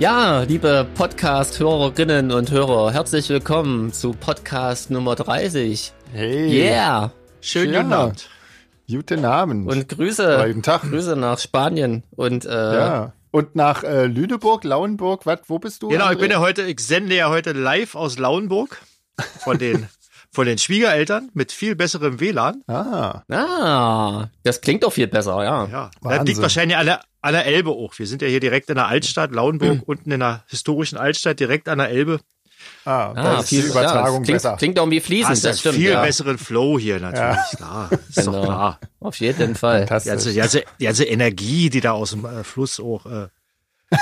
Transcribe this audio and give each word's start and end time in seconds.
Ja, 0.00 0.44
liebe 0.44 0.86
Podcast-Hörerinnen 0.94 2.32
und 2.32 2.50
Hörer, 2.50 2.90
herzlich 2.90 3.28
willkommen 3.28 3.92
zu 3.92 4.12
Podcast 4.14 4.90
Nummer 4.90 5.14
30. 5.14 5.92
Hey. 6.10 6.70
Yeah. 6.70 7.12
Schönen 7.42 7.74
guten 7.74 7.92
Abend. 7.92 8.30
Guten 8.88 9.24
Abend. 9.26 9.70
Und 9.70 9.90
Grüße. 9.90 10.44
Guten 10.46 10.62
Tag. 10.62 10.84
Grüße 10.88 11.16
nach 11.16 11.38
Spanien 11.38 12.02
und 12.16 12.46
äh, 12.46 12.48
ja. 12.50 13.12
Und 13.30 13.56
nach 13.56 13.84
äh, 13.84 14.06
Lüneburg, 14.06 14.64
Lauenburg, 14.64 15.26
wat, 15.26 15.42
wo 15.50 15.58
bist 15.58 15.82
du? 15.82 15.88
Genau, 15.88 16.06
André? 16.06 16.12
ich 16.12 16.18
bin 16.18 16.30
ja 16.30 16.40
heute, 16.40 16.62
ich 16.62 16.80
sende 16.80 17.14
ja 17.14 17.28
heute 17.28 17.52
live 17.52 17.94
aus 17.94 18.18
Lauenburg 18.18 18.80
von 19.40 19.58
den 19.58 19.86
von 20.32 20.46
den 20.46 20.58
Schwiegereltern 20.58 21.30
mit 21.34 21.50
viel 21.52 21.74
besserem 21.74 22.20
WLAN. 22.20 22.62
Ah. 22.68 23.22
Ah, 23.30 24.28
das 24.44 24.60
klingt 24.60 24.84
doch 24.84 24.92
viel 24.92 25.08
besser, 25.08 25.42
ja. 25.42 25.66
Ja, 25.66 25.90
das 26.02 26.24
liegt 26.26 26.40
wahrscheinlich 26.40 26.76
an 26.76 26.86
der, 26.86 27.00
an 27.20 27.32
der 27.32 27.46
Elbe 27.46 27.70
auch. 27.70 27.98
Wir 27.98 28.06
sind 28.06 28.22
ja 28.22 28.28
hier 28.28 28.40
direkt 28.40 28.68
in 28.70 28.76
der 28.76 28.86
Altstadt, 28.86 29.32
Lauenburg, 29.32 29.80
unten 29.86 30.10
in 30.12 30.20
der 30.20 30.44
historischen 30.48 30.96
Altstadt, 30.98 31.40
direkt 31.40 31.68
an 31.68 31.78
der 31.78 31.88
Elbe. 31.90 32.20
Ah, 32.84 33.12
Ah, 33.16 33.40
ist 33.40 33.50
die 33.50 33.62
viel, 33.62 33.70
Übertragung 33.70 34.18
ja, 34.20 34.24
klingt, 34.24 34.26
besser. 34.36 34.56
klingt 34.58 34.76
irgendwie 34.78 35.00
fließend, 35.00 35.30
Hast 35.30 35.44
das 35.46 35.60
stimmt. 35.60 35.76
viel 35.76 35.90
ja. 35.92 36.02
besseren 36.02 36.36
Flow 36.38 36.78
hier 36.78 37.00
natürlich, 37.00 37.56
klar. 37.56 37.88
Ist 38.08 38.18
doch 38.18 38.24
Genau. 38.32 38.44
klar. 38.44 38.80
Auf 39.00 39.16
jeden 39.16 39.54
Fall. 39.54 39.86
Die 39.86 39.88
ganze, 40.08 40.30
die, 40.30 40.36
ganze, 40.36 40.64
die 40.78 40.84
ganze 40.84 41.04
Energie, 41.04 41.70
die 41.70 41.80
da 41.80 41.92
aus 41.92 42.10
dem 42.10 42.24
äh, 42.26 42.44
Fluss 42.44 42.78
auch. 42.78 43.06
Äh, 43.06 43.28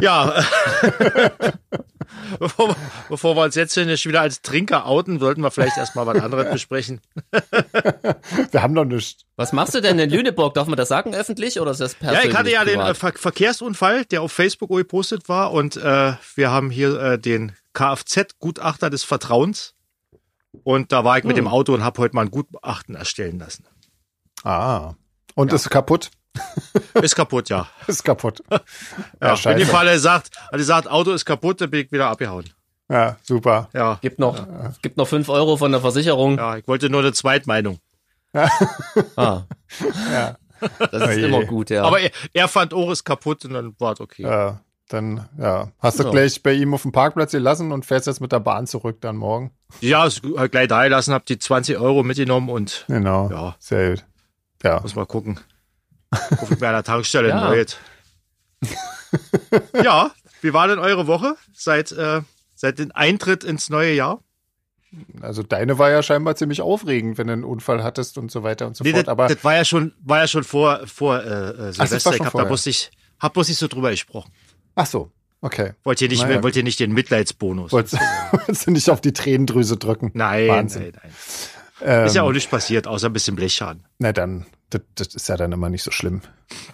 ja, 0.00 0.44
bevor, 2.38 2.68
wir- 2.70 2.76
bevor 3.08 3.36
wir 3.36 3.42
uns 3.44 3.54
jetzt 3.54 3.74
hier 3.74 3.86
nicht 3.86 4.06
wieder 4.06 4.20
als 4.20 4.42
Trinker 4.42 4.86
outen, 4.86 5.18
sollten 5.18 5.42
wir 5.42 5.50
vielleicht 5.50 5.76
erstmal 5.76 6.06
was 6.06 6.20
anderes 6.22 6.50
besprechen. 6.52 7.00
Wir 8.50 8.62
haben 8.62 8.74
noch 8.74 8.84
nicht. 8.84 9.24
Was 9.36 9.52
machst 9.52 9.74
du 9.74 9.80
denn 9.80 9.98
in 9.98 10.10
Lüneburg? 10.10 10.54
Darf 10.54 10.66
man 10.68 10.76
das 10.76 10.88
sagen 10.88 11.14
öffentlich 11.14 11.60
oder 11.60 11.70
ist 11.72 11.80
das 11.80 11.92
Ja, 12.00 12.08
persönlich? 12.08 12.30
ich 12.30 12.36
hatte 12.36 12.50
ja 12.50 12.64
den 12.64 12.80
äh, 12.80 12.94
privat? 12.94 12.96
Ver 12.98 13.12
Verkehrsunfall, 13.16 14.04
der 14.06 14.22
auf 14.22 14.32
Facebook 14.32 14.70
gepostet 14.70 15.28
war 15.28 15.52
und 15.52 15.76
äh, 15.76 16.12
wir 16.34 16.50
haben 16.50 16.70
hier 16.70 17.00
äh, 17.00 17.18
den 17.18 17.52
Kfz-Gutachter 17.74 18.90
des 18.90 19.04
Vertrauens 19.04 19.74
und 20.64 20.92
da 20.92 21.04
war 21.04 21.18
ich 21.18 21.24
mit 21.24 21.36
Hm. 21.36 21.44
dem 21.44 21.48
Auto 21.48 21.74
und 21.74 21.84
habe 21.84 22.00
heute 22.00 22.14
mal 22.16 22.22
ein 22.22 22.30
Gutachten 22.30 22.94
erstellen 22.94 23.38
lassen. 23.38 23.64
Ah. 24.44 24.94
Und 25.34 25.52
ist 25.52 25.70
kaputt? 25.70 26.10
Ist 27.02 27.16
kaputt, 27.16 27.48
ja. 27.48 27.68
Ist 27.86 28.04
kaputt. 28.04 28.42
ja 28.50 28.58
Ja, 29.20 29.30
in 29.32 29.36
scheiße. 29.36 29.58
dem 29.58 29.68
Fall 29.68 29.88
er 29.88 29.98
sagt, 29.98 30.36
hat 30.36 30.52
er 30.52 30.58
gesagt, 30.58 30.88
Auto 30.88 31.12
ist 31.12 31.24
kaputt, 31.24 31.60
dann 31.60 31.70
bin 31.70 31.84
ich 31.86 31.92
wieder 31.92 32.08
abgehauen. 32.08 32.44
Ja, 32.90 33.16
super. 33.22 33.68
Ja, 33.74 33.98
Gibt 34.00 34.18
noch, 34.18 34.46
gibt 34.82 34.96
noch 34.96 35.06
fünf 35.08 35.28
Euro 35.28 35.56
von 35.56 35.70
der 35.72 35.80
Versicherung. 35.80 36.36
ja, 36.38 36.56
ich 36.56 36.66
wollte 36.66 36.88
nur 36.90 37.00
eine 37.00 37.12
Zweitmeinung. 37.12 37.78
Ah, 38.32 38.50
Ja. 40.12 40.36
das 40.90 41.10
ist 41.10 41.18
immer 41.18 41.44
gut, 41.44 41.70
ja. 41.70 41.84
Aber 41.84 42.00
er, 42.00 42.10
er 42.32 42.48
fand 42.48 42.72
auch 42.74 42.90
ist 42.90 43.04
kaputt 43.04 43.44
und 43.44 43.52
dann 43.54 43.74
war 43.78 43.92
es 43.92 44.00
okay. 44.00 44.22
ja. 44.22 44.60
Dann, 44.90 45.28
ja. 45.38 45.70
Hast 45.80 45.98
du 45.98 46.04
Ja. 46.04 46.10
gleich 46.10 46.42
bei 46.42 46.54
ihm 46.54 46.72
auf 46.72 46.80
dem 46.80 46.92
Parkplatz 46.92 47.32
gelassen 47.32 47.72
und 47.72 47.84
fährst 47.84 48.06
jetzt 48.06 48.22
mit 48.22 48.32
der 48.32 48.40
Bahn 48.40 48.66
zurück 48.66 49.02
dann 49.02 49.16
morgen? 49.16 49.50
Ja, 49.82 50.08
halt 50.38 50.50
gleich 50.52 50.68
da 50.68 50.82
gelassen, 50.84 51.12
hab 51.12 51.26
die 51.26 51.38
20 51.38 51.76
Euro 51.76 52.02
mitgenommen 52.02 52.48
und 52.48 52.86
Genau. 52.88 53.28
Ja. 53.30 53.56
Sehr 53.58 53.90
gut. 53.90 54.04
Ja. 54.62 54.80
muss 54.80 54.94
mal 54.94 55.04
gucken. 55.04 55.38
Guck 56.10 56.50
ich 56.50 56.52
an 56.52 56.58
der 56.72 56.82
Tankstelle 56.82 57.28
Ja. 57.28 57.36
ja. 57.42 57.48
neues. 57.50 57.76
ja, 59.82 60.10
wie 60.42 60.52
war 60.52 60.68
denn 60.68 60.78
eure 60.78 61.06
Woche 61.06 61.36
seit, 61.54 61.92
äh, 61.92 62.22
seit 62.54 62.78
dem 62.78 62.90
Eintritt 62.94 63.44
ins 63.44 63.70
neue 63.70 63.92
Jahr? 63.94 64.22
Also 65.20 65.42
deine 65.42 65.78
war 65.78 65.90
ja 65.90 66.02
scheinbar 66.02 66.34
ziemlich 66.36 66.62
aufregend, 66.62 67.18
wenn 67.18 67.26
du 67.26 67.34
einen 67.34 67.44
Unfall 67.44 67.82
hattest 67.84 68.16
und 68.16 68.30
so 68.30 68.42
weiter 68.42 68.66
und 68.66 68.76
so 68.76 68.84
Nee, 68.84 68.92
fort. 68.92 69.02
das, 69.06 69.08
Aber 69.12 69.28
das 69.28 69.44
war 69.44 69.54
ja 69.54 69.64
schon, 69.64 69.92
war 70.02 70.18
ja 70.20 70.28
schon 70.28 70.44
vor, 70.44 70.80
vor 70.86 71.20
äh, 71.22 71.26
äh, 71.68 71.72
Silvester. 71.72 72.00
schon 72.00 72.14
ich 72.14 72.20
hab 72.20 72.32
vorher. 72.32 72.44
da 72.44 72.48
bloß 72.48 72.66
nicht, 72.66 72.90
hab 73.20 73.34
bloß 73.34 73.48
nicht 73.48 73.58
so 73.58 73.68
drüber 73.68 73.90
gesprochen. 73.90 74.32
ach 74.74 74.86
so, 74.86 75.10
okay. 75.42 75.74
Wollt 75.84 76.00
ihr 76.00 76.08
nicht, 76.08 76.22
Naja. 76.22 76.42
wollt 76.42 76.56
ihr 76.56 76.62
nicht 76.62 76.80
den 76.80 76.92
Mitleidsbonus? 76.92 77.70
Wolltest, 77.72 77.98
wolltest 78.32 78.66
du 78.66 78.70
nicht 78.70 78.88
auf 78.88 79.02
die 79.02 79.12
Tränendrüse 79.12 79.76
drücken? 79.76 80.10
nein, 80.14 80.48
Wahnsinn. 80.48 80.82
nein, 80.84 80.92
nein. 81.02 81.12
Ähm, 81.80 82.06
Ist 82.06 82.16
ja 82.16 82.22
auch 82.22 82.32
nichts 82.32 82.50
passiert, 82.50 82.86
außer 82.88 83.08
ein 83.08 83.12
bisschen 83.12 83.36
Blechschaden. 83.36 83.84
Na 83.98 84.12
dann, 84.12 84.46
das, 84.70 84.82
das 84.94 85.14
ist 85.14 85.28
ja 85.28 85.36
dann 85.36 85.52
immer 85.52 85.68
nicht 85.68 85.82
so 85.82 85.90
schlimm. 85.90 86.22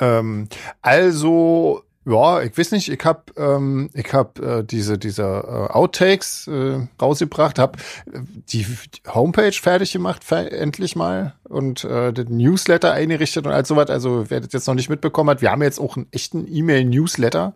Ähm, 0.01 0.49
also, 0.83 1.85
ja, 2.07 2.43
ich 2.43 2.57
weiß 2.57 2.73
nicht, 2.73 2.91
ich 2.91 3.03
hab, 3.05 3.31
ähm, 3.39 3.89
ich 3.95 4.13
hab 4.13 4.39
äh, 4.39 4.63
diese, 4.63 4.99
diese 4.99 5.23
äh, 5.23 5.73
Outtakes 5.73 6.47
äh, 6.49 6.87
rausgebracht, 7.01 7.59
hab 7.59 7.79
äh, 7.79 8.21
die, 8.49 8.67
Homepage 9.09 9.53
fertig 9.53 9.93
gemacht, 9.93 10.31
endlich 10.31 10.97
mal, 10.97 11.35
und 11.45 11.85
äh, 11.85 12.13
den 12.13 12.37
Newsletter 12.37 12.93
eingerichtet 12.93 13.47
und 13.47 13.53
all 13.53 13.65
sowas. 13.65 13.89
Also, 13.89 14.27
wer 14.29 14.41
das 14.41 14.53
jetzt 14.53 14.67
noch 14.67 14.75
nicht 14.75 14.91
mitbekommen 14.91 15.31
hat, 15.31 15.41
wir 15.41 15.51
haben 15.51 15.63
jetzt 15.63 15.79
auch 15.79 15.97
einen 15.97 16.07
echten 16.11 16.47
E-Mail-Newsletter. 16.47 17.55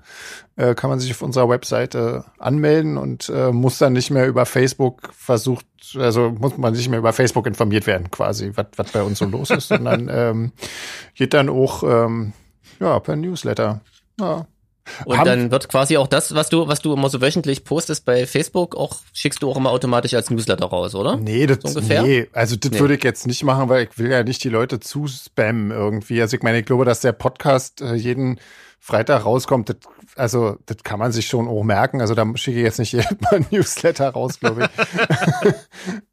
Äh, 0.56 0.74
kann 0.74 0.88
man 0.88 0.98
sich 0.98 1.10
auf 1.10 1.22
unserer 1.22 1.50
Webseite 1.50 2.24
anmelden 2.38 2.96
und 2.96 3.28
äh, 3.28 3.52
muss 3.52 3.78
dann 3.78 3.92
nicht 3.92 4.10
mehr 4.10 4.26
über 4.26 4.46
Facebook 4.46 5.10
versucht, 5.12 5.66
also 5.96 6.30
muss 6.30 6.56
man 6.56 6.72
nicht 6.72 6.88
mehr 6.88 6.98
über 6.98 7.12
Facebook 7.12 7.46
informiert 7.46 7.86
werden, 7.86 8.10
quasi, 8.10 8.52
was 8.54 8.66
was 8.76 8.90
bei 8.92 9.02
uns 9.02 9.18
so 9.18 9.26
los 9.26 9.50
ist, 9.50 9.68
sondern 9.68 10.08
ähm, 10.12 10.52
geht 11.14 11.34
dann 11.34 11.48
auch 11.48 11.82
ähm, 11.82 12.32
ja 12.80 12.98
per 12.98 13.14
Newsletter. 13.14 13.82
Ja. 14.20 14.46
Und 15.04 15.18
Haben- 15.18 15.26
dann 15.26 15.50
wird 15.50 15.68
quasi 15.68 15.98
auch 15.98 16.06
das, 16.06 16.34
was 16.34 16.48
du, 16.48 16.66
was 16.66 16.80
du 16.80 16.94
immer 16.94 17.10
so 17.10 17.20
wöchentlich 17.20 17.62
postest 17.64 18.06
bei 18.06 18.26
Facebook, 18.26 18.74
auch 18.74 18.96
schickst 19.12 19.42
du 19.42 19.50
auch 19.50 19.56
immer 19.58 19.70
automatisch 19.70 20.14
als 20.14 20.30
Newsletter 20.30 20.64
raus, 20.64 20.94
oder? 20.94 21.16
Nee, 21.18 21.46
das, 21.46 21.58
So 21.62 21.78
ungefähr? 21.80 22.02
nee, 22.02 22.26
also 22.32 22.56
das 22.56 22.70
Nee. 22.70 22.80
würde 22.80 22.94
ich 22.96 23.04
jetzt 23.04 23.26
nicht 23.26 23.44
machen, 23.44 23.68
weil 23.68 23.84
ich 23.84 23.98
will 23.98 24.10
ja 24.10 24.22
nicht 24.24 24.42
die 24.44 24.48
Leute 24.48 24.80
zu 24.80 25.06
spammen 25.06 25.72
irgendwie. 25.72 26.22
Also 26.22 26.36
ich 26.38 26.42
meine, 26.42 26.60
ich 26.60 26.64
glaube, 26.64 26.86
dass 26.86 27.00
der 27.00 27.12
Podcast 27.12 27.82
äh, 27.82 27.94
jeden 27.96 28.40
Freitag 28.80 29.26
rauskommt. 29.26 29.68
Das, 29.68 29.76
also 30.18 30.56
das 30.66 30.78
kann 30.82 30.98
man 30.98 31.12
sich 31.12 31.26
schon 31.26 31.48
auch 31.48 31.62
merken. 31.62 32.00
Also 32.00 32.14
da 32.14 32.26
schicke 32.34 32.58
ich 32.58 32.64
jetzt 32.64 32.78
nicht 32.78 32.92
jedes 32.92 33.20
Mal 33.20 33.36
ein 33.36 33.46
Newsletter 33.50 34.10
raus, 34.10 34.40
glaube 34.40 34.64
ich. 34.64 35.54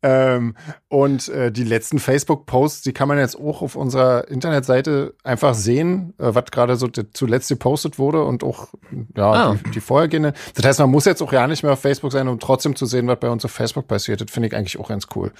ähm, 0.03 0.55
und 0.87 1.27
äh, 1.29 1.51
die 1.51 1.63
letzten 1.63 1.99
Facebook-Posts, 1.99 2.83
die 2.83 2.93
kann 2.93 3.07
man 3.07 3.17
jetzt 3.17 3.35
auch 3.35 3.61
auf 3.61 3.75
unserer 3.75 4.27
Internetseite 4.27 5.15
einfach 5.23 5.53
sehen, 5.55 6.13
äh, 6.17 6.33
was 6.35 6.45
gerade 6.51 6.75
so 6.75 6.87
zuletzt 6.87 7.49
gepostet 7.49 7.99
wurde 7.99 8.23
und 8.23 8.43
auch 8.43 8.69
ja 9.15 9.31
Ah. 9.31 9.57
die, 9.65 9.71
die 9.71 9.81
vorhergehenden. 9.81 10.33
Das 10.53 10.65
heißt, 10.65 10.79
man 10.79 10.91
muss 10.91 11.05
jetzt 11.05 11.21
auch 11.21 11.33
ja 11.33 11.47
nicht 11.47 11.63
mehr 11.63 11.73
auf 11.73 11.79
Facebook 11.79 12.11
sein, 12.11 12.27
um 12.27 12.39
trotzdem 12.39 12.75
zu 12.75 12.85
sehen, 12.85 13.07
was 13.07 13.19
bei 13.19 13.29
uns 13.29 13.43
auf 13.43 13.51
Facebook 13.51 13.87
passiert. 13.87 14.21
Das 14.21 14.31
finde 14.31 14.47
ich 14.47 14.55
eigentlich 14.55 14.79
auch 14.79 14.89
ganz 14.89 15.07
cool. 15.15 15.31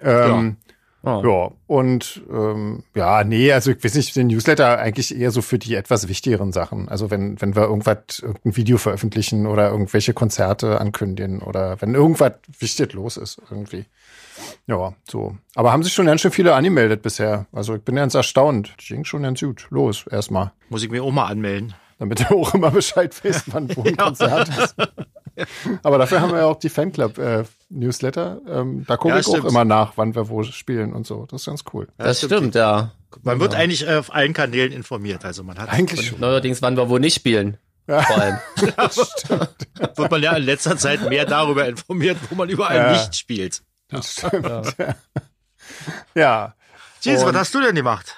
Ähm, 0.00 0.56
Oh. 1.04 1.22
ja, 1.24 1.50
und 1.68 2.22
ähm, 2.28 2.82
ja, 2.94 3.22
nee, 3.22 3.52
also 3.52 3.70
ich 3.70 3.82
weiß 3.82 3.94
nicht, 3.94 4.16
den 4.16 4.26
Newsletter 4.26 4.78
eigentlich 4.78 5.16
eher 5.16 5.30
so 5.30 5.42
für 5.42 5.58
die 5.58 5.76
etwas 5.76 6.08
wichtigeren 6.08 6.50
Sachen. 6.50 6.88
Also 6.88 7.08
wenn, 7.10 7.40
wenn 7.40 7.54
wir 7.54 7.62
irgendwas, 7.62 8.18
irgendein 8.20 8.56
Video 8.56 8.78
veröffentlichen 8.78 9.46
oder 9.46 9.70
irgendwelche 9.70 10.12
Konzerte 10.12 10.80
ankündigen 10.80 11.40
oder 11.40 11.80
wenn 11.80 11.94
irgendwas 11.94 12.32
wichtig 12.58 12.94
los 12.94 13.16
ist 13.16 13.40
irgendwie. 13.48 13.84
Ja, 14.66 14.94
so. 15.08 15.36
Aber 15.54 15.72
haben 15.72 15.82
sich 15.82 15.92
schon 15.92 16.06
ganz 16.06 16.20
schön 16.20 16.32
viele 16.32 16.54
angemeldet 16.54 17.02
bisher. 17.02 17.46
Also 17.52 17.76
ich 17.76 17.82
bin 17.82 17.94
ganz 17.94 18.14
erstaunt. 18.14 18.74
Das 18.76 18.86
ging 18.86 19.04
schon 19.04 19.22
ganz 19.22 19.40
gut. 19.40 19.66
Los, 19.70 20.04
erstmal. 20.10 20.52
Muss 20.68 20.82
ich 20.82 20.90
mir 20.90 21.02
auch 21.02 21.12
mal 21.12 21.26
anmelden. 21.26 21.74
Damit 21.98 22.20
du 22.20 22.36
auch 22.36 22.54
immer 22.54 22.70
Bescheid 22.70 23.12
weißt, 23.24 23.52
wann 23.52 23.74
wo 23.76 23.82
ein 23.82 23.96
Konzert 23.96 24.48
ist. 24.48 24.76
Aber 25.82 25.98
dafür 25.98 26.20
haben 26.20 26.32
wir 26.32 26.38
ja 26.38 26.44
auch 26.46 26.58
die 26.58 26.68
Fanclub-Newsletter. 26.68 28.40
ähm, 28.48 28.84
da 28.86 28.96
gucke 28.96 29.14
Ja, 29.14 29.20
ich 29.20 29.26
auch 29.26 29.30
stimmt. 29.36 29.48
immer 29.48 29.64
nach, 29.64 29.92
wann 29.96 30.14
wir 30.14 30.28
wo 30.28 30.42
spielen 30.42 30.92
und 30.92 31.06
so. 31.06 31.26
Das 31.26 31.42
ist 31.42 31.46
ganz 31.46 31.64
cool. 31.72 31.88
Ja, 31.98 32.04
Das 32.06 32.18
stimmt, 32.22 32.54
ja. 32.54 32.92
Man 33.22 33.40
wird 33.40 33.54
eigentlich 33.54 33.86
äh, 33.88 33.96
auf 33.96 34.12
allen 34.14 34.32
Kanälen 34.34 34.72
informiert. 34.72 35.24
Also 35.24 35.42
man 35.44 35.58
hat, 35.58 35.70
Eigentlich 35.70 36.08
schon. 36.08 36.20
Neuerdings, 36.20 36.60
wann 36.62 36.76
wir 36.76 36.88
wo 36.90 36.98
nicht 36.98 37.14
spielen. 37.14 37.56
Vor 37.86 38.18
allem. 38.18 38.38
wird 39.96 40.10
man 40.10 40.22
ja 40.22 40.36
in 40.36 40.42
letzter 40.42 40.76
Zeit 40.76 41.08
mehr 41.08 41.24
darüber 41.24 41.66
informiert, 41.66 42.18
wo 42.28 42.34
man 42.34 42.48
überall 42.50 42.76
Ja. 42.76 42.92
nicht 42.92 43.16
spielt. 43.16 43.62
Das 43.88 44.12
stimmt. 44.12 44.44
Ja. 44.46 44.94
ja. 46.14 46.54
Jesus, 47.00 47.24
was 47.24 47.34
hast 47.34 47.54
du 47.54 47.60
denn 47.62 47.74
gemacht? 47.74 48.14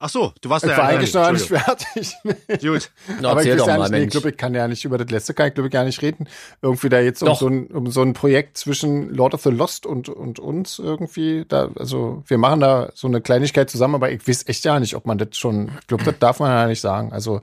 Ach 0.00 0.08
so, 0.08 0.32
du 0.40 0.48
warst 0.48 0.64
Ich 0.64 0.70
ja 0.70 0.76
war 0.76 0.84
eigentlich 0.90 1.12
noch 1.12 1.32
nicht 1.32 1.46
fertig. 1.46 2.14
Gut. 2.62 2.90
Na, 3.20 3.30
Aber 3.30 3.42
ich 3.42 3.50
weiß 3.50 3.56
doch 3.58 3.66
ja 3.66 3.76
mal, 3.78 3.82
nicht, 3.88 3.98
nee, 3.98 4.04
ich 4.04 4.10
glaube, 4.10 4.30
ich 4.30 4.36
kann 4.36 4.54
ja 4.54 4.68
nicht 4.68 4.84
über 4.84 4.96
das 4.96 5.10
letzte 5.10 5.34
kann 5.34 5.48
ich 5.48 5.54
glaube 5.54 5.66
ich 5.68 5.72
gar 5.72 5.82
nicht 5.84 6.00
reden. 6.02 6.28
Irgendwie 6.62 6.88
da 6.88 7.00
jetzt 7.00 7.20
um 7.22 7.26
Doch. 7.26 7.40
so, 7.40 7.48
ein, 7.48 7.66
um 7.66 7.90
so 7.90 8.02
ein 8.02 8.12
Projekt 8.12 8.58
zwischen 8.58 9.12
Lord 9.12 9.34
of 9.34 9.42
the 9.42 9.50
Lost 9.50 9.86
und, 9.86 10.08
und 10.08 10.38
uns 10.38 10.78
irgendwie. 10.78 11.44
Da, 11.48 11.70
also 11.76 12.22
wir 12.28 12.38
machen 12.38 12.60
da 12.60 12.90
so 12.94 13.08
eine 13.08 13.20
Kleinigkeit 13.20 13.70
zusammen, 13.70 13.96
aber 13.96 14.12
ich 14.12 14.26
weiß 14.28 14.46
echt 14.46 14.64
ja 14.64 14.78
nicht, 14.78 14.94
ob 14.94 15.04
man 15.04 15.18
das 15.18 15.36
schon, 15.36 15.72
ich 15.80 15.86
glaube, 15.88 16.04
das 16.04 16.18
darf 16.20 16.38
man 16.38 16.50
ja 16.50 16.66
nicht 16.68 16.80
sagen. 16.80 17.12
Also 17.12 17.40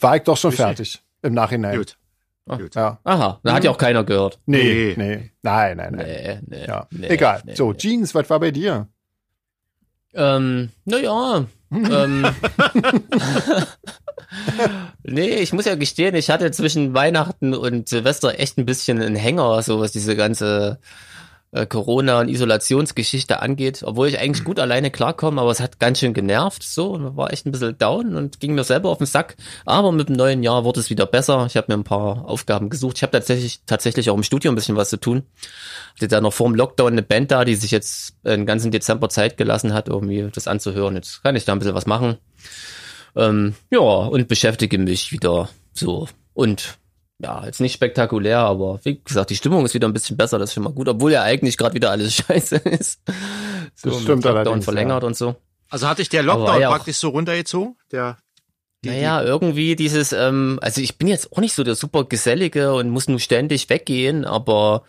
war 0.00 0.14
ich 0.16 0.22
doch 0.22 0.36
schon 0.36 0.52
Ich 0.52 0.58
nicht. 0.58 0.66
fertig 0.66 1.02
im 1.22 1.34
Nachhinein. 1.34 1.78
Gut. 1.78 1.96
Gut. 2.46 2.76
Ja. 2.76 2.98
Aha, 3.04 3.40
da 3.42 3.52
hat 3.52 3.64
ja 3.64 3.72
auch 3.72 3.76
keiner 3.76 4.04
gehört. 4.04 4.38
Nee, 4.46 4.94
Nee. 4.96 5.04
nee, 5.16 5.30
nein, 5.42 5.76
nein, 5.78 5.92
nein. 5.96 6.06
Nee, 6.06 6.38
nee. 6.46 6.66
Ja. 6.66 6.86
nee, 6.92 7.08
Egal. 7.08 7.42
nee, 7.44 7.54
so, 7.56 7.72
nee. 7.72 7.76
Jeans, 7.78 8.14
was 8.14 8.30
war 8.30 8.38
bei 8.40 8.52
dir? 8.52 8.86
Ähm, 10.14 10.70
naja. 10.84 11.44
Ähm, 11.70 12.26
nee, 15.02 15.36
ich 15.36 15.52
muss 15.52 15.66
ja 15.66 15.74
gestehen, 15.74 16.14
ich 16.14 16.30
hatte 16.30 16.50
zwischen 16.50 16.94
Weihnachten 16.94 17.54
und 17.54 17.88
Silvester 17.88 18.38
echt 18.38 18.58
ein 18.58 18.66
bisschen 18.66 19.00
einen 19.00 19.16
Hänger, 19.16 19.62
so 19.62 19.80
was 19.80 19.92
diese 19.92 20.16
ganze 20.16 20.78
äh, 21.52 21.66
Corona- 21.66 22.20
und 22.20 22.28
Isolationsgeschichte 22.28 23.40
angeht, 23.40 23.82
obwohl 23.84 24.08
ich 24.08 24.18
eigentlich 24.18 24.44
gut 24.44 24.60
alleine 24.60 24.90
klarkomme, 24.90 25.40
aber 25.40 25.50
es 25.50 25.60
hat 25.60 25.78
ganz 25.80 25.98
schön 25.98 26.14
genervt, 26.14 26.62
so, 26.62 26.92
und 26.92 27.16
war 27.16 27.32
echt 27.32 27.46
ein 27.46 27.52
bisschen 27.52 27.78
down 27.78 28.16
und 28.16 28.40
ging 28.40 28.54
mir 28.54 28.64
selber 28.64 28.90
auf 28.90 28.98
den 28.98 29.06
Sack, 29.06 29.36
aber 29.64 29.92
mit 29.92 30.08
dem 30.08 30.16
neuen 30.16 30.42
Jahr 30.42 30.64
wurde 30.64 30.80
es 30.80 30.90
wieder 30.90 31.06
besser, 31.06 31.46
ich 31.46 31.56
habe 31.56 31.72
mir 31.72 31.78
ein 31.78 31.84
paar 31.84 32.26
Aufgaben 32.28 32.68
gesucht, 32.68 32.98
ich 32.98 33.02
habe 33.02 33.12
tatsächlich 33.12 33.62
tatsächlich 33.66 34.10
auch 34.10 34.16
im 34.16 34.22
Studio 34.22 34.52
ein 34.52 34.54
bisschen 34.54 34.76
was 34.76 34.90
zu 34.90 34.98
tun, 34.98 35.22
hatte 35.96 36.08
da 36.08 36.20
noch 36.20 36.32
vor 36.32 36.48
dem 36.48 36.54
Lockdown 36.54 36.92
eine 36.92 37.02
Band 37.02 37.30
da, 37.30 37.44
die 37.44 37.54
sich 37.54 37.70
jetzt 37.70 38.14
den 38.24 38.46
ganzen 38.46 38.70
Dezember 38.70 39.08
Zeit 39.08 39.36
gelassen 39.36 39.72
hat, 39.72 39.88
irgendwie 39.88 40.28
das 40.32 40.48
anzuhören, 40.48 40.96
jetzt 40.96 41.22
kann 41.22 41.36
ich 41.36 41.44
da 41.44 41.52
ein 41.52 41.58
bisschen 41.58 41.74
was 41.74 41.86
machen, 41.86 42.18
ähm, 43.16 43.54
ja, 43.70 43.80
und 43.80 44.28
beschäftige 44.28 44.78
mich 44.78 45.12
wieder 45.12 45.48
so. 45.72 46.08
Und 46.34 46.78
ja, 47.20 47.44
jetzt 47.44 47.60
nicht 47.60 47.72
spektakulär, 47.74 48.38
aber 48.38 48.78
wie 48.84 49.00
gesagt, 49.02 49.30
die 49.30 49.36
Stimmung 49.36 49.64
ist 49.64 49.74
wieder 49.74 49.88
ein 49.88 49.92
bisschen 49.92 50.16
besser, 50.16 50.38
das 50.38 50.50
ist 50.50 50.54
schon 50.54 50.62
mal 50.62 50.72
gut, 50.72 50.88
obwohl 50.88 51.12
ja 51.12 51.22
eigentlich 51.22 51.56
gerade 51.56 51.74
wieder 51.74 51.90
alles 51.90 52.14
scheiße 52.26 52.56
ist. 52.56 53.00
So, 53.74 53.90
Das 53.90 54.00
stimmt 54.02 54.24
Lockdown 54.24 54.36
allerdings, 54.46 54.64
verlängert 54.64 55.02
ja. 55.02 55.06
und 55.06 55.16
so. 55.16 55.36
Also 55.70 55.88
hatte 55.88 56.02
ich 56.02 56.08
der 56.08 56.22
Lockdown 56.22 56.60
ja 56.60 56.68
auch- 56.68 56.74
praktisch 56.74 56.96
so 56.96 57.08
runtergezogen? 57.10 57.76
Der, 57.92 58.16
die, 58.84 58.90
naja, 58.90 59.22
irgendwie 59.22 59.74
dieses, 59.74 60.12
ähm, 60.12 60.58
also 60.62 60.80
ich 60.80 60.96
bin 60.98 61.08
jetzt 61.08 61.32
auch 61.32 61.38
nicht 61.38 61.54
so 61.54 61.64
der 61.64 61.74
super 61.74 62.04
Gesellige 62.04 62.72
und 62.74 62.90
muss 62.90 63.08
nur 63.08 63.18
ständig 63.18 63.68
weggehen, 63.68 64.24
aber 64.24 64.84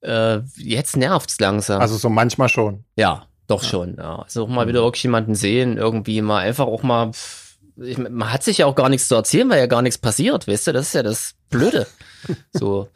äh, 0.00 0.40
jetzt 0.56 0.96
nervt's 0.96 1.38
langsam. 1.38 1.80
Also 1.80 1.96
so 1.96 2.08
manchmal 2.08 2.48
schon. 2.48 2.84
ja, 2.96 3.26
doch 3.46 3.62
schon. 3.62 3.94
Ja. 3.96 4.22
Also 4.22 4.42
auch 4.42 4.48
mal 4.48 4.66
wieder 4.66 4.82
wirklich 4.82 5.04
jemanden 5.04 5.36
sehen, 5.36 5.76
irgendwie 5.78 6.20
mal 6.20 6.38
einfach 6.40 6.66
auch 6.66 6.82
mal. 6.82 7.12
pff, 7.12 7.45
Ich, 7.78 7.98
man 7.98 8.32
hat 8.32 8.42
sich 8.42 8.58
ja 8.58 8.66
auch 8.66 8.74
gar 8.74 8.88
nichts 8.88 9.08
zu 9.08 9.14
erzählen, 9.14 9.48
weil 9.50 9.58
ja 9.58 9.66
gar 9.66 9.82
nichts 9.82 9.98
passiert, 9.98 10.48
weißt 10.48 10.68
du? 10.68 10.72
Das 10.72 10.86
ist 10.88 10.94
ja 10.94 11.02
das 11.02 11.34
Blöde. 11.50 11.86
so. 12.52 12.88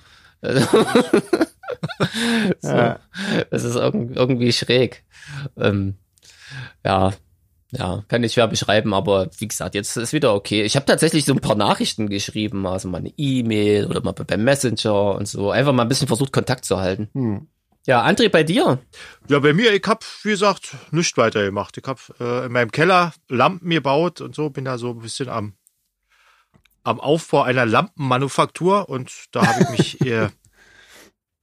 So. 2.60 2.68
Ja. 2.68 2.98
Das 3.50 3.62
ist 3.64 3.76
irg- 3.76 4.14
irgendwie 4.16 4.52
schräg. 4.52 5.04
Ähm, 5.56 5.94
ja, 6.84 7.12
ja, 7.70 8.02
kann 8.08 8.24
ich 8.24 8.32
schwer 8.32 8.48
beschreiben, 8.48 8.92
aber 8.92 9.30
wie 9.38 9.46
gesagt, 9.46 9.76
jetzt 9.76 9.96
ist 9.96 10.12
wieder 10.12 10.34
okay. 10.34 10.62
Ich 10.62 10.74
habe 10.74 10.86
tatsächlich 10.86 11.24
so 11.24 11.32
ein 11.32 11.40
paar 11.40 11.54
Nachrichten 11.54 12.08
geschrieben, 12.08 12.66
also 12.66 12.88
mal 12.88 12.98
eine 12.98 13.12
E-Mail 13.16 13.86
oder 13.86 14.02
mal 14.02 14.12
beim 14.12 14.42
Messenger 14.42 15.14
und 15.14 15.28
so. 15.28 15.50
Einfach 15.52 15.72
mal 15.72 15.82
ein 15.82 15.88
bisschen 15.88 16.08
versucht, 16.08 16.32
Kontakt 16.32 16.64
zu 16.64 16.78
halten. 16.80 17.08
Hm. 17.14 17.46
Ja, 17.90 18.06
André, 18.06 18.28
bei 18.28 18.44
dir? 18.44 18.78
Ja, 19.28 19.40
bei 19.40 19.52
mir, 19.52 19.74
ich 19.74 19.82
hab, 19.84 20.04
wie 20.22 20.30
gesagt, 20.30 20.76
nichts 20.92 21.16
weiter 21.16 21.42
gemacht. 21.44 21.76
Ich 21.76 21.82
hab 21.88 21.98
äh, 22.20 22.46
in 22.46 22.52
meinem 22.52 22.70
Keller 22.70 23.12
Lampen 23.28 23.68
gebaut 23.68 24.20
und 24.20 24.32
so, 24.32 24.48
bin 24.48 24.64
da 24.64 24.78
so 24.78 24.90
ein 24.90 25.00
bisschen 25.00 25.28
am, 25.28 25.54
am 26.84 27.00
Aufbau 27.00 27.42
einer 27.42 27.66
Lampenmanufaktur 27.66 28.88
und 28.88 29.10
da 29.32 29.44
habe 29.44 29.64
ich 29.64 29.70
mich 29.70 30.00
äh, 30.06 30.28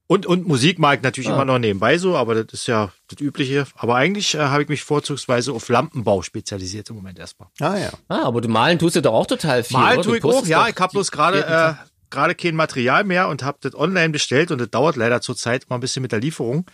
und, 0.06 0.24
und 0.24 0.48
Musik 0.48 0.78
mag 0.78 0.96
ich 1.00 1.02
natürlich 1.02 1.28
Ah. 1.28 1.34
immer 1.34 1.44
noch 1.44 1.58
nebenbei 1.58 1.98
so, 1.98 2.16
aber 2.16 2.34
das 2.34 2.54
ist 2.54 2.66
ja 2.66 2.92
das 3.08 3.20
Übliche. 3.20 3.66
Aber 3.74 3.96
eigentlich 3.96 4.34
äh, 4.34 4.38
habe 4.38 4.62
ich 4.62 4.70
mich 4.70 4.82
vorzugsweise 4.84 5.52
auf 5.52 5.68
Lampenbau 5.68 6.22
spezialisiert 6.22 6.88
im 6.88 6.96
Moment 6.96 7.18
erstmal. 7.18 7.50
Ah 7.60 7.76
ja. 7.76 7.90
Ah, 8.08 8.22
aber 8.22 8.40
du 8.40 8.48
malen 8.48 8.78
tust 8.78 8.96
du 8.96 9.02
doch 9.02 9.12
auch 9.12 9.26
total 9.26 9.64
viel. 9.64 9.76
Malen 9.76 9.98
oder? 9.98 10.08
Tue 10.08 10.16
ich 10.16 10.24
auch, 10.24 10.46
ja. 10.46 10.66
Ich 10.66 10.76
habe 10.78 10.92
bloß 10.92 11.10
gerade 11.10 11.44
äh. 11.44 11.74
Gerade 12.10 12.34
kein 12.34 12.54
Material 12.56 13.04
mehr 13.04 13.28
und 13.28 13.42
habe 13.42 13.58
das 13.60 13.74
online 13.74 14.10
bestellt 14.10 14.50
und 14.50 14.58
das 14.58 14.70
dauert 14.70 14.96
leider 14.96 15.20
zurzeit 15.20 15.68
mal 15.68 15.76
ein 15.76 15.80
bisschen 15.80 16.02
mit 16.02 16.12
der 16.12 16.20
Lieferung. 16.20 16.66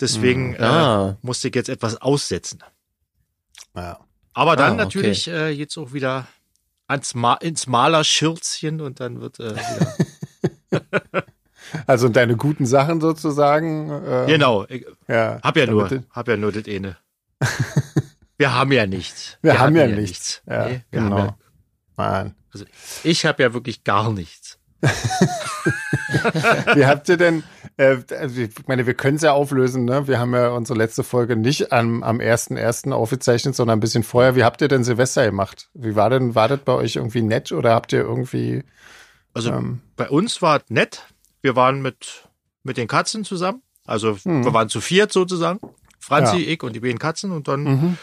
Deswegen 0.00 0.56
Ah. 0.60 1.10
äh, 1.10 1.14
musste 1.26 1.48
ich 1.48 1.54
jetzt 1.54 1.68
etwas 1.68 2.00
aussetzen. 2.00 2.62
ja. 3.76 3.98
Aber 4.36 4.56
dann 4.56 4.70
Ah, 4.72 4.74
okay. 4.74 4.84
natürlich 4.84 5.28
äh, 5.28 5.50
jetzt 5.50 5.76
auch 5.78 5.92
wieder 5.92 6.26
ans 6.88 7.14
Ma 7.14 7.34
ins 7.34 7.66
Malerschürzchen 7.68 8.80
und 8.80 8.98
dann 9.00 9.20
wird 9.20 9.38
äh, 9.40 9.54
wieder. 9.54 9.96
Also 11.86 12.08
deine 12.08 12.36
guten 12.36 12.66
Sachen 12.66 13.00
sozusagen. 13.00 13.90
Äh, 13.90 14.26
genau, 14.26 14.64
ich 14.68 14.84
Ja. 15.08 15.40
hab 15.42 15.56
ja 15.56 15.66
nur, 15.66 15.88
hab 16.10 16.28
ja 16.28 16.36
nur 16.36 16.52
das 16.52 16.66
eine. 16.68 16.96
Wir 18.36 18.52
haben 18.54 18.70
ja 18.72 18.86
nichts. 18.86 19.38
Wir 19.42 19.54
haben 19.58 19.76
hatten 19.76 19.90
ja 19.90 19.96
nichts. 19.96 20.42
Ja, 20.46 20.66
Nee, 20.68 20.82
wir 20.90 21.00
genau. 21.00 21.18
ja, 21.18 21.36
Mann. 21.96 22.34
also 22.52 22.64
ich 23.02 23.24
habe 23.26 23.42
ja 23.42 23.54
wirklich 23.54 23.82
gar 23.82 24.12
nichts. 24.12 24.43
Wie 26.74 26.86
habt 26.86 27.08
ihr 27.08 27.16
denn, 27.16 27.42
äh, 27.76 27.96
also 28.18 28.40
ich 28.40 28.50
meine, 28.66 28.86
wir 28.86 28.94
können 28.94 29.16
es 29.16 29.22
ja 29.22 29.32
auflösen, 29.32 29.84
ne? 29.84 30.06
Wir 30.06 30.18
haben 30.18 30.34
ja 30.34 30.50
unsere 30.50 30.78
letzte 30.78 31.02
Folge 31.04 31.36
nicht 31.36 31.72
am, 31.72 32.02
am 32.02 32.18
1.1. 32.18 32.92
aufgezeichnet, 32.92 33.54
sondern 33.54 33.78
ein 33.78 33.80
bisschen 33.80 34.02
vorher. 34.02 34.36
Wie 34.36 34.44
habt 34.44 34.60
ihr 34.60 34.68
denn 34.68 34.84
Silvester 34.84 35.24
gemacht? 35.24 35.68
Wie 35.74 35.96
war 35.96 36.10
denn, 36.10 36.34
war 36.34 36.48
das 36.48 36.60
bei 36.60 36.72
euch 36.72 36.96
irgendwie 36.96 37.22
nett 37.22 37.52
oder 37.52 37.74
habt 37.74 37.92
ihr 37.92 38.00
irgendwie, 38.00 38.64
Also 39.32 39.50
ähm, 39.50 39.80
bei 39.96 40.08
uns 40.08 40.42
war 40.42 40.58
es 40.58 40.64
nett. 40.68 41.02
Wir 41.40 41.56
waren 41.56 41.82
mit 41.82 42.28
mit 42.64 42.76
den 42.78 42.88
Katzen 42.88 43.24
zusammen. 43.24 43.62
Also 43.86 44.16
Hm. 44.22 44.44
wir 44.44 44.54
waren 44.54 44.68
zu 44.68 44.80
viert 44.80 45.12
sozusagen. 45.12 45.60
Franzi, 46.00 46.38
Ja. 46.38 46.52
ich 46.52 46.62
und 46.62 46.72
die 46.74 46.80
beiden 46.80 46.98
Katzen 46.98 47.30
und 47.30 47.48
dann 47.48 47.62
mhm. 47.64 47.98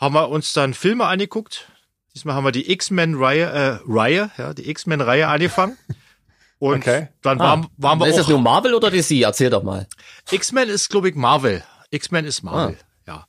haben 0.00 0.14
wir 0.14 0.28
uns 0.30 0.52
dann 0.52 0.74
Filme 0.74 1.04
angeguckt. 1.06 1.70
Diesmal 2.16 2.34
haben 2.34 2.44
wir 2.44 2.50
die 2.52 2.72
X-Men-Reihe, 2.72 3.44
äh, 3.44 3.78
Reihe, 3.86 4.30
ja, 4.38 4.54
die 4.54 4.68
X-Men-Reihe 4.70 5.28
angefangen. 5.28 5.76
Und 6.58 6.78
Okay. 6.78 7.08
dann 7.20 7.38
Ah, 7.38 7.44
waren, 7.44 7.66
waren 7.76 7.98
wir 8.00 8.06
ist 8.06 8.16
das 8.16 8.24
auch. 8.24 8.30
nur 8.30 8.40
Marvel 8.40 8.72
oder 8.72 8.90
DC? 8.90 9.20
Erzähl 9.22 9.50
doch 9.50 9.62
mal. 9.62 9.86
X-Men 10.30 10.70
ist, 10.70 10.88
glaube 10.88 11.10
ich, 11.10 11.14
Marvel. 11.14 11.62
X-Men 11.90 12.24
ist 12.24 12.42
Marvel, 12.42 12.78
ja. 13.06 13.26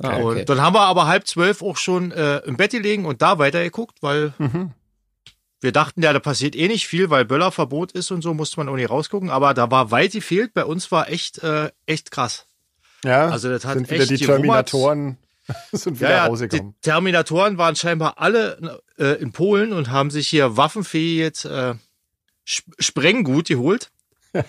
Ah, 0.00 0.16
okay. 0.18 0.40
Und 0.40 0.48
dann 0.48 0.60
haben 0.60 0.74
wir 0.74 0.80
aber 0.80 1.06
halb 1.06 1.28
zwölf 1.28 1.62
auch 1.62 1.76
schon 1.76 2.10
äh, 2.10 2.38
im 2.38 2.56
Bett 2.56 2.72
gelegen 2.72 3.06
und 3.06 3.22
da 3.22 3.38
weitergeguckt, 3.38 4.02
weil 4.02 4.34
Mhm. 4.38 4.72
wir 5.60 5.70
dachten 5.70 6.02
ja, 6.02 6.12
da 6.12 6.18
passiert 6.18 6.56
eh 6.56 6.66
nicht 6.66 6.88
viel, 6.88 7.10
weil 7.10 7.24
Böllerverbot 7.24 7.92
ist 7.92 8.10
und 8.10 8.22
so, 8.22 8.34
musste 8.34 8.58
man 8.58 8.68
auch 8.68 8.74
nicht 8.74 8.90
rausgucken. 8.90 9.30
Aber 9.30 9.54
da 9.54 9.70
war 9.70 9.92
weit 9.92 10.10
gefehlt. 10.10 10.52
Bei 10.54 10.64
uns 10.64 10.90
war 10.90 11.08
echt, 11.08 11.38
äh, 11.44 11.70
echt 11.86 12.10
krass. 12.10 12.46
ja, 13.04 13.28
Also 13.28 13.48
das 13.48 13.64
hat 13.64 13.74
sind 13.74 13.88
wieder 13.90 14.02
echt 14.02 14.10
die 14.10 14.16
gerummert. 14.26 14.66
Terminatoren 14.70 15.18
sind 15.72 16.00
wieder 16.00 16.10
Ja, 16.10 16.16
ja, 16.16 16.24
die 16.24 16.30
rausgekommen. 16.30 16.74
Terminatoren 16.82 17.58
waren 17.58 17.76
scheinbar 17.76 18.18
alle 18.18 18.80
äh, 18.98 19.20
in 19.20 19.32
Polen 19.32 19.72
und 19.72 19.90
haben 19.90 20.10
sich 20.10 20.28
hier 20.28 20.56
waffenfähiges 20.56 21.44
äh, 21.44 21.74
Sp- 22.44 22.74
Sprenggut 22.78 23.48
geholt. 23.48 23.90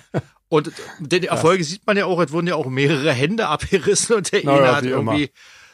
Und 0.47 0.71
den 1.00 1.24
Erfolge 1.24 1.63
sieht 1.63 1.86
man 1.88 1.97
ja 1.97 2.06
auch, 2.06 2.19
es 2.21 2.31
wurden 2.31 2.47
ja 2.47 2.56
auch 2.56 2.68
mehrere 2.68 3.12
Hände 3.12 3.47
abgerissen 3.47 4.15
und 4.15 4.31
der 4.31 4.42
Na 4.44 4.53
eine 4.53 4.65
ja, 4.65 4.75
hat 4.75 4.83
wie 4.83 4.89
irgendwie 4.89 5.31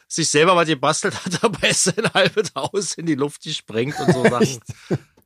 sich 0.07 0.29
selber 0.29 0.56
was 0.56 0.68
gebastelt, 0.68 1.25
hat 1.25 1.44
dabei 1.44 1.71
sein 1.73 2.06
halbes 2.13 2.53
Haus 2.56 2.94
in 2.94 3.06
die 3.06 3.15
Luft 3.15 3.44
gesprengt 3.44 4.00
und 4.00 4.13
so 4.13 4.23
Sachen. 4.23 4.59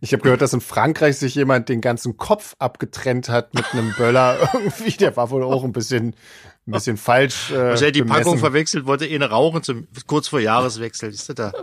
Ich 0.01 0.13
habe 0.13 0.23
gehört, 0.23 0.41
dass 0.41 0.53
in 0.53 0.61
Frankreich 0.61 1.17
sich 1.17 1.35
jemand 1.35 1.69
den 1.69 1.79
ganzen 1.81 2.17
Kopf 2.17 2.55
abgetrennt 2.59 3.29
hat 3.29 3.53
mit 3.53 3.65
einem 3.71 3.93
Böller. 3.95 4.49
Irgendwie, 4.53 4.91
der 4.91 5.15
war 5.15 5.29
wohl 5.29 5.43
auch 5.43 5.63
ein 5.63 5.71
bisschen, 5.71 6.15
ein 6.67 6.71
bisschen 6.71 6.97
falsch. 6.97 7.51
Äh, 7.51 7.69
Wahrscheinlich 7.69 7.93
die 7.93 8.03
Packung 8.03 8.37
verwechselt, 8.39 8.85
wollte 8.85 9.05
eine 9.05 9.29
rauchen 9.29 9.63
zum, 9.63 9.87
kurz 10.07 10.27
vor 10.27 10.39
Jahreswechsel. 10.39 11.09
Ist 11.09 11.29
das 11.29 11.35
da? 11.35 11.53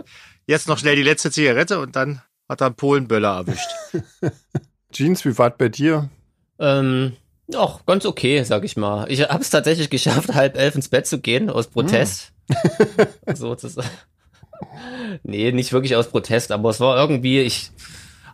Jetzt 0.47 0.67
noch 0.67 0.77
schnell 0.77 0.95
die 0.95 1.03
letzte 1.03 1.31
Zigarette 1.31 1.79
und 1.79 1.95
dann 1.95 2.21
hat 2.49 2.61
er 2.61 2.67
einen 2.67 2.75
Polenböller 2.75 3.37
erwischt. 3.37 3.69
Jeans, 4.91 5.25
wie 5.25 5.37
war 5.37 5.49
bei 5.49 5.69
dir? 5.69 6.09
Ähm, 6.59 7.13
auch 7.55 7.85
ganz 7.85 8.05
okay, 8.05 8.43
sag 8.43 8.63
ich 8.63 8.77
mal. 8.77 9.09
Ich 9.11 9.21
habe 9.21 9.41
es 9.41 9.49
tatsächlich 9.49 9.89
geschafft, 9.89 10.29
halb 10.33 10.57
elf 10.57 10.75
ins 10.75 10.89
Bett 10.89 11.07
zu 11.07 11.19
gehen 11.19 11.49
aus 11.49 11.67
Protest. 11.67 12.31
Sozusagen. 13.33 13.89
Nee, 15.23 15.51
nicht 15.51 15.73
wirklich 15.73 15.95
aus 15.95 16.09
Protest, 16.09 16.51
aber 16.51 16.69
es 16.69 16.79
war 16.79 16.97
irgendwie, 16.97 17.41
ich 17.41 17.71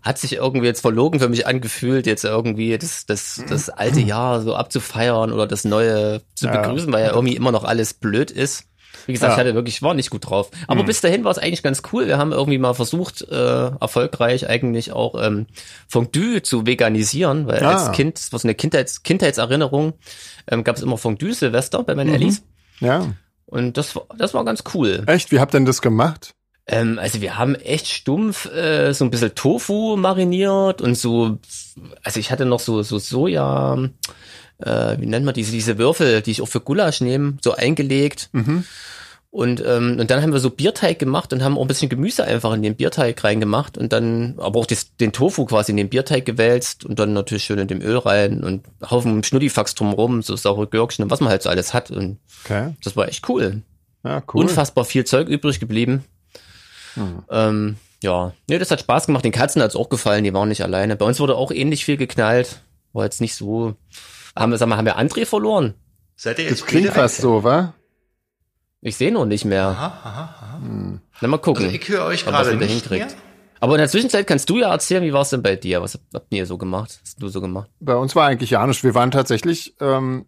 hat 0.02 0.18
sich 0.18 0.34
irgendwie 0.34 0.66
jetzt 0.68 0.82
verlogen 0.82 1.20
für 1.20 1.30
mich 1.30 1.46
angefühlt, 1.48 2.06
jetzt 2.08 2.24
irgendwie 2.24 2.78
das, 2.78 3.06
das, 3.06 3.44
das 3.48 3.70
alte 3.70 4.00
Jahr 4.02 4.42
so 4.42 4.56
abzufeiern 4.56 5.32
oder 5.32 5.48
das 5.48 5.66
neue 5.66 6.22
zu 6.36 6.46
Ja. 6.48 6.62
begrüßen, 6.62 6.92
weil 6.92 7.04
ja 7.06 7.12
irgendwie 7.14 7.36
immer 7.36 7.52
noch 7.52 7.64
alles 7.64 7.94
blöd 7.94 8.32
ist. 8.32 8.66
Wie 9.06 9.14
gesagt, 9.14 9.32
Ja. 9.32 9.36
ich 9.36 9.40
hatte 9.40 9.56
wirklich, 9.56 9.76
ich 9.76 9.82
war 9.82 9.94
nicht 9.94 10.10
gut 10.10 10.30
drauf. 10.30 10.52
Aber 10.68 10.84
bis 10.84 11.02
dahin 11.02 11.24
war 11.24 11.32
es 11.32 11.38
eigentlich 11.38 11.64
ganz 11.64 11.82
cool. 11.92 12.08
Wir 12.08 12.18
haben 12.18 12.32
irgendwie 12.32 12.58
mal 12.58 12.74
versucht, 12.74 13.22
äh, 13.24 13.36
erfolgreich 13.80 14.48
eigentlich 14.50 14.92
auch 14.92 15.16
ähm, 15.22 15.48
Fondue 15.88 16.42
zu 16.42 16.66
veganisieren, 16.68 17.48
weil 17.48 17.64
Ah. 17.64 17.72
als 17.86 17.92
Kind, 17.96 18.18
das 18.18 18.32
war 18.32 18.40
so 18.40 18.48
eine 18.48 18.56
Kindheits 18.56 19.04
Kindheitserinnerung, 19.04 19.94
ähm, 20.50 20.64
gab 20.64 20.76
es 20.76 20.82
immer 20.84 20.98
Fondue 20.98 21.34
Silvester 21.34 21.84
bei 21.84 21.96
meinen 21.96 22.14
Ellis. 22.14 22.44
Ja, 22.80 23.08
Und 23.46 23.78
das 23.78 23.96
war, 23.96 24.04
das 24.18 24.34
war 24.34 24.46
ganz 24.46 24.64
cool. 24.74 25.04
echt? 25.08 25.32
Wie 25.32 25.40
habt 25.40 25.54
ihr 25.54 25.60
denn 25.60 25.66
das 25.66 25.82
gemacht? 25.82 26.34
Ähm, 26.72 27.00
also 27.00 27.20
wir 27.20 27.38
haben 27.38 27.56
echt 27.56 27.88
stumpf 27.88 28.46
äh, 28.46 28.94
so 28.94 29.04
ein 29.04 29.10
bisschen 29.10 29.34
Tofu 29.34 29.98
mariniert 29.98 30.82
und 30.82 30.96
so, 30.96 31.40
also 32.04 32.20
ich 32.20 32.30
hatte 32.32 32.46
noch 32.46 32.60
so, 32.60 32.84
so 32.84 33.00
Soja, 33.00 33.90
äh, 34.60 34.98
wie 35.00 35.08
nennt 35.08 35.26
man 35.26 35.34
diese, 35.34 35.52
diese 35.52 35.80
Würfel, 35.80 36.22
die 36.22 36.32
ich 36.32 36.42
auch 36.44 36.48
für 36.48 36.62
Gulasch 36.62 37.02
nehme, 37.02 37.38
so 37.42 37.54
eingelegt. 37.54 38.30
Mhm. 38.34 38.66
Und, 39.32 39.64
ähm, 39.66 39.98
und 40.00 40.10
dann 40.10 40.22
haben 40.24 40.32
wir 40.34 40.40
so 40.40 40.50
Bierteig 40.50 40.98
gemacht 40.98 41.34
und 41.34 41.44
haben 41.44 41.58
auch 41.58 41.62
ein 41.62 41.68
bisschen 41.68 41.90
Gemüse 41.90 42.24
einfach 42.24 42.52
in 42.54 42.64
den 42.64 42.76
Bierteig 42.76 43.24
reingemacht 43.24 43.78
und 43.78 43.94
dann 43.94 44.36
aber 44.38 44.60
auch 44.60 44.66
das, 44.66 44.96
den 44.96 45.12
Tofu 45.12 45.46
quasi 45.46 45.72
in 45.72 45.78
den 45.78 45.90
Bierteig 45.90 46.26
gewälzt 46.26 46.84
und 46.86 46.98
dann 47.00 47.14
natürlich 47.14 47.44
schön 47.44 47.60
in 47.60 47.68
dem 47.68 47.82
Öl 47.82 47.98
rein 47.98 48.44
und 48.44 48.66
Haufen 48.90 49.24
Schnuddifax 49.24 49.76
drumrum, 49.76 50.22
so 50.24 50.36
saure 50.36 50.66
Gürkchen 50.68 51.04
und 51.04 51.12
was 51.12 51.20
man 51.20 51.30
halt 51.30 51.44
so 51.44 51.50
alles 51.50 51.74
hat. 51.74 51.92
Und 51.92 52.18
Okay. 52.44 52.76
das 52.84 52.96
war 52.96 53.08
echt 53.08 53.28
cool. 53.30 53.62
Ja, 54.04 54.24
cool. 54.34 54.44
Unfassbar 54.46 54.86
viel 54.86 55.06
Zeug 55.06 55.28
übrig 55.28 55.60
geblieben. 55.60 56.06
Hm. 57.00 57.24
Ähm, 57.30 57.76
ja, 58.04 58.34
nee, 58.48 58.58
das 58.60 58.72
hat 58.72 58.80
Spaß 58.82 59.08
gemacht. 59.08 59.26
Den 59.26 59.32
Katzen 59.32 59.62
hat's 59.62 59.76
auch 59.76 59.90
gefallen, 59.90 60.24
die 60.24 60.34
waren 60.34 60.50
nicht 60.50 60.64
alleine. 60.64 60.96
Bei 60.96 61.06
uns 61.06 61.20
wurde 61.20 61.36
auch 61.36 61.52
ähnlich 61.52 61.86
viel 61.86 61.98
geknallt. 61.98 62.62
War 62.94 63.04
jetzt 63.04 63.22
nicht 63.22 63.36
so. 63.36 63.76
Haben 64.36 64.52
wir, 64.52 64.58
sag 64.58 64.68
mal, 64.68 64.78
haben 64.78 64.86
wir 64.86 64.98
André 64.98 65.26
verloren? 65.26 65.74
Seid 66.16 66.40
ihr 66.40 66.50
Das 66.50 66.60
jetzt 66.60 66.68
klingt 66.68 66.88
beide 66.88 67.00
fast 67.00 67.18
so, 67.22 67.44
wa? 67.44 67.74
Ich 68.82 68.96
sehe 68.96 69.12
noch 69.12 69.26
nicht 69.26 69.44
mehr. 69.46 69.68
Aha, 69.68 69.88
aha, 70.04 70.36
aha. 70.42 70.62
Na, 71.22 71.28
mal 71.28 71.38
gucken. 71.38 71.66
Also 71.66 71.76
ich 71.76 71.90
höre 71.90 72.06
euch 72.06 72.26
gerade 72.26 72.50
nicht 72.56 72.60
mehr. 72.60 72.68
hinkriegt. 72.70 73.16
Aber 73.60 73.74
in 73.76 73.80
der 73.80 73.90
Zwischenzeit 73.90 74.26
kannst 74.26 74.50
du 74.50 74.58
ja 74.58 74.72
erzählen, 74.72 75.04
wie 75.04 75.12
war 75.12 75.22
es 75.22 75.30
denn 75.32 75.44
bei 75.44 75.58
dir? 75.58 75.82
Was 75.82 76.00
habt 76.14 76.34
ihr 76.34 76.46
so 76.46 76.58
gemacht? 76.58 76.92
Was 76.92 77.12
hast 77.12 77.22
du 77.22 77.28
so 77.28 77.42
gemacht? 77.42 77.70
Bei 77.82 77.96
uns 77.96 78.16
war 78.16 78.26
eigentlich 78.28 78.52
ja 78.52 78.66
nicht. 78.66 78.84
Wir 78.86 78.96
waren 78.96 79.12
tatsächlich 79.12 79.76
ähm, 79.82 80.26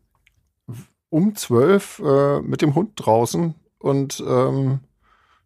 um 1.10 1.36
zwölf 1.36 2.01
äh, 2.06 2.42
mit 2.42 2.62
dem 2.62 2.75
Hund 2.75 2.92
draußen 2.98 3.56
und 3.80 4.22
ähm, 4.28 4.82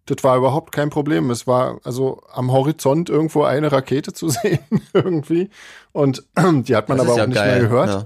das 0.06 0.24
war 0.24 0.38
überhaupt 0.38 0.72
kein 0.72 0.90
Problem. 0.90 1.30
Es 1.32 1.48
war 1.48 1.80
also 1.84 2.22
am 2.32 2.52
Horizont 2.52 3.10
irgendwo 3.10 3.44
eine 3.44 3.72
Rakete 3.72 4.14
zu 4.14 4.30
sehen 4.30 4.60
irgendwie 4.94 5.50
und 5.92 6.24
die 6.64 6.76
hat 6.76 6.90
man 6.90 6.98
Das 6.98 7.06
aber 7.08 7.14
auch 7.14 7.18
ja 7.18 7.28
nicht 7.28 7.36
geil. 7.38 7.52
mehr 7.60 7.70
gehört. 7.70 7.90
Ja. 7.90 8.06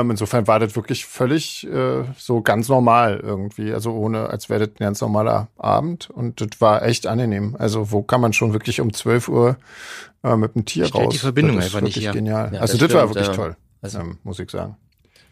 Ähm, 0.00 0.10
insofern 0.12 0.46
war 0.46 0.60
das 0.60 0.76
wirklich 0.76 1.04
völlig 1.04 1.66
äh, 1.66 2.04
so 2.16 2.42
ganz 2.42 2.68
normal 2.68 3.18
irgendwie. 3.20 3.72
Also 3.72 3.92
ohne, 3.92 4.28
als 4.30 4.48
wäre 4.48 4.60
das 4.68 4.76
ein 4.76 4.84
ganz 4.84 5.00
normaler 5.00 5.48
Abend. 5.58 6.08
Und 6.10 6.40
das 6.40 6.60
war 6.60 6.82
echt 6.84 7.08
angenehm. 7.08 7.56
Also 7.58 7.90
wo 7.90 8.02
kann 8.02 8.20
man 8.20 8.32
schon 8.32 8.52
wirklich 8.52 8.80
um 8.80 8.92
12 8.92 9.28
Uhr 9.28 9.56
äh, 10.22 10.36
mit 10.36 10.54
dem 10.54 10.64
Tier 10.64 10.86
Stellt 10.86 11.06
raus? 11.06 11.12
die 11.14 11.18
Verbindung 11.18 11.56
das 11.56 11.66
ist 11.66 11.74
einfach 11.74 11.84
nicht 11.84 11.96
wirklich 11.96 12.04
her. 12.06 12.12
genial. 12.12 12.50
Ja, 12.54 12.60
also 12.60 12.78
das 12.78 12.86
das, 12.86 12.94
war 12.94 13.00
stimmt, 13.02 13.14
wirklich 13.16 13.26
ja. 13.28 13.34
toll, 13.34 13.56
Also- 13.82 13.98
ähm, 13.98 14.18
muss 14.22 14.38
ich 14.38 14.48
sagen. 14.50 14.76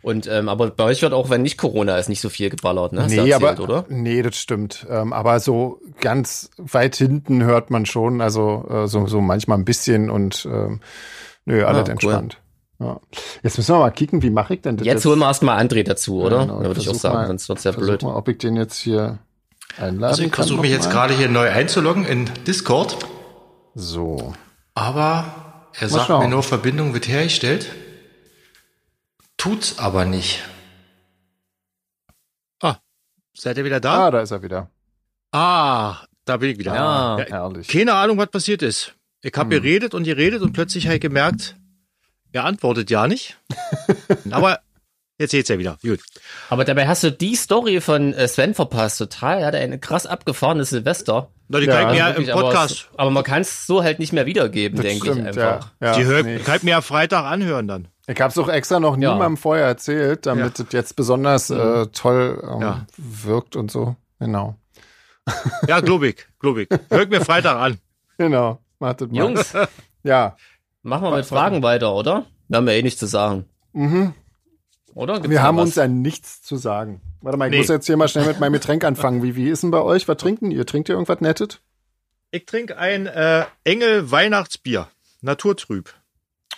Und 0.08 0.26
ähm, 0.26 0.48
aber 0.48 0.70
bei 0.70 0.84
euch 0.84 1.02
wird 1.02 1.12
auch, 1.12 1.28
wenn 1.28 1.42
nicht 1.42 1.58
Corona 1.58 1.98
ist, 1.98 2.08
nicht 2.08 2.20
so 2.22 2.28
viel 2.30 2.48
geballert, 2.48 2.92
ne? 2.94 3.02
Hast 3.02 3.10
nee, 3.10 3.30
erzählt, 3.30 3.42
aber 3.60 3.62
oder? 3.62 3.84
nee, 3.88 4.22
das 4.22 4.36
stimmt. 4.36 4.86
Ähm, 4.88 5.12
aber 5.12 5.38
so 5.38 5.80
ganz 6.00 6.50
weit 6.56 6.96
hinten 6.96 7.44
hört 7.44 7.70
man 7.70 7.84
schon, 7.84 8.20
also 8.22 8.64
äh, 8.70 8.86
so, 8.88 9.06
so 9.06 9.20
manchmal 9.20 9.58
ein 9.58 9.64
bisschen 9.66 10.08
und 10.08 10.46
ähm, 10.50 10.80
nö, 11.44 11.62
alles 11.64 11.80
Ah, 11.80 11.82
cool. 11.84 11.90
entspannt. 11.90 12.38
Ja. 12.80 13.00
Jetzt 13.42 13.58
müssen 13.58 13.74
wir 13.74 13.80
mal 13.80 13.90
kicken, 13.90 14.22
wie 14.22 14.30
mache 14.30 14.54
ich 14.54 14.62
denn 14.62 14.76
das? 14.78 14.86
Jetzt 14.86 15.04
holen 15.04 15.18
wir 15.18 15.26
erstmal 15.26 15.60
André 15.62 15.82
dazu, 15.82 16.22
oder? 16.22 16.40
Genau, 16.40 16.60
da 16.62 16.66
würde 16.68 16.80
ich 16.80 16.88
auch 16.88 16.94
sagen, 16.94 17.14
mal- 17.16 17.26
sonst 17.26 17.48
wird's 17.48 17.64
ja 17.64 17.72
blöd. 17.72 18.02
mal, 18.02 18.14
ob 18.14 18.28
ich 18.28 18.38
den 18.38 18.56
jetzt 18.56 18.76
hier 18.78 19.18
einladen 19.76 20.04
Also 20.04 20.22
ich 20.22 20.34
versuche 20.34 20.60
mich 20.62 20.70
jetzt 20.70 20.86
mal. 20.86 20.92
gerade 20.92 21.14
hier 21.14 21.28
neu 21.28 21.50
einzuloggen 21.50 22.06
in 22.06 22.30
Discord, 22.46 22.96
So. 23.74 24.32
aber 24.74 25.24
er 25.78 25.88
sagt 25.88 26.06
schauen. 26.06 26.22
mir 26.24 26.28
nur, 26.30 26.42
Verbindung 26.42 26.94
wird 26.94 27.08
hergestellt. 27.08 27.66
Tut's 29.38 29.78
aber 29.78 30.04
nicht. 30.04 30.42
Ah, 32.61 32.76
seid 33.35 33.57
ihr 33.57 33.64
wieder 33.64 33.80
da? 33.80 34.07
Ah, 34.07 34.11
da 34.11 34.21
ist 34.21 34.30
er 34.33 34.42
wieder. 34.42 34.71
Ah, 35.33 36.04
da 36.25 36.37
bin 36.38 36.50
ich 36.50 36.59
wieder. 36.59 36.75
Ja. 36.75 37.18
Herrlich. 37.26 37.68
Keine 37.68 37.95
Ahnung, 37.95 38.18
was 38.18 38.28
passiert 38.30 38.62
ist. 38.62 38.95
Ich 39.23 39.33
habe 39.37 39.54
Hm. 39.54 39.62
geredet 39.62 39.95
und 39.95 40.04
geredet 40.04 40.42
und 40.42 40.52
plötzlich 40.52 40.87
habe 40.87 40.97
ich 40.97 41.00
gemerkt, 41.00 41.57
er 42.33 42.45
antwortet 42.45 42.90
ja 42.90 43.07
nicht. 43.07 43.38
aber 44.30 44.61
jetzt 45.18 45.32
geht's 45.32 45.48
ja 45.48 45.58
wieder. 45.58 45.78
Gut. 45.82 46.00
Aber 46.50 46.64
dabei 46.64 46.87
hast 46.88 47.02
du 47.04 47.12
die 47.12 47.34
Story 47.37 47.80
von 47.80 48.12
äh, 48.14 48.26
Sven 48.28 48.54
verpasst, 48.54 48.98
total. 48.98 49.40
Er 49.40 49.46
hatte 49.46 49.58
eine 49.58 49.78
krass 49.78 50.06
abgefahrenes 50.06 50.70
Silvester. 50.70 51.30
Na, 51.48 51.60
die 51.60 51.66
Ja, 51.66 51.72
kann 51.80 51.87
ich 51.88 51.92
mir 51.92 51.98
ja 51.98 52.08
im 52.10 52.28
aber 52.30 52.40
Podcast, 52.42 52.70
es- 52.72 52.88
Aber, 52.96 53.10
man 53.10 53.25
kann 53.25 53.40
es 53.42 53.66
so 53.66 53.82
halt 53.82 53.98
nicht 53.98 54.12
mehr 54.12 54.26
wiedergeben, 54.26 54.80
denke 54.80 55.10
ich 55.12 55.18
einfach. 55.18 55.70
Ja, 55.80 55.87
ja, 55.92 55.96
die 55.96 56.04
hör, 56.04 56.22
nee. 56.22 56.38
kann 56.38 56.56
ich 56.56 56.62
mir 56.62 56.70
ja 56.72 56.80
Freitag 56.80 57.25
anhören 57.25 57.66
dann. 57.68 57.88
Ich 58.06 58.20
habe 58.20 58.30
es 58.30 58.38
auch 58.38 58.48
extra 58.48 58.80
noch 58.80 58.96
Ja. 58.98 59.12
niemandem 59.12 59.37
vorher 59.37 59.66
erzählt, 59.66 60.26
damit 60.26 60.58
Ja. 60.58 60.64
es 60.66 60.72
jetzt 60.72 60.96
besonders 60.96 61.50
äh, 61.50 61.87
toll 61.88 62.42
ähm, 62.42 62.60
Ja. 62.62 62.87
wirkt 62.96 63.56
und 63.56 63.70
so. 63.70 63.96
Genau. 64.18 64.56
Ja, 65.66 65.80
globig, 65.80 66.26
globig. 66.38 66.68
Hört 66.90 67.10
mir 67.10 67.20
Freitag 67.22 67.56
an. 67.56 67.78
Genau. 68.16 68.60
Wartet 68.78 69.12
mal. 69.12 69.18
Jungs, 69.18 69.52
Ja. 70.02 70.37
machen 70.82 71.02
wir 71.04 71.16
mit 71.16 71.26
Fragen 71.26 71.62
weiter, 71.62 71.94
oder? 71.94 72.25
Wir 72.48 72.56
haben 72.58 72.66
ja 72.66 72.75
eh 72.75 72.82
nichts 72.82 72.98
zu 73.00 73.06
sagen. 73.06 73.44
Mhm. 73.75 74.14
Oder? 74.98 75.14
Gibt's 75.14 75.30
Wir 75.30 75.42
haben 75.42 75.56
was? 75.58 75.66
uns 75.66 75.78
an 75.78 76.02
nichts 76.02 76.42
zu 76.42 76.56
sagen. 76.56 77.00
Warte 77.20 77.38
mal, 77.38 77.46
ich 77.46 77.52
Nee. 77.52 77.58
muss 77.58 77.68
jetzt 77.68 77.86
hier 77.86 77.96
mal 77.96 78.08
schnell 78.08 78.26
mit 78.26 78.40
meinem 78.40 78.54
Getränk 78.54 78.82
anfangen. 78.84 79.22
Wie, 79.22 79.36
wie 79.36 79.48
ist 79.48 79.62
denn 79.62 79.70
bei 79.70 79.80
euch? 79.80 80.08
Was 80.08 80.16
trinken 80.16 80.50
ihr? 80.50 80.66
Trinkt 80.66 80.88
ihr 80.88 80.94
irgendwas 80.96 81.20
Nettes? 81.20 81.60
Ich 82.32 82.46
trinke 82.46 82.76
ein 82.78 83.06
äh, 83.06 83.44
Engel 83.64 84.10
Weihnachtsbier. 84.10 84.88
Naturtrüb. 85.20 85.94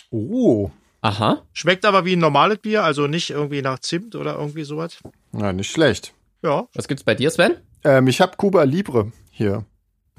Oh. 0.09 0.71
Aha. 1.01 1.43
Schmeckt 1.53 1.85
aber 1.85 2.03
wie 2.05 2.15
ein 2.15 2.19
normales 2.19 2.57
Bier, 2.59 2.83
also 2.83 3.07
nicht 3.07 3.29
irgendwie 3.29 3.61
nach 3.61 3.79
Zimt 3.79 4.15
oder 4.15 4.35
irgendwie 4.35 4.63
sowas. 4.63 4.97
Na, 5.31 5.53
nicht 5.53 5.71
schlecht. 5.71 6.13
Ja. 6.43 6.67
Was 6.73 6.87
gibt's 6.87 7.03
bei 7.03 7.15
dir, 7.15 7.29
Sven? 7.31 7.57
Ähm, 7.83 8.07
ich 8.07 8.21
habe 8.21 8.37
Cuba 8.37 8.63
Libre 8.63 9.11
hier. 9.31 9.65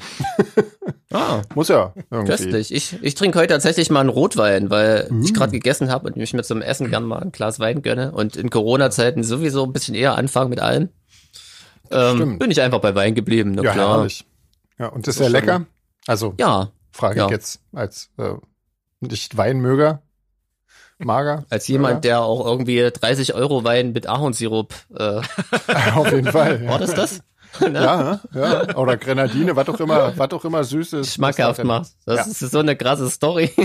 Ah, 1.15 1.43
Muss 1.55 1.69
ja 1.69 1.93
irgendwie. 2.11 2.31
köstlich. 2.31 2.73
Ich, 2.73 2.97
ich 3.03 3.15
trinke 3.15 3.39
heute 3.39 3.53
tatsächlich 3.53 3.91
mal 3.91 4.01
einen 4.01 4.09
Rotwein, 4.09 4.71
weil 4.71 5.09
Mm. 5.11 5.23
ich 5.23 5.35
gerade 5.35 5.53
gegessen 5.53 5.91
habe 5.91 6.07
und 6.07 6.17
mich 6.17 6.33
mit 6.33 6.47
zum 6.47 6.63
Essen 6.63 6.89
gern 6.89 7.05
mal 7.05 7.19
ein 7.21 7.33
Glas 7.33 7.61
Wein 7.61 7.83
gönne 7.83 8.13
und 8.13 8.35
in 8.35 8.49
Corona-Zeiten 8.49 9.23
sowieso 9.23 9.65
ein 9.65 9.75
bisschen 9.75 9.95
eher 9.95 10.17
anfangen 10.17 10.49
mit 10.49 10.61
allem. 10.61 10.89
Ähm, 11.91 12.17
Stimmt. 12.17 12.39
bin 12.39 12.51
ich 12.51 12.63
einfach 12.63 12.81
bei 12.81 12.95
Wein 12.95 13.15
geblieben, 13.15 13.53
na 13.55 13.63
Ja, 13.63 13.73
klar. 13.73 13.97
herrlich. 13.99 14.25
Ja, 14.79 14.87
und 14.87 15.07
das 15.07 15.17
ist 15.17 15.27
ist 15.27 15.33
lecker. 15.33 15.67
Also, 16.07 16.33
Ja, 16.41 16.71
frage 16.93 17.19
ja. 17.19 17.25
ich 17.27 17.31
jetzt 17.31 17.61
als 17.75 18.09
äh, 18.17 18.33
nicht 19.01 19.37
Weinmöger. 19.37 20.01
Mager. 20.99 21.45
als 21.51 21.69
jemand, 21.69 22.05
der 22.05 22.23
auch 22.23 22.47
irgendwie 22.47 22.89
30 22.91 23.35
Euro 23.35 23.65
Wein 23.65 23.93
mit 23.93 24.07
Ahornsirup, 24.07 24.73
äh, 24.97 25.21
Auf 25.95 26.11
jeden 26.11 26.31
Fall. 26.33 26.67
war 26.69 26.79
das 26.79 26.95
das? 26.95 27.21
Ne? 27.61 27.73
Ja, 27.83 28.21
ja. 28.35 28.77
Oder 28.77 28.97
Grenadine, 28.97 29.55
was 29.57 29.69
auch 29.69 29.79
immer, 29.81 30.17
was 30.17 30.31
auch 30.33 30.45
immer 30.45 30.65
Süßes. 30.65 31.15
Schmackhaft 31.15 31.63
macht. 31.65 31.91
Das 32.07 32.17
Ja. 32.27 32.33
ist 32.33 32.39
so 32.53 32.59
eine 32.61 32.77
krasse 32.77 33.11
Story. 33.11 33.51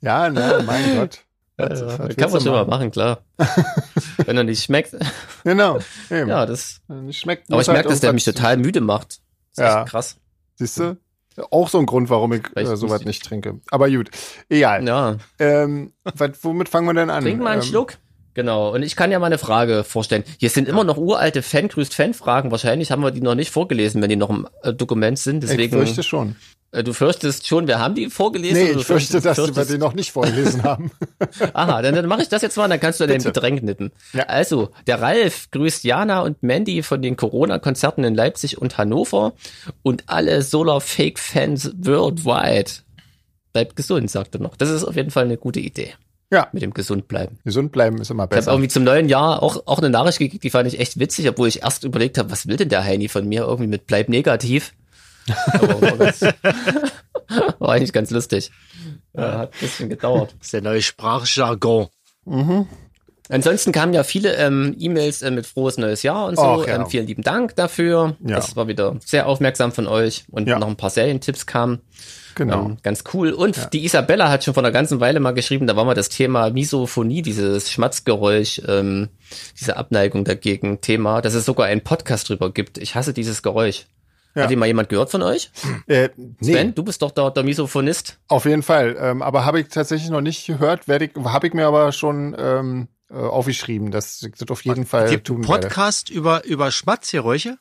Ja, 0.00 0.30
ne, 0.30 0.62
mein 0.66 0.96
Gott. 0.96 1.18
Was 1.56 2.16
Kann 2.16 2.30
man 2.30 2.40
schon 2.40 2.52
mal 2.52 2.64
machen? 2.66 2.90
klar. 2.92 3.18
Wenn 4.24 4.36
er 4.36 4.44
nicht 4.44 4.62
schmeckt. 4.62 4.94
Genau. 5.42 5.80
Eben. 6.08 6.28
Ja, 6.28 6.46
das. 6.46 6.80
Nicht 6.86 7.18
schmeckt. 7.20 7.50
Aber 7.52 7.60
ich 7.60 7.66
merke, 7.66 7.82
halt 7.88 7.92
dass 7.92 8.00
der 8.00 8.12
mich 8.12 8.24
total 8.24 8.56
müde 8.56 8.80
macht. 8.80 9.20
Das 9.56 9.68
ist 9.68 9.74
Ja. 9.74 9.84
krass. 9.84 10.16
Siehst 10.54 10.78
du? 10.78 10.96
Auch 11.50 11.68
so 11.68 11.78
ein 11.78 11.86
Grund, 11.86 12.10
warum 12.10 12.32
ich 12.32 12.42
äh, 12.56 12.76
sowas 12.76 13.04
nicht 13.04 13.24
trinke. 13.24 13.60
Aber 13.70 13.90
gut. 13.90 14.10
Egal. 14.48 14.86
Ja. 14.86 15.16
Ähm, 15.38 15.92
wat, 16.04 16.42
womit 16.42 16.68
fangen 16.68 16.86
wir 16.86 16.94
denn 16.94 17.10
an? 17.10 17.22
Trink 17.24 17.40
mal 17.42 17.50
einen 17.50 17.62
ähm, 17.62 17.68
Schluck. 17.68 17.94
Genau. 18.38 18.72
Und 18.72 18.84
ich 18.84 18.94
kann 18.94 19.10
ja 19.10 19.18
mal 19.18 19.26
eine 19.26 19.36
Frage 19.36 19.82
vorstellen. 19.82 20.22
Hier 20.38 20.48
sind 20.48 20.68
immer 20.68 20.84
noch 20.84 20.96
uralte 20.96 21.42
Fan-Grüßt-Fan-Fragen. 21.42 22.52
Wahrscheinlich 22.52 22.92
haben 22.92 23.02
wir 23.02 23.10
die 23.10 23.20
noch 23.20 23.34
nicht 23.34 23.50
vorgelesen, 23.50 24.00
wenn 24.00 24.10
die 24.10 24.14
noch 24.14 24.30
im 24.30 24.46
äh, 24.62 24.72
Dokument 24.72 25.18
sind. 25.18 25.42
Ich 25.42 25.50
Deswegen. 25.50 25.72
fürchte 25.76 26.04
schon. 26.04 26.36
äh, 26.70 26.84
du 26.84 26.92
fürchtest 26.92 27.48
schon, 27.48 27.66
wir 27.66 27.80
haben 27.80 27.96
die 27.96 28.08
vorgelesen. 28.10 28.62
Nee, 28.62 28.70
ich 28.78 28.86
fürchte, 28.86 29.20
dass 29.20 29.38
wir 29.38 29.46
fürchtest- 29.46 29.72
die 29.72 29.78
noch 29.78 29.92
nicht 29.92 30.12
vorgelesen 30.12 30.62
haben. 30.62 30.92
Aha, 31.52 31.82
dann, 31.82 31.96
dann 31.96 32.06
mache 32.06 32.22
ich 32.22 32.28
das 32.28 32.42
jetzt 32.42 32.56
mal, 32.56 32.68
dann 32.68 32.78
kannst 32.78 33.00
du 33.00 33.08
dein 33.08 33.16
Bitte. 33.18 33.32
Getränk 33.32 33.64
nippen. 33.64 33.90
Ja. 34.12 34.22
Also, 34.26 34.70
der 34.86 35.02
Ralf 35.02 35.50
grüßt 35.50 35.82
Jana 35.82 36.20
und 36.20 36.40
Mandy 36.44 36.84
von 36.84 37.02
den 37.02 37.16
Corona-Konzerten 37.16 38.04
in 38.04 38.14
Leipzig 38.14 38.58
und 38.62 38.78
Hannover 38.78 39.32
und 39.82 40.04
alle 40.06 40.42
Solar-Fake-Fans 40.42 41.72
worldwide. 41.78 42.70
Bleibt 43.52 43.74
gesund, 43.74 44.08
sagt 44.12 44.36
er 44.36 44.42
noch. 44.42 44.54
Das 44.56 44.70
ist 44.70 44.84
auf 44.84 44.94
jeden 44.94 45.10
Fall 45.10 45.24
eine 45.24 45.38
gute 45.38 45.58
Idee 45.58 45.94
Ja, 46.30 46.48
mit 46.52 46.62
dem 46.62 46.74
gesund 46.74 47.08
bleiben. 47.08 47.38
gesund 47.44 47.72
bleiben 47.72 47.98
ist 48.00 48.10
immer 48.10 48.24
Ich 48.24 48.26
habe 48.26 48.36
besser. 48.36 48.50
irgendwie 48.52 48.68
zum 48.68 48.84
neuen 48.84 49.08
Jahr 49.08 49.42
auch, 49.42 49.62
auch 49.66 49.78
eine 49.78 49.88
Nachricht 49.88 50.18
gekriegt, 50.18 50.44
die 50.44 50.50
fand 50.50 50.68
ich 50.72 50.78
echt 50.78 50.98
witzig, 50.98 51.28
obwohl 51.28 51.48
ich 51.48 51.62
erst 51.62 51.84
überlegt 51.84 52.18
habe, 52.18 52.30
was 52.30 52.46
will 52.46 52.56
denn 52.56 52.68
der 52.68 52.84
Heini 52.84 53.08
von 53.08 53.26
mir 53.26 53.42
irgendwie 53.42 53.68
mit 53.68 53.86
bleib 53.86 54.08
negativ. 54.10 54.74
Aber 55.52 55.80
war, 55.80 55.96
ganz, 55.96 56.20
war 57.58 57.70
eigentlich 57.72 57.92
ganz 57.92 58.10
lustig. 58.10 58.50
Ja, 59.14 59.38
hat 59.38 59.54
ein 59.54 59.60
bisschen 59.60 59.88
gedauert. 59.88 60.34
Das 60.38 60.48
ist 60.48 60.52
der 60.52 60.62
neue 60.62 60.82
Sprachjargon. 60.82 61.88
Mhm. 62.24 62.66
Ansonsten 63.30 63.72
kamen 63.72 63.92
ja 63.92 64.04
viele 64.04 64.34
ähm, 64.36 64.74
E-Mails 64.78 65.22
äh, 65.22 65.30
mit 65.30 65.46
frohes 65.46 65.76
neues 65.78 66.02
Jahr 66.02 66.26
und 66.26 66.36
so. 66.36 66.42
Ach, 66.42 66.66
ja. 66.66 66.76
ähm, 66.76 66.86
vielen 66.86 67.06
lieben 67.06 67.22
Dank 67.22 67.54
dafür. 67.56 68.16
Ja. 68.24 68.36
Das 68.36 68.56
war 68.56 68.68
wieder 68.68 68.96
sehr 69.04 69.26
aufmerksam 69.26 69.72
von 69.72 69.86
euch 69.86 70.24
und 70.30 70.48
Ja. 70.48 70.58
noch 70.58 70.68
ein 70.68 70.76
paar 70.76 70.90
Serientipps 70.90 71.46
kamen. 71.46 71.80
Genau. 72.34 72.66
Ähm, 72.66 72.78
ganz 72.82 73.02
cool. 73.12 73.32
Und 73.32 73.72
die 73.72 73.84
Isabella 73.84 74.30
hat 74.30 74.44
schon 74.44 74.54
vor 74.54 74.62
einer 74.62 74.70
ganzen 74.72 75.00
Weile 75.00 75.18
mal 75.20 75.32
geschrieben, 75.32 75.66
da 75.66 75.74
war 75.76 75.84
mal 75.84 75.94
das 75.94 76.08
Thema 76.08 76.50
Misophonie, 76.50 77.20
dieses 77.22 77.70
Schmatzgeräusch, 77.72 78.62
ähm, 78.68 79.08
diese 79.60 79.76
Abneigung 79.76 80.24
dagegen 80.24 80.80
Thema, 80.80 81.20
dass 81.20 81.34
es 81.34 81.44
sogar 81.44 81.66
einen 81.66 81.82
Podcast 81.82 82.28
drüber 82.28 82.52
gibt. 82.52 82.78
Ich 82.78 82.94
hasse 82.94 83.12
dieses 83.12 83.42
Geräusch. 83.42 83.86
Ja. 84.36 84.44
Hat 84.44 84.50
die 84.50 84.56
mal 84.56 84.66
jemand 84.66 84.88
gehört 84.88 85.10
von 85.10 85.22
euch? 85.22 85.50
Äh, 85.88 86.10
nee, 86.16 86.52
Sven, 86.52 86.74
du 86.74 86.84
bist 86.84 87.02
doch 87.02 87.10
der, 87.10 87.30
der 87.32 87.42
Misophonist. 87.42 88.18
auf 88.28 88.44
jeden 88.44 88.62
Fall. 88.62 88.96
Ähm, 89.00 89.20
aber 89.20 89.44
habe 89.44 89.58
ich 89.60 89.68
tatsächlich 89.68 90.10
noch 90.10 90.20
nicht 90.20 90.46
gehört. 90.46 90.86
Werde 90.86 91.06
ich, 91.06 91.10
habe 91.24 91.48
ich 91.48 91.54
mir 91.54 91.66
aber 91.66 91.90
schon 91.90 92.36
ähm, 92.38 92.86
äh, 93.10 93.14
aufgeschrieben, 93.14 93.90
das 93.90 94.28
auf 94.48 94.64
jeden 94.64 94.86
Fall 94.86 95.08
Gibt 95.10 95.26
tun 95.28 95.36
einen 95.38 95.48
werde. 95.48 95.66
Podcast 95.68 96.10
über, 96.10 96.44
über 96.44 96.70
Schmatzgeräusche? 96.70 97.58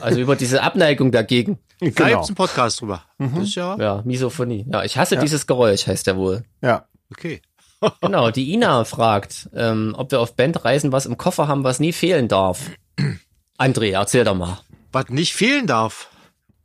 Also 0.00 0.20
über 0.20 0.36
diese 0.36 0.62
Abneigung 0.62 1.12
dagegen. 1.12 1.58
Da 1.80 1.88
Genau. 1.90 2.08
gibt's 2.08 2.28
einen 2.28 2.36
Podcast 2.36 2.80
drüber. 2.80 3.04
Das 3.18 3.32
ist 3.42 3.54
ja, 3.54 3.76
Ja, 3.78 4.02
Misophonie. 4.04 4.64
Ja, 4.72 4.82
ich 4.84 4.96
hasse 4.96 5.16
Ja. 5.16 5.20
dieses 5.20 5.46
Geräusch, 5.46 5.86
heißt 5.86 6.06
der 6.06 6.16
wohl. 6.16 6.44
Ja. 6.62 6.86
okay. 7.12 7.42
Genau, 8.00 8.32
die 8.32 8.52
Ina 8.54 8.84
fragt, 8.84 9.48
ähm, 9.54 9.94
ob 9.96 10.10
wir 10.10 10.18
auf 10.20 10.34
Bandreisen 10.34 10.90
was 10.90 11.06
im 11.06 11.16
Koffer 11.16 11.46
haben, 11.46 11.62
was 11.62 11.78
nie 11.78 11.92
fehlen 11.92 12.26
darf. 12.26 12.70
André, 13.58 13.92
erzähl 13.92 14.24
doch 14.24 14.34
mal. 14.34 14.58
Was 14.90 15.08
nicht 15.10 15.32
fehlen 15.34 15.66
darf. 15.68 16.08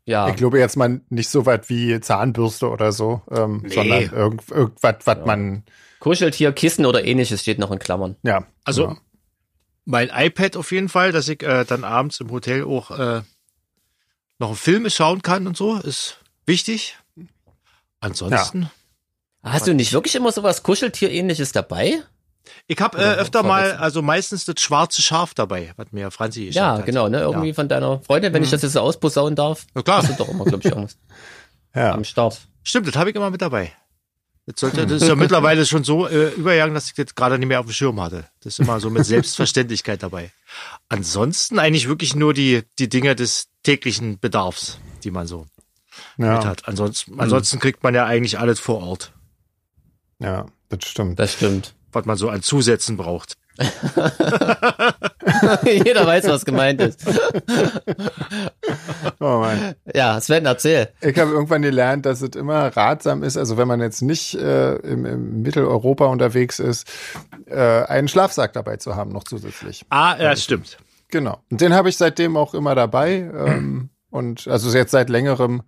Ja. 0.05 0.27
Ich 0.29 0.35
glaube 0.37 0.57
jetzt 0.59 0.75
mal 0.75 1.01
nicht 1.09 1.29
so 1.29 1.45
weit 1.45 1.69
wie 1.69 1.99
Zahnbürste 1.99 2.67
oder 2.69 2.91
so, 2.91 3.21
ähm, 3.29 3.61
Nee. 3.63 3.69
sondern 3.75 4.01
irgend, 4.11 4.49
irgendwas, 4.51 4.95
was 5.05 5.17
man, 5.25 5.63
Kuscheltier, 6.03 6.51
Kissen 6.51 6.85
oder 6.85 7.05
ähnliches 7.05 7.41
steht 7.41 7.59
noch 7.59 7.71
in 7.71 7.79
Klammern. 7.79 8.17
ja. 8.23 8.45
Also 8.65 8.87
ja. 8.89 8.97
mein 9.85 10.09
iPad 10.13 10.57
auf 10.57 10.73
jeden 10.73 10.89
Fall, 10.89 11.13
dass 11.13 11.29
ich 11.29 11.41
äh, 11.43 11.63
dann 11.63 11.85
abends 11.85 12.19
im 12.19 12.29
Hotel 12.29 12.65
auch 12.65 12.91
äh, 12.91 13.21
noch 14.37 14.49
einen 14.49 14.57
Film 14.57 14.89
schauen 14.89 15.21
kann 15.21 15.47
und 15.47 15.55
so, 15.55 15.77
ist 15.77 16.17
wichtig. 16.45 16.97
Ansonsten, 18.01 18.69
Hast 19.43 19.65
du 19.67 19.73
nicht 19.73 19.93
wirklich 19.93 20.15
immer 20.15 20.33
sowas 20.33 20.61
Kuscheltier-ähnliches 20.63 21.53
dabei? 21.53 22.01
ich 22.67 22.79
habe 22.81 22.97
äh, 22.97 23.13
öfter 23.15 23.41
mal, 23.41 23.71
also 23.77 24.01
meistens 24.01 24.43
das 24.43 24.59
schwarze 24.59 25.01
Schaf 25.01 25.33
dabei, 25.33 25.71
was 25.77 25.87
mir 25.91 26.11
Franzi 26.11 26.39
geschenkt 26.47 26.55
Ja, 26.57 26.77
hat. 26.79 26.85
genau, 26.85 27.07
ne? 27.07 27.21
Irgendwie 27.21 27.53
von 27.53 27.69
deiner 27.69 28.01
Freundin, 28.01 28.33
wenn 28.33 28.43
ich 28.43 28.49
das 28.49 28.61
jetzt 28.61 28.73
so 28.73 28.81
ausposaunen 28.81 29.37
darf. 29.37 29.67
Na 29.73 29.81
klar. 29.81 29.99
Hast 30.03 30.09
du 30.09 30.15
doch 30.15 30.27
immer, 30.27 30.43
glaube 30.43 30.59
ich, 30.59 30.65
irgendwas 30.65 30.97
ja. 31.75 31.93
am 31.93 32.03
Start. 32.03 32.41
Stimmt, 32.63 32.87
das 32.87 32.95
habe 32.97 33.09
ich 33.09 33.15
immer 33.15 33.29
mit 33.29 33.41
dabei. 33.41 33.71
Das, 34.45 34.59
sollte, 34.59 34.85
das 34.87 35.01
ist 35.01 35.07
ja 35.07 35.15
mittlerweile 35.15 35.65
schon 35.65 35.83
so 35.83 36.07
äh, 36.07 36.29
übergegangen, 36.31 36.73
dass 36.73 36.87
ich 36.87 36.93
das 36.93 37.15
gerade 37.15 37.37
nicht 37.37 37.47
mehr 37.47 37.59
auf 37.59 37.65
dem 37.65 37.73
Schirm 37.73 38.01
hatte. 38.01 38.25
Das 38.41 38.53
ist 38.53 38.59
immer 38.59 38.79
so 38.79 38.89
mit 38.89 39.05
Selbstverständlichkeit 39.05 40.03
dabei. 40.03 40.31
Ansonsten 40.89 41.59
eigentlich 41.59 41.87
wirklich 41.87 42.15
nur 42.15 42.33
die, 42.33 42.63
die 42.79 42.89
Dinge 42.89 43.15
des 43.15 43.47
täglichen 43.63 44.19
Bedarfs, 44.19 44.79
die 45.03 45.11
man 45.11 45.27
so 45.27 45.47
mit 46.17 46.27
Ja, 46.27 46.43
hat. 46.45 46.67
Ansonsten, 46.67 47.19
ansonsten 47.19 47.59
kriegt 47.59 47.83
man 47.83 47.95
ja 47.95 48.05
eigentlich 48.05 48.39
alles 48.39 48.59
vor 48.59 48.81
Ort, 48.81 49.13
ja, 50.23 50.45
das 50.69 50.85
stimmt. 50.85 51.19
Das 51.19 51.33
stimmt. 51.33 51.75
was 51.91 52.05
man 52.05 52.17
so 52.17 52.29
an 52.29 52.41
Zusätzen 52.41 52.97
braucht. 52.97 53.37
Jeder 55.63 56.07
weiß, 56.07 56.27
was 56.27 56.45
gemeint 56.45 56.81
ist. 56.81 57.05
Oh 59.19 59.39
Mann. 59.39 59.75
Ja, 59.93 60.19
Sven, 60.19 60.45
erzähl. 60.45 60.89
Ich 61.01 61.17
habe 61.19 61.31
irgendwann 61.31 61.61
gelernt, 61.61 62.05
dass 62.05 62.21
es 62.21 62.35
immer 62.35 62.75
ratsam 62.75 63.23
ist, 63.23 63.37
also 63.37 63.57
wenn 63.57 63.67
man 63.67 63.79
jetzt 63.79 64.01
nicht 64.01 64.35
äh, 64.35 64.75
im, 64.77 65.05
im 65.05 65.41
Mitteleuropa 65.43 66.05
unterwegs 66.05 66.59
ist, 66.59 66.91
äh, 67.45 67.83
einen 67.83 68.07
Schlafsack 68.07 68.53
dabei 68.53 68.77
zu 68.77 68.95
haben, 68.95 69.11
noch 69.11 69.23
zusätzlich. 69.23 69.85
Ah, 69.89 70.15
ja, 70.19 70.35
stimmt. 70.35 70.77
Genau. 71.09 71.39
Und 71.51 71.61
den 71.61 71.73
habe 71.73 71.89
ich 71.89 71.97
seitdem 71.97 72.37
auch 72.37 72.55
immer 72.55 72.73
dabei. 72.73 73.29
Ähm, 73.33 73.89
und 74.09 74.47
also 74.47 74.75
jetzt 74.75 74.91
seit 74.91 75.09
längerem, 75.09 75.61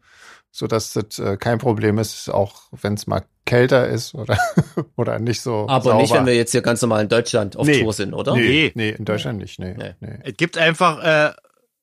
so 0.58 0.68
dass 0.68 0.94
das 0.94 1.20
äh, 1.20 1.36
kein 1.36 1.58
Problem 1.58 1.98
ist, 1.98 2.30
auch 2.30 2.64
wenn 2.72 2.94
es 2.94 3.08
mal 3.08 3.24
kälter 3.46 3.90
ist 3.90 4.16
oder, 4.16 4.38
oder 4.96 5.20
nicht 5.20 5.42
so. 5.42 5.68
Aber 5.68 5.84
sauber. 5.84 6.02
nicht, 6.02 6.14
wenn 6.14 6.26
wir 6.26 6.36
jetzt 6.36 6.52
hier 6.52 6.62
ganz 6.62 6.82
normal 6.82 7.04
in 7.04 7.10
Deutschland 7.10 7.58
auf 7.58 7.68
Nee. 7.68 7.82
Tour 7.82 7.92
sind, 7.92 8.14
oder? 8.14 8.36
Nee, 8.36 8.42
Nee. 8.42 8.72
nee, 8.76 8.90
in 8.92 9.04
Deutschland 9.04 9.40
nicht. 9.40 9.60
Nee, 9.60 9.74
Nee. 9.78 9.96
nee. 10.00 10.20
Es 10.24 10.38
gibt 10.38 10.58
einfach 10.58 11.04
äh, 11.04 11.34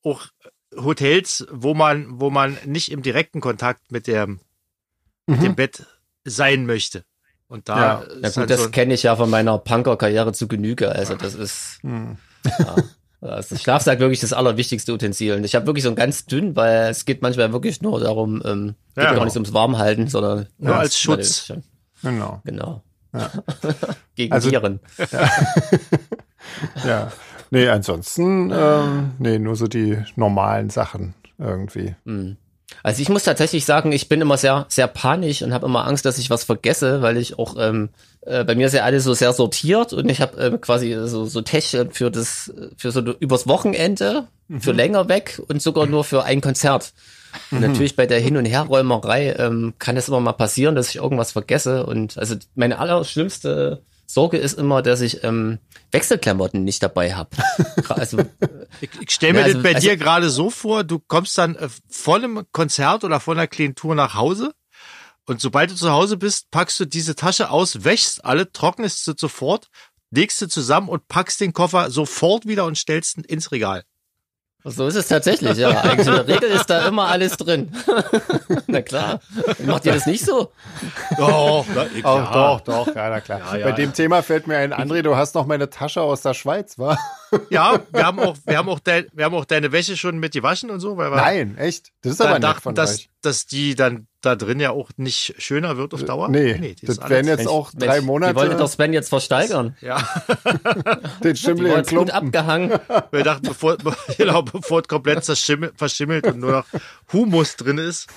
auch 0.03 0.25
Hotels, 0.75 1.45
wo 1.51 1.75
man, 1.75 2.19
wo 2.19 2.31
man 2.31 2.57
nicht 2.65 2.91
im 2.91 3.03
direkten 3.03 3.41
Kontakt 3.41 3.91
mit 3.91 4.07
dem, 4.07 4.39
mit 5.27 5.43
dem 5.43 5.53
Bett 5.55 5.85
sein 6.25 6.65
möchte. 6.65 7.05
Und 7.47 7.69
da 7.69 7.77
Ja. 7.77 8.05
Na 8.19 8.27
ist 8.29 8.33
gut, 8.33 8.39
halt 8.41 8.49
das 8.49 8.63
so, 8.63 8.69
kenne 8.71 8.95
ich 8.95 9.03
ja 9.03 9.15
von 9.15 9.29
meiner 9.29 9.59
Punker-Karriere 9.59 10.33
zu 10.33 10.47
Genüge. 10.47 10.91
Also 10.91 11.15
das 11.15 11.35
ist, 11.35 11.77
Hm. 11.83 12.17
ja, 12.43 12.75
das 13.27 13.51
ist 13.51 13.61
Schlafsack 13.63 13.99
wirklich 13.99 14.19
das 14.19 14.33
allerwichtigste 14.33 14.93
Utensil. 14.93 15.33
Und 15.35 15.43
ich 15.43 15.55
habe 15.55 15.65
wirklich 15.65 15.83
so 15.83 15.89
ein 15.89 15.95
ganz 15.95 16.25
dünn, 16.25 16.55
weil 16.55 16.89
es 16.89 17.05
geht 17.05 17.21
manchmal 17.21 17.51
wirklich 17.53 17.81
nur 17.81 17.99
darum, 17.99 18.41
ähm, 18.45 18.75
geht 18.95 18.97
Ja, 18.97 19.03
gar 19.03 19.13
genau. 19.13 19.25
nicht 19.25 19.35
ums 19.35 19.53
Warmhalten, 19.53 20.07
sondern 20.07 20.47
Nur 20.57 20.71
ja, 20.73 20.79
als 20.79 20.97
Schutz. 20.99 21.45
schon- 21.45 21.63
Genau. 22.01 22.41
Genau. 22.43 22.81
Gegen 24.15 24.31
Also- 24.33 24.51
Viren. 24.51 24.79
Ja. 26.85 27.11
Nee, 27.51 27.67
ansonsten, 27.69 28.51
ähm, 28.51 29.11
nee, 29.19 29.37
nur 29.39 29.55
so 29.55 29.67
die 29.67 29.97
normalen 30.15 30.69
Sachen 30.69 31.13
irgendwie. 31.37 31.95
Mhm. 32.03 32.37
Also 32.81 33.01
ich 33.01 33.09
muss 33.09 33.23
tatsächlich 33.23 33.65
sagen, 33.65 33.91
ich 33.91 34.09
bin 34.09 34.21
immer 34.21 34.37
sehr, 34.37 34.65
sehr 34.69 34.87
panisch 34.87 35.41
und 35.41 35.53
habe 35.53 35.65
immer 35.65 35.85
Angst, 35.85 36.05
dass 36.05 36.17
ich 36.17 36.29
was 36.29 36.43
vergesse, 36.43 37.01
weil 37.01 37.17
ich 37.17 37.37
auch 37.37 37.55
ähm, 37.59 37.89
äh, 38.21 38.43
bei 38.43 38.55
mir 38.55 38.67
ist 38.67 38.73
ja 38.73 38.83
alles 38.83 39.03
so 39.03 39.13
sehr 39.13 39.33
sortiert 39.33 39.93
und 39.93 40.09
ich 40.09 40.21
habe 40.21 40.41
ähm, 40.41 40.61
quasi 40.61 40.95
so 41.05 41.25
so 41.25 41.41
Täschchen 41.41 41.91
für 41.91 42.09
das 42.09 42.53
für 42.77 42.91
so 42.91 43.01
übers 43.01 43.47
Wochenende 43.47 44.27
für 44.59 44.71
länger 44.71 45.07
weg 45.09 45.41
und 45.47 45.61
sogar 45.61 45.87
nur 45.87 46.03
für 46.03 46.23
ein 46.23 46.41
Konzert. 46.41 46.93
Und 47.49 47.61
natürlich 47.61 47.95
bei 47.95 48.05
der 48.05 48.19
Hin- 48.19 48.37
und 48.37 48.45
Herräumerei 48.45 49.33
ähm, 49.39 49.73
kann 49.79 49.97
es 49.97 50.07
immer 50.07 50.19
mal 50.19 50.33
passieren, 50.33 50.75
dass 50.75 50.89
ich 50.89 50.97
irgendwas 50.97 51.31
vergesse 51.31 51.85
und 51.85 52.17
also 52.17 52.35
meine 52.55 52.77
allerschlimmste 52.77 53.81
Sorge 54.13 54.37
ist 54.37 54.53
immer, 54.59 54.81
dass 54.81 55.01
ich 55.01 55.23
ähm, 55.23 55.59
Wechselklamotten 55.91 56.63
nicht 56.63 56.83
dabei 56.83 57.15
habe. 57.15 57.31
Also 57.89 58.19
ich, 58.81 58.89
ich 59.01 59.11
stelle 59.11 59.33
mir 59.33 59.39
Ja, 59.39 59.45
also- 59.45 59.57
das 59.57 59.63
bei 59.63 59.75
also- 59.75 59.87
dir 59.89 59.97
gerade 59.97 60.29
so 60.29 60.49
vor, 60.49 60.83
du 60.83 60.99
kommst 60.99 61.37
dann 61.37 61.55
äh, 61.55 61.67
vor 61.89 62.15
einem 62.15 62.43
Konzert 62.51 63.03
oder 63.03 63.19
vor 63.19 63.33
einer 63.33 63.47
kleinen 63.47 63.75
Tour 63.75 63.95
nach 63.95 64.13
Hause 64.15 64.53
und 65.25 65.41
sobald 65.41 65.71
du 65.71 65.75
zu 65.75 65.91
Hause 65.91 66.17
bist, 66.17 66.51
packst 66.51 66.79
du 66.79 66.85
diese 66.85 67.15
Tasche 67.15 67.49
aus, 67.49 67.83
wäschst 67.85 68.23
alle, 68.25 68.51
trocknest 68.51 69.05
sie 69.05 69.13
sofort, 69.17 69.69
legst 70.11 70.37
sie 70.39 70.47
zusammen 70.49 70.89
und 70.89 71.07
packst 71.07 71.39
den 71.41 71.53
Koffer 71.53 71.89
sofort 71.89 72.45
wieder 72.45 72.65
und 72.65 72.77
stellst 72.77 73.17
ihn 73.17 73.23
ins 73.23 73.51
Regal. 73.51 73.83
So 74.65 74.87
ist 74.87 74.95
es 74.95 75.07
tatsächlich, 75.09 75.57
ja. 75.57 75.69
Eigentlich 75.81 76.07
in 76.07 76.13
der 76.13 76.27
Regel 76.27 76.49
ist 76.51 76.69
da 76.69 76.87
immer 76.87 77.07
alles 77.09 77.35
drin. 77.35 77.69
Na 78.67 78.81
klar. 78.81 79.19
Macht 79.65 79.85
ihr 79.85 79.93
das 79.93 80.05
nicht 80.05 80.23
so? 80.25 80.53
Doch, 81.17 81.65
na, 81.75 81.85
ich, 81.93 82.05
Oh, 82.05 82.15
ja. 82.17 82.31
doch, 82.31 82.61
doch, 82.61 82.87
ja, 82.95 83.09
na 83.09 83.19
klar. 83.19 83.39
Ja, 83.39 83.57
ja, 83.57 83.63
Bei 83.65 83.69
ja. 83.71 83.75
dem 83.75 83.93
Thema 83.93 84.23
fällt 84.23 84.47
mir 84.47 84.57
ein, 84.57 84.73
André, 84.73 85.01
du 85.01 85.17
hast 85.17 85.35
noch 85.35 85.45
meine 85.47 85.69
Tasche 85.69 86.01
aus 86.01 86.21
der 86.21 86.33
Schweiz, 86.33 86.79
wa? 86.79 86.97
Ja, 87.49 87.79
wir 87.91 88.05
haben 88.05 88.19
auch, 88.19 88.37
wir 88.45 88.57
haben 88.57 88.69
auch, 88.69 88.79
dein, 88.79 89.07
wir 89.13 89.25
haben 89.25 89.35
auch 89.35 89.45
deine 89.45 89.71
Wäsche 89.71 89.97
schon 89.97 90.19
mit 90.19 90.33
gewaschen 90.33 90.69
und 90.69 90.79
so, 90.79 90.97
weil 90.97 91.11
wir 91.11 91.17
Nein, 91.17 91.57
echt? 91.57 91.91
Das 92.01 92.13
ist 92.13 92.21
aber 92.21 92.33
nett 92.35 92.43
dachten, 92.43 92.61
von 92.61 92.75
dass, 92.75 92.95
euch. 92.95 93.09
dass 93.21 93.45
die 93.45 93.75
dann 93.75 94.07
da 94.21 94.35
drin 94.35 94.59
ja 94.59 94.71
auch 94.71 94.89
nicht 94.97 95.35
schöner 95.37 95.77
wird 95.77 95.93
auf 95.93 96.03
Dauer. 96.05 96.29
Nee, 96.29 96.53
die 96.53 96.85
ist 96.85 96.99
das 97.01 97.09
wären 97.09 97.27
jetzt 97.27 97.47
auch 97.47 97.71
drei 97.71 97.95
Mensch, 97.95 98.05
Monate 98.05 98.33
Die 98.33 98.39
wollte 98.39 98.55
doch 98.55 98.69
Sven 98.69 98.93
jetzt 98.93 99.09
versteigern. 99.09 99.75
Ja, 99.81 99.97
den 101.23 101.33
Die 101.33 101.39
Schimmel 101.39 101.65
war 101.65 101.71
in 101.71 101.77
jetzt 101.79 101.89
gut 101.89 102.09
Klumpen. 102.09 102.11
abgehangen. 102.15 102.79
wir 103.11 103.23
dachten, 103.23 103.47
bevor, 103.47 103.77
genau, 104.17 104.41
bevor 104.43 104.81
es 104.81 104.87
komplett 104.87 105.25
verschimmelt 105.25 106.27
und 106.27 106.39
nur 106.39 106.51
noch 106.51 106.65
Humus 107.11 107.55
drin 107.57 107.77
ist, 107.77 108.07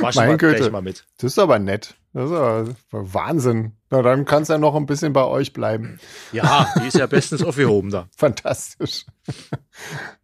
waschen 0.00 0.26
Mein 0.26 0.38
Güte. 0.38 0.56
gleich 0.56 0.70
mal 0.72 0.82
mit. 0.82 1.06
Das 1.18 1.32
ist 1.32 1.38
aber 1.38 1.58
nett. 1.58 1.94
Das 2.12 2.30
ist 2.30 2.36
aber 2.36 2.74
Wahnsinn. 2.90 3.72
Na, 3.90 4.02
dann 4.02 4.24
kann 4.24 4.42
es 4.42 4.48
ja 4.48 4.58
noch 4.58 4.74
ein 4.74 4.86
bisschen 4.86 5.12
bei 5.12 5.24
euch 5.24 5.52
bleiben. 5.52 5.98
Ja, 6.32 6.72
die 6.82 6.88
ist 6.88 6.96
ja 6.96 7.06
bestens 7.06 7.42
aufgehoben 7.44 7.90
da. 7.90 8.08
Fantastisch. 8.16 9.06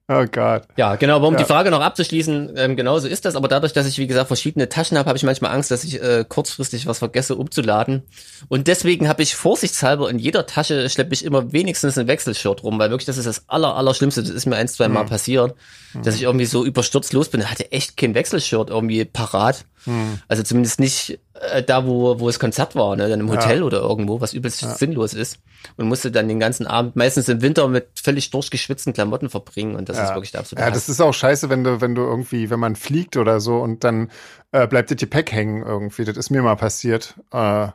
Oh 0.08 0.24
Gott. 0.30 0.62
Ja, 0.76 0.96
genau, 0.96 1.16
aber 1.16 1.28
um 1.28 1.34
Ja. 1.34 1.38
die 1.40 1.44
Frage 1.46 1.70
noch 1.70 1.80
abzuschließen, 1.80 2.54
ähm, 2.56 2.76
genau 2.76 2.98
so 2.98 3.08
ist 3.08 3.24
das. 3.24 3.36
Aber 3.36 3.48
dadurch, 3.48 3.72
dass 3.72 3.86
ich, 3.86 3.98
wie 3.98 4.06
gesagt, 4.06 4.28
verschiedene 4.28 4.68
Taschen 4.68 4.96
habe, 4.98 5.08
habe 5.08 5.16
ich 5.16 5.22
manchmal 5.24 5.52
Angst, 5.52 5.70
dass 5.70 5.84
ich 5.84 6.00
äh, 6.02 6.24
kurzfristig 6.28 6.86
was 6.86 6.98
vergesse 6.98 7.34
umzuladen. 7.36 8.02
Und 8.48 8.68
deswegen 8.68 9.08
habe 9.08 9.22
ich 9.22 9.34
vorsichtshalber 9.34 10.08
in 10.10 10.18
jeder 10.18 10.46
Tasche 10.46 10.88
schleppe 10.90 11.14
ich 11.14 11.24
immer 11.24 11.52
wenigstens 11.52 11.98
ein 11.98 12.06
Wechselshirt 12.06 12.62
rum, 12.62 12.78
weil 12.78 12.90
wirklich 12.90 13.06
das 13.06 13.18
ist 13.18 13.26
das 13.26 13.48
aller, 13.48 13.74
Allerschlimmste. 13.76 14.22
Das 14.22 14.30
ist 14.30 14.46
mir 14.46 14.56
ein, 14.56 14.68
zwei 14.68 14.88
Mal 14.88 15.00
Hm. 15.02 15.08
passiert, 15.08 15.54
dass 16.02 16.14
ich 16.16 16.22
irgendwie 16.22 16.46
so 16.46 16.64
überstürzt 16.64 17.12
los 17.12 17.28
bin. 17.28 17.40
Ich 17.40 17.50
hatte 17.50 17.72
echt 17.72 17.96
kein 17.96 18.14
Wechselshirt 18.14 18.70
irgendwie 18.70 19.04
parat. 19.04 19.64
Hm. 19.84 20.18
Also 20.28 20.42
zumindest 20.42 20.80
nicht 20.80 21.18
äh, 21.52 21.62
da, 21.62 21.86
wo, 21.86 22.18
wo 22.20 22.26
das 22.26 22.38
Konzert 22.38 22.74
war, 22.74 22.96
ne? 22.96 23.08
dann 23.08 23.20
im 23.20 23.30
Hotel 23.30 23.62
oder 23.62 23.80
irgendwo, 23.80 24.20
was 24.20 24.32
übelst 24.32 24.60
sinnlos 24.78 25.14
ist. 25.14 25.38
Und 25.76 25.88
musste 25.88 26.10
dann 26.10 26.28
den 26.28 26.38
ganzen 26.38 26.66
Abend, 26.66 26.96
meistens 26.96 27.28
im 27.28 27.42
Winter, 27.42 27.66
mit 27.68 27.88
völlig 27.94 28.30
durchgeschwitzten 28.30 28.92
Klamotten 28.92 29.28
verbringen. 29.28 29.74
Und 29.74 29.88
das 29.88 29.98
ist 29.98 30.10
wirklich 30.10 30.30
der 30.30 30.40
absolute 30.40 30.62
Ja, 30.62 30.68
Hass. 30.68 30.74
das 30.74 30.88
ist 30.88 31.00
auch 31.00 31.14
scheiße, 31.14 31.48
wenn 31.50 31.64
du, 31.64 31.80
wenn 31.80 31.94
du 31.94 32.02
irgendwie, 32.02 32.50
wenn 32.50 32.60
man 32.60 32.76
fliegt 32.76 33.16
oder 33.16 33.40
so 33.40 33.58
und 33.58 33.84
dann 33.84 34.10
äh, 34.52 34.66
bleibt 34.66 34.90
das 34.90 34.98
Gepäck 34.98 35.32
hängen 35.32 35.64
irgendwie. 35.66 36.04
Das 36.04 36.16
ist 36.16 36.30
mir 36.30 36.42
mal 36.42 36.56
passiert. 36.56 37.14
Äh, 37.32 37.68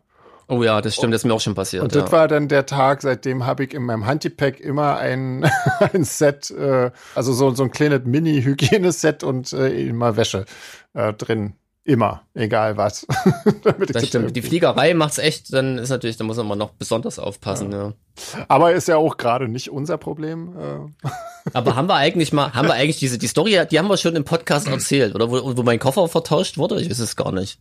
Oh 0.52 0.64
ja, 0.64 0.82
das 0.82 0.96
stimmt, 0.96 1.14
das 1.14 1.22
ist 1.22 1.26
mir 1.26 1.34
auch 1.34 1.40
schon 1.40 1.56
passiert. 1.56 1.82
und 1.82 1.96
ja. 1.96 2.02
das 2.02 2.12
war 2.12 2.28
dann 2.28 2.50
der 2.50 2.66
Tag, 2.66 3.04
seitdem 3.04 3.46
habe 3.46 3.64
ich 3.64 3.74
in 3.74 3.84
meinem 3.84 4.06
Handgepäck 4.06 4.60
immer 4.60 4.98
ein, 4.98 5.50
ein 5.94 6.04
Set, 6.04 6.52
äh, 6.52 6.92
also 7.16 7.32
so, 7.32 7.52
so 7.56 7.64
ein 7.64 7.72
kleines 7.72 8.02
Mini-Hygieneset 8.04 9.24
und 9.24 9.54
äh, 9.54 9.70
immer 9.70 10.18
Wäsche 10.18 10.44
äh, 10.94 11.14
drin. 11.14 11.54
Immer, 11.84 12.22
egal 12.36 12.78
was. 12.78 13.08
Das 13.92 14.08
stimmt. 14.08 14.36
Die 14.36 14.42
Fliegerei 14.42 14.94
macht's 14.94 15.18
echt, 15.18 15.52
dann 15.52 15.78
ist 15.80 15.90
natürlich, 15.90 16.18
da 16.18 16.24
muss 16.24 16.38
man 16.38 16.58
noch 16.58 16.72
besonders 16.72 17.18
aufpassen. 17.18 17.72
Ja. 17.72 17.94
Aber 18.48 18.72
ist 18.74 18.88
ja 18.88 18.98
auch 18.98 19.18
gerade 19.18 19.48
nicht 19.48 19.72
unser 19.72 19.98
Problem. 19.98 20.54
Äh, 20.58 21.10
Aber 21.54 21.76
haben 21.76 21.88
wir 21.88 21.96
eigentlich 21.96 22.32
mal, 22.34 22.54
haben 22.54 22.68
wir 22.68 22.76
eigentlich 22.76 23.00
diese, 23.00 23.18
die 23.18 23.28
Story, 23.28 23.60
die 23.70 23.80
haben 23.80 23.88
wir 23.90 23.98
schon 23.98 24.16
im 24.16 24.24
Podcast 24.24 24.68
erzählt, 24.68 25.16
oder 25.16 25.32
wo, 25.32 25.58
wo 25.58 25.64
mein 25.64 25.80
Koffer 25.80 26.08
vertauscht 26.08 26.58
wurde? 26.58 26.80
Ich 26.82 26.90
weiß 26.90 27.00
es 27.00 27.16
gar 27.16 27.32
nicht. 27.32 27.60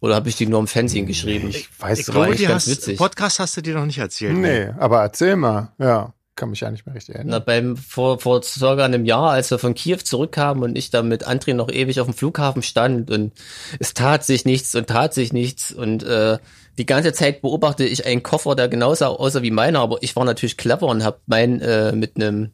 Oder 0.00 0.16
habe 0.16 0.28
ich 0.28 0.36
die 0.36 0.46
nur 0.46 0.58
im 0.60 0.66
Fernsehen 0.66 1.06
geschrieben? 1.06 1.48
ich 1.48 1.68
weiß 1.80 2.00
Ich 2.00 2.06
doch 2.06 2.12
glaube, 2.14 2.26
eigentlich 2.26 2.40
die 2.40 2.46
ganz 2.46 2.66
hast, 2.66 2.72
witzig. 2.72 2.98
Podcast 2.98 3.38
hast 3.38 3.56
du 3.56 3.62
dir 3.62 3.74
noch 3.74 3.86
nicht 3.86 3.98
erzählt. 3.98 4.36
Nee, 4.36 4.68
aber 4.78 5.00
erzähl 5.00 5.36
mal. 5.36 5.72
Ja, 5.78 6.12
kann 6.34 6.50
mich 6.50 6.60
ja 6.60 6.70
nicht 6.70 6.86
mehr 6.86 6.94
richtig 6.94 7.14
Na, 7.14 7.20
erinnern. 7.20 7.42
beim, 7.44 7.76
vor, 7.76 8.18
vor 8.18 8.42
circa 8.42 8.84
einem 8.84 9.04
Jahr, 9.04 9.32
als 9.32 9.50
wir 9.50 9.58
von 9.58 9.74
Kiew 9.74 9.98
zurückkamen 9.98 10.62
und 10.62 10.76
ich 10.76 10.90
da 10.90 11.02
mit 11.02 11.26
André 11.26 11.54
noch 11.54 11.70
ewig 11.70 12.00
auf 12.00 12.06
dem 12.06 12.14
Flughafen 12.14 12.62
stand 12.62 13.10
und 13.10 13.32
es 13.78 13.94
tat 13.94 14.24
sich 14.24 14.44
nichts 14.44 14.74
und 14.74 14.86
tat 14.86 15.14
sich 15.14 15.32
nichts 15.32 15.72
und 15.72 16.02
äh, 16.02 16.38
die 16.78 16.86
ganze 16.86 17.12
Zeit 17.12 17.42
beobachte 17.42 17.84
ich 17.84 18.06
einen 18.06 18.22
Koffer, 18.22 18.54
der 18.54 18.68
genauso 18.68 19.06
aussah 19.06 19.42
wie 19.42 19.50
meiner, 19.50 19.80
aber 19.80 19.98
ich 20.00 20.16
war 20.16 20.24
natürlich 20.24 20.56
clever 20.56 20.86
und 20.86 21.04
habe 21.04 21.20
meinen 21.26 21.60
äh, 21.60 21.92
mit 21.92 22.16
einem 22.16 22.52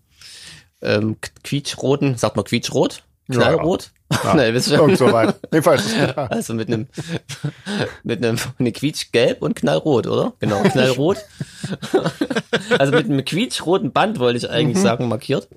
ähm, 0.83 1.17
quietschroten, 1.45 2.17
sagt 2.17 2.37
man 2.37 2.45
quietschrot? 2.45 3.05
Knallrot? 3.31 3.91
Ja. 4.11 4.35
Nein, 4.35 4.55
wisst 4.55 4.71
ihr? 4.71 4.79
Irgend 4.79 4.97
so 4.97 5.13
weit. 5.13 5.35
Jedenfalls. 5.53 5.95
Ja. 5.95 6.15
Also 6.29 6.55
mit 6.55 6.69
einem 6.69 6.87
mit 8.03 8.25
einem 8.25 8.39
ne 8.59 8.73
quietschgelb 8.73 9.43
und 9.43 9.55
knallrot, 9.55 10.07
oder? 10.07 10.33
Genau, 10.41 10.63
knallrot. 10.63 11.19
also 12.79 12.93
mit 12.93 13.05
einem 13.05 13.25
quietschroten 13.25 13.93
Band 13.93 14.19
wollte 14.19 14.39
ich 14.39 14.51
eigentlich 14.51 14.79
sagen 14.79 15.09
markiert, 15.09 15.49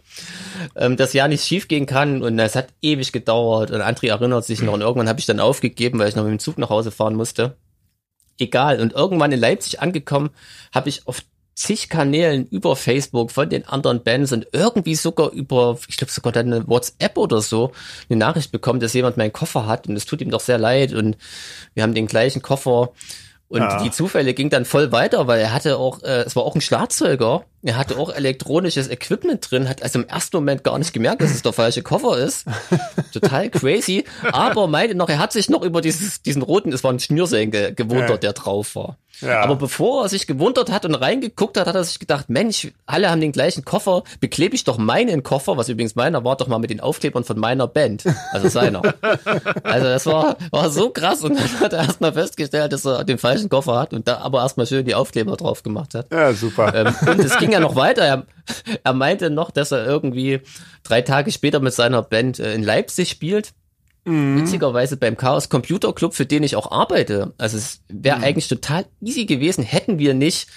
ähm, 0.76 0.98
dass 0.98 1.14
ja 1.14 1.28
nicht 1.28 1.46
schief 1.46 1.70
gehen 1.70 1.86
kann 1.86 2.22
und 2.22 2.38
es 2.40 2.56
hat 2.56 2.68
ewig 2.82 3.14
gedauert 3.14 3.72
und 3.72 3.82
André 3.82 4.10
erinnert 4.10 4.46
sich 4.46 4.62
noch 4.62 4.74
und 4.74 4.82
irgendwann 4.82 5.10
habe 5.10 5.20
ich 5.20 5.26
dann 5.26 5.40
aufgegeben, 5.40 6.00
weil 6.00 6.10
ich 6.10 6.16
noch 6.16 6.24
mit 6.24 6.32
dem 6.32 6.40
Zug 6.40 6.58
nach 6.58 6.70
Hause 6.70 6.92
fahren 6.92 7.16
musste. 7.16 7.56
Egal 8.38 8.82
und 8.82 8.94
irgendwann 8.94 9.32
in 9.32 9.40
Leipzig 9.40 9.82
angekommen, 9.82 10.32
habe 10.74 10.90
ich 10.90 11.08
auf 11.08 11.22
zig 11.56 11.90
Kanälen 11.90 12.48
über 12.48 12.76
Facebook 12.76 13.32
von 13.32 13.50
den 13.50 13.68
anderen 13.68 14.04
Bands 14.04 14.32
und 14.32 14.48
irgendwie 14.54 14.96
sogar 14.96 15.32
über, 15.32 15.78
ich 15.88 15.98
glaube 15.98 16.12
sogar 16.12 16.32
dann 16.34 16.52
eine 16.54 16.68
WhatsApp 16.68 17.18
oder 17.18 17.42
so, 17.42 17.72
eine 18.10 18.18
Nachricht 18.20 18.52
bekommen, 18.52 18.80
dass 18.80 18.94
jemand 18.94 19.18
meinen 19.18 19.34
Koffer 19.34 19.66
hat 19.68 19.88
und 19.88 19.96
es 19.96 20.06
tut 20.06 20.22
ihm 20.22 20.32
doch 20.32 20.40
sehr 20.42 20.58
leid 20.58 20.94
und 20.94 21.18
wir 21.74 21.84
haben 21.84 21.94
den 21.94 22.08
gleichen 22.08 22.42
Koffer 22.42 22.92
und 23.48 23.60
Ja. 23.60 23.84
die 23.84 23.92
Zufälle 23.92 24.34
ging 24.34 24.50
dann 24.50 24.64
voll 24.64 24.94
weiter, 24.94 25.28
weil 25.28 25.42
er 25.42 25.52
hatte 25.54 25.76
auch, 25.78 26.02
äh, 26.04 26.22
es 26.22 26.38
war 26.38 26.44
auch 26.44 26.56
ein 26.56 26.62
Schlagzeuger, 26.62 27.44
er 27.64 27.76
hatte 27.78 28.00
auch 28.00 28.10
elektronisches 28.10 28.88
Equipment 28.90 29.52
drin, 29.52 29.68
hat 29.68 29.84
also 29.84 30.00
im 30.00 30.08
ersten 30.08 30.38
Moment 30.38 30.64
gar 30.64 30.80
nicht 30.80 30.94
gemerkt, 30.94 31.22
dass 31.22 31.32
es 31.32 31.42
der 31.42 31.52
falsche 31.52 31.84
Koffer 31.84 32.18
ist. 32.18 32.46
Total 33.14 33.50
crazy. 33.50 34.06
Aber 34.32 34.68
meinte 34.68 34.96
noch, 34.96 35.10
er 35.10 35.20
hat 35.20 35.34
sich 35.34 35.50
noch 35.50 35.64
über 35.64 35.82
dieses, 35.82 36.22
diesen 36.22 36.42
roten, 36.44 36.72
es 36.72 36.86
war 36.86 36.94
ein 36.94 37.00
Schnürsenkel 37.02 37.74
ge 37.74 37.86
gewundert, 37.86 38.10
Ja. 38.10 38.18
der 38.18 38.34
drauf 38.34 38.74
war. 38.76 38.98
Ja. 39.19 39.41
Aber 39.41 39.56
bevor 39.56 40.04
er 40.04 40.10
sich 40.10 40.26
gewundert 40.26 40.71
hat 40.71 40.86
und 40.86 40.95
reingeguckt 40.95 41.58
hat, 41.58 41.67
hat 41.67 41.76
er 41.76 41.84
sich 41.84 42.00
gedacht, 42.00 42.30
Mensch, 42.30 42.71
alle 42.86 43.10
haben 43.10 43.21
den 43.21 43.32
gleichen 43.32 43.65
Koffer, 43.65 44.04
beklebe 44.19 44.56
ich 44.56 44.63
doch 44.63 44.78
meinen 44.78 45.24
Koffer, 45.24 45.58
was 45.58 45.69
übrigens 45.69 45.95
meiner 45.95 46.24
war, 46.24 46.38
doch 46.38 46.47
mal 46.47 46.60
mit 46.60 46.69
den 46.69 46.80
Aufklebern 46.80 47.24
von 47.24 47.38
meiner 47.38 47.67
Band, 47.67 48.04
also 48.32 48.47
seiner. 48.50 48.82
also 49.63 49.86
das 49.86 50.06
war, 50.06 50.38
war 50.52 50.69
so 50.69 50.89
krass 50.89 51.21
und 51.21 51.38
dann 51.38 51.60
hat 51.60 51.74
er 51.74 51.80
erstmal 51.80 52.13
festgestellt, 52.13 52.74
dass 52.74 52.86
er 52.86 53.04
den 53.04 53.17
falschen 53.17 53.50
Koffer 53.50 53.78
hat 53.80 53.93
und 53.93 54.08
da 54.08 54.19
aber 54.19 54.41
erstmal 54.41 54.65
schön 54.65 54.86
die 54.86 54.95
Aufkleber 54.95 55.36
drauf 55.36 55.63
gemacht 55.63 55.93
hat. 55.93 56.08
ja, 56.12 56.34
super. 56.34 56.74
Ähm, 56.74 56.95
und 57.08 57.19
es 57.19 57.38
ging 57.38 57.52
ja 57.52 57.60
noch 57.60 57.76
weiter. 57.76 58.04
Er, 58.04 58.26
er 58.84 58.93
meinte 58.93 59.30
noch, 59.30 59.52
dass 59.52 59.71
er 59.71 59.86
irgendwie 59.86 60.41
drei 60.84 61.02
Tage 61.02 61.32
später 61.32 61.60
mit 61.60 61.74
seiner 61.74 62.02
Band 62.02 62.39
äh, 62.39 62.54
in 62.54 62.63
Leipzig 62.63 63.10
spielt. 63.10 63.54
Witzigerweise 64.06 64.98
beim 64.98 65.16
Chaos 65.16 65.50
Computer 65.50 65.94
Club, 65.94 66.14
für 66.16 66.26
den 66.26 66.42
ich 66.44 66.56
auch 66.56 66.72
arbeite. 66.72 67.34
Also 67.38 67.58
es 67.58 67.82
wäre 67.88 68.18
eigentlich 68.18 68.48
total 68.48 68.86
easy 69.02 69.26
gewesen, 69.26 69.64
hätten 69.64 70.00
wir 70.00 70.14
nicht 70.16 70.48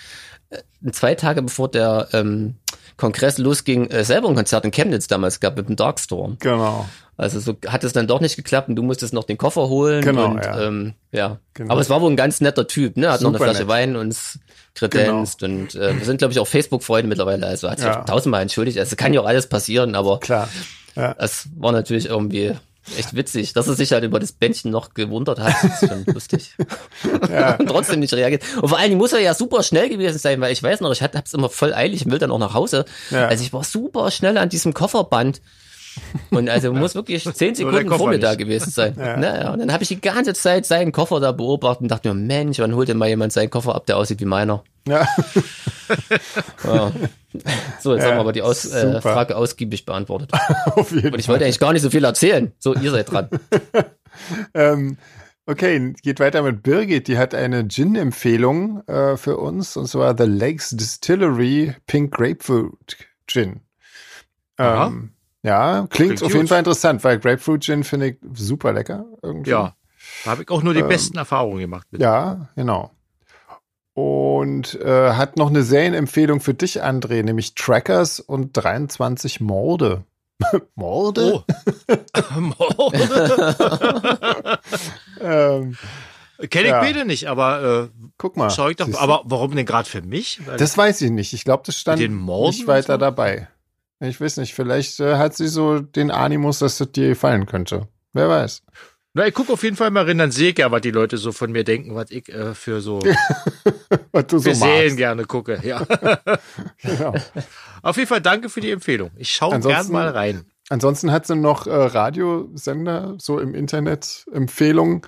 äh, 0.51 0.91
zwei 0.93 1.15
Tage 1.15 1.43
bevor 1.43 1.71
der 1.71 2.09
ähm, 2.13 2.55
Kongress 2.97 3.37
losging, 3.39 3.91
äh, 3.91 4.03
selber 4.05 4.29
ein 4.29 4.35
Konzert 4.35 4.65
in 4.65 4.71
Chemnitz 4.71 5.09
damals 5.09 5.41
gehabt 5.41 5.57
mit 5.59 5.69
dem 5.69 5.77
Darkstorm. 5.77 6.37
genau. 6.41 6.89
Also 7.17 7.39
so 7.39 7.55
hat 7.69 7.85
es 7.85 7.93
dann 7.93 8.09
doch 8.09 8.21
nicht 8.21 8.35
geklappt 8.35 8.69
und 8.69 8.75
du 8.75 8.83
musstest 8.83 9.15
noch 9.15 9.23
den 9.23 9.39
Koffer 9.39 9.69
holen. 9.69 10.03
Genau, 10.03 10.31
und, 10.31 10.45
ja. 10.45 10.67
Ähm, 10.67 10.95
ja. 11.13 11.39
Genau. 11.55 11.71
Aber 11.73 11.81
es 11.81 11.89
war 11.89 12.01
wohl 12.01 12.11
ein 12.11 12.17
ganz 12.17 12.41
netter 12.41 12.67
Typ, 12.67 12.97
ne? 12.97 13.13
Hat 13.13 13.21
noch 13.21 13.29
eine 13.29 13.39
Super 13.39 13.51
Flasche 13.51 13.61
nett. 13.61 13.69
Wein 13.69 13.95
uns 13.95 14.41
kredenzt 14.75 15.45
und 15.45 15.77
äh, 15.77 15.97
wir 15.97 16.05
sind, 16.05 16.19
glaube 16.19 16.33
ich, 16.33 16.41
auch 16.41 16.47
Facebook-Freunde 16.49 17.07
mittlerweile. 17.07 17.47
Also 17.47 17.71
hat 17.71 17.79
sich 17.79 17.87
Ja. 17.87 18.03
tausendmal 18.03 18.43
entschuldigt. 18.43 18.79
Also 18.81 18.97
kann 18.97 19.13
ja 19.15 19.21
auch 19.21 19.27
alles 19.27 19.47
passieren, 19.47 19.95
aber 19.95 20.19
Klar. 20.19 20.49
Ja. 20.97 21.15
es 21.19 21.49
war 21.57 21.71
natürlich 21.71 22.07
irgendwie 22.07 22.55
echt 22.99 23.15
witzig, 23.17 23.53
dass 23.53 23.67
er 23.69 23.75
sich 23.75 23.93
halt 23.93 24.05
über 24.05 24.21
das 24.21 24.33
Bändchen 24.33 24.71
noch 24.71 24.95
gewundert 24.95 25.39
hat. 25.41 25.55
Das 25.63 25.83
ist 25.83 25.89
schon 25.89 26.05
lustig. 26.15 26.55
Ja. 27.31 27.55
und 27.59 27.67
trotzdem 27.67 28.01
nicht 28.01 28.13
reagiert. 28.15 28.43
Und 28.61 28.69
vor 28.69 28.79
allen 28.79 28.89
Dingen 28.91 28.99
muss 29.01 29.13
er 29.13 29.21
ja 29.21 29.35
super 29.35 29.63
schnell 29.63 29.89
gewesen 29.89 30.19
sein, 30.19 30.41
weil 30.41 30.53
ich 30.53 30.63
weiß 30.63 30.81
noch, 30.81 30.93
ich 30.93 31.03
hatte- 31.03 31.19
hab's 31.19 31.35
immer 31.35 31.49
voll 31.49 31.73
eilig 31.75 32.05
und 32.05 32.13
will 32.13 32.19
dann 32.19 32.31
auch 32.31 32.39
nach 32.39 32.55
Hause. 32.55 32.85
Ja. 33.11 33.27
Also 33.27 33.43
ich 33.45 33.53
war 33.53 33.65
super 33.65 34.11
schnell 34.11 34.39
an 34.39 34.49
diesem 34.49 34.75
Kofferband. 34.75 35.41
Und 36.31 36.49
also 36.49 36.73
muss 36.73 36.97
wirklich 36.97 37.23
zehn 37.35 37.55
Sekunden 37.55 37.89
vor 37.97 38.09
mir 38.09 38.19
da 38.19 38.35
gewesen 38.35 38.71
sein. 38.71 38.95
Naja, 38.97 39.53
und 39.53 39.61
dann 39.61 39.73
habe 39.73 39.85
ich 39.85 39.89
die 39.89 40.01
ganze 40.01 40.35
Zeit 40.35 40.67
seinen 40.67 40.91
Koffer 40.91 41.21
da 41.21 41.31
beobachtet 41.31 41.83
und 41.83 41.89
dachte 41.89 42.09
mir, 42.13 42.15
Mensch, 42.15 42.59
wann 42.59 42.75
holt 42.75 42.89
denn 42.89 42.97
mal 42.99 43.09
jemand 43.09 43.33
seinen 43.33 43.49
Koffer 43.51 43.77
ab, 43.77 43.87
der 43.87 43.97
aussieht 43.97 44.19
wie 44.21 44.25
meiner? 44.25 44.65
Ja. 44.87 45.07
Ja. 46.65 46.93
So, 47.81 47.93
jetzt 47.95 48.03
Ja, 48.05 48.09
haben 48.11 48.17
wir 48.17 48.21
aber 48.21 48.33
die 48.33 48.41
Aus 48.41 48.65
äh. 48.65 49.01
Frage 49.03 49.37
ausgiebig 49.37 49.85
beantwortet. 49.85 50.33
Auf 50.67 50.93
jeden 50.93 51.13
Und 51.13 51.19
ich 51.19 51.27
Fall. 51.27 51.35
wollte 51.35 51.45
eigentlich 51.45 51.59
gar 51.61 51.73
nicht 51.75 51.83
so 51.83 51.91
viel 51.91 52.05
erzählen. 52.05 52.53
So, 52.59 52.75
ihr 52.75 52.91
seid 52.91 53.11
dran. 53.13 53.29
Ähm, 54.55 54.97
okay, 55.45 55.93
geht 56.03 56.21
weiter 56.21 56.43
mit 56.43 56.63
Birgit. 56.63 57.09
Die 57.09 57.19
hat 57.19 57.35
eine 57.35 57.67
Gin-Empfehlung 57.67 58.87
äh, 58.87 59.17
für 59.17 59.39
uns 59.39 59.77
und 59.77 59.89
zwar 59.89 60.17
The 60.17 60.23
Lakes 60.25 60.71
Distillery 60.71 61.75
Pink 61.89 62.15
Grapefruit 62.15 62.97
Gin. 63.27 63.61
Ähm, 64.57 65.11
ja, 65.43 65.89
klingt, 65.91 65.91
Klingt 65.91 66.23
auf 66.23 66.29
gut. 66.29 66.35
jeden 66.37 66.47
Fall 66.47 66.61
interessant, 66.61 67.03
weil 67.03 67.19
Grapefruit 67.19 67.65
Gin 67.65 67.83
finde 67.83 68.11
ich 68.11 68.17
super 68.35 68.73
lecker. 68.73 69.05
Irgendwie. 69.21 69.51
Ja. 69.51 69.75
Da 70.25 70.31
habe 70.31 70.43
ich 70.45 70.51
auch 70.51 70.63
nur 70.63 70.73
die 70.75 70.81
Ähm, 70.81 70.89
besten 70.89 71.19
Erfahrungen 71.19 71.59
gemacht 71.59 71.89
mit. 71.91 72.01
Ja, 72.01 72.49
genau. 72.55 72.93
Und 73.95 74.75
äh, 74.81 75.13
hat 75.13 75.37
noch 75.37 75.49
eine 75.51 75.63
Serienempfehlung 75.63 76.41
für 76.41 76.55
dich, 76.55 76.83
André, 76.83 77.23
nämlich 77.23 77.55
Trackers 77.55 78.19
und 78.21 78.53
23 78.53 79.41
Morde. 79.41 80.05
Morde? 80.75 81.45
Oh. 82.69 82.91
Ähm, 85.21 85.77
Kenne 86.51 86.65
ich 86.65 86.71
Ja. 86.71 86.81
beide 86.81 87.05
nicht, 87.05 87.29
aber 87.29 87.89
guck 88.19 88.37
mal. 88.37 88.49
äh, 88.49 88.51
schau 88.51 88.69
ich 88.69 88.77
doch. 88.77 88.93
Aber 88.99 89.23
warum 89.25 89.55
denn 89.55 89.65
gerade 89.65 89.89
für 89.89 90.03
mich? 90.03 90.41
Weil 90.47 90.57
Das 90.59 90.77
weiß 90.77 91.01
ich 91.03 91.11
nicht. 91.13 91.33
Ich 91.33 91.45
glaube, 91.45 91.63
das 91.65 91.77
stand 91.77 92.01
nicht 92.01 92.67
weiter 92.67 92.95
so? 92.95 92.99
dabei. 92.99 93.49
Ich 94.01 94.21
weiß 94.21 94.39
nicht, 94.39 94.55
vielleicht 94.55 94.99
äh, 95.01 95.17
hat 95.17 95.37
sie 95.37 95.47
so 95.47 95.79
den 95.79 96.11
Animus, 96.11 96.59
dass 96.59 96.79
das 96.79 96.91
dir 96.91 97.09
gefallen 97.11 97.47
könnte. 97.47 97.87
Wer 98.13 98.29
weiß. 98.29 98.63
Na, 99.17 99.29
ich 99.29 99.35
gucke 99.35 99.53
auf 99.53 99.63
jeden 99.63 99.77
Fall 99.77 99.93
mal 99.93 100.05
rein, 100.05 100.19
dann 100.19 100.33
sehe 100.33 100.51
ich 100.51 100.59
ja, 100.59 100.73
was 100.73 100.81
die 100.81 100.91
Leute 100.91 101.19
so 101.19 101.31
von 101.31 101.53
mir 101.53 101.63
denken, 101.63 101.95
was 101.95 102.11
ich 102.11 102.29
äh, 102.29 102.53
für 102.55 102.81
so 102.81 102.99
Was 104.13 104.27
du 104.27 104.39
so 104.39 104.53
Serien 104.53 104.97
gerne 104.97 105.25
gucke. 105.25 105.61
Ja. 105.63 105.87
Genau. 106.83 107.15
auf 107.83 107.97
jeden 107.97 108.09
Fall 108.09 108.21
danke 108.21 108.49
für 108.49 108.61
die 108.61 108.71
Empfehlung. 108.71 109.11
Ich 109.17 109.33
schaue 109.33 109.59
gern 109.61 109.91
mal 109.91 110.09
rein. 110.09 110.45
Ansonsten 110.69 111.13
hat 111.13 111.27
sie 111.27 111.37
noch 111.37 111.67
äh, 111.67 111.73
Radiosender, 111.73 113.15
so 113.19 113.39
im 113.39 113.55
Internet 113.55 114.27
Empfehlungen. 114.33 115.03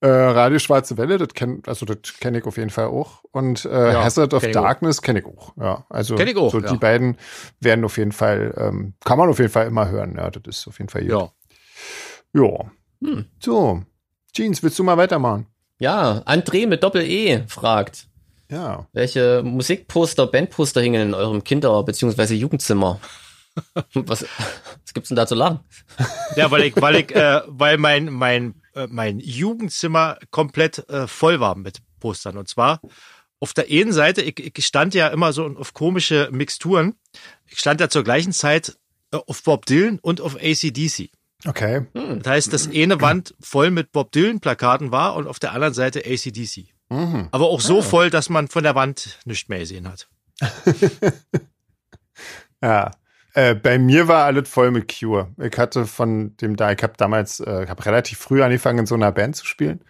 Äh, 0.00 0.08
Radio 0.08 0.58
Schwarze 0.58 0.98
Welle, 0.98 1.16
das 1.16 1.28
kenn, 1.34 1.62
also 1.66 1.86
das 1.86 2.18
kenne 2.20 2.38
ich 2.38 2.44
auf 2.44 2.56
jeden 2.56 2.70
Fall 2.70 2.86
auch. 2.86 3.22
Und 3.30 3.64
äh, 3.64 3.92
Ja, 3.92 4.04
Hazard 4.04 4.34
of 4.34 4.42
kenn. 4.42 4.52
Darkness 4.52 5.00
kenne 5.00 5.20
ich 5.20 5.26
auch. 5.26 5.54
Ja, 5.56 5.86
also 5.88 6.16
Kenn 6.16 6.28
ich 6.28 6.36
auch, 6.36 6.52
so 6.52 6.60
ja. 6.60 6.70
die 6.70 6.76
beiden 6.76 7.16
werden 7.60 7.84
auf 7.84 7.96
jeden 7.96 8.12
Fall, 8.12 8.52
ähm, 8.58 8.94
kann 9.04 9.16
man 9.16 9.28
auf 9.30 9.38
jeden 9.38 9.50
Fall 9.50 9.66
immer 9.66 9.88
hören. 9.88 10.16
Ja, 10.16 10.28
das 10.30 10.58
ist 10.58 10.68
auf 10.68 10.78
jeden 10.78 10.90
Fall 10.90 11.02
gut. 11.02 11.10
Ja. 11.10 11.30
Ja. 12.42 12.70
Hm. 13.02 13.26
So, 13.40 13.82
Jeans, 14.34 14.62
willst 14.62 14.78
du 14.78 14.84
mal 14.84 14.96
weitermachen? 14.96 15.46
Ja, 15.78 16.22
André 16.26 16.66
mit 16.66 16.82
Doppel-E 16.82 17.44
fragt, 17.48 18.06
Ja. 18.50 18.86
welche 18.92 19.42
Musikposter, 19.44 20.26
Bandposter 20.26 20.80
hingen 20.80 21.08
in 21.08 21.14
eurem 21.14 21.42
Kinder- 21.44 21.82
bzw. 21.82 22.34
Jugendzimmer? 22.34 23.00
Was, 23.94 24.22
was 24.82 24.94
gibt's 24.94 25.10
denn 25.10 25.16
da 25.16 25.28
zu 25.28 25.36
lachen? 25.36 25.60
Ja, 26.34 26.50
weil 26.50 26.64
ich, 26.64 26.74
weil 26.82 26.96
ich, 26.96 27.14
äh, 27.14 27.40
weil 27.46 27.78
mein, 27.78 28.06
mein, 28.12 28.60
äh, 28.74 28.88
mein 28.90 29.20
Jugendzimmer 29.20 30.18
komplett 30.32 30.88
äh, 30.88 31.06
voll 31.06 31.38
war 31.38 31.54
mit 31.54 31.78
Postern. 32.00 32.36
Und 32.36 32.48
zwar 32.48 32.80
auf 33.38 33.52
der 33.54 33.66
einen 33.70 33.92
Seite, 33.92 34.22
ich, 34.22 34.40
ich 34.58 34.66
stand 34.66 34.92
ja 34.94 35.06
immer 35.06 35.32
so 35.32 35.46
auf 35.46 35.72
komische 35.72 36.28
Mixturen. 36.32 36.96
Ich 37.46 37.60
stand 37.60 37.80
ja 37.80 37.88
zur 37.88 38.02
gleichen 38.02 38.32
Zeit 38.32 38.76
äh, 39.12 39.18
auf 39.24 39.44
Bob 39.44 39.66
Dylan 39.66 40.00
und 40.02 40.20
auf 40.20 40.34
ACDC. 40.34 41.10
Okay. 41.46 41.86
Das 41.92 42.26
heißt, 42.26 42.52
das 42.52 42.68
eine 42.68 43.00
Wand 43.00 43.34
voll 43.40 43.70
mit 43.70 43.92
Bob 43.92 44.12
Dylan 44.12 44.40
Plakaten 44.40 44.92
war 44.92 45.14
und 45.14 45.26
auf 45.26 45.38
der 45.38 45.52
anderen 45.52 45.74
Seite 45.74 46.00
ACDC. 46.00 46.68
Mhm. 46.88 47.28
Aber 47.32 47.48
auch 47.48 47.60
so 47.60 47.82
voll, 47.82 48.10
dass 48.10 48.30
man 48.30 48.48
von 48.48 48.62
der 48.62 48.74
Wand 48.74 49.18
nichts 49.24 49.48
mehr 49.48 49.58
gesehen 49.58 49.88
hat. 49.88 50.08
Ja. 52.64 52.92
Äh, 53.34 53.56
bei 53.56 53.78
mir 53.78 54.08
war 54.08 54.24
alles 54.24 54.48
voll 54.48 54.70
mit 54.70 54.96
Cure. 54.96 55.28
Ich 55.38 55.58
hatte 55.58 55.86
von 55.86 56.36
dem 56.36 56.56
da, 56.56 56.70
ich 56.70 56.82
habe 56.82 56.94
damals, 56.96 57.40
äh, 57.40 57.64
ich 57.64 57.68
habe 57.68 57.84
relativ 57.84 58.18
früh 58.18 58.42
angefangen, 58.42 58.80
in 58.80 58.86
so 58.86 58.94
einer 58.94 59.12
Band 59.12 59.36
zu 59.36 59.44
spielen. 59.44 59.80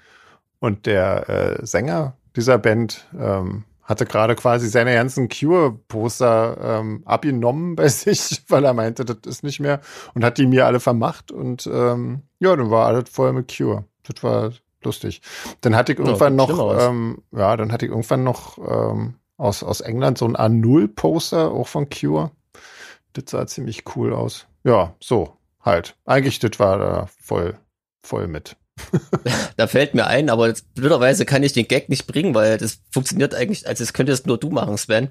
Und 0.60 0.86
der 0.86 1.28
äh, 1.60 1.66
Sänger 1.66 2.16
dieser 2.36 2.58
Band 2.58 3.06
ähm, 3.16 3.64
hatte 3.84 4.06
gerade 4.06 4.34
quasi 4.34 4.68
seine 4.68 4.94
ganzen 4.94 5.28
Cure-Poster 5.28 6.80
ähm, 6.80 7.02
abgenommen 7.04 7.76
bei 7.76 7.88
sich, 7.88 8.42
weil 8.48 8.64
er 8.64 8.74
meinte, 8.74 9.04
das 9.04 9.18
ist 9.26 9.44
nicht 9.44 9.60
mehr. 9.60 9.80
Und 10.14 10.24
hat 10.24 10.38
die 10.38 10.46
mir 10.46 10.66
alle 10.66 10.80
vermacht. 10.80 11.30
Und 11.30 11.66
ähm, 11.66 12.22
ja, 12.38 12.56
dann 12.56 12.70
war 12.70 12.86
alles 12.86 13.10
voll 13.10 13.32
mit 13.32 13.54
Cure. 13.56 13.84
Das 14.02 14.22
war 14.22 14.52
lustig. 14.82 15.20
Dann 15.60 15.76
hatte 15.76 15.92
ich 15.92 15.98
irgendwann 15.98 16.38
sieht 16.38 16.48
noch, 16.48 16.78
ähm, 16.80 17.22
ja, 17.32 17.56
dann 17.56 17.72
hatte 17.72 17.86
ich 17.86 17.90
irgendwann 17.90 18.24
noch 18.24 18.58
ähm, 18.58 19.14
aus, 19.36 19.62
aus 19.62 19.80
England 19.80 20.18
so 20.18 20.26
ein 20.26 20.36
A0-Poster, 20.36 21.50
auch 21.50 21.68
von 21.68 21.88
Cure. 21.88 22.30
Das 23.12 23.24
sah 23.28 23.46
ziemlich 23.46 23.84
cool 23.96 24.12
aus. 24.12 24.46
Ja, 24.64 24.94
so, 25.00 25.36
halt. 25.60 25.96
Eigentlich, 26.04 26.38
das 26.38 26.58
war 26.58 26.78
da 26.78 27.08
voll, 27.20 27.58
voll 28.02 28.28
mit. 28.28 28.56
da 29.56 29.66
fällt 29.66 29.94
mir 29.94 30.06
ein, 30.06 30.28
aber 30.30 30.48
jetzt, 30.48 30.74
blöderweise 30.74 31.24
kann 31.24 31.42
ich 31.42 31.52
den 31.52 31.68
Gag 31.68 31.88
nicht 31.88 32.06
bringen, 32.06 32.34
weil 32.34 32.58
das 32.58 32.78
funktioniert 32.90 33.34
eigentlich, 33.34 33.66
also 33.68 33.82
es 33.84 33.92
könntest 33.92 34.26
nur 34.26 34.38
du 34.38 34.50
machen, 34.50 34.76
Sven. 34.78 35.10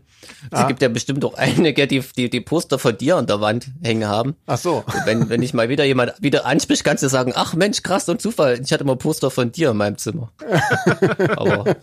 Es 0.52 0.60
Ah. 0.60 0.68
gibt 0.68 0.82
ja 0.82 0.90
bestimmt 0.90 1.24
auch 1.26 1.36
einige, 1.36 1.88
die, 1.88 2.04
die 2.18 2.30
die 2.30 2.42
Poster 2.42 2.78
von 2.80 2.98
dir 2.98 3.16
an 3.18 3.26
der 3.28 3.40
Wand 3.42 3.68
hängen 3.82 4.08
haben. 4.08 4.36
Ach 4.48 4.58
so. 4.58 4.84
Und 4.86 5.06
wenn, 5.06 5.30
wenn 5.30 5.42
ich 5.42 5.54
mal 5.54 5.70
wieder 5.70 5.86
jemand 5.86 6.14
wieder 6.20 6.46
anspricht, 6.46 6.84
kannst 6.84 7.04
du 7.04 7.08
sagen, 7.10 7.32
ach 7.36 7.54
Mensch, 7.54 7.84
krass 7.84 8.10
und 8.10 8.22
Zufall, 8.22 8.60
ich 8.64 8.72
hatte 8.74 8.84
mal 8.84 8.98
Poster 8.98 9.32
von 9.32 9.52
dir 9.52 9.72
in 9.72 9.78
meinem 9.78 9.98
Zimmer. 9.98 10.32
aber 11.38 11.76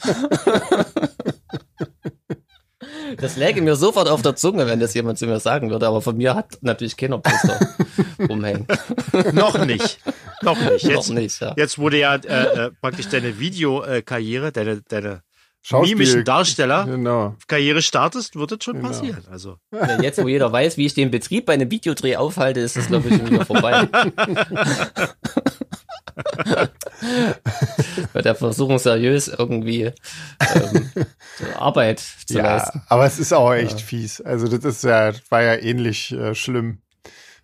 das 3.18 3.36
läge 3.36 3.62
mir 3.62 3.76
sofort 3.76 4.08
auf 4.08 4.22
der 4.22 4.36
Zunge, 4.36 4.66
wenn 4.66 4.80
das 4.80 4.94
jemand 4.94 5.18
zu 5.18 5.26
mir 5.26 5.40
sagen 5.40 5.70
würde, 5.70 5.86
aber 5.86 6.00
von 6.02 6.16
mir 6.16 6.34
hat 6.34 6.58
natürlich 6.60 6.96
keiner 6.96 7.18
Poster 7.18 7.58
rumhängen. 8.28 8.66
Noch 9.32 9.64
nicht. 9.64 9.98
Noch 10.42 10.58
nicht. 10.58 10.84
Noch 10.84 10.90
Jetzt, 10.90 11.10
nicht, 11.10 11.40
ja. 11.40 11.54
jetzt 11.56 11.78
wurde 11.78 11.98
ja 11.98 12.14
äh, 12.16 12.66
äh, 12.66 12.70
praktisch 12.80 13.08
deine 13.08 13.38
Videokarriere, 13.38 14.52
deine, 14.52 14.82
deine 14.88 15.22
Schauspiel. 15.62 15.94
mimischen 15.96 16.24
Darsteller 16.24 16.84
Genau. 16.86 17.36
Karriere 17.46 17.82
startest, 17.82 18.36
wird 18.36 18.52
das 18.52 18.58
schon 18.64 18.76
Genau. 18.76 18.88
passieren. 18.88 19.22
Also 19.30 19.56
Ja, 19.72 20.00
jetzt, 20.00 20.22
wo 20.22 20.28
jeder 20.28 20.50
weiß, 20.50 20.76
wie 20.78 20.86
ich 20.86 20.94
den 20.94 21.10
Betrieb 21.10 21.44
bei 21.46 21.52
einem 21.54 21.70
Videodreh 21.70 22.16
aufhalte, 22.16 22.60
ist 22.60 22.76
das, 22.76 22.86
glaube 22.86 23.08
ich, 23.08 23.16
schon 23.16 23.30
wieder 23.30 23.44
vorbei. 23.44 23.86
Bei 28.12 28.22
der 28.22 28.34
Versuchung 28.34 28.78
seriös 28.78 29.28
irgendwie 29.28 29.92
ähm, 30.54 30.90
Arbeit 31.58 32.00
zu 32.26 32.38
Ja, 32.38 32.42
leisten. 32.56 32.82
aber 32.88 33.06
es 33.06 33.18
ist 33.18 33.32
auch 33.32 33.52
echt 33.52 33.80
fies. 33.80 34.20
Also 34.20 34.48
das 34.48 34.64
ist 34.64 34.84
ja, 34.84 35.12
war 35.28 35.42
ja 35.42 35.54
ähnlich 35.56 36.12
äh, 36.12 36.34
schlimm 36.34 36.82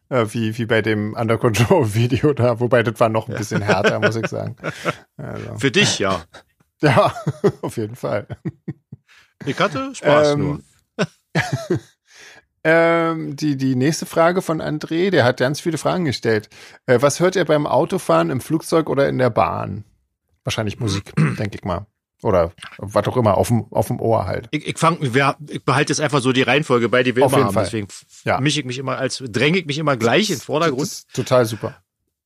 äh, 0.09 0.27
wie, 0.31 0.57
wie 0.59 0.67
bei 0.67 0.83
dem 0.83 1.15
Under 1.15 1.39
Control 1.39 1.95
Video 1.95 2.33
da, 2.33 2.61
wobei 2.61 2.83
das 2.83 2.99
war 3.01 3.09
noch 3.09 3.29
ein 3.29 3.37
bisschen 3.37 3.63
härter, 3.63 4.01
muss 4.01 4.17
ich 4.17 4.27
sagen. 4.29 4.57
Also, 5.19 5.57
für 5.59 5.71
dich, 5.71 5.99
ja. 5.99 6.23
ja, 6.83 7.13
auf 7.63 7.77
jeden 7.79 7.97
Fall. 7.97 8.27
Ich 9.47 9.59
hatte 9.59 9.95
Spaß 9.95 10.35
Ähm, 10.35 10.39
nur. 10.41 10.61
Ähm, 12.69 13.37
die, 13.37 13.57
die 13.57 13.77
nächste 13.77 14.07
Frage 14.07 14.43
von 14.43 14.61
André, 14.61 15.11
der 15.11 15.23
hat 15.25 15.37
ganz 15.37 15.61
viele 15.61 15.79
Fragen 15.79 16.05
gestellt. 16.05 16.49
Äh, 16.87 17.01
was 17.01 17.21
hört 17.21 17.37
ihr 17.37 17.45
beim 17.45 17.65
Autofahren, 17.65 18.29
im 18.31 18.41
Flugzeug 18.41 18.91
oder 18.91 19.09
in 19.09 19.19
der 19.19 19.31
Bahn? 19.31 19.85
Wahrscheinlich 20.43 20.81
Musik, 20.81 21.13
denke 21.17 21.55
ich 21.55 21.63
mal. 21.65 21.87
Oder 22.23 22.53
was 22.79 23.07
auch 23.07 23.17
immer, 23.17 23.37
auf 23.37 23.49
dem, 23.49 23.67
auf 23.73 23.87
dem 23.87 24.01
Ohr 24.01 24.25
halt. 24.27 24.49
Ich, 24.51 24.67
ich, 24.67 24.79
fang, 24.79 24.99
ich 25.01 25.13
behalte 25.65 25.93
jetzt 25.93 26.01
einfach 26.01 26.21
so 26.21 26.33
die 26.33 26.43
Reihenfolge 26.43 26.89
bei, 26.89 27.05
die 27.05 27.15
wir 27.15 27.25
Auf 27.25 27.31
immer 27.33 27.39
jeden 27.39 27.47
haben. 27.49 27.55
Fall. 27.55 27.65
Deswegen 27.67 27.89
Ja. 28.25 28.41
mische 28.41 28.59
ich 28.61 28.67
mich 28.67 28.79
immer 28.79 28.99
als, 28.99 29.23
dränge 29.29 29.59
ich 29.59 29.67
mich 29.67 29.79
immer 29.79 29.97
gleich 29.97 30.29
in 30.29 30.35
den 30.35 30.39
Das 30.39 30.45
Vordergrund. 30.47 30.83
ist 30.83 31.07
total 31.15 31.45
super. 31.45 31.77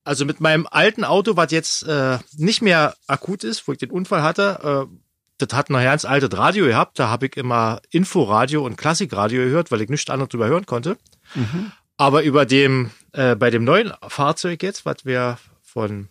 Also 0.05 0.25
mit 0.25 0.41
meinem 0.41 0.67
alten 0.71 1.05
Auto, 1.05 1.37
was 1.37 1.51
jetzt 1.53 1.83
äh, 1.83 2.17
nicht 2.39 2.63
mehr 2.63 2.95
akut 3.09 3.45
ist, 3.45 3.69
wo 3.69 3.73
ich 3.73 3.79
den 3.79 3.91
Unfall 3.91 4.23
hatte, 4.23 4.89
äh, 4.89 4.97
das 5.41 5.57
hat 5.57 5.71
nachher 5.71 5.93
ins 5.93 6.05
alte 6.05 6.37
Radio 6.37 6.67
gehabt. 6.67 6.99
Da 6.99 7.09
habe 7.09 7.27
ich 7.27 7.37
immer 7.37 7.81
Inforadio 7.91 8.65
und 8.65 8.77
Klassikradio 8.77 9.43
gehört, 9.45 9.71
weil 9.71 9.81
ich 9.81 9.89
nichts 9.89 10.11
anderes 10.11 10.31
drüber 10.31 10.49
hören 10.49 10.67
konnte. 10.67 10.97
Aber 11.97 12.23
über 12.23 12.47
dem, 12.47 12.91
äh, 13.13 13.37
bei 13.37 13.51
dem 13.51 13.65
neuen 13.65 13.93
Fahrzeug 14.09 14.63
jetzt, 14.63 14.87
was 14.87 15.05
wir 15.05 15.39
von 15.63 16.09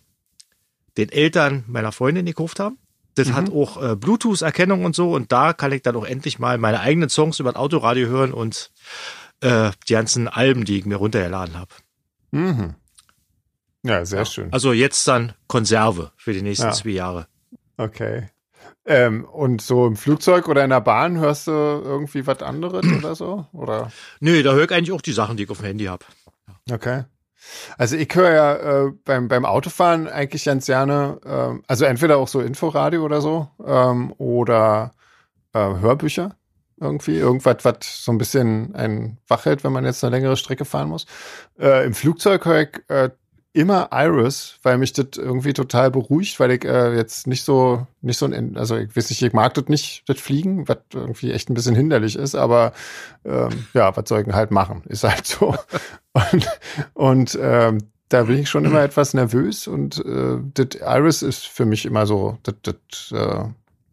den 0.96 1.10
Eltern 1.10 1.64
meiner 1.66 1.92
Freundin 1.92 2.26
gekauft 2.26 2.60
haben, 2.60 2.78
das 3.16 3.32
hat 3.32 3.50
auch 3.50 3.82
äh, 3.82 3.96
Bluetooth-Erkennung 3.96 4.84
und 4.84 4.94
so. 4.94 5.12
Und 5.12 5.30
da 5.32 5.52
kann 5.52 5.72
ich 5.72 5.82
dann 5.82 5.96
auch 5.96 6.04
endlich 6.06 6.38
mal 6.38 6.58
meine 6.58 6.80
eigenen 6.80 7.08
Songs 7.10 7.38
über 7.40 7.52
das 7.52 7.60
Autoradio 7.60 8.08
hören 8.08 8.32
und 8.32 8.70
äh, 9.40 9.70
die 9.88 9.92
ganzen 9.92 10.28
Alben, 10.28 10.64
die 10.64 10.78
ich 10.78 10.86
mir 10.86 10.96
runtergeladen 10.96 11.58
habe. 11.58 11.74
Mhm. 12.30 12.74
Ja, 13.82 14.04
sehr 14.04 14.24
schön. 14.26 14.52
Also 14.52 14.72
jetzt 14.72 15.06
dann 15.08 15.32
Konserve 15.48 16.12
für 16.16 16.32
die 16.32 16.42
nächsten 16.42 16.66
Ja. 16.66 16.72
zwei 16.72 16.90
Jahre. 16.90 17.26
Okay. 17.76 18.28
Ähm, 18.86 19.24
und 19.24 19.60
so 19.60 19.86
im 19.86 19.96
Flugzeug 19.96 20.48
oder 20.48 20.64
in 20.64 20.70
der 20.70 20.80
Bahn 20.80 21.18
hörst 21.18 21.46
du 21.46 21.50
irgendwie 21.50 22.26
was 22.26 22.42
anderes 22.42 22.84
oder 22.98 23.14
so? 23.14 23.46
Oder? 23.52 23.92
Nö, 24.20 24.42
da 24.42 24.52
höre 24.52 24.64
ich 24.64 24.72
eigentlich 24.72 24.92
auch 24.92 25.02
die 25.02 25.12
Sachen, 25.12 25.36
die 25.36 25.44
ich 25.44 25.50
auf 25.50 25.58
dem 25.58 25.66
Handy 25.66 25.84
habe. 25.84 26.04
Okay. 26.70 27.04
Also 27.78 27.96
ich 27.96 28.14
höre 28.14 28.32
ja 28.32 28.54
äh, 28.54 28.92
beim, 29.04 29.28
beim 29.28 29.44
Autofahren 29.44 30.08
eigentlich 30.08 30.44
ganz 30.44 30.66
gerne, 30.66 31.20
ähm, 31.24 31.62
also 31.66 31.84
entweder 31.84 32.18
auch 32.18 32.28
so 32.28 32.40
Inforadio 32.40 33.02
oder 33.02 33.20
so 33.20 33.48
ähm, 33.64 34.12
oder 34.18 34.92
äh, 35.52 35.58
Hörbücher 35.58 36.36
irgendwie, 36.80 37.18
irgendwas, 37.18 37.58
was 37.62 38.04
so 38.04 38.10
ein 38.10 38.18
bisschen 38.18 38.74
einen 38.74 39.18
wach 39.28 39.44
hält, 39.44 39.64
wenn 39.64 39.72
man 39.72 39.84
jetzt 39.84 40.02
eine 40.02 40.16
längere 40.16 40.36
Strecke 40.36 40.64
fahren 40.64 40.88
muss. 40.88 41.06
Äh, 41.58 41.84
Im 41.84 41.94
Flugzeug 41.94 42.44
höre 42.46 42.62
ich 42.62 42.80
äh, 42.88 43.10
immer 43.52 43.88
Iris, 43.92 44.58
weil 44.62 44.78
mich 44.78 44.92
das 44.92 45.06
irgendwie 45.16 45.52
total 45.52 45.90
beruhigt, 45.90 46.38
weil 46.38 46.52
ich 46.52 46.64
äh, 46.64 46.94
jetzt 46.94 47.26
nicht 47.26 47.42
so, 47.42 47.86
nicht 48.00 48.16
so 48.16 48.26
ein, 48.26 48.56
also 48.56 48.76
ich 48.76 48.94
weiß 48.94 49.10
nicht, 49.10 49.22
ich 49.22 49.32
mag 49.32 49.54
das 49.54 49.66
nicht, 49.66 50.04
das 50.06 50.20
Fliegen, 50.20 50.68
was 50.68 50.78
irgendwie 50.94 51.32
echt 51.32 51.50
ein 51.50 51.54
bisschen 51.54 51.74
hinderlich 51.74 52.16
ist, 52.16 52.34
aber 52.34 52.72
ähm, 53.24 53.66
ja, 53.74 53.96
was 53.96 54.08
soll 54.08 54.20
ich 54.20 54.26
denn 54.26 54.34
halt 54.34 54.50
machen? 54.52 54.82
Ist 54.86 55.04
halt 55.04 55.26
so. 55.26 55.54
Und, 56.12 56.48
und 56.94 57.38
ähm, 57.40 57.78
da 58.08 58.24
bin 58.24 58.38
ich 58.38 58.50
schon 58.50 58.64
immer 58.64 58.82
etwas 58.82 59.14
nervös 59.14 59.68
und 59.68 60.04
äh, 60.04 60.38
das 60.54 60.80
Iris 60.80 61.22
ist 61.22 61.46
für 61.46 61.64
mich 61.64 61.86
immer 61.86 62.04
so, 62.04 62.36
das, 62.42 62.56
das 62.62 63.12
äh, 63.12 63.44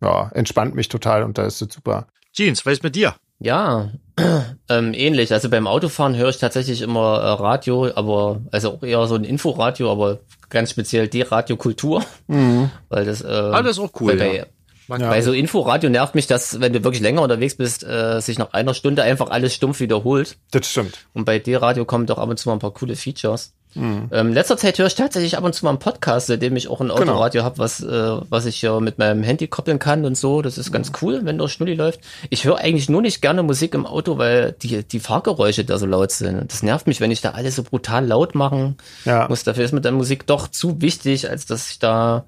ja, 0.02 0.30
entspannt 0.34 0.74
mich 0.74 0.89
total 0.89 1.22
und 1.22 1.38
da 1.38 1.46
ist 1.46 1.62
das 1.62 1.72
super. 1.72 2.08
Jeans, 2.34 2.65
was 2.65 2.74
ist 2.74 2.84
mit 2.84 2.96
dir? 2.96 3.15
Ja, 3.39 3.89
ähm, 4.69 4.93
ähnlich. 4.93 5.32
Also 5.32 5.50
beim 5.50 5.67
Autofahren 5.67 6.15
höre 6.15 6.30
ich 6.30 6.38
tatsächlich 6.38 6.82
immer 6.82 7.19
äh, 7.21 7.28
Radio, 7.41 7.89
aber 7.95 8.41
also 8.52 8.71
auch 8.73 8.84
eher 8.84 9.06
so 9.08 9.15
ein 9.15 9.23
Inforadio, 9.23 9.91
aber 9.91 10.19
ganz 10.50 10.71
speziell 10.71 11.08
die 11.08 11.21
Radiokultur, 11.21 12.04
Mhm. 12.28 12.71
weil 12.89 13.06
das, 13.06 13.21
äh, 13.21 13.28
Ah, 13.28 13.62
das 13.62 13.78
ist 13.78 13.80
auch 13.80 13.91
cool. 14.02 14.15
bei, 14.17 14.38
ja. 14.38 14.45
bei, 14.88 14.97
Ja. 14.97 15.10
bei 15.10 15.21
so 15.21 15.34
Inforadio 15.34 15.89
nervt 15.89 16.15
mich 16.15 16.26
das, 16.28 16.60
wenn 16.62 16.73
du 16.73 16.84
wirklich 16.84 17.02
länger 17.04 17.21
unterwegs 17.21 17.56
bist, 17.56 17.84
äh, 17.84 18.19
sich 18.21 18.39
nach 18.39 18.54
einer 18.54 18.73
Stunde 18.73 19.04
einfach 19.04 19.30
alles 19.30 19.54
stumpf 19.54 19.80
wiederholt. 19.82 20.38
Das 20.52 20.67
stimmt. 20.67 20.97
Und 21.13 21.26
bei 21.26 21.38
D-Radio 21.38 21.86
kommen 21.86 22.08
doch 22.08 22.17
ab 22.17 22.30
und 22.30 22.38
zu 22.39 22.50
mal 22.50 22.54
ein 22.56 22.60
paar 22.60 22.73
coole 22.73 22.95
Features. 22.95 23.54
Ähm, 23.75 24.34
letzter 24.34 24.58
Zeit 24.58 24.80
höre 24.80 24.88
ich 24.88 24.95
tatsächlich 24.95 25.38
ab 25.38 25.43
und 25.43 25.53
zu 25.53 25.63
mal 25.63 25.69
einen 25.71 25.77
Podcast, 25.80 26.32
in 26.32 26.39
dem 26.39 26.56
ich 26.56 26.67
auch 26.67 26.82
ein 26.82 26.88
Genau. 26.88 26.99
Autoradio 27.01 27.43
habe, 27.43 27.60
was, 27.60 27.82
äh, 27.84 28.17
was 28.30 28.45
ich 28.47 28.56
hier 28.58 28.80
mit 28.80 28.97
meinem 28.97 29.21
Handy 29.21 29.47
koppeln 29.47 29.77
kann 29.77 30.03
und 30.03 30.17
so. 30.17 30.41
Das 30.41 30.58
ist 30.58 30.71
ganz 30.71 30.91
cool, 31.01 31.21
wenn 31.25 31.38
der 31.38 31.47
Schnulli 31.47 31.75
läuft. 31.75 31.99
Ich 32.32 32.43
höre 32.45 32.58
eigentlich 32.58 32.89
nur 32.89 33.03
nicht 33.03 33.21
gerne 33.21 33.43
Musik 33.43 33.75
im 33.75 33.86
Auto, 33.86 34.17
weil 34.17 34.53
die, 34.63 34.84
die 34.84 34.99
Fahrgeräusche 34.99 35.63
da 35.63 35.77
so 35.77 35.86
laut 35.86 36.12
sind. 36.12 36.39
Und 36.41 36.51
das 36.51 36.63
nervt 36.63 36.88
mich, 36.88 37.01
wenn 37.01 37.12
ich 37.12 37.21
da 37.21 37.32
alles 37.32 37.56
so 37.56 37.62
brutal 37.63 38.06
laut 38.08 38.34
machen 38.34 38.77
Ja. 39.06 39.27
muss. 39.30 39.43
Dafür 39.43 39.65
ist 39.65 39.73
mir 39.73 39.82
dann 39.82 39.93
Musik 39.93 40.25
doch 40.25 40.47
zu 40.47 40.82
wichtig, 40.82 41.30
als 41.30 41.45
dass 41.45 41.69
ich 41.69 41.77
da 41.77 42.25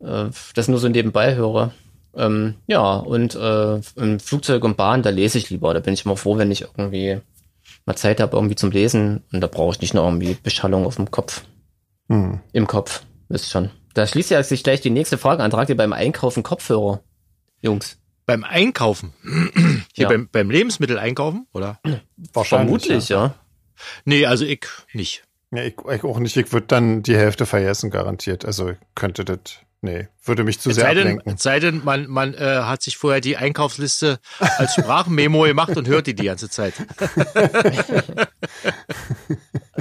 äh, 0.00 0.24
das 0.54 0.66
nur 0.68 0.78
so 0.80 0.88
nebenbei 0.88 1.36
höre. 1.36 1.70
Ähm, 2.16 2.54
ja, 2.66 2.96
und 2.96 3.34
äh, 3.36 3.76
im 3.96 4.18
Flugzeug 4.18 4.64
und 4.64 4.76
Bahn, 4.76 5.02
da 5.02 5.10
lese 5.10 5.38
ich 5.38 5.50
lieber. 5.50 5.74
Da 5.74 5.80
bin 5.80 5.94
ich 5.94 6.04
immer 6.04 6.16
froh, 6.16 6.38
wenn 6.38 6.50
ich 6.50 6.62
irgendwie 6.62 7.20
mal 7.86 7.96
Zeit 7.96 8.20
habe 8.20 8.36
irgendwie 8.36 8.56
zum 8.56 8.70
Lesen 8.70 9.24
und 9.32 9.40
da 9.40 9.46
brauche 9.46 9.72
ich 9.74 9.80
nicht 9.80 9.94
noch 9.94 10.04
irgendwie 10.04 10.34
Beschallung 10.42 10.86
auf 10.86 10.96
dem 10.96 11.10
Kopf. 11.10 11.42
Mhm. 12.08 12.40
Im 12.52 12.66
Kopf, 12.66 13.02
wisst 13.28 13.50
schon. 13.50 13.70
Da 13.94 14.06
schließt 14.06 14.30
ja 14.30 14.42
sich 14.42 14.62
gleich 14.62 14.80
die 14.80 14.90
nächste 14.90 15.16
Frage 15.18 15.42
an. 15.42 15.50
Tragt 15.50 15.70
ihr 15.70 15.76
beim 15.76 15.92
Einkaufen 15.92 16.42
Kopfhörer? 16.42 17.00
Jungs. 17.62 17.98
Beim 18.26 18.44
Einkaufen. 18.44 19.12
Hier 19.94 20.02
Ja. 20.04 20.08
beim, 20.08 20.28
beim 20.30 20.50
Lebensmittel 20.50 20.98
einkaufen, 20.98 21.46
oder? 21.52 21.80
Wahrscheinlich. 22.34 22.82
Vermutlich, 22.82 23.08
ja. 23.08 23.34
Nee, 24.04 24.26
also 24.26 24.44
ich 24.44 24.66
nicht. 24.92 25.22
Ja, 25.52 25.62
ich, 25.62 25.74
ich 25.92 26.04
auch 26.04 26.18
nicht. 26.18 26.36
Ich 26.36 26.52
würde 26.52 26.66
dann 26.66 27.02
die 27.02 27.16
Hälfte 27.16 27.46
vergessen, 27.46 27.90
garantiert. 27.90 28.44
Also 28.44 28.72
könnte 28.94 29.24
das, 29.24 29.38
nee, 29.86 30.08
würde 30.24 30.44
mich 30.44 30.60
zu 30.60 30.70
Es 30.70 30.76
sehr 30.76 30.84
sei 30.84 30.94
denn, 30.94 31.06
ablenken. 31.06 31.34
es 31.34 31.42
sei 31.42 31.60
denn 31.60 31.82
man, 31.84 32.06
man 32.08 32.34
äh, 32.34 32.38
hat 32.38 32.82
sich 32.82 32.96
vorher 32.96 33.20
die 33.20 33.36
Einkaufsliste 33.36 34.18
als 34.38 34.74
Sprachmemo 34.74 35.42
gemacht 35.44 35.76
und 35.76 35.88
hört 35.88 36.06
die 36.06 36.14
die 36.14 36.24
ganze 36.24 36.50
Zeit. 36.50 36.74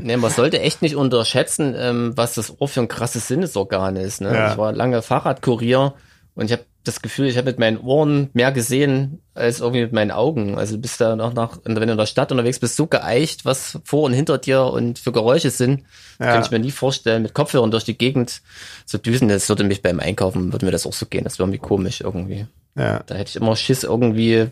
Nee, 0.01 0.17
man 0.17 0.29
sollte 0.29 0.59
echt 0.59 0.81
nicht 0.81 0.95
unterschätzen, 0.95 1.73
ähm, 1.75 2.13
was 2.15 2.35
das 2.35 2.61
Ohr 2.61 2.67
für 2.67 2.81
ein 2.81 2.87
krasses 2.87 3.27
Sinnesorgan 3.27 3.95
ist. 3.95 4.21
Ne? 4.21 4.33
Ja. 4.33 4.51
Ich 4.51 4.57
war 4.57 4.71
lange 4.71 5.01
Fahrradkurier 5.01 5.95
und 6.35 6.45
ich 6.45 6.51
habe 6.51 6.65
das 6.87 7.01
Gefühl, 7.01 7.27
ich 7.27 7.37
habe 7.37 7.47
mit 7.49 7.59
meinen 7.59 7.77
Ohren 7.77 8.29
mehr 8.33 8.51
gesehen 8.51 9.21
als 9.33 9.59
irgendwie 9.59 9.81
mit 9.81 9.91
meinen 9.93 10.11
Augen. 10.11 10.57
Also 10.57 10.75
du 10.75 10.81
bist 10.81 11.01
da 11.01 11.15
noch 11.15 11.33
nach, 11.33 11.59
wenn 11.63 11.75
du 11.75 11.81
in 11.81 11.97
der 11.97 12.05
Stadt 12.05 12.31
unterwegs 12.31 12.59
bist, 12.59 12.75
so 12.75 12.87
geeicht, 12.87 13.45
was 13.45 13.79
vor 13.83 14.03
und 14.03 14.13
hinter 14.13 14.37
dir 14.37 14.63
und 14.63 14.99
für 14.99 15.11
Geräusche 15.11 15.49
sind, 15.51 15.83
Ja. 16.19 16.33
kann 16.33 16.43
ich 16.43 16.51
mir 16.51 16.59
nie 16.59 16.71
vorstellen, 16.71 17.23
mit 17.23 17.33
Kopfhörern 17.33 17.71
durch 17.71 17.83
die 17.83 17.97
Gegend 17.97 18.41
zu 18.85 18.97
düsen. 18.97 19.27
Das 19.27 19.49
würde 19.49 19.63
mich 19.63 19.81
beim 19.81 19.99
Einkaufen, 19.99 20.53
würde 20.53 20.65
mir 20.65 20.71
das 20.71 20.85
auch 20.85 20.93
so 20.93 21.05
gehen. 21.05 21.23
Das 21.25 21.37
wäre 21.39 21.47
irgendwie 21.47 21.67
komisch 21.67 22.01
irgendwie. 22.01 22.47
Ja. 22.77 23.01
Da 23.05 23.15
hätte 23.15 23.29
ich 23.29 23.35
immer 23.35 23.55
Schiss 23.55 23.83
irgendwie, 23.83 24.47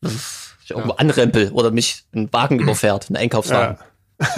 dass 0.00 0.56
ich 0.64 0.70
irgendwo 0.70 0.92
anrempel 0.92 1.50
oder 1.52 1.70
mich 1.70 2.04
ein 2.14 2.32
Wagen 2.32 2.58
überfährt, 2.60 3.10
ein 3.10 3.16
Einkaufswagen. 3.16 3.78
Ja. 4.20 4.26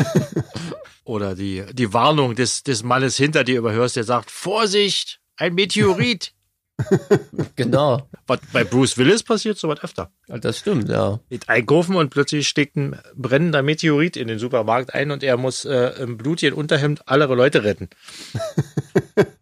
Oder 1.04 1.36
die, 1.36 1.62
die 1.72 1.92
Warnung 1.92 2.34
des, 2.34 2.64
des 2.64 2.82
Mannes 2.82 3.16
hinter 3.16 3.44
dir 3.44 3.58
überhörst, 3.58 3.94
der 3.94 4.02
sagt, 4.02 4.30
Vorsicht, 4.30 5.20
ein 5.36 5.54
Meteorit. 5.54 6.32
Genau. 7.56 8.06
Was 8.26 8.40
bei 8.52 8.64
Bruce 8.64 8.98
Willis 8.98 9.22
passiert 9.22 9.58
sowas 9.58 9.82
öfter. 9.82 10.10
Das 10.26 10.58
stimmt, 10.58 10.88
ja. 10.88 11.20
Geht 11.30 11.48
einkaufen 11.48 11.96
und 11.96 12.10
plötzlich 12.10 12.48
steckt 12.48 12.76
ein 12.76 12.98
brennender 13.14 13.62
Meteorit 13.62 14.16
in 14.16 14.28
den 14.28 14.38
Supermarkt 14.38 14.94
ein 14.94 15.10
und 15.10 15.22
er 15.22 15.36
muss 15.36 15.64
äh, 15.64 15.92
im 16.02 16.16
blutigen 16.16 16.56
Unterhemd 16.56 17.02
alle 17.06 17.26
Leute 17.26 17.64
retten. 17.64 17.88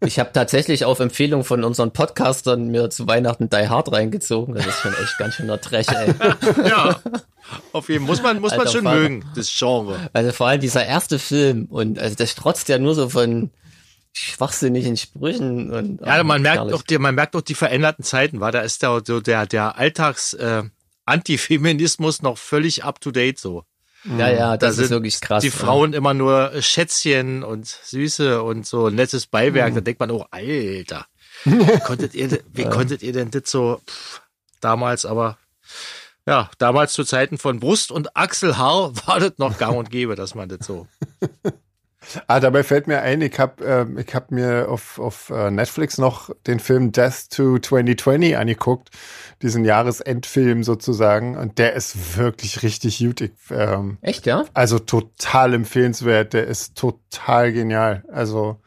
Ich 0.05 0.19
habe 0.19 0.31
tatsächlich 0.31 0.85
auf 0.85 0.99
Empfehlung 0.99 1.43
von 1.43 1.63
unseren 1.63 1.91
Podcastern 1.91 2.67
mir 2.67 2.89
zu 2.91 3.07
Weihnachten 3.07 3.49
Die 3.49 3.67
Hard 3.67 3.91
reingezogen. 3.91 4.53
Das 4.53 4.67
ist 4.67 4.79
schon 4.79 4.93
echt 4.93 5.17
ganz 5.17 5.33
schöner 5.33 5.59
Trash, 5.59 5.87
ey. 5.87 6.13
Ja, 6.69 7.01
auf 7.71 7.89
jeden 7.89 8.05
Fall 8.05 8.15
muss 8.15 8.23
man 8.23 8.39
muss 8.39 8.55
man 8.55 8.67
schon 8.67 8.83
mögen, 8.83 9.25
das 9.35 9.51
Genre. 9.57 9.97
Also 10.13 10.31
vor 10.31 10.47
allem 10.47 10.61
dieser 10.61 10.85
erste 10.85 11.17
Film 11.17 11.65
und 11.65 11.97
also 11.97 12.15
das 12.15 12.31
strotzt 12.31 12.69
ja 12.69 12.77
nur 12.77 12.93
so 12.93 13.09
von 13.09 13.49
schwachsinnigen 14.17 14.97
Sprüchen 14.97 15.71
und 15.73 16.01
Ja, 16.01 16.19
ach, 16.19 16.23
man 16.23 16.41
merkt 16.41 16.71
doch, 16.71 16.81
die, 16.81 16.97
man 16.97 17.15
merkt 17.15 17.35
doch 17.35 17.41
die 17.41 17.55
veränderten 17.55 18.03
Zeiten, 18.03 18.39
war 18.39 18.51
da 18.51 18.61
ist 18.61 18.81
der 18.81 19.01
so 19.05 19.19
der 19.19 19.45
der 19.45 19.77
Alltags 19.77 20.33
äh, 20.33 20.63
Antifeminismus 21.05 22.21
noch 22.21 22.37
völlig 22.37 22.83
up 22.83 22.99
to 23.01 23.11
date 23.11 23.37
so. 23.39 23.63
ja, 24.17 24.29
ja, 24.29 24.57
Da 24.57 24.67
das 24.67 24.75
sind 24.75 24.85
ist 24.85 24.91
wirklich 24.91 25.21
krass. 25.21 25.43
Die 25.43 25.51
Frauen 25.51 25.93
immer 25.93 26.13
nur 26.13 26.51
Schätzchen 26.61 27.43
und 27.43 27.67
Süße 27.67 28.41
und 28.41 28.65
so 28.65 28.89
nettes 28.89 29.27
Beiwerk. 29.27 29.71
Mhm. 29.71 29.75
Da 29.75 29.81
denkt 29.81 29.99
man, 29.99 30.11
oh, 30.11 30.25
Alter. 30.31 31.05
Wie 31.43 31.79
konntet 31.85 32.15
ihr, 32.15 32.39
wie 32.53 32.65
konntet 32.65 33.03
ihr 33.03 33.13
denn 33.13 33.31
das 33.31 33.43
so 33.51 33.81
pff, 33.87 34.21
damals, 34.61 35.05
aber 35.05 35.37
ja, 36.27 36.49
damals 36.57 36.93
zu 36.93 37.03
Zeiten 37.03 37.37
von 37.37 37.59
Brust 37.59 37.91
und 37.91 38.15
Achselhaar 38.15 38.95
war 39.07 39.19
das 39.19 39.33
noch 39.37 39.57
gang 39.57 39.77
und 39.77 39.91
gäbe, 39.91 40.15
dass 40.15 40.33
man 40.33 40.49
das 40.49 40.65
so. 40.65 40.87
Ah, 42.27 42.39
dabei 42.39 42.63
fällt 42.63 42.87
mir 42.87 43.01
ein, 43.01 43.21
ich 43.21 43.39
habe 43.39 43.63
ähm, 43.63 43.97
ich 43.97 44.13
hab 44.13 44.31
mir 44.31 44.67
auf, 44.69 44.99
auf 44.99 45.29
äh, 45.29 45.51
Netflix 45.51 45.97
noch 45.97 46.29
den 46.47 46.59
Film 46.59 46.91
Death 46.91 47.29
to 47.29 47.59
2020 47.59 48.37
angeguckt, 48.37 48.89
diesen 49.41 49.65
Jahresendfilm 49.65 50.63
sozusagen. 50.63 51.37
Und 51.37 51.57
der 51.57 51.73
ist 51.73 52.17
wirklich 52.17 52.63
richtig 52.63 52.99
gut. 52.99 53.21
Ich, 53.21 53.31
ähm, 53.51 53.97
Echt, 54.01 54.25
ja? 54.25 54.45
also 54.53 54.79
total 54.79 55.53
empfehlenswert. 55.53 56.33
Der 56.33 56.47
ist 56.47 56.75
total 56.75 57.53
genial. 57.53 58.03
Also 58.11 58.61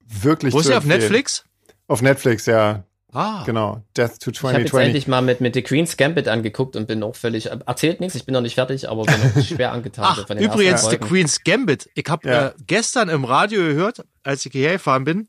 wirklich 0.00 0.54
Wo 0.54 0.60
ist 0.60 0.68
er 0.68 0.78
auf. 0.78 0.84
Netflix? 0.84 1.44
Auf 1.86 2.02
Netflix, 2.02 2.46
ja. 2.46 2.84
Ah, 3.12 3.42
Genau. 3.44 3.82
Death 3.96 4.18
to 4.20 4.30
Ich 4.30 4.42
habe 4.42 4.58
jetzt 4.60 4.70
2020. 4.70 4.86
endlich 4.86 5.08
mal 5.08 5.20
mit, 5.22 5.40
mit 5.40 5.54
The 5.54 5.62
Queen's 5.62 5.96
Gambit 5.96 6.28
angeguckt 6.28 6.76
und 6.76 6.86
bin 6.86 7.02
auch 7.02 7.16
völlig, 7.16 7.46
erzählt 7.46 8.00
nichts, 8.00 8.14
ich 8.14 8.24
bin 8.24 8.32
noch 8.34 8.40
nicht 8.40 8.54
fertig, 8.54 8.88
aber 8.88 9.04
bin 9.04 9.14
auch 9.14 9.42
schwer 9.44 9.72
angetan. 9.72 10.04
Ach, 10.08 10.26
von 10.26 10.36
den 10.36 10.46
übrigens, 10.46 10.88
The. 10.88 10.98
Queen's 10.98 11.42
Gambit. 11.42 11.88
Ich 11.94 12.04
habe 12.08 12.28
Ja. 12.28 12.46
äh, 12.48 12.52
gestern 12.66 13.08
im 13.08 13.24
Radio 13.24 13.60
gehört, 13.62 14.04
als 14.22 14.46
ich 14.46 14.52
hierher 14.52 14.74
gefahren 14.74 15.04
bin, 15.04 15.28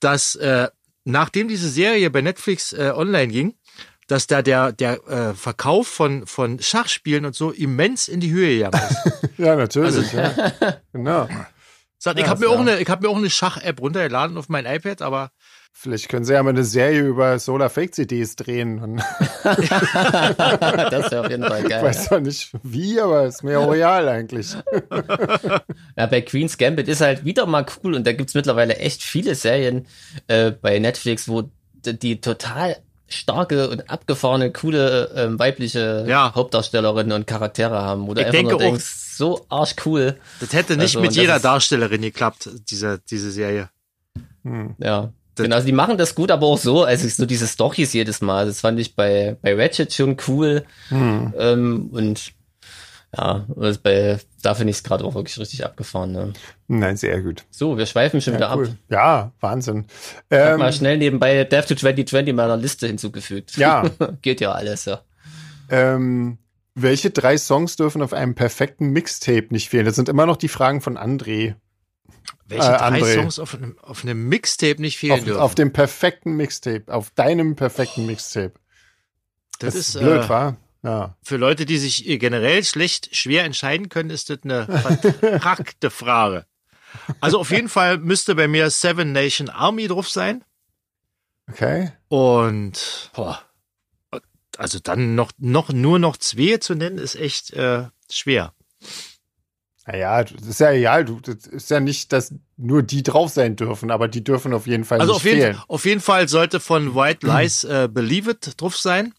dass 0.00 0.34
äh, 0.36 0.68
nachdem 1.04 1.48
diese 1.48 1.68
Serie 1.68 2.10
bei 2.10 2.20
Netflix 2.20 2.72
äh, 2.72 2.92
online 2.94 3.28
ging, 3.28 3.54
dass 4.08 4.28
da 4.28 4.40
der, 4.42 4.70
der 4.72 5.02
äh, 5.08 5.34
Verkauf 5.34 5.88
von, 5.88 6.26
von 6.26 6.60
Schachspielen 6.60 7.24
und 7.24 7.34
so 7.34 7.50
immens 7.50 8.06
in 8.06 8.20
die 8.20 8.30
Höhe 8.30 8.56
gegangen 8.56 8.80
ist. 9.04 9.28
Ja, 9.38 9.56
natürlich. 9.56 9.96
Also- 9.96 10.16
ja. 10.16 10.52
Genau. 10.92 11.28
Sagt, 11.98 12.18
ich 12.18 12.24
Ja, 12.24 12.30
habe 12.30 12.40
mir, 12.40 12.46
ja. 12.50 12.56
auch 12.56 12.60
eine- 12.60 12.78
ich 12.78 12.88
hab 12.88 13.02
mir 13.02 13.08
auch 13.08 13.16
eine 13.16 13.30
Schach-App 13.30 13.80
runtergeladen 13.80 14.36
auf 14.38 14.48
mein 14.48 14.64
iPad, 14.66 15.02
aber 15.02 15.30
Vielleicht 15.78 16.08
können 16.08 16.24
sie 16.24 16.32
ja 16.32 16.42
mal 16.42 16.50
eine 16.50 16.64
Serie 16.64 17.02
über 17.02 17.38
Solar 17.38 17.68
Fake 17.68 17.94
CDs 17.94 18.34
drehen. 18.36 19.00
Das 19.44 21.10
wäre 21.10 21.20
auf 21.24 21.30
jeden 21.30 21.44
Fall 21.44 21.62
ich 21.64 21.68
geil. 21.68 21.82
weiß 21.82 22.04
zwar 22.06 22.20
nicht 22.20 22.50
wie, 22.62 23.00
aber 23.00 23.26
ist 23.26 23.42
mir 23.44 23.58
royal 23.58 24.08
eigentlich. 24.08 24.54
Ja, 25.96 26.06
bei 26.06 26.20
Queen's 26.20 26.58
Gambit 26.58 26.88
ist 26.88 27.00
halt 27.00 27.24
wieder 27.24 27.46
mal 27.46 27.64
cool 27.82 27.94
und 27.94 28.06
da 28.06 28.12
gibt's 28.12 28.34
mittlerweile 28.34 28.76
echt 28.76 29.02
viele 29.02 29.34
Serien 29.34 29.86
äh, 30.28 30.50
bei 30.50 30.78
Netflix, 30.78 31.26
wo 31.28 31.48
die 31.84 32.20
total 32.20 32.76
starke 33.08 33.68
und 33.70 33.88
abgefahrene, 33.90 34.52
coole 34.52 35.10
ähm, 35.14 35.38
weibliche 35.38 36.04
Ja. 36.08 36.34
Hauptdarstellerinnen 36.34 37.12
und 37.12 37.26
Charaktere 37.26 37.80
haben, 37.82 38.06
wo 38.08 38.14
du 38.14 38.20
Ich 38.20 38.26
einfach 38.26 38.38
denke 38.38 38.50
nur 38.52 38.60
auch- 38.60 38.64
denkst, 38.64 38.84
so 39.16 39.46
arschcool. 39.48 40.16
das 40.40 40.52
hätte 40.52 40.72
nicht 40.76 40.96
Also, 40.96 41.00
mit 41.00 41.12
jeder 41.12 41.36
ist- 41.36 41.44
Darstellerin 41.44 42.02
geklappt, 42.02 42.50
diese, 42.70 43.00
diese 43.10 43.30
Serie. 43.30 43.70
Hm. 44.44 44.74
Ja. 44.78 45.12
Genau, 45.36 45.56
also 45.56 45.66
die 45.66 45.72
machen 45.72 45.98
das 45.98 46.14
gut, 46.14 46.30
aber 46.30 46.46
auch 46.46 46.58
so, 46.58 46.84
also 46.84 47.06
so 47.08 47.26
diese 47.26 47.46
Storys 47.46 47.92
jedes 47.92 48.20
Mal, 48.20 48.46
das 48.46 48.60
fand 48.60 48.78
ich 48.80 48.94
bei, 48.96 49.36
bei 49.42 49.54
Ratchet 49.54 49.92
schon 49.92 50.16
cool. 50.28 50.64
Hm. 50.88 51.34
Ähm, 51.38 51.88
und 51.92 52.32
ja, 53.16 53.46
also 53.58 53.78
bei, 53.82 54.18
da 54.42 54.54
finde 54.54 54.72
ich 54.72 54.78
es 54.78 54.82
gerade 54.82 55.04
auch 55.04 55.14
wirklich 55.14 55.38
richtig 55.38 55.64
abgefahren. 55.64 56.12
Ne? 56.12 56.32
Nein, 56.68 56.96
sehr 56.96 57.22
gut. 57.22 57.44
So, 57.50 57.78
wir 57.78 57.86
schweifen 57.86 58.20
schon 58.20 58.34
wieder 58.34 58.48
Ja, 58.48 58.56
cool. 58.56 58.66
ab. 58.66 58.72
Ja, 58.90 59.32
Wahnsinn. 59.40 59.86
Ich 60.28 60.36
hab 60.36 60.54
Ähm, 60.54 60.58
mal 60.58 60.72
schnell 60.72 60.98
nebenbei 60.98 61.44
Death 61.44 61.68
to 61.68 61.74
2020 61.74 62.34
meiner 62.34 62.56
Liste 62.56 62.86
hinzugefügt. 62.86 63.56
Ja. 63.56 63.84
Geht 64.22 64.40
ja 64.40 64.52
alles, 64.52 64.84
ja. 64.84 65.00
ähm, 65.70 66.38
welche 66.74 67.10
drei 67.10 67.38
Songs 67.38 67.76
dürfen 67.76 68.02
auf 68.02 68.12
einem 68.12 68.34
perfekten 68.34 68.90
Mixtape 68.90 69.46
nicht 69.50 69.70
fehlen? 69.70 69.86
Das 69.86 69.96
sind 69.96 70.10
immer 70.10 70.26
noch 70.26 70.36
die 70.36 70.48
Fragen 70.48 70.82
von 70.82 70.98
André. 70.98 71.54
Welche 72.48 72.66
Äh, 72.66 72.78
drei 72.78 72.88
André. 73.00 73.14
Songs 73.14 73.38
auf 73.38 73.54
einem, 73.54 73.78
auf 73.80 74.02
einem 74.04 74.28
Mixtape 74.28 74.80
nicht 74.80 74.98
fehlen 74.98 75.12
Auf, 75.20 75.24
dürfen? 75.24 75.40
auf 75.40 75.54
dem 75.54 75.72
perfekten 75.72 76.36
Mixtape, 76.36 76.84
auf 76.92 77.10
deinem 77.10 77.56
perfekten 77.56 78.06
Mixtape. 78.06 78.52
das, 79.58 79.74
Das, 79.74 79.88
ist 79.88 79.98
blöd, 79.98 80.24
äh, 80.24 80.28
wa? 80.28 80.56
Ja. 80.82 81.16
für 81.22 81.36
Leute, 81.36 81.66
die 81.66 81.78
sich 81.78 82.06
äh, 82.08 82.18
generell 82.18 82.62
schlecht, 82.62 83.16
schwer 83.16 83.42
entscheiden 83.44 83.88
können, 83.88 84.10
ist 84.10 84.30
das 84.30 84.38
eine 84.44 84.66
vertrackte 85.20 85.90
Frage. 85.90 86.46
Also 87.20 87.40
auf 87.40 87.50
jeden 87.50 87.68
Fall 87.68 87.98
müsste 87.98 88.34
bei 88.36 88.46
mir 88.46 88.70
Seven 88.70 89.10
Nation 89.12 89.48
Army 89.48 89.88
drauf 89.88 90.08
sein. 90.08 90.44
Okay. 91.50 91.92
Und 92.08 93.10
boah, 93.14 93.40
also 94.58 94.78
dann 94.78 95.14
noch, 95.16 95.32
noch 95.38 95.68
nur 95.70 95.98
noch 95.98 96.16
zwei 96.16 96.58
zu 96.58 96.74
nennen, 96.74 96.98
ist 96.98 97.16
echt 97.16 97.52
äh, 97.52 97.86
schwer. 98.10 98.54
Naja, 99.86 100.24
das 100.24 100.46
ist 100.46 100.58
ja 100.60 100.72
egal. 100.72 101.04
Du, 101.04 101.20
das 101.20 101.46
ist 101.46 101.70
ja 101.70 101.78
nicht, 101.80 102.12
dass 102.12 102.34
nur 102.56 102.82
die 102.82 103.02
drauf 103.04 103.30
sein 103.30 103.54
dürfen, 103.54 103.90
aber 103.92 104.08
die 104.08 104.24
dürfen 104.24 104.52
auf 104.52 104.66
jeden 104.66 104.84
Fall 104.84 105.00
Also 105.00 105.12
nicht 105.12 105.16
auf 105.20 105.24
jeden, 105.24 105.40
fehlen. 105.40 105.62
auf 105.68 105.84
jeden 105.84 106.00
Fall 106.00 106.28
sollte 106.28 106.58
von 106.58 106.94
White 106.96 107.24
Lies 107.26 107.62
äh, 107.64 107.88
Believe 107.90 108.32
It 108.32 108.60
drauf 108.60 108.76
sein. 108.76 109.14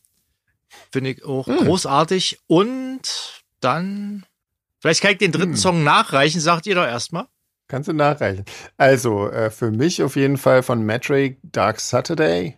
Finde 0.92 1.12
ich 1.12 1.24
auch 1.24 1.46
großartig. 1.48 2.40
Und 2.48 3.02
dann, 3.62 4.26
vielleicht 4.80 5.02
kann 5.02 5.12
ich 5.12 5.18
den 5.20 5.32
dritten 5.32 5.52
Hm. 5.54 5.58
Song 5.58 5.84
nachreichen, 5.86 6.42
sagt 6.42 6.68
ihr 6.68 6.76
doch 6.76 6.86
erstmal. 6.86 7.28
Kannst 7.70 7.88
du 7.90 7.94
nachreichen. 7.94 8.44
Also, 8.78 9.30
äh, 9.30 9.50
für 9.50 9.72
mich 9.72 10.04
auf 10.04 10.16
jeden 10.18 10.38
Fall 10.38 10.64
von 10.64 10.82
Metric 10.84 11.38
Dark 11.44 11.80
Saturday. 11.80 12.58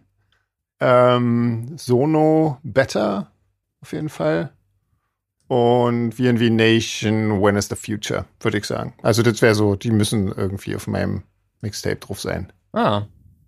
Ähm, 0.79 1.73
Sono 1.77 2.57
Better, 2.63 3.31
auf 3.81 3.91
jeden 3.93 4.09
Fall. 4.09 4.51
Und 5.49 6.13
VNV 6.13 6.49
Nation, 6.51 7.41
When 7.41 7.55
is 7.55 7.67
the 7.69 7.75
Future, 7.75 8.25
würde 8.39 8.59
ich 8.59 8.65
sagen. 8.65 8.93
Also, 9.01 9.23
das 9.23 9.41
wäre 9.41 9.55
so, 9.55 9.75
die 9.75 9.91
müssen 9.91 10.27
irgendwie 10.31 10.75
auf 10.75 10.85
meinem 10.87 11.23
Mixtape 11.61 11.95
drauf 11.97 12.21
sein. 12.21 12.53
Ah. 12.71 13.03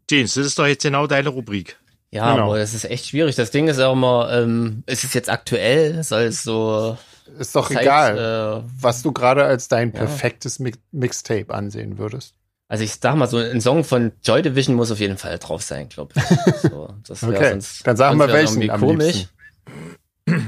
James, 0.10 0.34
das 0.34 0.46
ist 0.48 0.58
doch 0.60 0.66
jetzt 0.68 0.82
genau 0.84 1.06
deine 1.08 1.30
Rubrik. 1.30 1.78
Ja, 2.10 2.32
Genau. 2.34 2.48
aber 2.48 2.58
das 2.58 2.74
ist 2.74 2.84
echt 2.86 3.06
schwierig. 3.08 3.36
Das 3.36 3.52
Ding 3.52 3.68
ist 3.68 3.80
auch 3.80 3.94
immer, 3.94 4.30
ähm, 4.34 4.84
ist 4.88 5.04
es 5.06 5.14
jetzt 5.14 5.30
aktuell? 5.30 6.04
Soll 6.04 6.24
es 6.24 6.44
so 6.44 6.98
Ist 7.40 7.56
doch 7.56 7.70
Zeit, 7.70 7.84
egal, 7.84 8.64
äh, 8.66 8.70
was 8.82 9.04
du 9.04 9.12
gerade 9.14 9.46
als 9.46 9.68
dein 9.70 9.92
ja. 9.94 10.00
perfektes 10.00 10.58
Mi 10.60 10.74
Mixtape 10.92 11.54
ansehen 11.54 11.98
würdest. 12.00 12.34
also 12.68 12.84
ich 12.84 12.94
sag 12.96 13.16
mal, 13.16 13.28
so 13.28 13.38
ein 13.38 13.62
Song 13.62 13.84
von 13.86 14.12
Joy 14.24 14.42
Division 14.42 14.76
muss 14.76 14.92
auf 14.92 15.00
jeden 15.00 15.18
Fall 15.18 15.38
drauf 15.40 15.62
sein, 15.62 15.88
glaube 15.88 16.14
ich. 16.18 16.24
So, 16.72 16.90
Okay, 17.28 17.52
sonst, 17.52 17.86
dann 17.88 17.96
sag 17.96 18.16
mal 18.16 18.28
welchen 18.34 18.70
am 18.72 18.82
komisch. 18.82 19.06
liebsten. 19.14 19.30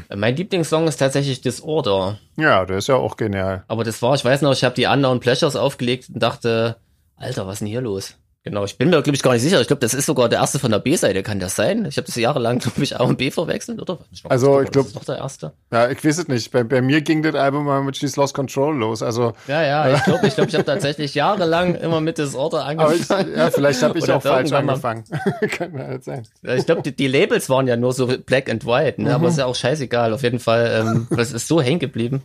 Äh, 0.09 0.15
Mein 0.15 0.35
Lieblingssong 0.35 0.87
ist 0.87 0.97
tatsächlich 0.97 1.41
Disorder. 1.41 2.17
Ja, 2.37 2.65
der 2.65 2.77
ist 2.77 2.87
ja 2.87 2.95
auch 2.95 3.17
genial. 3.17 3.63
Aber 3.67 3.83
das 3.83 4.01
war, 4.01 4.15
ich 4.15 4.23
weiß 4.25 4.41
noch, 4.41 4.53
ich 4.53 4.63
habe 4.63 4.75
die 4.75 4.85
Unknown 4.85 5.19
Pleasures 5.19 5.55
aufgelegt 5.55 6.09
und 6.13 6.21
dachte, 6.21 6.77
Alter, 7.15 7.45
was 7.47 7.53
ist 7.55 7.59
denn 7.59 7.67
hier 7.67 7.81
los? 7.81 8.15
Genau, 8.45 8.65
ich 8.65 8.77
bin 8.77 8.89
mir, 8.89 9.01
glaube 9.01 9.15
ich, 9.15 9.23
gar 9.23 9.31
nicht 9.31 9.41
sicher. 9.41 9.61
Ich 9.61 9.67
glaube, 9.67 9.79
das 9.79 9.93
ist 9.93 10.05
sogar 10.05 10.27
der 10.27 10.39
erste 10.39 10.59
von 10.59 10.69
der 10.69 10.79
B-Seite, 10.79 11.23
kann 11.23 11.39
das 11.39 11.55
sein? 11.55 11.85
Ich 11.85 11.95
habe 11.95 12.05
das 12.07 12.15
jahrelang, 12.17 12.59
glaube 12.59 12.83
ich, 12.83 12.99
A 12.99 13.03
und 13.03 13.17
B 13.17 13.31
verwechselt, 13.31 13.81
oder? 13.81 13.99
Also, 14.27 14.59
ich 14.59 14.69
glaub- 14.69 14.83
Das 14.83 14.87
ist 14.87 14.95
doch 14.97 15.05
der 15.05 15.17
erste. 15.19 15.53
Ja, 15.71 15.89
ich 15.89 16.03
weiß 16.03 16.17
es 16.17 16.27
nicht. 16.27 16.51
Bei, 16.51 16.65
bei 16.65 16.81
mir 16.81 16.99
ging 16.99 17.23
das 17.23 17.35
Album 17.35 17.63
mal 17.63 17.81
mit 17.83 17.95
She's 17.95 18.17
Lost 18.17 18.33
Control 18.33 18.75
los. 18.75 19.01
Also, 19.01 19.31
Ja, 19.47 19.63
ja, 19.63 19.95
ich 19.95 20.03
glaube, 20.03 20.27
ich, 20.27 20.35
glaub, 20.35 20.49
ich 20.49 20.55
habe 20.55 20.65
tatsächlich 20.65 21.15
jahrelang 21.15 21.75
immer 21.75 22.01
mit 22.01 22.17
Disorder 22.17 22.65
aber 22.65 22.93
ich, 22.93 23.09
angefangen. 23.09 23.33
ja, 23.37 23.49
vielleicht 23.49 23.81
habe 23.81 23.97
ich 23.97 24.03
Oder 24.03 24.17
auch 24.17 24.21
falsch 24.21 24.51
angefangen. 24.51 25.05
Kann 25.51 25.77
halt 25.77 26.03
sein. 26.03 26.27
Ich 26.41 26.65
glaube, 26.65 26.81
die, 26.81 26.93
die 26.93 27.07
Labels 27.07 27.49
waren 27.49 27.65
ja 27.67 27.77
nur 27.77 27.93
so 27.93 28.07
black 28.07 28.49
and 28.49 28.65
white, 28.65 29.01
ne? 29.01 29.15
aber 29.15 29.29
ist 29.29 29.37
ja 29.37 29.45
auch 29.45 29.55
scheißegal. 29.55 30.11
Auf 30.13 30.21
jeden 30.23 30.39
Fall, 30.39 30.81
ähm, 30.85 31.07
das 31.11 31.31
ist 31.31 31.47
so 31.47 31.61
hängen 31.61 31.79
geblieben. 31.79 32.23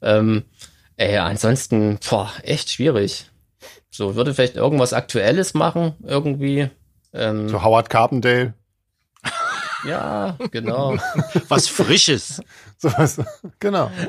Ähm, 0.00 0.44
ey, 0.96 1.18
ansonsten, 1.18 1.98
boah, 2.08 2.30
echt 2.42 2.70
schwierig. 2.70 3.30
So, 3.90 4.14
würde 4.14 4.34
vielleicht 4.34 4.56
irgendwas 4.56 4.92
Aktuelles 4.92 5.54
machen, 5.54 5.94
irgendwie. 6.02 6.70
Ähm, 7.12 7.48
So 7.48 7.62
Howard 7.62 7.88
Carpendale. 7.90 8.54
Ja, 9.84 10.36
genau. 10.50 10.96
Was 11.48 11.68
Frisches. 11.68 12.42
Sowas. 12.78 13.20
Genau. 13.58 13.90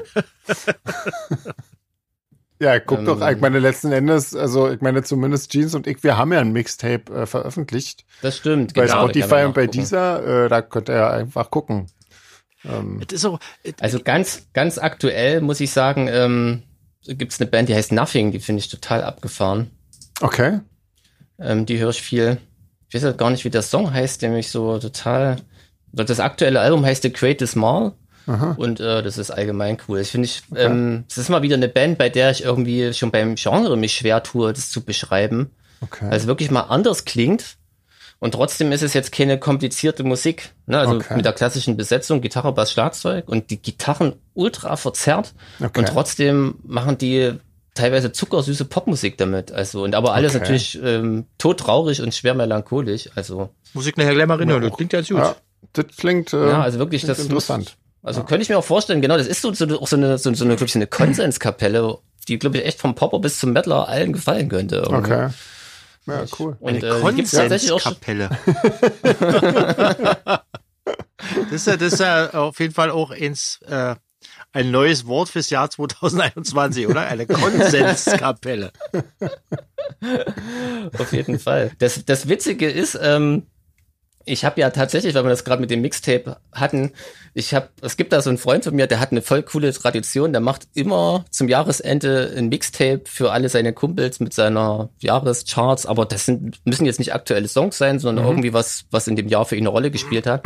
Ja, 2.59 2.79
guck 2.79 2.99
ähm, 2.99 3.05
doch, 3.05 3.29
ich 3.29 3.39
meine, 3.39 3.59
letzten 3.59 3.91
Endes, 3.91 4.35
also 4.35 4.71
ich 4.71 4.81
meine, 4.81 5.03
zumindest 5.03 5.51
Jeans 5.51 5.75
und 5.75 5.85
ich, 5.85 6.03
wir 6.03 6.17
haben 6.17 6.33
ja 6.33 6.39
ein 6.39 6.51
Mixtape 6.51 7.13
äh, 7.13 7.25
veröffentlicht. 7.27 8.03
Das 8.23 8.35
stimmt, 8.35 8.73
Bei 8.73 8.87
genau, 8.87 9.03
Spotify 9.03 9.43
und 9.45 9.53
bei 9.53 9.67
dieser, 9.67 10.45
äh, 10.45 10.49
da 10.49 10.63
könnt 10.63 10.89
ihr 10.89 10.95
ja 10.95 11.11
einfach 11.11 11.51
gucken. 11.51 11.85
Ähm, 12.65 12.99
auch, 13.25 13.39
also 13.79 13.99
ganz, 13.99 14.47
ganz 14.53 14.79
aktuell 14.79 15.41
muss 15.41 15.59
ich 15.59 15.71
sagen, 15.71 16.07
ähm, 16.11 16.63
gibt 17.15 17.33
es 17.33 17.39
eine 17.39 17.49
Band, 17.49 17.69
die 17.69 17.75
heißt 17.75 17.91
Nothing, 17.91 18.31
die 18.31 18.39
finde 18.39 18.59
ich 18.59 18.69
total 18.69 19.03
abgefahren. 19.03 19.71
Okay. 20.21 20.59
Ähm, 21.39 21.65
die 21.65 21.79
höre 21.79 21.89
ich 21.89 22.01
viel. 22.01 22.37
Ich 22.89 22.95
weiß 22.95 23.03
halt 23.03 23.17
gar 23.17 23.29
nicht, 23.29 23.45
wie 23.45 23.49
der 23.49 23.61
Song 23.61 23.93
heißt, 23.93 24.21
der 24.21 24.29
mich 24.29 24.49
so 24.49 24.79
total. 24.79 25.37
Das 25.91 26.19
aktuelle 26.19 26.59
Album 26.59 26.85
heißt 26.85 27.03
The 27.03 27.11
Greatest 27.11 27.55
Mall. 27.55 27.93
Aha. 28.27 28.55
Und 28.57 28.79
äh, 28.79 29.01
das 29.01 29.17
ist 29.17 29.31
allgemein 29.31 29.77
cool. 29.87 29.99
Ich 29.99 30.09
finde, 30.09 30.25
ich, 30.25 30.43
okay. 30.51 30.65
ähm, 30.65 31.05
es 31.09 31.17
ist 31.17 31.29
mal 31.29 31.41
wieder 31.41 31.55
eine 31.55 31.69
Band, 31.69 31.97
bei 31.97 32.09
der 32.09 32.31
ich 32.31 32.43
irgendwie 32.43 32.93
schon 32.93 33.11
beim 33.11 33.35
Genre 33.35 33.77
mich 33.77 33.93
schwer 33.93 34.21
tue, 34.21 34.51
das 34.51 34.69
zu 34.69 34.83
beschreiben. 34.83 35.51
Okay. 35.81 36.09
Weil 36.09 36.17
es 36.17 36.27
wirklich 36.27 36.51
mal 36.51 36.61
anders 36.61 37.05
klingt. 37.05 37.56
Und 38.19 38.33
trotzdem 38.33 38.71
ist 38.71 38.81
es 38.81 38.93
jetzt 38.93 39.11
keine 39.11 39.39
komplizierte 39.39 40.03
Musik. 40.03 40.49
Ne? 40.65 40.79
Also 40.79 40.95
okay. 40.95 41.15
mit 41.15 41.25
der 41.25 41.33
klassischen 41.33 41.77
Besetzung, 41.77 42.21
Gitarre, 42.21 42.51
Bass, 42.51 42.71
Schlagzeug 42.71 43.29
und 43.29 43.51
die 43.51 43.61
Gitarren 43.61 44.15
ultra 44.33 44.75
verzerrt. 44.75 45.33
Okay. 45.59 45.79
Und 45.79 45.87
trotzdem 45.87 46.55
machen 46.63 46.97
die 46.97 47.33
teilweise 47.75 48.11
zuckersüße 48.11 48.65
Popmusik 48.65 49.17
damit. 49.17 49.51
Also, 49.51 49.83
und 49.83 49.93
aber 49.93 50.13
alles 50.13 50.33
okay. 50.33 50.39
natürlich 50.39 50.79
ähm, 50.83 51.25
todtraurig 51.37 52.01
und 52.01 52.13
schwer 52.15 52.33
melancholisch. 52.33 53.09
Also. 53.15 53.49
Musik 53.73 53.97
nachher 53.97 54.15
gleich 54.15 54.27
mal 54.27 54.37
rein, 54.37 54.47
das 54.47 54.73
klingt 54.73 54.93
ja 54.93 55.01
gut. 55.01 55.09
Ja, 55.11 55.35
das 55.73 55.85
klingt, 55.95 56.33
äh, 56.33 56.49
ja, 56.49 56.61
also 56.61 56.79
wirklich 56.79 57.05
das 57.05 57.19
interessant. 57.19 57.65
Muss, 57.65 57.77
also 58.01 58.21
ja. 58.21 58.25
könnte 58.25 58.41
ich 58.41 58.49
mir 58.49 58.57
auch 58.57 58.63
vorstellen, 58.63 59.01
genau, 59.01 59.17
das 59.17 59.27
ist 59.27 59.41
so, 59.41 59.53
so 59.53 59.65
auch 59.79 59.87
so 59.87 59.95
eine, 59.95 60.17
so, 60.17 60.33
so 60.33 60.43
eine, 60.43 60.55
glaube 60.55 60.69
ich, 60.69 60.75
eine 60.75 60.87
Konsenskapelle, 60.87 61.99
die, 62.27 62.39
glaube 62.39 62.57
ich, 62.57 62.65
echt 62.65 62.79
vom 62.79 62.95
Popper 62.95 63.19
bis 63.19 63.39
zum 63.39 63.53
Metaler 63.53 63.87
allen 63.87 64.13
gefallen 64.13 64.49
könnte. 64.49 64.77
Irgendwie. 64.77 65.13
Okay. 65.13 65.29
Ja, 66.07 66.25
cool. 66.39 66.55
Und, 66.59 66.83
eine 66.83 66.97
äh, 66.97 67.01
Konsenskapelle. 67.01 68.29
das, 71.51 71.51
ist 71.51 71.67
ja, 71.67 71.77
das 71.77 71.93
ist 71.93 71.99
ja 71.99 72.33
auf 72.33 72.59
jeden 72.59 72.73
Fall 72.73 72.91
auch 72.91 73.11
ins, 73.11 73.59
äh, 73.67 73.95
ein 74.53 74.71
neues 74.71 75.05
Wort 75.05 75.29
fürs 75.29 75.49
Jahr 75.49 75.69
2021, 75.69 76.87
oder? 76.87 77.01
Eine 77.01 77.27
Konsenskapelle. 77.27 78.71
auf 80.97 81.11
jeden 81.11 81.39
Fall. 81.39 81.71
Das, 81.79 82.05
das 82.05 82.29
Witzige 82.29 82.69
ist, 82.69 82.97
ähm, 83.01 83.43
ich 84.27 84.45
habe 84.45 84.59
ja 84.59 84.69
tatsächlich, 84.69 85.15
weil 85.15 85.23
wir 85.23 85.29
das 85.29 85.43
gerade 85.43 85.61
mit 85.61 85.71
dem 85.71 85.81
Mixtape 85.81 86.37
hatten, 86.51 86.91
ich 87.33 87.53
habe, 87.53 87.69
es 87.81 87.97
gibt 87.97 88.13
da 88.13 88.21
so 88.21 88.29
einen 88.29 88.37
Freund 88.37 88.63
von 88.63 88.75
mir, 88.75 88.87
der 88.87 88.99
hat 88.99 89.11
eine 89.11 89.21
voll 89.21 89.43
coole 89.43 89.71
Tradition, 89.71 90.31
der 90.31 90.41
macht 90.41 90.67
immer 90.73 91.25
zum 91.29 91.47
Jahresende 91.47 92.33
ein 92.35 92.49
Mixtape 92.49 93.01
für 93.05 93.31
alle 93.31 93.47
seine 93.49 93.73
Kumpels 93.73 94.19
mit 94.19 94.33
seiner 94.33 94.89
Jahrescharts, 94.99 95.85
aber 95.85 96.05
das 96.05 96.25
sind, 96.25 96.59
müssen 96.65 96.85
jetzt 96.85 96.99
nicht 96.99 97.13
aktuelle 97.13 97.47
Songs 97.47 97.77
sein, 97.77 97.99
sondern 97.99 98.25
mhm. 98.25 98.31
irgendwie 98.31 98.53
was, 98.53 98.85
was 98.91 99.07
in 99.07 99.15
dem 99.15 99.27
Jahr 99.27 99.45
für 99.45 99.55
ihn 99.55 99.63
eine 99.63 99.69
Rolle 99.69 99.91
gespielt 99.91 100.27
hat. 100.27 100.43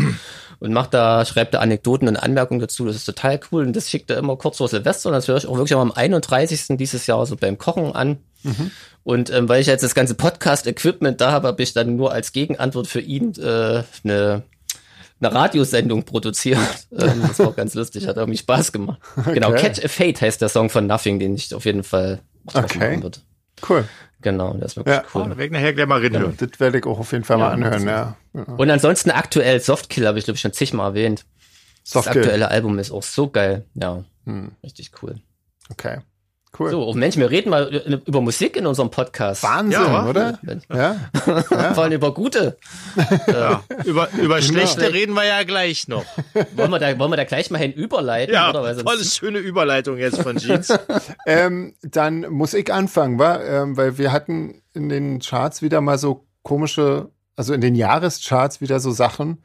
Und 0.62 0.74
macht 0.74 0.94
da, 0.94 1.26
schreibt 1.26 1.56
da 1.56 1.60
Anekdoten 1.60 2.08
und 2.08 2.18
Anmerkungen 2.18 2.60
dazu, 2.60 2.86
das 2.86 2.96
ist 2.96 3.06
total 3.06 3.40
cool 3.52 3.66
und 3.66 3.76
das 3.76 3.90
schickt 3.90 4.12
er 4.12 4.18
immer 4.18 4.38
kurz 4.38 4.58
vor 4.58 4.68
Silvester 4.68 5.10
und 5.10 5.14
das 5.14 5.28
höre 5.28 5.38
ich 5.38 5.48
auch 5.48 5.56
wirklich 5.58 5.74
am 5.74 5.92
31. 5.92 6.78
dieses 6.78 7.08
Jahr 7.08 7.26
so 7.26 7.36
beim 7.36 7.58
Kochen 7.58 7.96
an. 7.96 8.20
Mhm. 8.44 8.70
Und 9.04 9.32
ähm, 9.32 9.50
weil 9.50 9.62
ich 9.62 9.66
jetzt 9.68 9.84
das 9.84 9.96
ganze 9.96 10.14
Podcast-Equipment 10.14 11.20
da 11.20 11.32
habe, 11.32 11.48
habe 11.48 11.64
ich 11.64 11.74
dann 11.74 11.96
nur 11.96 12.12
als 12.12 12.32
Gegenantwort 12.32 12.86
für 12.86 13.02
ihn 13.02 13.34
äh, 13.40 13.84
eine 14.04 14.44
eine 15.20 15.34
Radiosendung 15.34 16.04
produziert. 16.04 16.60
Ähm, 16.92 17.24
das 17.26 17.40
war 17.40 17.48
auch 17.48 17.56
ganz 17.56 17.74
lustig, 17.74 18.06
hat 18.06 18.18
irgendwie 18.18 18.38
Spaß 18.38 18.74
gemacht. 18.74 19.00
Okay. 19.16 19.36
Genau, 19.36 19.54
Catch 19.54 19.84
a 19.84 19.88
Fate 19.88 20.20
heißt 20.20 20.42
der 20.42 20.50
Song 20.50 20.70
von 20.70 20.86
Nothing, 20.88 21.20
den 21.20 21.36
ich 21.36 21.56
auf 21.56 21.64
jeden 21.64 21.84
Fall 21.84 22.20
okay. 22.54 23.02
wird. 23.02 23.22
Cool. 23.68 23.86
Genau, 24.22 24.54
das 24.54 24.74
ist 24.74 24.78
wirklich 24.78 24.96
ja. 24.96 25.04
cool. 25.14 25.32
Oh, 25.34 25.38
werde 25.38 25.54
nachher 25.54 25.74
gleich 25.74 25.88
mal 25.88 26.00
reden. 26.00 26.22
Ja, 26.22 26.48
das 26.48 26.60
werde 26.60 26.78
ich 26.78 26.86
auch 26.86 27.00
auf 27.00 27.12
jeden 27.12 27.24
Fall 27.24 27.40
ja, 27.40 27.46
mal 27.46 27.54
anhören, 27.54 27.86
ja. 27.86 28.16
Und 28.34 28.70
ansonsten 28.70 29.12
aktuell 29.12 29.60
Softkill 29.60 30.08
habe 30.08 30.20
ich 30.20 30.26
glaube 30.26 30.36
ich 30.36 30.42
schon 30.42 30.54
zigmal 30.54 30.90
erwähnt. 30.90 31.26
Softkill. 31.84 32.14
Das 32.14 32.24
aktuelle 32.24 32.48
Album 32.50 32.80
ist 32.80 32.92
auch 32.92 33.04
so 33.04 33.30
geil. 33.30 33.66
Ja, 33.74 34.04
hm. 34.26 34.52
richtig 34.64 34.92
cool. 35.02 35.16
Okay. 35.70 36.00
Cool. 36.58 36.70
So, 36.70 36.86
oh 36.86 36.94
Mensch, 36.94 37.16
wir 37.16 37.30
reden 37.30 37.50
mal 37.50 37.68
über 38.06 38.20
Musik 38.20 38.58
in 38.58 38.68
unserem 38.68 38.92
Podcast. 38.92 39.42
Wahnsinn, 39.42 39.82
ja, 39.82 40.06
oder? 40.06 40.40
Ja. 40.70 40.98
ja. 41.26 41.74
Vor 41.74 41.84
allem 41.84 41.94
über 41.94 42.14
gute. 42.14 42.58
Ja. 43.28 43.64
über 43.86 44.10
über 44.14 44.36
genau. 44.36 44.42
schlechte 44.42 44.94
reden 44.94 45.14
wir 45.14 45.24
ja 45.26 45.44
gleich 45.44 45.88
noch. 45.88 46.06
Wollen 46.56 46.72
wir 46.72 46.80
da, 46.80 47.00
wollen 47.00 47.12
wir 47.12 47.16
da 47.16 47.24
gleich 47.24 47.52
mal 47.52 47.58
hin 47.58 47.72
überleiten? 47.72 48.34
Ja, 48.34 48.50
oder? 48.50 48.76
voll 48.76 49.02
schöne 49.04 49.40
Überleitung 49.40 49.98
jetzt 49.98 50.22
von 50.22 50.38
Jeans. 50.38 50.74
ähm, 51.26 51.74
dann 51.84 52.30
muss 52.30 52.54
ich 52.54 52.72
anfangen, 52.74 53.18
wa? 53.18 53.40
Ähm, 53.42 53.78
weil 53.78 53.98
wir 53.98 54.12
hatten 54.12 54.62
in 54.74 54.90
den 54.90 55.20
Charts 55.20 55.62
wieder 55.62 55.80
mal 55.80 55.98
so 55.98 56.28
komische, 56.44 57.12
also 57.38 57.54
in 57.54 57.62
den 57.62 57.76
Jahrescharts 57.76 58.60
wieder 58.60 58.82
so 58.82 58.92
Sachen, 58.92 59.42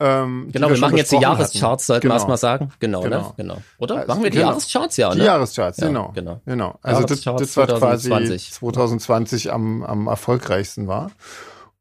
ähm, 0.00 0.48
genau, 0.52 0.68
wir, 0.68 0.74
wir 0.74 0.80
machen 0.80 0.96
jetzt 0.96 1.12
die 1.12 1.20
Jahrescharts, 1.20 1.86
sollten 1.86 2.02
genau. 2.02 2.14
wir 2.14 2.16
erstmal 2.16 2.36
sagen. 2.36 2.72
Genau, 2.80 3.02
genau. 3.02 3.20
Ne? 3.20 3.34
genau. 3.36 3.56
Oder? 3.78 3.96
Also, 3.96 4.08
machen 4.08 4.22
wir 4.24 4.30
die 4.30 4.38
genau. 4.38 4.50
Jahrescharts, 4.50 4.96
ja, 4.96 5.10
ne? 5.10 5.20
Die 5.20 5.26
Jahrescharts, 5.26 5.78
ja, 5.78 5.86
genau. 5.86 6.12
genau. 6.14 6.40
genau. 6.44 6.78
Also 6.82 7.02
das, 7.02 7.22
das 7.22 7.56
war 7.56 7.68
2020. 7.68 8.28
quasi 8.28 8.50
2020 8.52 9.52
am, 9.52 9.82
am 9.82 10.06
erfolgreichsten 10.08 10.88
war. 10.88 11.10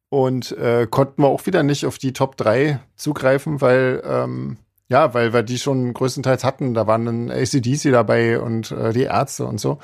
Und 0.10 0.52
äh, 0.58 0.86
konnten 0.88 1.24
wir 1.24 1.28
auch 1.28 1.46
wieder 1.48 1.64
nicht 1.64 1.88
auf 1.88 1.98
die 1.98 2.14
Top 2.14 2.38
3 2.38 2.80
zugreifen, 2.96 3.62
weil 3.62 4.04
ähm, 4.06 4.58
ja, 4.88 5.16
weil 5.16 5.34
wir 5.34 5.42
die 5.42 5.58
schon 5.58 5.92
größtenteils 5.92 6.44
hatten. 6.44 6.76
Da 6.76 6.86
waren 6.86 7.06
dann 7.06 7.32
ACDC 7.32 7.92
dabei 7.92 8.40
und 8.40 8.70
äh, 8.72 8.94
die 8.94 9.04
Ärzte 9.04 9.46
und 9.46 9.60
so. 9.60 9.80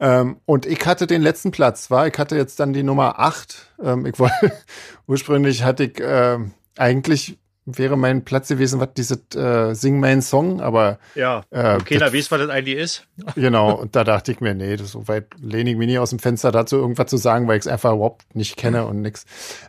Ähm, 0.00 0.38
und 0.46 0.66
ich 0.66 0.84
hatte 0.84 1.06
den 1.06 1.22
letzten 1.22 1.52
Platz, 1.52 1.92
war 1.92 2.08
ich 2.08 2.18
hatte 2.18 2.34
jetzt 2.34 2.58
dann 2.58 2.72
die 2.72 2.82
Nummer 2.82 3.20
8. 3.20 3.74
Ähm, 3.84 4.04
ich 4.04 4.18
wollte 4.18 4.52
ursprünglich 5.06 5.62
hatte 5.62 5.84
ich 5.84 6.00
äh, 6.00 6.38
eigentlich 6.76 7.38
wäre 7.64 7.96
mein 7.96 8.24
Platz 8.24 8.48
gewesen, 8.48 8.80
was 8.80 8.88
diese 8.94 9.20
äh, 9.34 9.74
Sing 9.74 10.00
mein 10.00 10.20
Song, 10.20 10.60
aber 10.60 10.98
ja, 11.14 11.44
äh, 11.50 11.76
okay, 11.76 11.98
da 11.98 12.12
weißt 12.12 12.30
was 12.30 12.40
das 12.40 12.50
eigentlich 12.50 12.78
ist. 12.78 13.06
Genau, 13.36 13.72
und 13.74 13.94
da 13.94 14.04
dachte 14.04 14.32
ich 14.32 14.40
mir, 14.40 14.54
nee, 14.54 14.76
das 14.76 14.92
so 14.92 15.06
weit 15.08 15.26
lehne 15.40 15.70
ich 15.70 15.76
mich 15.76 15.86
nie 15.86 15.98
aus 15.98 16.10
dem 16.10 16.18
Fenster 16.18 16.50
dazu, 16.50 16.76
irgendwas 16.76 17.08
zu 17.08 17.16
sagen, 17.16 17.46
weil 17.46 17.58
ich 17.58 17.62
es 17.62 17.68
einfach 17.68 17.92
überhaupt 17.92 18.34
nicht 18.34 18.56
kenne 18.56 18.86
und 18.86 19.00
nix. 19.00 19.24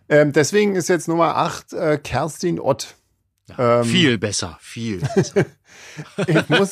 Ähm, 0.10 0.32
deswegen 0.34 0.76
ist 0.76 0.90
jetzt 0.90 1.08
Nummer 1.08 1.38
8 1.38 1.74
äh, 1.74 1.98
Kerstin 1.98 2.60
Ott. 2.60 2.96
Ja, 3.50 3.82
ähm, 3.82 3.84
viel 3.86 4.18
besser, 4.18 4.58
viel 4.62 5.02
besser. 5.16 5.46
ich 6.28 6.50
muss 6.50 6.70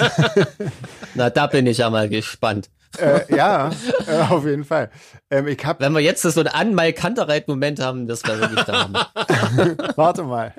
Na, 1.15 1.29
da 1.29 1.47
bin 1.47 1.67
ich 1.67 1.79
ja 1.79 1.89
mal 1.89 2.09
gespannt 2.09 2.69
äh, 2.97 3.35
ja, 3.35 3.71
äh, 4.07 4.19
auf 4.29 4.45
jeden 4.45 4.65
Fall. 4.65 4.89
Ähm, 5.29 5.47
ich 5.47 5.63
hab, 5.65 5.79
Wenn 5.79 5.93
wir 5.93 6.01
jetzt 6.01 6.21
so 6.21 6.39
ein 6.39 6.47
Anmal 6.47 6.93
Kantereit-Moment 6.93 7.79
haben, 7.79 8.07
das 8.07 8.23
wäre 8.23 8.41
wirklich 8.41 8.63
da. 8.65 8.89
Warte 9.95 10.23
mal. 10.23 10.53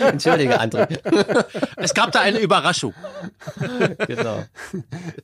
Entschuldige, 0.00 0.60
André. 0.60 0.98
Es 1.76 1.94
gab 1.94 2.12
da 2.12 2.20
eine 2.20 2.38
Überraschung. 2.38 2.92
genau. 4.06 4.44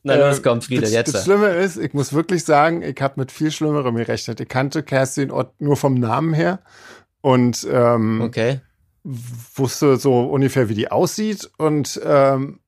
Na 0.03 0.15
los, 0.15 0.43
komm, 0.43 0.63
Friede, 0.63 0.83
das, 0.83 0.93
jetzt. 0.93 1.15
Das 1.15 1.25
Schlimme 1.25 1.49
ist, 1.49 1.77
ich 1.77 1.93
muss 1.93 2.13
wirklich 2.13 2.45
sagen, 2.45 2.83
ich 2.83 3.01
habe 3.01 3.15
mit 3.17 3.31
viel 3.31 3.51
Schlimmerem 3.51 3.95
gerechnet. 3.97 4.41
Ich 4.41 4.49
kannte 4.49 4.83
Kerstin 4.83 5.31
Ott 5.31 5.61
nur 5.61 5.77
vom 5.77 5.95
Namen 5.95 6.33
her 6.33 6.61
und 7.21 7.67
ähm, 7.71 8.23
okay. 8.23 8.61
wusste 9.05 9.97
so 9.99 10.21
ungefähr, 10.21 10.69
wie 10.69 10.75
die 10.75 10.91
aussieht 10.91 11.51
und 11.59 12.01
ähm, 12.05 12.61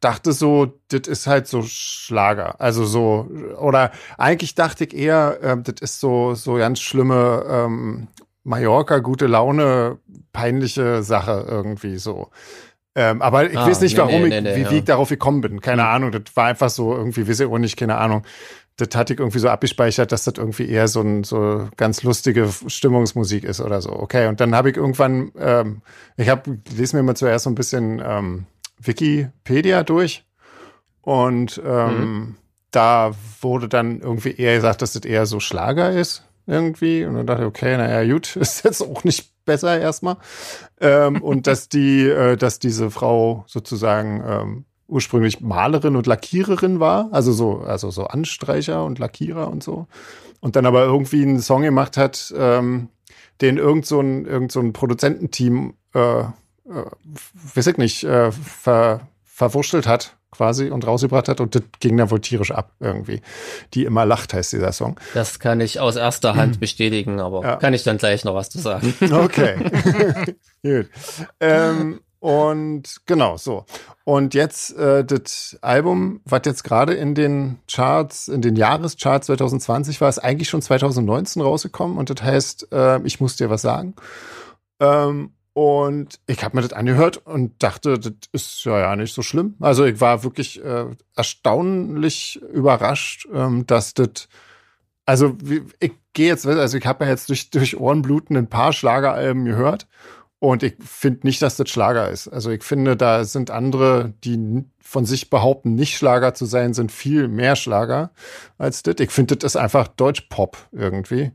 dachte 0.00 0.32
so, 0.32 0.80
das 0.88 1.08
ist 1.08 1.26
halt 1.26 1.46
so 1.46 1.62
Schlager. 1.62 2.60
Also 2.60 2.84
so, 2.84 3.28
oder 3.58 3.90
eigentlich 4.18 4.54
dachte 4.54 4.84
ich 4.84 4.94
eher, 4.94 5.38
äh, 5.42 5.56
das 5.62 5.80
ist 5.80 6.00
so, 6.00 6.34
so 6.34 6.54
ganz 6.54 6.80
schlimme 6.80 7.44
ähm, 7.48 8.08
Mallorca, 8.44 8.98
gute 8.98 9.26
Laune, 9.26 9.98
peinliche 10.32 11.02
Sache 11.02 11.46
irgendwie 11.48 11.98
so. 11.98 12.30
Ähm, 12.94 13.22
aber 13.22 13.50
ich 13.50 13.56
ah, 13.56 13.66
weiß 13.66 13.80
nicht, 13.80 13.96
nee, 13.96 14.02
warum 14.02 14.22
nee, 14.22 14.36
ich, 14.36 14.42
nee, 14.42 14.56
wie, 14.56 14.60
ja. 14.62 14.70
wie 14.70 14.78
ich 14.78 14.84
darauf 14.84 15.08
gekommen 15.08 15.40
bin. 15.40 15.60
Keine 15.60 15.82
mhm. 15.82 15.88
Ahnung. 15.88 16.12
Das 16.12 16.22
war 16.34 16.46
einfach 16.46 16.70
so 16.70 16.94
irgendwie, 16.94 17.28
weiß 17.28 17.40
ich 17.40 17.46
auch 17.46 17.58
nicht, 17.58 17.76
keine 17.76 17.96
Ahnung. 17.96 18.24
Das 18.76 18.88
hatte 18.94 19.12
ich 19.12 19.20
irgendwie 19.20 19.38
so 19.38 19.48
abgespeichert, 19.48 20.10
dass 20.10 20.24
das 20.24 20.34
irgendwie 20.36 20.68
eher 20.68 20.88
so 20.88 21.00
ein 21.02 21.22
so 21.22 21.68
ganz 21.76 22.02
lustige 22.02 22.48
Stimmungsmusik 22.66 23.44
ist 23.44 23.60
oder 23.60 23.80
so. 23.80 23.92
Okay, 23.92 24.26
und 24.26 24.40
dann 24.40 24.54
habe 24.54 24.70
ich 24.70 24.76
irgendwann, 24.76 25.32
ähm, 25.38 25.82
ich 26.16 26.28
habe, 26.28 26.58
lese 26.74 26.96
mir 26.96 27.02
mal 27.02 27.14
zuerst 27.14 27.44
so 27.44 27.50
ein 27.50 27.54
bisschen 27.54 28.02
ähm, 28.04 28.46
Wikipedia 28.80 29.82
durch. 29.82 30.24
Und 31.02 31.60
ähm, 31.64 32.00
mhm. 32.00 32.36
da 32.70 33.12
wurde 33.40 33.68
dann 33.68 34.00
irgendwie 34.00 34.32
eher 34.32 34.56
gesagt, 34.56 34.82
dass 34.82 34.92
das 34.92 35.04
eher 35.04 35.26
so 35.26 35.40
Schlager 35.40 35.90
ist 35.92 36.24
irgendwie. 36.46 37.04
Und 37.04 37.14
dann 37.14 37.26
dachte 37.26 37.42
ich, 37.42 37.48
okay, 37.48 37.76
naja, 37.76 38.10
gut, 38.12 38.36
ist 38.36 38.64
jetzt 38.64 38.82
auch 38.82 39.04
nicht 39.04 39.44
besser 39.44 39.78
erstmal. 39.78 40.16
Ähm, 40.80 41.22
und 41.22 41.46
dass 41.46 41.68
die, 41.68 42.08
äh, 42.08 42.36
dass 42.36 42.58
diese 42.58 42.90
Frau 42.90 43.44
sozusagen 43.46 44.22
ähm, 44.26 44.64
ursprünglich 44.88 45.40
Malerin 45.40 45.96
und 45.96 46.06
Lackiererin 46.06 46.80
war, 46.80 47.08
also 47.12 47.32
so, 47.32 47.60
also 47.60 47.90
so 47.90 48.06
Anstreicher 48.06 48.84
und 48.84 48.98
Lackierer 48.98 49.48
und 49.48 49.62
so 49.62 49.86
und 50.40 50.56
dann 50.56 50.66
aber 50.66 50.84
irgendwie 50.84 51.22
einen 51.22 51.40
Song 51.40 51.62
gemacht 51.62 51.96
hat, 51.96 52.34
ähm, 52.36 52.88
den 53.40 53.58
irgend 53.58 53.86
so 53.86 54.00
ein, 54.00 54.26
irgend 54.26 54.52
so 54.52 54.60
ein 54.60 54.72
Produzententeam 54.72 55.74
äh, 55.94 56.24
äh, 56.70 56.84
weiß 57.54 57.66
ich 57.68 57.76
nicht, 57.76 58.04
äh, 58.04 58.30
ver, 58.32 59.00
verwurschtelt 59.24 59.86
hat 59.86 60.16
quasi 60.30 60.70
und 60.70 60.86
rausgebracht 60.86 61.28
hat 61.28 61.40
und 61.40 61.54
das 61.56 61.62
ging 61.80 61.96
dann 61.96 62.10
wohl 62.10 62.20
tierisch 62.20 62.52
ab 62.52 62.72
irgendwie. 62.78 63.20
Die 63.74 63.84
immer 63.84 64.06
lacht 64.06 64.32
heißt 64.32 64.52
dieser 64.52 64.70
Song. 64.72 64.98
Das 65.12 65.40
kann 65.40 65.60
ich 65.60 65.80
aus 65.80 65.96
erster 65.96 66.36
Hand 66.36 66.60
bestätigen, 66.60 67.18
aber 67.20 67.42
Ja. 67.42 67.56
kann 67.56 67.74
ich 67.74 67.82
dann 67.82 67.98
gleich 67.98 68.24
noch 68.24 68.34
was 68.34 68.48
zu 68.50 68.58
sagen. 68.60 68.94
Okay. 69.10 69.56
Gut. 70.62 70.88
Ähm, 71.40 72.00
und 72.20 73.00
genau 73.06 73.38
so. 73.38 73.64
Und 74.04 74.34
jetzt 74.34 74.76
äh, 74.76 75.04
das 75.04 75.58
Album, 75.62 76.20
was 76.26 76.42
jetzt 76.44 76.62
gerade 76.64 76.92
in 76.94 77.14
den 77.14 77.58
Charts, 77.70 78.28
in 78.28 78.42
den 78.42 78.54
Jahrescharts 78.56 79.26
2020 79.26 80.00
war, 80.00 80.08
ist 80.10 80.18
eigentlich 80.18 80.48
schon 80.48 80.62
2019 80.62 81.42
rausgekommen 81.42 81.96
und 81.98 82.08
das 82.10 82.22
heißt, 82.22 82.68
äh, 82.72 83.00
ich 83.02 83.20
muss 83.20 83.36
dir 83.36 83.50
was 83.50 83.62
sagen. 83.62 83.94
Ähm, 84.80 85.32
und 85.52 86.20
ich 86.26 86.42
habe 86.44 86.56
mir 86.56 86.62
das 86.62 86.72
angehört 86.72 87.18
und 87.26 87.62
dachte, 87.62 87.98
das 87.98 88.12
ist 88.32 88.64
ja, 88.64 88.78
ja 88.78 88.96
nicht 88.96 89.14
so 89.14 89.22
schlimm. 89.22 89.56
Also 89.60 89.84
ich 89.84 90.00
war 90.00 90.22
wirklich 90.22 90.62
äh, 90.64 90.86
erstaunlich 91.16 92.40
überrascht, 92.52 93.26
ähm, 93.32 93.66
dass 93.66 93.94
das 93.94 94.28
also 95.06 95.36
wie- 95.42 95.62
ich 95.80 95.92
gehe 96.12 96.28
jetzt, 96.28 96.46
also 96.46 96.78
ich 96.78 96.86
habe 96.86 97.04
ja 97.04 97.10
jetzt 97.10 97.28
durch, 97.30 97.50
durch 97.50 97.76
Ohrenbluten 97.78 98.36
ein 98.36 98.46
paar 98.48 98.72
Schlageralben 98.72 99.44
gehört 99.44 99.88
und 100.38 100.62
ich 100.62 100.74
finde 100.80 101.26
nicht, 101.26 101.42
dass 101.42 101.56
das 101.56 101.68
Schlager 101.68 102.08
ist. 102.10 102.28
Also 102.28 102.50
ich 102.50 102.62
finde, 102.62 102.96
da 102.96 103.24
sind 103.24 103.50
andere, 103.50 104.14
die 104.24 104.64
von 104.80 105.04
sich 105.04 105.28
behaupten, 105.28 105.74
nicht 105.74 105.96
Schlager 105.96 106.34
zu 106.34 106.46
sein, 106.46 106.74
sind 106.74 106.92
viel 106.92 107.28
mehr 107.28 107.56
Schlager 107.56 108.12
als 108.56 108.82
das. 108.82 108.96
Ich 109.00 109.10
finde, 109.10 109.36
das 109.36 109.54
ist 109.54 109.60
einfach 109.60 109.88
Deutschpop 109.88 110.56
irgendwie. 110.72 111.32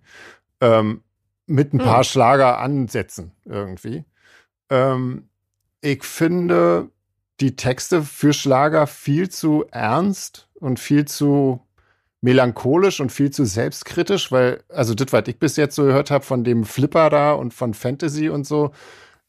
Ähm, 0.62 1.02
mit 1.48 1.74
ein 1.74 1.78
paar 1.80 2.04
Schlageransätzen 2.04 3.32
irgendwie. 3.46 4.06
Ähm, 4.70 5.30
ich 5.82 6.04
finde 6.04 6.90
die 7.40 7.56
Texte 7.56 8.02
für 8.02 8.34
Schlager 8.34 8.88
viel 8.88 9.30
zu 9.30 9.66
ernst 9.72 10.50
und 10.56 10.80
viel 10.80 11.06
zu 11.06 11.62
melancholisch 12.22 13.02
und 13.02 13.12
viel 13.12 13.30
zu 13.30 13.46
selbstkritisch, 13.46 14.32
weil, 14.32 14.64
also 14.70 14.96
das, 14.96 15.14
was 15.14 15.28
ich 15.28 15.38
bis 15.38 15.58
jetzt 15.58 15.76
so 15.76 15.84
gehört 15.84 16.10
habe 16.10 16.24
von 16.26 16.44
dem 16.44 16.66
Flipper 16.66 17.10
da 17.10 17.34
und 17.34 17.54
von 17.54 17.74
Fantasy 17.74 18.30
und 18.30 18.48
so, 18.48 18.72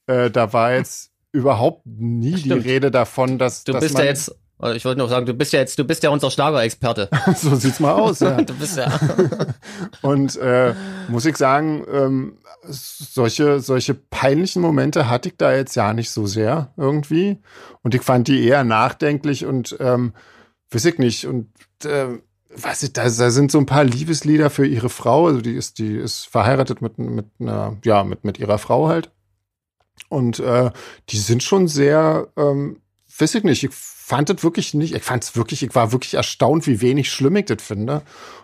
äh, 0.06 0.30
da 0.30 0.52
war 0.52 0.72
jetzt 0.72 1.12
überhaupt 1.32 1.82
nie 1.84 2.38
Stimmt. 2.38 2.64
die 2.64 2.68
Rede 2.70 2.90
davon, 2.90 3.38
dass, 3.38 3.64
Du 3.64 3.72
dass 3.72 3.82
bist 3.82 3.94
man, 3.94 4.04
ja 4.04 4.08
jetzt, 4.08 4.34
ich 4.74 4.84
wollte 4.84 4.98
noch 4.98 5.10
sagen, 5.10 5.26
du 5.26 5.34
bist 5.34 5.52
ja 5.52 5.60
jetzt, 5.60 5.78
du 5.78 5.84
bist 5.84 6.02
ja 6.02 6.10
unser 6.10 6.30
Schlagerexperte. 6.30 7.10
so 7.36 7.54
sieht's 7.56 7.80
mal 7.80 7.92
aus, 7.92 8.20
ja. 8.20 8.40
Du 8.42 8.54
bist 8.54 8.78
ja. 8.78 8.98
Und 10.02 10.36
äh, 10.36 10.74
muss 11.08 11.26
ich 11.26 11.36
sagen, 11.36 11.84
ähm, 11.92 12.38
solche, 12.62 13.60
solche 13.60 13.94
peinlichen 13.94 14.62
Momente 14.62 15.10
hatte 15.10 15.28
ich 15.28 15.36
da 15.36 15.54
jetzt 15.54 15.76
ja 15.76 15.92
nicht 15.92 16.10
so 16.10 16.26
sehr 16.26 16.72
irgendwie. 16.76 17.38
Und 17.82 17.94
ich 17.94 18.02
fand 18.02 18.28
die 18.28 18.44
eher 18.44 18.64
nachdenklich 18.64 19.44
und 19.44 19.76
ähm, 19.78 20.14
weiß 20.70 20.86
ich 20.86 20.98
nicht. 20.98 21.26
Und 21.26 21.48
äh, 21.84 22.18
weiß 22.56 22.82
ich, 22.84 22.92
da, 22.94 23.04
da 23.04 23.30
sind 23.30 23.52
so 23.52 23.58
ein 23.58 23.66
paar 23.66 23.84
Liebeslieder 23.84 24.48
für 24.48 24.66
ihre 24.66 24.88
Frau. 24.88 25.26
Also 25.26 25.42
die 25.42 25.54
ist, 25.54 25.78
die 25.78 25.96
ist 25.96 26.26
verheiratet 26.26 26.80
mit, 26.80 26.98
mit 26.98 27.26
einer, 27.38 27.76
ja, 27.84 28.04
mit, 28.04 28.24
mit 28.24 28.38
ihrer 28.38 28.58
Frau 28.58 28.88
halt. 28.88 29.10
Und 30.08 30.40
äh, 30.40 30.70
die 31.10 31.18
sind 31.18 31.42
schon 31.42 31.68
sehr, 31.68 32.28
ähm, 32.36 32.80
weiß 33.18 33.34
ich 33.34 33.44
nicht, 33.44 33.64
ich 33.64 33.74
fand 34.06 34.28
das 34.30 34.44
wirklich 34.44 34.72
nicht, 34.72 34.94
ich 34.94 35.02
fand 35.02 35.24
es 35.24 35.34
wirklich, 35.34 35.64
ich 35.64 35.74
war 35.74 35.90
wirklich 35.90 36.14
erstaunt, 36.14 36.68
wie 36.68 36.80
wenig 36.80 37.10
schlimm 37.10 37.34
ich 37.34 37.46
das 37.46 37.60
finde. 37.60 38.02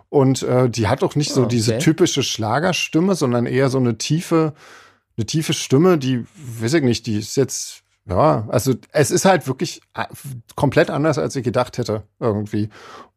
Und 0.09 0.43
äh, 0.43 0.69
die 0.69 0.89
hat 0.89 1.05
auch 1.05 1.15
nicht 1.15 1.33
so 1.33 1.45
Ah, 1.45 1.47
diese 1.47 1.75
okay. 1.75 1.85
typische 1.85 2.25
Schlagerstimme, 2.25 3.15
sondern 3.15 3.47
eher 3.47 3.69
so 3.69 3.79
eine 3.79 3.97
tiefe, 3.97 4.55
eine 5.17 5.25
tiefe 5.25 5.53
Stimme, 5.53 5.99
die, 5.99 6.25
weiß 6.35 6.75
ich 6.75 6.83
nicht, 6.83 7.07
die 7.07 7.17
ist 7.17 7.37
jetzt, 7.37 7.85
ja, 8.07 8.45
also 8.49 8.75
es 8.91 9.13
ist 9.13 9.25
halt 9.25 9.47
wirklich 9.47 9.83
äh, 9.95 10.07
komplett 10.57 10.91
anders, 10.91 11.17
als 11.17 11.37
ich 11.37 11.45
gedacht 11.45 11.79
hätte, 11.79 12.03
irgendwie. 12.19 12.69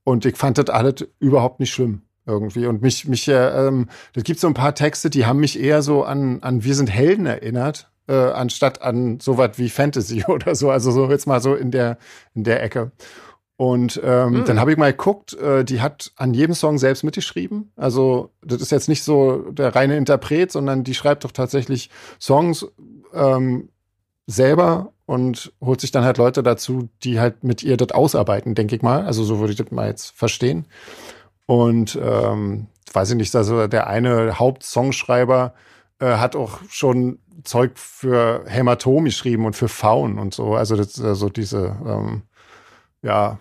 Und 0.04 0.26
ich 0.26 0.38
fand 0.38 0.60
das 0.60 0.70
alles 0.70 1.08
überhaupt 1.20 1.60
nicht 1.60 1.74
schlimm. 1.74 2.04
Irgendwie. 2.28 2.68
Und 2.68 2.82
mich, 2.84 3.06
mich, 3.08 3.28
äh, 3.28 3.68
ähm, 3.68 3.90
das 4.14 4.24
gibt 4.24 4.40
so 4.40 4.48
ein 4.48 4.54
paar 4.54 4.76
Texte, 4.76 5.10
die 5.10 5.26
haben 5.26 5.40
mich 5.40 5.60
eher 5.60 5.82
so 5.82 6.04
an, 6.04 6.44
an 6.44 6.64
Wir 6.64 6.76
sind 6.76 6.92
Helden 6.92 7.26
erinnert, 7.26 7.90
äh, 8.08 8.14
anstatt 8.14 8.82
an 8.82 9.20
sowas 9.20 9.52
wie 9.56 9.70
Fantasy 9.70 10.24
oder 10.28 10.56
so. 10.56 10.70
Also 10.70 10.92
so 10.92 11.10
jetzt 11.10 11.28
mal 11.28 11.42
so 11.42 11.56
in 11.56 11.72
der, 11.72 11.98
in 12.34 12.44
der 12.44 12.62
Ecke. 12.64 12.92
Und 13.58 14.02
ähm, 14.04 14.40
Hm. 14.40 14.46
dann 14.46 14.60
habe 14.60 14.72
ich 14.72 14.78
mal 14.78 14.92
geguckt, 14.92 15.34
äh, 15.34 15.64
die 15.64 15.82
hat 15.82 16.12
an 16.18 16.34
jedem 16.34 16.54
Song 16.54 16.78
selbst 16.78 17.04
mitgeschrieben. 17.04 17.72
Also 17.78 18.32
das 18.44 18.62
ist 18.62 18.72
jetzt 18.72 18.90
nicht 18.90 19.04
so 19.04 19.50
der 19.52 19.74
reine 19.76 19.96
Interpret, 19.96 20.52
sondern 20.52 20.84
die 20.84 20.94
schreibt 20.94 21.24
doch 21.24 21.32
tatsächlich 21.32 21.90
Songs 22.20 22.66
ähm, 23.14 23.70
selber 24.28 24.92
und 25.06 25.54
holt 25.62 25.80
sich 25.80 25.92
dann 25.92 26.04
halt 26.04 26.18
Leute 26.18 26.44
dazu, 26.44 26.90
die 27.04 27.20
halt 27.20 27.44
mit 27.44 27.64
ihr 27.64 27.78
das 27.78 27.92
ausarbeiten, 27.92 28.56
denke 28.56 28.76
ich 28.76 28.82
mal. 28.82 29.06
Also 29.06 29.24
so 29.24 29.40
würde 29.40 29.52
ich 29.54 29.58
das 29.58 29.72
mal 29.72 29.88
jetzt 29.88 30.12
verstehen. 30.18 30.66
Und 31.46 31.98
ähm, 32.02 32.68
weiß 32.92 33.12
ich 33.12 33.16
nicht, 33.16 33.36
also 33.36 33.68
der 33.68 33.88
eine 33.88 34.38
Hauptsongschreiber 34.40 35.54
äh, 36.00 36.18
hat 36.18 36.36
auch 36.36 36.60
schon 36.70 37.20
Zeug 37.44 37.78
für 37.78 38.44
Hämatom 38.48 39.06
geschrieben 39.06 39.46
und 39.46 39.56
für 39.56 39.68
Faun 39.68 40.18
und 40.20 40.34
so. 40.34 40.56
Also 40.56 40.76
das 40.76 40.88
ist 40.98 41.02
also 41.04 41.30
diese, 41.30 41.76
ähm, 41.86 42.24
ja, 43.02 43.40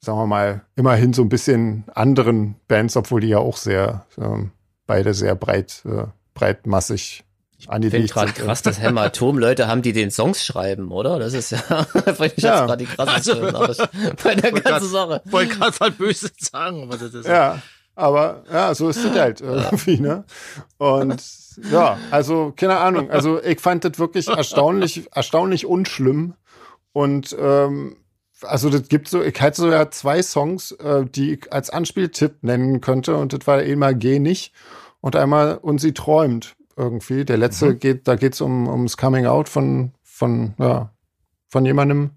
sagen 0.00 0.18
wir 0.18 0.26
mal, 0.26 0.62
immerhin 0.76 1.12
so 1.12 1.22
ein 1.22 1.28
bisschen 1.28 1.84
anderen 1.94 2.56
Bands, 2.68 2.96
obwohl 2.96 3.20
die 3.20 3.28
ja 3.28 3.38
auch 3.38 3.56
sehr, 3.56 4.06
ähm, 4.18 4.50
beide 4.86 5.14
sehr 5.14 5.34
breit, 5.34 5.82
äh, 5.86 6.06
breitmassig 6.34 7.24
Ich 7.56 7.64
finde 7.66 7.86
angelegt 7.86 8.12
gerade 8.12 8.32
krass, 8.32 8.60
dass 8.62 8.80
Hämatom-Leute 8.80 9.66
haben, 9.68 9.80
die 9.82 9.92
den 9.92 10.10
Songs 10.10 10.44
schreiben, 10.44 10.90
oder? 10.90 11.18
Das 11.18 11.32
ist 11.32 11.50
ja, 11.52 11.58
finde 11.58 12.26
ich 12.36 12.42
Ja. 12.42 12.58
jetzt 12.58 12.66
gerade 12.66 12.84
die 12.84 12.90
krasseste 12.90 13.54
Also- 13.56 13.84
bei 14.22 14.34
der 14.34 14.52
ganzen 14.52 14.62
grad- 14.62 14.82
Sache. 14.82 15.22
Wollte 15.26 15.54
gerade 15.56 15.74
was 15.80 15.90
Böses 15.92 16.32
sagen, 16.38 16.82
aber 16.82 16.96
das 16.98 17.14
ist 17.14 17.26
Ja, 17.26 17.62
aber 17.94 18.42
ja, 18.52 18.74
so 18.74 18.88
ist 18.88 19.02
es 19.04 19.18
halt 19.18 19.40
irgendwie, 19.40 20.00
ne? 20.00 20.24
Und 20.78 21.22
ja, 21.70 21.98
also 22.10 22.52
keine 22.56 22.78
Ahnung. 22.78 23.10
Also 23.10 23.42
ich 23.42 23.60
fand 23.60 23.84
das 23.84 23.98
wirklich 23.98 24.28
erstaunlich, 24.28 25.08
erstaunlich 25.12 25.66
unschlimm. 25.66 26.34
Und 26.92 27.36
ähm, 27.38 27.96
also 28.42 28.70
das 28.70 28.88
gibt 28.88 29.08
so, 29.08 29.22
ich 29.22 29.40
hatte 29.40 29.60
so 29.60 29.70
ja 29.70 29.90
zwei 29.90 30.22
Songs, 30.22 30.72
äh, 30.72 31.04
die 31.06 31.34
ich 31.34 31.52
als 31.52 31.70
Anspieltipp 31.70 32.42
nennen 32.42 32.80
könnte. 32.80 33.16
Und 33.16 33.32
das 33.32 33.46
war 33.46 33.58
einmal 33.58 33.94
Geh 33.94 34.18
nicht 34.18 34.52
und 35.00 35.16
einmal 35.16 35.58
Und 35.58 35.80
sie 35.80 35.92
träumt 35.92 36.56
irgendwie. 36.76 37.24
Der 37.24 37.36
letzte 37.36 37.76
geht, 37.76 38.08
da 38.08 38.16
geht's 38.16 38.40
um 38.40 38.68
ums 38.68 38.96
Coming 38.96 39.26
Out 39.26 39.48
von, 39.48 39.92
von, 40.02 40.54
ja, 40.58 40.90
von 41.48 41.64
jemandem. 41.64 42.10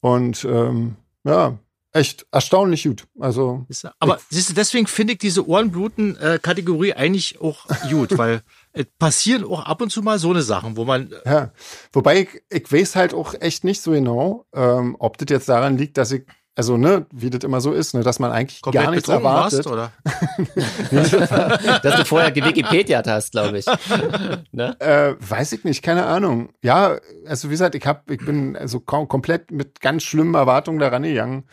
Und 0.00 0.44
ähm, 0.44 0.96
ja, 1.24 1.58
echt 1.92 2.26
erstaunlich 2.30 2.84
gut. 2.84 3.06
Also 3.20 3.66
Aber 3.98 4.18
siehst 4.30 4.50
du, 4.50 4.54
deswegen 4.54 4.86
finde 4.86 5.12
ich 5.14 5.18
diese 5.18 5.46
Ohrenbluten-Kategorie 5.46 6.94
eigentlich 6.94 7.40
auch 7.40 7.66
gut, 7.90 8.16
weil 8.18 8.42
es 8.72 8.86
passieren 8.98 9.44
auch 9.44 9.64
ab 9.64 9.82
und 9.82 9.90
zu 9.90 10.02
mal 10.02 10.18
so 10.18 10.30
eine 10.30 10.42
Sachen, 10.42 10.76
wo 10.76 10.84
man 10.84 11.12
Ja, 11.26 11.52
wobei 11.92 12.22
ich, 12.22 12.42
ich 12.50 12.72
weiß 12.72 12.96
halt 12.96 13.14
auch 13.14 13.34
echt 13.40 13.64
nicht 13.64 13.82
so 13.82 13.92
genau, 13.92 14.46
ähm, 14.54 14.96
ob 14.98 15.18
das 15.18 15.26
jetzt 15.30 15.48
daran 15.48 15.76
liegt, 15.76 15.98
dass 15.98 16.12
ich, 16.12 16.22
also 16.54 16.78
ne, 16.78 17.06
wie 17.12 17.28
das 17.28 17.44
immer 17.44 17.60
so 17.60 17.72
ist, 17.72 17.94
ne, 17.94 18.02
dass 18.02 18.18
man 18.18 18.30
eigentlich 18.30 18.62
komplett 18.62 18.84
gar 18.84 18.90
nichts 18.90 19.08
erwartet. 19.08 19.66
warst, 19.66 19.70
oder? 19.70 19.92
Dass 21.82 21.96
du 21.96 22.04
vorher 22.04 22.30
gewikipedia 22.30 23.02
hast, 23.06 23.32
glaube 23.32 23.58
ich. 23.58 23.66
Ne? 24.54 24.78
Äh, 24.80 25.14
weiß 25.18 25.52
ich 25.52 25.64
nicht, 25.64 25.82
keine 25.82 26.04
Ahnung. 26.04 26.50
Ja, 26.62 26.98
also 27.26 27.48
wie 27.48 27.52
gesagt, 27.52 27.74
ich 27.74 27.86
hab, 27.86 28.10
ich 28.10 28.22
bin 28.22 28.54
also 28.54 28.80
kom 28.80 29.08
komplett 29.08 29.50
mit 29.50 29.80
ganz 29.80 30.02
schlimmen 30.02 30.34
Erwartungen 30.34 30.78
daran 30.78 31.04
gegangen. 31.04 31.44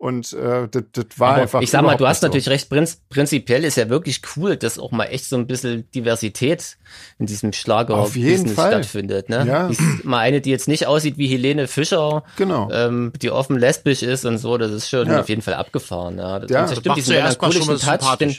Und 0.00 0.32
äh, 0.32 0.68
das, 0.70 0.84
das 0.92 1.06
war 1.16 1.32
Aber 1.32 1.42
einfach. 1.42 1.60
ich 1.60 1.70
sag 1.72 1.82
mal, 1.82 1.96
du 1.96 2.06
hast 2.06 2.20
so. 2.20 2.28
natürlich 2.28 2.48
recht, 2.48 2.70
prinz, 2.70 3.00
prinzipiell 3.08 3.64
ist 3.64 3.76
ja 3.76 3.88
wirklich 3.88 4.20
cool, 4.36 4.56
dass 4.56 4.78
auch 4.78 4.92
mal 4.92 5.06
echt 5.06 5.24
so 5.24 5.34
ein 5.36 5.48
bisschen 5.48 5.90
Diversität 5.90 6.78
in 7.18 7.26
diesem 7.26 7.52
Schlager 7.52 7.96
Auf 7.96 8.14
jeden 8.14 8.46
Fall. 8.48 8.70
stattfindet. 8.72 9.28
Ne? 9.28 9.44
Ja. 9.44 9.66
Ist 9.66 9.80
mal 10.04 10.18
eine, 10.20 10.40
die 10.40 10.50
jetzt 10.50 10.68
nicht 10.68 10.86
aussieht 10.86 11.18
wie 11.18 11.26
Helene 11.26 11.66
Fischer, 11.66 12.22
Genau. 12.36 12.70
ähm, 12.70 13.12
die 13.20 13.32
offen 13.32 13.58
lesbisch 13.58 14.04
ist 14.04 14.24
und 14.24 14.38
so, 14.38 14.56
das 14.56 14.70
ist 14.70 14.88
schon 14.88 15.08
Ja. 15.08 15.18
auf 15.20 15.28
jeden 15.28 15.42
Fall 15.42 15.54
abgefahren. 15.54 16.18
Ja, 16.18 16.38
das, 16.38 16.50
Ja. 16.50 16.60
und 16.62 16.70
das 16.70 16.78
stimmt, 16.78 16.96
diesen 16.96 17.14
melancholischen 17.16 17.78
Touch, 17.78 18.16
den. 18.18 18.36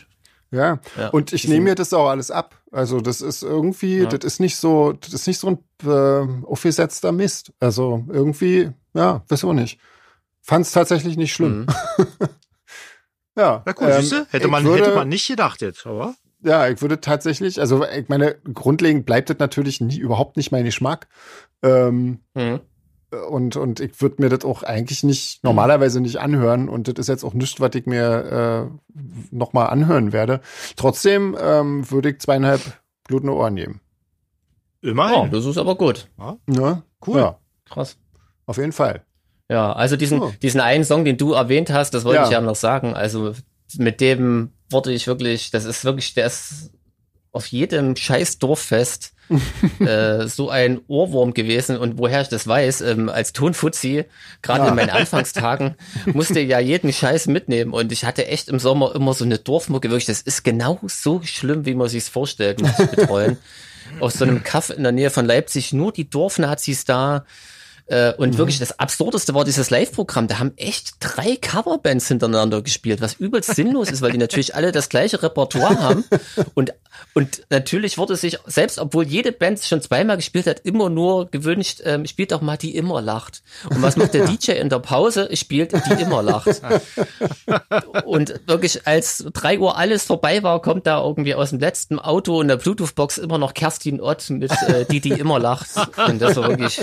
Ja. 0.51 0.79
Ja, 0.97 1.09
und 1.09 1.33
ich 1.33 1.45
nehme 1.47 1.65
mir 1.65 1.75
das 1.75 1.93
auch 1.93 2.07
alles 2.07 2.31
ab. 2.31 2.55
Also 2.71 3.01
das 3.01 3.19
ist 3.19 3.43
irgendwie, 3.43 3.99
Ja. 3.99 4.05
das 4.05 4.23
ist 4.23 4.39
nicht 4.39 4.55
so, 4.55 4.93
das 4.93 5.13
ist 5.13 5.27
nicht 5.27 5.39
so 5.39 5.47
ein 5.49 5.59
äh, 5.85 6.45
aufgesetzter 6.47 7.11
Mist. 7.11 7.51
Also 7.59 8.05
irgendwie, 8.07 8.71
ja, 8.93 9.23
wieso 9.27 9.51
nicht. 9.53 9.77
Fand 10.49 10.65
es 10.65 10.71
tatsächlich 10.71 11.15
nicht 11.15 11.31
schlimm. 11.33 11.67
Mhm. 11.97 12.07
Ja, 13.37 13.63
Ja, 13.65 13.73
cool, 13.79 13.87
ähm, 13.89 14.01
siehst 14.01 14.11
du? 14.11 14.25
Hätte 14.31 14.47
man, 14.47 14.63
würde, 14.65 14.83
hätte 14.85 14.95
man 14.95 15.07
nicht 15.07 15.27
gedacht 15.27 15.61
jetzt, 15.61 15.85
aber. 15.85 16.15
Ja, 16.43 16.67
ich 16.67 16.81
würde 16.81 16.99
tatsächlich, 16.99 17.59
also 17.61 17.85
ich 17.85 18.09
meine, 18.09 18.35
grundlegend 18.53 19.05
bleibt 19.05 19.29
das 19.29 19.37
natürlich 19.39 19.79
nie, 19.79 19.97
überhaupt 19.97 20.35
nicht 20.37 20.51
mein 20.51 20.65
Geschmack. 20.65 21.07
Ähm, 21.61 22.19
Mhm. 22.33 22.59
und, 23.29 23.55
und 23.55 23.79
ich 23.79 24.01
würde 24.01 24.21
mir 24.21 24.29
das 24.29 24.43
auch 24.43 24.63
eigentlich 24.63 25.03
nicht, 25.03 25.43
normalerweise 25.43 26.01
nicht 26.01 26.17
anhören. 26.19 26.67
Und 26.67 26.87
das 26.87 26.95
ist 26.97 27.07
jetzt 27.07 27.23
auch 27.23 27.33
nichts, 27.33 27.59
was 27.61 27.75
ich 27.75 27.85
mir 27.85 28.69
äh, 28.97 28.99
nochmal 29.31 29.67
anhören 29.67 30.11
werde. 30.11 30.41
Trotzdem 30.75 31.37
ähm, 31.39 31.89
würde 31.91 32.09
ich 32.09 32.19
zweieinhalb 32.19 32.61
blutende 33.07 33.35
Ohren 33.35 33.53
nehmen. 33.53 33.79
Oh, 34.83 34.87
Immerhin. 34.87 35.31
das 35.31 35.45
ist 35.45 35.57
aber 35.59 35.75
gut. 35.75 36.09
Ja, 36.17 36.81
Cool. 37.05 37.19
Ja, 37.19 37.39
Krass. 37.65 37.97
auf 38.47 38.57
jeden 38.57 38.71
Fall. 38.73 39.05
Ja, 39.49 39.73
also 39.73 39.95
diesen, 39.95 40.21
Oh. 40.21 40.31
diesen 40.41 40.61
einen 40.61 40.83
Song, 40.83 41.05
den 41.05 41.17
du 41.17 41.33
erwähnt 41.33 41.69
hast, 41.71 41.93
das 41.93 42.05
wollte 42.05 42.19
Ja. 42.21 42.25
ich 42.25 42.31
ja 42.31 42.41
noch 42.41 42.55
sagen. 42.55 42.93
Also 42.93 43.33
mit 43.77 43.99
dem 44.01 44.51
wurde 44.69 44.91
ich 44.91 45.07
wirklich, 45.07 45.49
das 45.51 45.65
ist 45.65 45.83
wirklich, 45.85 46.13
der 46.13 46.27
ist 46.27 46.71
auf 47.31 47.47
jedem 47.47 47.95
scheiß 47.95 48.37
Dorffest 48.39 49.13
äh, 49.79 50.25
so 50.27 50.49
ein 50.49 50.81
Ohrwurm 50.87 51.33
gewesen. 51.35 51.77
Und 51.77 51.97
woher 51.99 52.21
ich 52.21 52.29
das 52.29 52.47
weiß, 52.47 52.81
ähm, 52.81 53.09
als 53.09 53.33
Tonfuzzi, 53.33 54.05
gerade 54.41 54.63
Ja. 54.63 54.69
in 54.69 54.75
meinen 54.75 54.89
Anfangstagen, 54.89 55.75
musste 56.13 56.39
ja 56.39 56.59
jeden 56.59 56.91
Scheiß 56.91 57.27
mitnehmen. 57.27 57.71
Und 57.73 57.91
ich 57.91 58.05
hatte 58.05 58.25
echt 58.27 58.49
im 58.49 58.57
Sommer 58.59 58.95
immer 58.95 59.13
so 59.13 59.23
eine 59.25 59.37
Dorfmucke, 59.37 59.89
wirklich, 59.89 60.05
das 60.07 60.21
ist 60.21 60.43
genau 60.43 60.79
so 60.87 61.21
schlimm, 61.23 61.65
wie 61.65 61.75
man 61.75 61.87
sich's 61.89 62.09
vorstellt, 62.09 62.61
muss 62.61 62.77
ich 62.79 62.87
betreuen. 62.89 63.37
Aus 63.99 64.13
so 64.15 64.25
einem 64.25 64.43
Kaff 64.43 64.69
in 64.71 64.83
der 64.83 64.91
Nähe 64.91 65.09
von 65.09 65.25
Leipzig, 65.25 65.73
nur 65.73 65.91
die 65.91 66.07
Dorfnazis 66.09 66.85
da. 66.85 67.25
Äh, 67.89 68.13
und 68.13 68.37
wirklich 68.37 68.59
das 68.59 68.77
Absurdeste 68.77 69.33
war 69.33 69.43
dieses 69.43 69.71
Live-Programm. 69.71 70.27
Da 70.27 70.37
haben 70.37 70.53
echt 70.57 70.93
drei 70.99 71.35
Coverbands 71.35 72.07
hintereinander 72.07 72.61
gespielt, 72.61 73.01
was 73.01 73.15
übelst 73.15 73.55
sinnlos 73.55 73.89
ist, 73.89 74.01
weil 74.01 74.11
die 74.11 74.19
natürlich 74.19 74.53
alle 74.53 74.71
das 74.71 74.89
gleiche 74.89 75.21
Repertoire 75.23 75.81
haben. 75.81 76.05
Und, 76.53 76.73
und 77.15 77.41
natürlich 77.49 77.97
wurde 77.97 78.15
sich, 78.15 78.37
selbst 78.45 78.77
obwohl 78.77 79.07
jede 79.07 79.31
Band 79.31 79.59
schon 79.61 79.81
zweimal 79.81 80.17
gespielt 80.17 80.45
hat, 80.45 80.59
immer 80.59 80.89
nur 80.89 81.31
gewünscht, 81.31 81.81
ähm, 81.83 82.05
spielt 82.05 82.31
doch 82.31 82.41
mal 82.41 82.57
die 82.57 82.75
immer 82.75 83.01
lacht. 83.01 83.41
Und 83.69 83.81
was 83.81 83.97
macht 83.97 84.13
der 84.13 84.25
DJ 84.27 84.51
in 84.51 84.69
der 84.69 84.79
Pause? 84.79 85.27
Spielt 85.35 85.73
die 85.73 86.01
immer 86.01 86.21
lacht. 86.21 86.61
Und 88.05 88.39
wirklich, 88.45 88.85
als 88.85 89.25
drei 89.33 89.57
Uhr 89.57 89.77
alles 89.77 90.03
vorbei 90.03 90.43
war, 90.43 90.61
kommt 90.61 90.85
da 90.85 91.01
irgendwie 91.03 91.33
aus 91.33 91.49
dem 91.49 91.59
letzten 91.59 91.97
Auto 91.97 92.39
in 92.41 92.47
der 92.47 92.57
Bluetooth-Box 92.57 93.17
immer 93.17 93.39
noch 93.39 93.55
Kerstin 93.55 93.99
Ott 93.99 94.29
mit 94.29 94.51
äh, 94.67 94.85
die, 94.85 95.01
die 95.01 95.11
immer 95.11 95.39
lacht. 95.39 95.69
Und 96.07 96.21
das 96.21 96.35
war 96.35 96.49
wirklich 96.49 96.81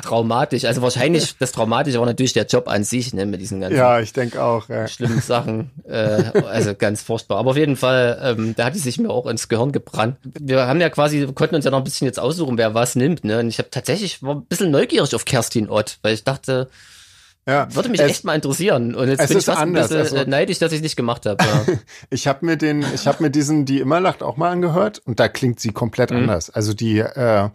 traumatisch. 0.00 0.43
Also 0.52 0.82
wahrscheinlich, 0.82 1.36
das 1.38 1.52
Traumatische 1.52 1.98
war 1.98 2.06
natürlich 2.06 2.32
der 2.32 2.46
Job 2.46 2.68
an 2.68 2.84
sich, 2.84 3.12
ne, 3.14 3.26
mit 3.26 3.40
diesen 3.40 3.60
ganzen 3.60 3.76
Ja, 3.76 4.00
ich 4.00 4.12
denke 4.12 4.42
auch. 4.42 4.68
Ja. 4.68 4.86
schlimmen 4.86 5.20
Sachen. 5.20 5.70
Äh, 5.88 6.32
also 6.46 6.74
ganz 6.74 7.02
furchtbar. 7.02 7.38
Aber 7.38 7.50
auf 7.50 7.56
jeden 7.56 7.76
Fall, 7.76 8.18
ähm, 8.22 8.54
da 8.56 8.66
hat 8.66 8.74
die 8.74 8.78
sich 8.78 8.98
mir 8.98 9.10
auch 9.10 9.26
ins 9.26 9.48
Gehirn 9.48 9.72
gebrannt. 9.72 10.16
Wir 10.38 10.66
haben 10.66 10.80
ja 10.80 10.90
quasi, 10.90 11.20
wir 11.20 11.32
konnten 11.32 11.54
uns 11.54 11.64
ja 11.64 11.70
noch 11.70 11.78
ein 11.78 11.84
bisschen 11.84 12.06
jetzt 12.06 12.20
aussuchen, 12.20 12.58
wer 12.58 12.74
was 12.74 12.94
nimmt. 12.96 13.24
Ne? 13.24 13.38
Und 13.40 13.48
ich 13.48 13.58
habe 13.58 13.70
tatsächlich 13.70 14.22
war 14.22 14.34
ein 14.36 14.44
bisschen 14.46 14.70
neugierig 14.70 15.14
auf 15.14 15.24
Kerstin 15.24 15.68
Ott, 15.70 15.98
weil 16.02 16.14
ich 16.14 16.24
dachte, 16.24 16.68
Ja. 17.46 17.68
würde 17.74 17.90
mich 17.90 18.00
Es- 18.00 18.10
echt 18.10 18.24
mal 18.24 18.34
interessieren. 18.34 18.94
Und 18.94 19.08
jetzt 19.08 19.28
bin 19.28 19.38
ich 19.38 19.44
fast 19.44 19.58
anders, 19.58 19.90
ein 19.92 19.98
bisschen 20.02 20.16
also- 20.18 20.28
äh, 20.28 20.30
neidisch, 20.30 20.58
dass 20.60 20.72
ich 20.72 20.76
es 20.78 20.82
nicht 20.82 20.96
gemacht 20.96 21.26
habe. 21.26 21.44
Ja. 21.44 21.64
Ich 22.10 22.26
habe 22.26 22.46
mir 22.46 22.56
den, 22.56 22.84
ich 22.94 23.06
habe 23.06 23.22
mir 23.22 23.30
diesen, 23.30 23.64
die 23.66 23.80
immer 23.80 24.00
lacht, 24.00 24.22
auch 24.22 24.36
mal 24.38 24.50
angehört 24.50 25.00
und 25.04 25.20
da 25.20 25.28
klingt 25.28 25.60
sie 25.60 25.72
komplett 25.72 26.10
Mhm. 26.10 26.16
anders. 26.18 26.48
Also 26.50 26.72
die, 26.72 27.00
äh, 27.00 27.50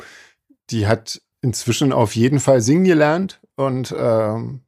die 0.69 0.85
hat 0.85 1.21
inzwischen 1.41 1.91
auf 1.93 2.15
jeden 2.15 2.39
Fall 2.39 2.61
singen 2.61 2.83
gelernt 2.85 3.41
und 3.55 3.93
ähm, 3.97 4.61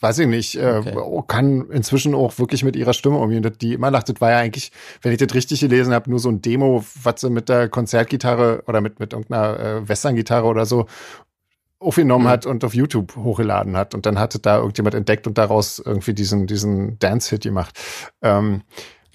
weiß 0.00 0.20
ich 0.20 0.26
nicht, 0.28 0.54
äh, 0.56 0.82
Okay. 0.86 1.24
kann 1.26 1.70
inzwischen 1.70 2.14
auch 2.14 2.38
wirklich 2.38 2.62
mit 2.62 2.76
ihrer 2.76 2.92
Stimme 2.92 3.18
umgehen. 3.18 3.50
Die 3.60 3.72
immer 3.74 3.90
lacht, 3.90 4.08
das 4.08 4.20
war 4.20 4.30
ja 4.30 4.38
eigentlich, 4.38 4.70
wenn 5.02 5.12
ich 5.12 5.18
das 5.18 5.34
richtig 5.34 5.60
gelesen 5.60 5.92
habe, 5.92 6.08
nur 6.10 6.20
so 6.20 6.28
ein 6.28 6.40
Demo, 6.40 6.84
was 7.02 7.20
sie 7.20 7.30
mit 7.30 7.48
der 7.48 7.68
Konzertgitarre 7.68 8.62
oder 8.68 8.80
mit 8.80 9.00
mit 9.00 9.12
irgendeiner 9.12 9.58
äh, 9.58 9.88
Western-Gitarre 9.88 10.46
oder 10.46 10.66
so 10.66 10.86
aufgenommen 11.80 12.24
Mhm. 12.24 12.28
hat 12.28 12.46
und 12.46 12.64
auf 12.64 12.74
YouTube 12.74 13.14
hochgeladen 13.16 13.76
hat 13.76 13.94
und 13.94 14.04
dann 14.04 14.18
hatte 14.18 14.38
da 14.40 14.56
irgendjemand 14.58 14.94
entdeckt 14.94 15.26
und 15.26 15.38
daraus 15.38 15.78
irgendwie 15.78 16.12
diesen 16.14 16.46
diesen 16.46 16.98
Dance-Hit 16.98 17.42
gemacht. 17.42 17.78
Ähm, 18.22 18.62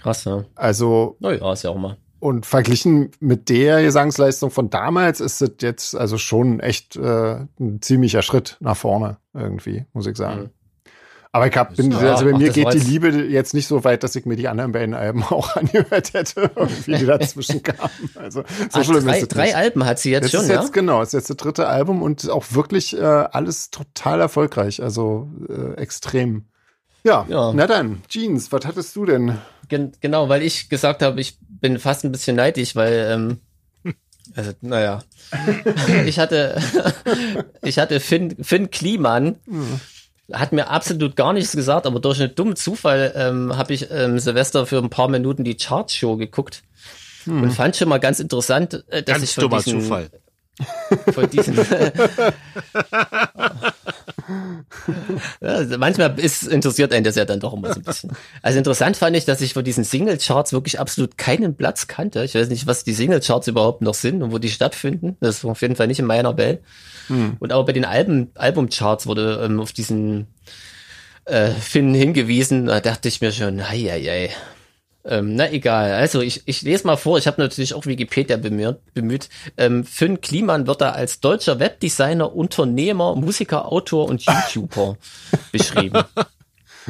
Krass, 0.02 0.26
ja. 0.26 0.44
also 0.56 1.16
Naja, 1.20 1.54
ist 1.54 1.64
ja 1.64 1.70
auch 1.70 1.78
mal. 1.78 1.98
Und 2.24 2.46
verglichen 2.46 3.12
mit 3.20 3.50
der 3.50 3.84
Gesangsleistung 3.84 4.50
von 4.50 4.70
damals 4.70 5.20
ist 5.20 5.42
es 5.42 5.52
jetzt 5.62 5.94
also 5.96 6.18
schon 6.18 6.60
echt 6.62 6.96
äh, 6.96 7.46
ein 7.60 7.82
ziemlicher 7.82 8.22
Schritt 8.22 8.56
nach 8.62 8.78
vorne 8.78 9.18
irgendwie, 9.34 9.86
muss 9.94 10.08
ich 10.08 10.16
sagen. 10.16 10.42
Mhm. 10.44 10.50
Aber 11.36 11.48
ich 11.48 11.58
hab, 11.58 11.76
bin, 11.76 11.92
Ja, 11.92 11.98
also 12.14 12.26
bei 12.26 12.32
ach, 12.34 12.38
mir 12.38 12.46
das 12.48 12.56
geht 12.56 12.74
die 12.76 12.78
Liebe 12.80 13.10
jetzt 13.10 13.54
nicht 13.56 13.66
so 13.68 13.84
weit, 13.84 14.04
dass 14.04 14.16
ich 14.16 14.26
mir 14.28 14.36
die 14.36 14.48
anderen 14.48 14.72
beiden 14.72 14.94
Alben 14.94 15.24
auch 15.30 15.56
angehört 15.56 16.14
hätte, 16.14 16.52
irgendwie 16.56 16.96
die 16.96 17.06
dazwischen 17.08 17.62
kamen. 17.64 17.90
Also 18.16 18.44
so 18.72 18.80
Ah, 18.80 18.84
schlimm 18.84 19.04
drei, 19.04 19.18
ist 19.18 19.24
es 19.24 19.28
drei. 19.30 19.56
Alben 19.56 19.84
hat 19.86 20.00
sie 20.00 20.12
jetzt 20.12 20.26
Das 20.26 20.32
schon, 20.32 20.42
ist 20.42 20.50
ja? 20.50 20.62
jetzt 20.62 20.72
genau, 20.72 21.02
ist 21.02 21.12
jetzt 21.14 21.30
das 21.30 21.38
dritte 21.38 21.68
Album 21.68 22.04
und 22.04 22.30
auch 22.30 22.46
wirklich 22.52 22.96
äh, 22.96 23.02
alles 23.04 23.70
total 23.72 24.22
erfolgreich, 24.22 24.82
also 24.82 25.28
äh, 25.50 25.74
extrem. 25.82 26.46
Ja, 27.04 27.26
Ja. 27.28 27.52
na 27.54 27.68
dann, 27.68 28.02
Jeans, 28.08 28.52
was 28.54 28.66
hattest 28.66 28.96
du 28.96 29.06
denn? 29.06 29.38
Gen 29.68 29.92
genau, 30.02 30.30
weil 30.30 30.42
ich 30.44 30.70
gesagt 30.70 31.02
habe, 31.02 31.20
ich 31.20 31.40
bin 31.64 31.80
fast 31.80 32.04
ein 32.04 32.12
bisschen 32.12 32.36
neidisch, 32.36 32.76
weil, 32.76 33.08
ähm, 33.10 33.38
also, 34.36 34.52
naja. 34.60 35.02
ich 36.06 36.20
hatte, 36.20 36.62
ich 37.64 37.80
hatte 37.80 38.02
Finn, 38.02 38.36
Finn 38.44 38.70
Kliman, 38.70 39.38
hat 40.32 40.52
mir 40.52 40.70
absolut 40.70 41.16
gar 41.16 41.32
nichts 41.32 41.54
gesagt, 41.54 41.88
aber 41.88 42.02
durch 42.02 42.22
einen 42.22 42.36
dummen 42.36 42.58
Zufall 42.58 43.14
ähm, 43.16 43.56
habe 43.56 43.74
ich 43.74 43.90
ähm, 43.92 44.20
Silvester 44.20 44.66
für 44.66 44.78
ein 44.78 44.90
paar 44.90 45.08
Minuten 45.08 45.46
die 45.46 45.56
Chartshow 45.56 46.18
geguckt 46.18 46.64
und 47.26 47.52
fand 47.52 47.78
schon 47.78 47.88
mal 47.88 48.00
ganz 48.00 48.20
interessant, 48.20 48.84
äh, 48.90 49.02
dass 49.02 49.16
Ganz 49.18 49.24
ich 49.24 49.36
von 49.36 49.44
dummer 49.44 49.62
diesen, 49.62 49.82
Zufall. 49.82 50.10
Von 51.14 51.30
diesen 51.30 51.56
ja, 55.42 55.78
manchmal 55.78 56.20
ist, 56.20 56.44
interessiert 56.44 56.94
einen 56.94 57.04
das 57.04 57.16
ja 57.16 57.26
dann 57.26 57.40
doch 57.40 57.54
immer 57.54 57.74
so 57.74 57.80
ein 57.80 57.84
bisschen. 57.84 58.12
Also 58.42 58.58
interessant 58.58 58.98
fand 58.98 59.16
ich, 59.16 59.26
dass 59.26 59.42
ich 59.42 59.54
von 59.54 59.64
diesen 59.64 59.84
Single-Charts 59.84 60.54
wirklich 60.54 60.80
absolut 60.80 61.18
keinen 61.18 61.56
Platz 61.56 61.88
kannte. 61.88 62.24
Ich 62.24 62.36
weiß 62.36 62.50
nicht, 62.50 62.68
was 62.68 62.84
die 62.84 62.94
Single-Charts 62.94 63.48
überhaupt 63.48 63.82
noch 63.82 63.96
sind 63.96 64.22
und 64.22 64.32
wo 64.32 64.38
die 64.38 64.50
stattfinden. 64.50 65.18
Das 65.20 65.38
ist 65.38 65.46
auf 65.46 65.62
jeden 65.62 65.76
Fall 65.76 65.88
nicht 65.88 66.00
in 66.00 66.06
meiner 66.06 66.38
Welt. 66.38 66.62
Und 67.40 67.54
auch 67.54 67.66
bei 67.66 67.74
den 67.74 67.86
Alben, 67.86 68.32
Album-Charts 68.36 69.08
wurde 69.08 69.42
ähm, 69.44 69.60
auf 69.60 69.74
diesen 69.74 70.28
äh, 71.26 71.50
Finn 71.50 71.94
hingewiesen. 71.94 72.68
Da 72.68 72.80
dachte 72.80 73.08
ich 73.08 73.22
mir 73.22 73.32
schon, 73.32 73.70
hei, 73.70 73.88
hei, 73.90 74.02
hei. 74.02 74.30
Ähm, 75.06 75.36
na 75.36 75.52
egal. 75.52 75.92
Also 75.94 76.22
ich, 76.22 76.44
ich 76.46 76.62
lese 76.62 76.88
mal 76.88 76.96
vor, 76.96 77.18
ich 77.18 77.28
habe 77.28 77.42
natürlich 77.42 77.74
auch 77.74 77.86
Wikipedia 77.86 78.38
bemüht. 78.38 78.78
bemüht. 78.94 79.30
Ähm, 79.58 79.84
Finn 79.84 80.22
Kliman 80.22 80.66
wird 80.66 80.82
da 80.82 80.92
als 80.92 81.20
deutscher 81.20 81.60
Webdesigner, 81.60 82.34
Unternehmer, 82.34 83.16
Musiker, 83.16 83.72
Autor 83.72 84.08
und 84.08 84.24
YouTuber 84.24 84.98
beschrieben. 85.52 86.04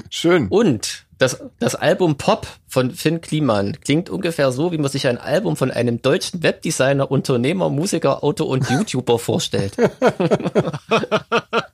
Schön. 0.10 0.48
Und 0.50 1.06
das, 1.18 1.42
das 1.60 1.76
Album 1.76 2.18
Pop 2.18 2.48
von 2.68 2.92
Finn 2.92 3.22
Kliman 3.22 3.80
klingt 3.82 4.10
ungefähr 4.10 4.52
so, 4.52 4.72
wie 4.72 4.78
man 4.78 4.92
sich 4.92 5.08
ein 5.08 5.18
Album 5.18 5.56
von 5.56 5.72
einem 5.72 6.02
deutschen 6.02 6.44
Webdesigner, 6.44 7.10
Unternehmer, 7.10 7.70
Musiker, 7.70 8.24
Autor 8.24 8.48
und 8.48 8.70
YouTuber 8.70 9.18
vorstellt. 9.18 9.76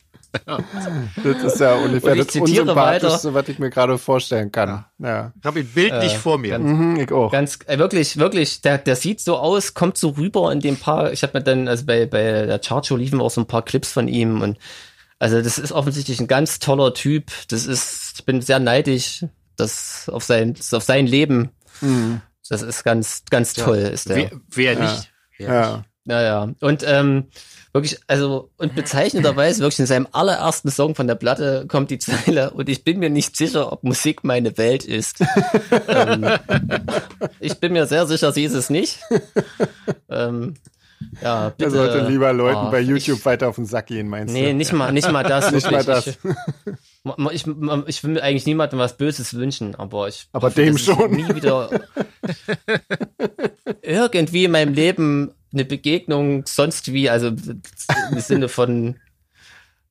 Das 1.24 1.44
ist 1.44 1.60
ja 1.60 1.76
ungefähr 1.76 2.12
Und 2.12 2.20
ich 2.20 2.28
das 2.28 2.36
Unsympathischste, 2.36 3.34
was 3.34 3.48
ich 3.50 3.60
mir 3.60 3.70
gerade 3.70 3.98
vorstellen 3.98 4.52
kann. 4.52 4.86
Ja. 5.00 5.34
Ich 5.40 5.46
habe 5.46 5.62
ihn 5.62 5.68
bildlich 5.68 6.14
Äh, 6.14 6.18
vor 6.18 6.38
mir. 6.38 6.60
Mhm, 6.60 7.00
ich 7.00 7.12
auch. 7.12 7.32
Ganz, 7.32 7.60
äh, 7.66 7.78
wirklich, 7.80 8.18
wirklich, 8.18 8.62
der, 8.62 8.78
der 8.78 8.96
sieht 8.96 9.22
so 9.22 9.38
aus, 9.38 9.74
kommt 9.74 9.98
so 9.98 10.10
rüber 10.10 10.52
in 10.52 10.60
dem 10.60 10.78
paar, 10.78 11.12
ich 11.12 11.24
habe 11.24 11.40
mir 11.40 11.44
dann, 11.44 11.68
also 11.68 11.86
bei, 11.86 12.06
bei 12.06 12.46
der 12.46 12.60
Chartshow 12.60 12.96
liefen 12.96 13.22
auch 13.22 13.32
so 13.32 13.42
ein 13.42 13.48
paar 13.48 13.64
Clips 13.64 13.92
von 13.92 14.08
ihm 14.08 14.42
und 14.42 14.58
also 15.22 15.42
das 15.42 15.58
ist 15.58 15.72
offensichtlich 15.74 16.20
ein 16.22 16.28
ganz 16.28 16.60
toller 16.60 16.94
Typ. 16.94 17.32
Das 17.50 17.66
ist, 17.66 18.14
ich 18.20 18.26
bin 18.26 18.42
sehr 18.42 18.60
neidisch, 18.60 19.26
das 19.58 20.08
auf 20.10 20.24
sein, 20.24 20.54
das 20.54 20.74
auf 20.74 20.84
sein 20.84 21.08
Leben. 21.08 21.50
Mhm. 21.82 22.22
Das 22.48 22.62
ist 22.62 22.84
ganz, 22.84 23.24
ganz 23.30 23.54
toll, 23.54 23.78
ist 23.78 24.08
der. 24.10 24.16
Wer, 24.16 24.32
wer 24.50 24.74
Ja. 24.74 24.80
nicht? 24.80 25.12
Wer 25.38 25.54
Ja. 25.54 25.84
Naja, 26.06 26.50
und 26.62 26.84
ähm, 26.88 27.26
wirklich, 27.74 28.00
also, 28.08 28.50
und 28.58 28.76
bezeichnenderweise, 28.76 29.60
wirklich 29.64 29.80
in 29.80 29.86
seinem 29.86 30.08
allerersten 30.12 30.70
Song 30.72 30.96
von 30.96 31.08
der 31.08 31.16
Platte 31.16 31.66
kommt 31.68 31.92
die 31.92 32.00
Zeile, 32.00 32.52
und 32.52 32.70
ich 32.70 32.84
bin 32.84 33.00
mir 33.00 33.10
nicht 33.10 33.36
sicher, 33.36 33.72
ob 33.72 33.84
Musik 33.84 34.24
meine 34.24 34.58
Welt 34.58 34.86
ist. 34.86 35.22
ähm, 35.88 36.26
ich 37.40 37.60
bin 37.60 37.74
mir 37.74 37.86
sehr 37.86 38.06
sicher, 38.08 38.32
sie 38.32 38.44
ist 38.44 38.54
es 38.54 38.70
nicht. 38.70 39.00
ähm, 40.10 40.56
ja, 41.22 41.50
bitte. 41.50 41.64
Er 41.66 41.72
sollte 41.72 42.08
lieber 42.08 42.34
Leuten 42.34 42.58
ah, 42.58 42.70
bei 42.70 42.82
ich- 42.82 42.88
YouTube 42.88 43.24
weiter 43.26 43.48
auf 43.48 43.56
den 43.56 43.66
Sack 43.66 43.88
gehen, 43.88 44.10
meinst 44.10 44.34
Nee, 44.34 44.48
du? 44.52 44.54
nicht 44.56 44.74
mal, 44.74 44.92
nicht 44.92 45.10
mal 45.12 45.24
das. 45.24 45.52
Nicht 45.60 45.72
mal 45.72 45.84
das. 45.84 46.08
Ich, 46.08 46.18
ich, 47.32 47.46
ich 47.88 48.04
will 48.04 48.12
mir 48.12 48.24
eigentlich 48.24 48.46
niemandem 48.46 48.80
was 48.80 48.98
Böses 48.98 49.34
wünschen, 49.34 49.76
aber 49.76 50.08
ich. 50.08 50.28
Aber 50.32 50.48
hoffe, 50.48 50.62
dem 50.62 50.78
schon. 50.78 51.12
Nie 51.12 51.34
wieder 51.34 51.70
irgendwie 53.82 54.46
in 54.46 54.52
meinem 54.52 54.74
Leben 54.74 55.32
eine 55.54 55.66
Begegnung 55.66 56.46
sonst 56.46 56.92
wie, 56.94 57.10
also 57.10 57.30
im 57.30 58.20
Sinne 58.20 58.50
von, 58.50 59.00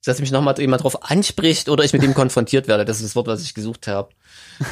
dass 0.05 0.21
mich 0.21 0.31
nochmal 0.31 0.59
jemand 0.59 0.85
drauf 0.85 1.11
anspricht 1.11 1.69
oder 1.69 1.85
ich 1.85 1.93
mit 1.93 2.03
dem 2.03 2.15
konfrontiert 2.15 2.69
werde. 2.69 2.85
Das 2.85 2.99
ist 2.99 3.07
das 3.07 3.17
Wort, 3.17 3.27
was 3.27 3.43
ich 3.43 3.55
gesucht 3.55 3.89
habe. 3.89 4.11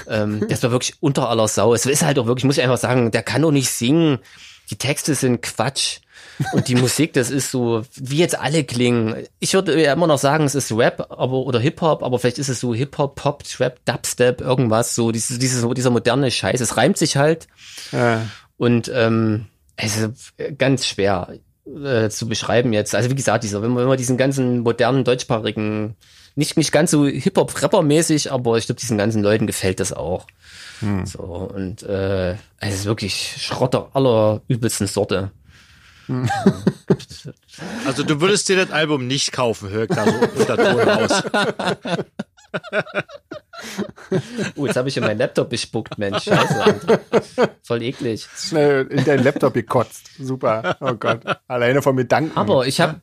Ähm, 0.07 0.47
das 0.49 0.62
war 0.62 0.70
wirklich 0.70 0.95
unter 1.01 1.28
aller 1.28 1.49
Sau. 1.49 1.74
Es 1.74 1.87
ist 1.87 2.03
halt 2.03 2.18
auch 2.18 2.26
wirklich, 2.26 2.45
muss 2.45 2.59
ich 2.59 2.62
einfach 2.62 2.78
sagen, 2.78 3.11
der 3.11 3.22
kann 3.22 3.43
doch 3.43 3.51
nicht 3.51 3.70
singen. 3.70 4.18
Die 4.70 4.76
Texte 4.76 5.14
sind 5.14 5.43
Quatsch. 5.43 6.01
Und 6.53 6.68
die 6.68 6.74
Musik, 6.74 7.12
das 7.14 7.30
ist 7.30 7.51
so, 7.51 7.82
wie 7.95 8.18
jetzt 8.18 8.39
alle 8.39 8.64
klingen. 8.64 9.14
Ich 9.41 9.55
würde 9.55 9.80
ja 9.82 9.93
immer 9.93 10.07
noch 10.07 10.18
sagen, 10.18 10.45
es 10.45 10.55
ist 10.55 10.70
Rap, 10.72 11.07
aber 11.11 11.32
oder 11.39 11.59
Hip-Hop, 11.61 12.03
aber 12.03 12.18
vielleicht 12.18 12.39
ist 12.39 12.49
es 12.49 12.61
so 12.61 12.74
Hip-Hop, 12.74 13.14
Pop, 13.14 13.43
Trap, 13.45 13.78
Dubstep, 13.87 14.41
irgendwas, 14.41 14.95
so 14.95 15.12
dieses, 15.12 15.39
dieses, 15.39 15.66
dieser 15.74 15.91
moderne 15.91 16.30
Scheiß. 16.30 16.61
Es 16.61 16.76
reimt 16.76 16.99
sich 16.99 17.16
halt 17.16 17.47
Ja. 17.93 18.22
und 18.59 18.91
ähm, 18.95 19.47
es 19.76 19.97
ist 19.97 20.34
ganz 20.59 20.87
schwer. 20.87 21.28
äh, 21.66 22.09
zu 22.11 22.28
beschreiben 22.28 22.72
jetzt. 22.72 22.95
Also 22.95 23.11
wie 23.11 23.14
gesagt, 23.16 23.43
dieser, 23.43 23.61
wenn 23.62 23.70
man, 23.70 23.82
wenn 23.82 23.89
man 23.89 23.99
diesen 23.99 24.16
ganzen 24.16 24.61
modernen 24.61 25.03
deutschsprachigen, 25.05 25.97
nicht, 26.37 26.57
nicht 26.57 26.70
ganz 26.70 26.91
so 26.91 27.07
Hip-Hop-Rapper-mäßig, 27.07 28.30
aber 28.30 28.57
ich 28.59 28.66
glaube, 28.66 28.80
diesen 28.80 28.99
ganzen 28.99 29.22
Leuten 29.22 29.47
gefällt 29.47 29.80
das 29.80 29.93
auch. 29.93 30.26
Hm. 30.80 31.07
So, 31.07 31.22
und 31.22 31.82
äh, 31.82 32.32
es 32.61 32.74
ist 32.74 32.84
wirklich 32.84 33.37
Schrotter 33.39 33.89
aller 33.95 34.43
übelsten 34.47 34.87
Sorte. 34.87 35.30
Also 37.86 38.02
du 38.02 38.20
würdest 38.20 38.48
dir 38.48 38.57
das 38.57 38.70
Album 38.70 39.07
nicht 39.07 39.32
kaufen, 39.32 39.70
hör 39.70 39.84
ich 39.84 39.88
da 39.88 40.04
so 40.04 40.12
unter 40.12 40.57
Ton 40.57 40.80
raus. 40.80 41.22
oh, 44.57 44.66
jetzt 44.66 44.76
habe 44.76 44.88
ich 44.88 44.96
in 44.96 45.02
meinen 45.04 45.18
Laptop 45.18 45.48
bespuckt, 45.48 45.98
Mensch. 45.98 46.24
Scheiße, 46.24 47.00
Voll 47.62 47.82
eklig. 47.82 48.26
Schnell 48.36 48.86
in 48.88 49.04
deinen 49.04 49.24
Laptop 49.24 49.54
gekotzt. 49.54 50.11
Super. 50.18 50.76
Oh 50.80 50.94
Gott. 50.94 51.20
Alleine 51.48 51.82
von 51.82 51.94
mir 51.94 52.04
danken. 52.04 52.36
Aber 52.36 52.66
ich 52.66 52.80
habe, 52.80 53.00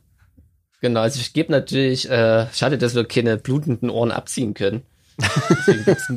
genau, 0.80 1.00
also 1.00 1.20
ich 1.20 1.32
gebe 1.32 1.50
natürlich, 1.50 2.08
äh, 2.08 2.46
schade, 2.52 2.78
dass 2.78 2.94
wir 2.94 3.04
keine 3.04 3.36
blutenden 3.36 3.90
Ohren 3.90 4.12
abziehen 4.12 4.54
können. 4.54 4.82
Deswegen 5.18 5.84
gibt's, 5.84 6.08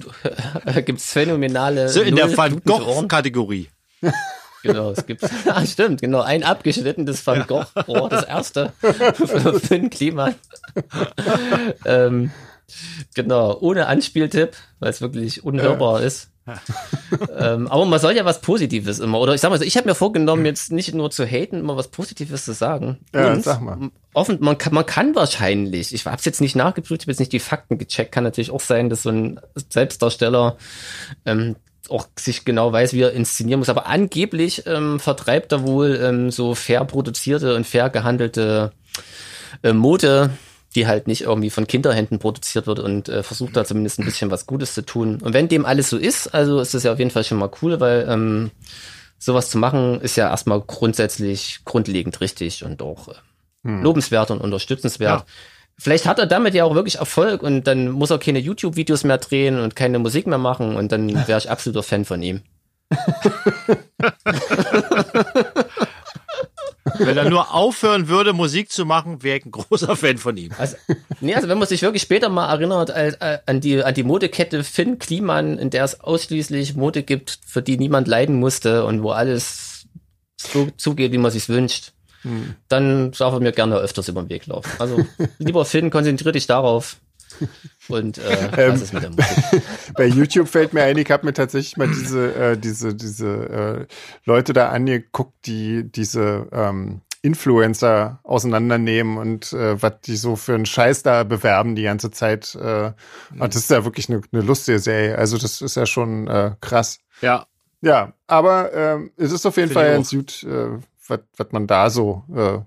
äh, 0.65 0.81
gibt's 0.83 1.11
phänomenale. 1.11 1.89
So 1.89 2.01
in 2.01 2.15
der 2.15 2.35
Van 2.35 2.61
Gogh-Kategorie. 2.63 3.69
Genau, 4.64 4.91
es 4.91 5.05
gibt, 5.05 5.24
ah, 5.45 5.66
stimmt, 5.66 6.01
genau, 6.01 6.22
ein 6.22 6.43
abgeschnittenes 6.43 7.26
Van 7.26 7.45
Gogh, 7.47 7.66
oh, 7.88 8.08
das 8.08 8.24
erste 8.24 8.74
für 8.80 9.60
Finn 9.60 9.89
Kliman. 9.89 10.36
ähm, 11.86 12.32
Genau, 13.16 13.58
ohne 13.60 13.88
Anspieltipp, 13.88 14.55
weil 14.80 14.89
es 14.89 15.01
wirklich 15.01 15.43
unhörbar 15.43 16.01
äh. 16.01 16.08
ist. 16.08 16.32
ähm, 17.38 17.68
aber 17.68 17.86
man 17.86 17.99
soll 17.99 18.16
ja 18.16 18.24
was 18.24 18.39
Positives 18.39 18.99
immer, 18.99 19.20
oder 19.20 19.34
ich 19.34 19.41
sag 19.41 19.49
mal 19.49 19.60
so, 19.60 19.66
ich 19.66 19.76
habe 19.76 19.89
mir 19.89 19.95
vorgenommen, 19.95 20.45
jetzt 20.45 20.72
nicht 20.72 20.93
nur 20.93 21.12
zu 21.12 21.26
haten, 21.26 21.60
immer 21.60 21.76
was 21.76 21.89
Positives 21.89 22.45
zu 22.45 22.53
sagen. 22.53 22.99
Ja, 23.14 23.34
Und 23.34 23.43
sag 23.43 23.62
mal. 23.62 23.89
Offen, 24.14 24.38
man 24.39 24.58
kann, 24.58 24.74
man 24.74 24.86
kann 24.86 25.14
wahrscheinlich, 25.14 25.93
ich 25.93 26.05
habe 26.05 26.16
es 26.16 26.24
jetzt 26.24 26.39
nicht 26.39 26.55
nachgeprüft, 26.55 27.01
ich 27.01 27.05
habe 27.05 27.12
jetzt 27.12 27.20
nicht 27.20 27.34
die 27.34 27.39
Fakten 27.39 27.78
gecheckt, 27.78 28.14
kann 28.14 28.24
natürlich 28.24 28.51
auch 28.51 28.62
sein, 28.62 28.89
dass 28.89 29.03
so 29.03 29.10
ein 29.10 29.41
Selbstdarsteller 29.55 30.58
ähm, 31.26 31.58
auch 31.89 32.07
sich 32.17 32.45
genau 32.45 32.71
weiß, 32.71 32.93
wie 32.93 33.01
er 33.01 33.13
inszenieren 33.13 33.59
muss. 33.59 33.69
Aber 33.69 33.88
angeblich 33.88 34.63
ähm, 34.65 34.99
vertreibt 34.99 35.51
er 35.51 35.63
wohl 35.65 35.99
ähm, 36.01 36.31
so 36.31 36.55
fair 36.55 36.85
produzierte 36.85 37.55
und 37.55 37.65
fair 37.65 37.89
gehandelte 37.89 38.71
äh, 39.63 39.73
Mode 39.73 40.31
die 40.77 40.85
halt 40.85 41.07
nicht 41.07 41.21
irgendwie 41.21 41.49
von 41.49 41.65
Kinderhänden 41.65 42.19
produziert 42.19 42.67
wird 42.67 42.79
und 42.79 43.09
äh, 43.09 43.23
versucht 43.23 43.57
da 43.57 43.65
zumindest 43.65 43.99
ein 43.99 44.05
bisschen 44.05 44.29
was 44.29 44.45
Gutes 44.45 44.75
zu 44.75 44.85
tun. 44.85 45.19
Und 45.21 45.33
wenn 45.33 45.47
dem 45.47 45.65
alles 45.65 45.89
so 45.89 45.97
ist, 45.97 46.27
also 46.35 46.59
ist 46.59 46.75
das 46.75 46.83
ja 46.83 46.93
auf 46.93 46.99
jeden 46.99 47.09
Fall 47.09 47.23
schon 47.23 47.39
mal 47.39 47.49
cool, 47.61 47.79
weil 47.79 48.05
ähm, 48.07 48.51
sowas 49.17 49.49
zu 49.49 49.57
machen 49.57 49.99
ist 50.01 50.17
ja 50.17 50.29
erstmal 50.29 50.61
grundsätzlich 50.61 51.61
grundlegend 51.65 52.21
richtig 52.21 52.63
und 52.63 52.83
auch 52.83 53.07
äh, 53.07 53.13
hm. 53.63 53.81
lobenswert 53.81 54.29
und 54.29 54.39
unterstützenswert. 54.39 55.21
Ja. 55.21 55.25
Vielleicht 55.80 56.07
hat 56.07 56.17
er 56.17 56.25
damit 56.25 56.55
ja 56.55 56.63
auch 56.63 56.73
wirklich 56.73 56.95
Erfolg 56.95 57.43
und 57.43 57.65
dann 57.67 57.91
muss 57.91 58.09
er 58.09 58.17
keine 58.17 58.39
YouTube-Videos 58.39 59.03
mehr 59.03 59.19
drehen 59.19 59.59
und 59.59 59.75
keine 59.75 59.99
Musik 59.99 60.25
mehr 60.25 60.39
machen 60.39 60.75
und 60.75 60.91
dann 60.91 61.13
wäre 61.28 61.38
ich 61.38 61.49
absoluter 61.49 61.84
Fan 61.84 62.05
von 62.05 62.21
ihm. 62.21 62.41
Wenn 66.99 67.17
er 67.17 67.30
nur 67.30 67.53
aufhören 67.53 68.07
würde, 68.07 68.34
Musik 68.34 68.71
zu 68.71 68.86
machen, 68.86 69.21
wäre 69.21 69.38
ich 69.38 69.45
ein 69.45 69.51
großer 69.51 69.95
Fan 69.95 70.17
von 70.17 70.38
ihm. 70.38 70.51
Also, 70.57 70.78
nee, 71.19 71.36
also 71.36 71.47
wenn 71.47 71.57
man 71.57 71.67
sich 71.67 71.82
wirklich 71.82 72.01
später 72.01 72.30
mal 72.30 72.49
erinnert 72.49 72.89
äh, 72.89 73.39
an 73.45 73.59
die, 73.59 73.84
an 73.84 73.93
die 73.93 74.03
Modekette 74.03 74.63
Finn 74.63 74.97
Kliman, 74.97 75.59
in 75.59 75.69
der 75.69 75.84
es 75.84 75.99
ausschließlich 75.99 76.75
Mode 76.75 77.03
gibt, 77.03 77.39
für 77.45 77.61
die 77.61 77.78
niemand 77.78 78.07
leiden 78.07 78.39
musste 78.39 78.86
und 78.86 79.03
wo 79.03 79.11
alles 79.11 79.86
so 80.39 80.69
zugeht, 80.78 81.11
wie 81.11 81.17
man 81.17 81.32
sich 81.32 81.49
wünscht, 81.49 81.91
hm. 82.22 82.55
dann 82.68 83.11
darf 83.11 83.34
er 83.34 83.39
mir 83.39 83.51
gerne 83.51 83.78
öfters 83.78 84.07
über 84.07 84.22
den 84.22 84.30
Weg 84.30 84.47
laufen. 84.47 84.72
Also 84.80 85.05
lieber 85.38 85.65
Finn, 85.65 85.89
konzentrier 85.89 86.32
dich 86.32 86.47
darauf. 86.47 86.97
Und 87.88 88.18
äh, 88.18 88.49
ähm, 88.57 88.74
was 88.74 88.82
ist 88.82 88.93
mit 88.93 89.03
der 89.03 89.11
Musik? 89.11 89.63
Bei 89.95 90.05
YouTube 90.05 90.47
fällt 90.47 90.74
mir 90.74 90.84
ein, 90.84 90.97
ich 90.97 91.11
habe 91.11 91.26
mir 91.26 91.34
tatsächlich 91.34 91.78
mal 91.78 91.88
diese, 91.88 92.34
äh, 92.36 92.57
diese, 92.57 92.95
diese 92.95 93.28
äh, 93.28 93.86
Leute 94.26 94.53
da 94.53 94.70
angeguckt, 94.70 95.34
die 95.45 95.84
diese 95.84 96.47
ähm, 96.51 97.01
Influencer 97.22 98.20
auseinandernehmen 98.24 99.18
und 99.18 99.51
äh, 99.53 99.82
was 99.82 100.01
die 100.05 100.15
so 100.15 100.36
für 100.36 100.55
einen 100.55 100.65
Scheiß 100.65 101.03
da 101.03 101.24
bewerben 101.24 101.76
die 101.76 101.84
ganze 101.84 102.11
Zeit. 102.11 102.55
Äh, 102.55 102.89
mhm. 103.32 103.41
Und 103.41 103.55
das 103.55 103.63
ist 103.63 103.72
ja 103.72 103.84
wirklich 103.86 104.09
eine, 104.09 104.22
eine 104.32 104.41
lustige 104.41 104.80
Serie. 104.80 105.18
Also 105.18 105.38
das 105.38 105.61
ist 105.61 105.76
ja 105.76 105.86
schon 105.86 106.28
äh, 106.28 106.51
krass. 106.61 106.99
Ja. 107.22 107.45
Ja, 107.82 108.13
aber 108.26 108.74
ähm, 108.74 109.11
es 109.18 109.32
ist 109.32 109.45
auf 109.45 109.55
jeden 109.57 109.70
Find 109.70 109.80
Fall 109.80 109.91
ganz 109.93 110.09
gut, 110.09 110.43
äh, 110.43 110.80
was 111.10 111.47
man 111.51 111.68
da 111.68 111.89
so 111.89 112.24
äh, 112.36 112.60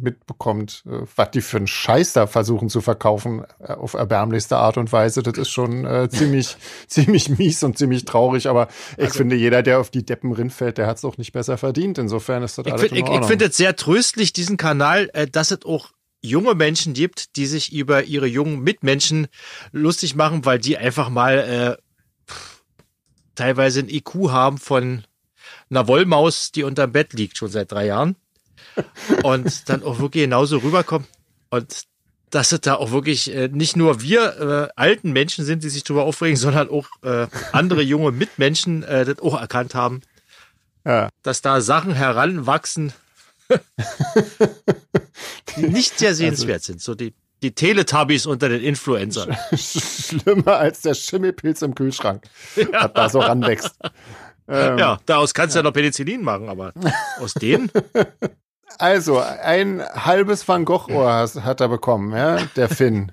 mitbekommt, 0.00 0.84
äh, 0.86 1.06
was 1.16 1.30
die 1.30 1.40
für 1.40 1.58
einen 1.58 1.66
Scheiß 1.66 2.12
da 2.12 2.26
versuchen 2.26 2.68
zu 2.68 2.80
verkaufen 2.80 3.44
äh, 3.58 3.72
auf 3.72 3.94
erbärmlichste 3.94 4.56
Art 4.56 4.76
und 4.76 4.92
Weise. 4.92 5.22
Das 5.22 5.36
ist 5.36 5.50
schon 5.50 5.84
äh, 5.84 6.08
ziemlich, 6.10 6.56
ziemlich 6.86 7.28
mies 7.28 7.62
und 7.62 7.78
ziemlich 7.78 8.04
traurig. 8.04 8.48
Aber 8.48 8.68
ich 8.96 9.04
also, 9.04 9.18
finde, 9.18 9.36
jeder, 9.36 9.62
der 9.62 9.80
auf 9.80 9.90
die 9.90 10.04
Deppen 10.04 10.32
rinfällt, 10.32 10.78
der 10.78 10.86
hat 10.86 10.98
es 10.98 11.04
auch 11.04 11.18
nicht 11.18 11.32
besser 11.32 11.58
verdient. 11.58 11.98
Insofern 11.98 12.42
ist 12.42 12.58
das 12.58 12.66
ich 12.66 12.72
alles 12.72 12.88
find, 12.88 13.08
Ich, 13.08 13.08
ich 13.08 13.24
finde 13.24 13.46
es 13.46 13.56
sehr 13.56 13.76
tröstlich, 13.76 14.32
diesen 14.32 14.56
Kanal, 14.56 15.10
äh, 15.12 15.26
dass 15.26 15.50
es 15.50 15.64
auch 15.64 15.90
junge 16.20 16.54
Menschen 16.54 16.94
gibt, 16.94 17.36
die 17.36 17.46
sich 17.46 17.72
über 17.72 18.04
ihre 18.04 18.26
jungen 18.26 18.60
Mitmenschen 18.60 19.28
lustig 19.72 20.16
machen, 20.16 20.44
weil 20.44 20.58
die 20.58 20.76
einfach 20.76 21.10
mal 21.10 21.78
äh, 21.78 22.34
teilweise 23.34 23.80
ein 23.80 23.88
IQ 23.88 24.30
haben 24.30 24.58
von 24.58 25.04
einer 25.70 25.88
Wollmaus, 25.88 26.52
die 26.52 26.62
unterm 26.62 26.92
Bett 26.92 27.12
liegt, 27.12 27.36
schon 27.36 27.50
seit 27.50 27.72
drei 27.72 27.86
Jahren 27.86 28.16
und 29.22 29.68
dann 29.68 29.82
auch 29.82 29.98
wirklich 29.98 30.24
genauso 30.24 30.58
rüberkommt. 30.58 31.06
Und 31.50 31.84
dass 32.30 32.52
es 32.52 32.60
da 32.60 32.74
auch 32.74 32.90
wirklich 32.90 33.34
äh, 33.34 33.48
nicht 33.48 33.76
nur 33.76 34.02
wir 34.02 34.38
äh, 34.38 34.68
alten 34.76 35.12
Menschen 35.12 35.44
sind, 35.44 35.64
die 35.64 35.70
sich 35.70 35.84
darüber 35.84 36.04
aufregen, 36.04 36.36
sondern 36.36 36.68
auch 36.68 36.88
äh, 37.02 37.26
andere 37.52 37.82
junge 37.82 38.12
Mitmenschen 38.12 38.82
äh, 38.82 39.04
das 39.04 39.20
auch 39.20 39.40
erkannt 39.40 39.74
haben. 39.74 40.02
Ja. 40.84 41.08
Dass 41.22 41.42
da 41.42 41.60
Sachen 41.60 41.94
heranwachsen, 41.94 42.92
die 45.56 45.66
nicht 45.66 45.98
sehr 45.98 46.14
sehenswert 46.14 46.60
also, 46.60 46.72
sind. 46.72 46.82
So 46.82 46.94
die, 46.94 47.14
die 47.42 47.52
Teletubbies 47.52 48.26
unter 48.26 48.48
den 48.48 48.62
Influencern. 48.62 49.36
Schlimmer 49.56 50.58
als 50.58 50.82
der 50.82 50.94
Schimmelpilz 50.94 51.62
im 51.62 51.74
Kühlschrank, 51.74 52.24
ja. 52.56 52.82
hat 52.82 52.96
da 52.96 53.08
so 53.08 53.20
ranwächst. 53.20 53.74
Ähm, 54.48 54.78
ja, 54.78 54.98
daraus 55.06 55.34
kannst 55.34 55.54
du 55.54 55.58
ja 55.58 55.62
noch 55.62 55.72
Penicillin 55.72 56.22
machen, 56.22 56.48
aber 56.48 56.72
aus 57.20 57.34
denen? 57.34 57.70
Also, 58.78 59.18
ein 59.18 59.82
halbes 59.82 60.46
Van 60.46 60.64
Gogh-Ohr 60.64 61.28
hat 61.42 61.60
er 61.60 61.68
bekommen, 61.68 62.16
ja, 62.16 62.38
der 62.56 62.68
Finn. 62.68 63.12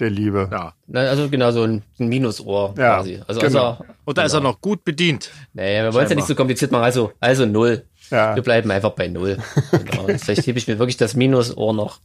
Der 0.00 0.08
Liebe. 0.08 0.48
Ja. 0.50 0.72
Also 0.94 1.28
genau 1.28 1.50
so 1.50 1.62
ein 1.62 1.84
Minusohr 1.98 2.74
ja, 2.78 2.96
quasi. 2.96 3.20
Also, 3.26 3.40
genau. 3.40 3.70
also 3.70 3.84
Und 4.06 4.16
da 4.16 4.22
genau. 4.22 4.26
ist 4.26 4.32
er 4.32 4.40
noch 4.40 4.60
gut 4.62 4.82
bedient. 4.82 5.30
Naja, 5.52 5.84
wir 5.84 5.92
wollen 5.92 6.04
es 6.04 6.10
ja 6.10 6.16
nicht 6.16 6.26
so 6.26 6.34
kompliziert 6.34 6.72
machen. 6.72 6.84
Also, 6.84 7.12
also 7.20 7.44
null. 7.44 7.84
Ja. 8.10 8.34
Wir 8.34 8.42
bleiben 8.42 8.70
einfach 8.70 8.92
bei 8.92 9.08
null. 9.08 9.36
Genau. 9.70 10.06
Vielleicht 10.18 10.46
hebe 10.46 10.58
ich 10.58 10.66
mir 10.66 10.78
wirklich 10.78 10.96
das 10.96 11.14
Minusohr 11.14 11.74
noch 11.74 12.00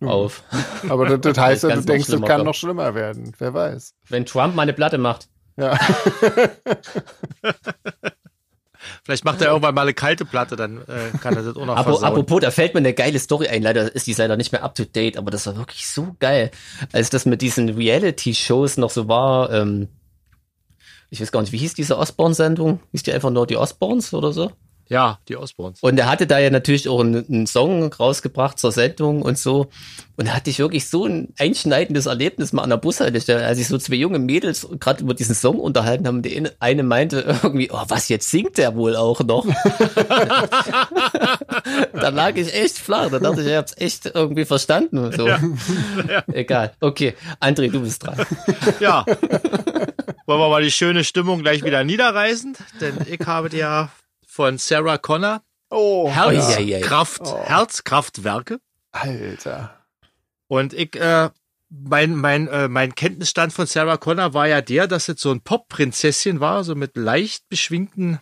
auf. 0.00 0.42
Aber 0.88 1.06
das, 1.06 1.20
das 1.22 1.38
heißt 1.44 1.62
ja, 1.64 1.76
du 1.76 1.82
denkst, 1.82 2.10
es 2.10 2.22
kann 2.22 2.44
noch 2.44 2.54
schlimmer 2.54 2.94
werden. 2.94 3.32
Wer 3.38 3.54
weiß. 3.54 3.94
Wenn 4.08 4.26
Trump 4.26 4.54
mal 4.54 4.62
eine 4.62 4.74
Platte 4.74 4.98
macht. 4.98 5.28
Ja. 5.58 5.78
Vielleicht 9.04 9.24
macht 9.24 9.40
er 9.40 9.48
irgendwann 9.48 9.74
mal 9.74 9.82
eine 9.82 9.94
kalte 9.94 10.24
Platte, 10.24 10.54
dann 10.54 10.82
äh, 10.82 11.16
kann 11.20 11.34
er 11.34 11.42
das 11.42 11.56
auch 11.56 11.66
noch 11.66 11.76
Apropos, 11.76 12.02
apropos, 12.02 12.40
da 12.40 12.50
fällt 12.50 12.74
mir 12.74 12.80
eine 12.80 12.92
geile 12.94 13.18
Story 13.18 13.48
ein. 13.48 13.62
Leider 13.62 13.94
ist 13.94 14.06
die 14.06 14.12
leider 14.12 14.36
nicht 14.36 14.52
mehr 14.52 14.62
up 14.62 14.74
to 14.74 14.84
date, 14.84 15.16
aber 15.16 15.30
das 15.30 15.46
war 15.46 15.56
wirklich 15.56 15.88
so 15.88 16.14
geil. 16.20 16.50
Als 16.92 17.10
das 17.10 17.24
mit 17.26 17.42
diesen 17.42 17.70
Reality-Shows 17.70 18.76
noch 18.76 18.90
so 18.90 19.08
war, 19.08 19.50
ähm, 19.50 19.88
ich 21.10 21.20
weiß 21.20 21.32
gar 21.32 21.40
nicht, 21.40 21.52
wie 21.52 21.58
hieß 21.58 21.74
diese 21.74 21.98
Osborne-Sendung? 21.98 22.80
Hieß 22.92 23.02
die 23.02 23.12
einfach 23.12 23.30
nur 23.30 23.46
die 23.46 23.56
Osborns 23.56 24.12
oder 24.14 24.32
so? 24.32 24.52
Ja, 24.88 25.18
die 25.28 25.36
Osborns. 25.36 25.80
Und 25.82 25.98
er 25.98 26.10
hatte 26.10 26.26
da 26.26 26.38
ja 26.38 26.48
natürlich 26.50 26.88
auch 26.88 27.00
einen, 27.00 27.26
einen, 27.28 27.46
Song 27.46 27.92
rausgebracht 27.92 28.58
zur 28.58 28.72
Sendung 28.72 29.20
und 29.20 29.36
so. 29.36 29.68
Und 30.16 30.28
da 30.28 30.32
hatte 30.32 30.48
ich 30.50 30.58
wirklich 30.58 30.88
so 30.88 31.04
ein 31.04 31.34
einschneidendes 31.38 32.06
Erlebnis 32.06 32.52
mal 32.52 32.62
an 32.62 32.70
der 32.70 32.78
Bushaltestelle, 32.78 33.44
als 33.44 33.58
ich 33.58 33.68
so 33.68 33.76
zwei 33.78 33.96
junge 33.96 34.18
Mädels 34.18 34.66
gerade 34.80 35.02
über 35.02 35.12
diesen 35.14 35.34
Song 35.34 35.60
unterhalten 35.60 36.06
haben. 36.06 36.22
Die 36.22 36.50
eine 36.58 36.82
meinte 36.82 37.20
irgendwie, 37.42 37.70
oh, 37.70 37.84
was, 37.88 38.08
jetzt 38.08 38.30
singt 38.30 38.56
der 38.56 38.74
wohl 38.76 38.96
auch 38.96 39.20
noch? 39.20 39.46
da 41.92 42.08
lag 42.08 42.34
ich 42.36 42.54
echt 42.54 42.78
flach. 42.78 43.10
Da 43.10 43.18
dachte 43.18 43.42
ich, 43.42 43.48
ich 43.48 43.54
hab's 43.54 43.74
echt 43.76 44.06
irgendwie 44.06 44.44
verstanden. 44.44 45.12
So. 45.12 45.28
Ja. 45.28 45.38
Ja. 46.08 46.22
Egal. 46.32 46.72
Okay, 46.80 47.14
André, 47.40 47.70
du 47.70 47.80
bist 47.80 48.04
dran. 48.04 48.16
Ja. 48.80 49.04
Wollen 50.26 50.40
wir 50.40 50.48
mal 50.48 50.62
die 50.62 50.70
schöne 50.70 51.04
Stimmung 51.04 51.40
gleich 51.40 51.64
wieder 51.64 51.84
niederreißen? 51.84 52.56
Denn 52.80 52.94
ich 53.10 53.26
habe 53.26 53.48
dir 53.48 53.90
von 54.38 54.56
Sarah 54.56 54.98
Connor. 54.98 55.42
Oh, 55.68 56.08
Herzkraft, 56.08 57.22
oh. 57.24 57.42
Herzkraftwerke. 57.44 58.60
Alter. 58.92 59.74
Und 60.46 60.74
ich, 60.74 60.94
äh, 60.94 61.30
mein, 61.70 62.14
mein, 62.14 62.46
äh, 62.46 62.68
mein 62.68 62.94
Kenntnisstand 62.94 63.52
von 63.52 63.66
Sarah 63.66 63.96
Connor 63.96 64.34
war 64.34 64.46
ja 64.46 64.60
der, 64.60 64.86
dass 64.86 65.08
es 65.08 65.20
so 65.20 65.32
ein 65.32 65.40
Pop-Prinzesschen 65.40 66.38
war, 66.38 66.62
so 66.62 66.76
mit 66.76 66.96
leicht 66.96 67.48
beschwingten 67.48 68.20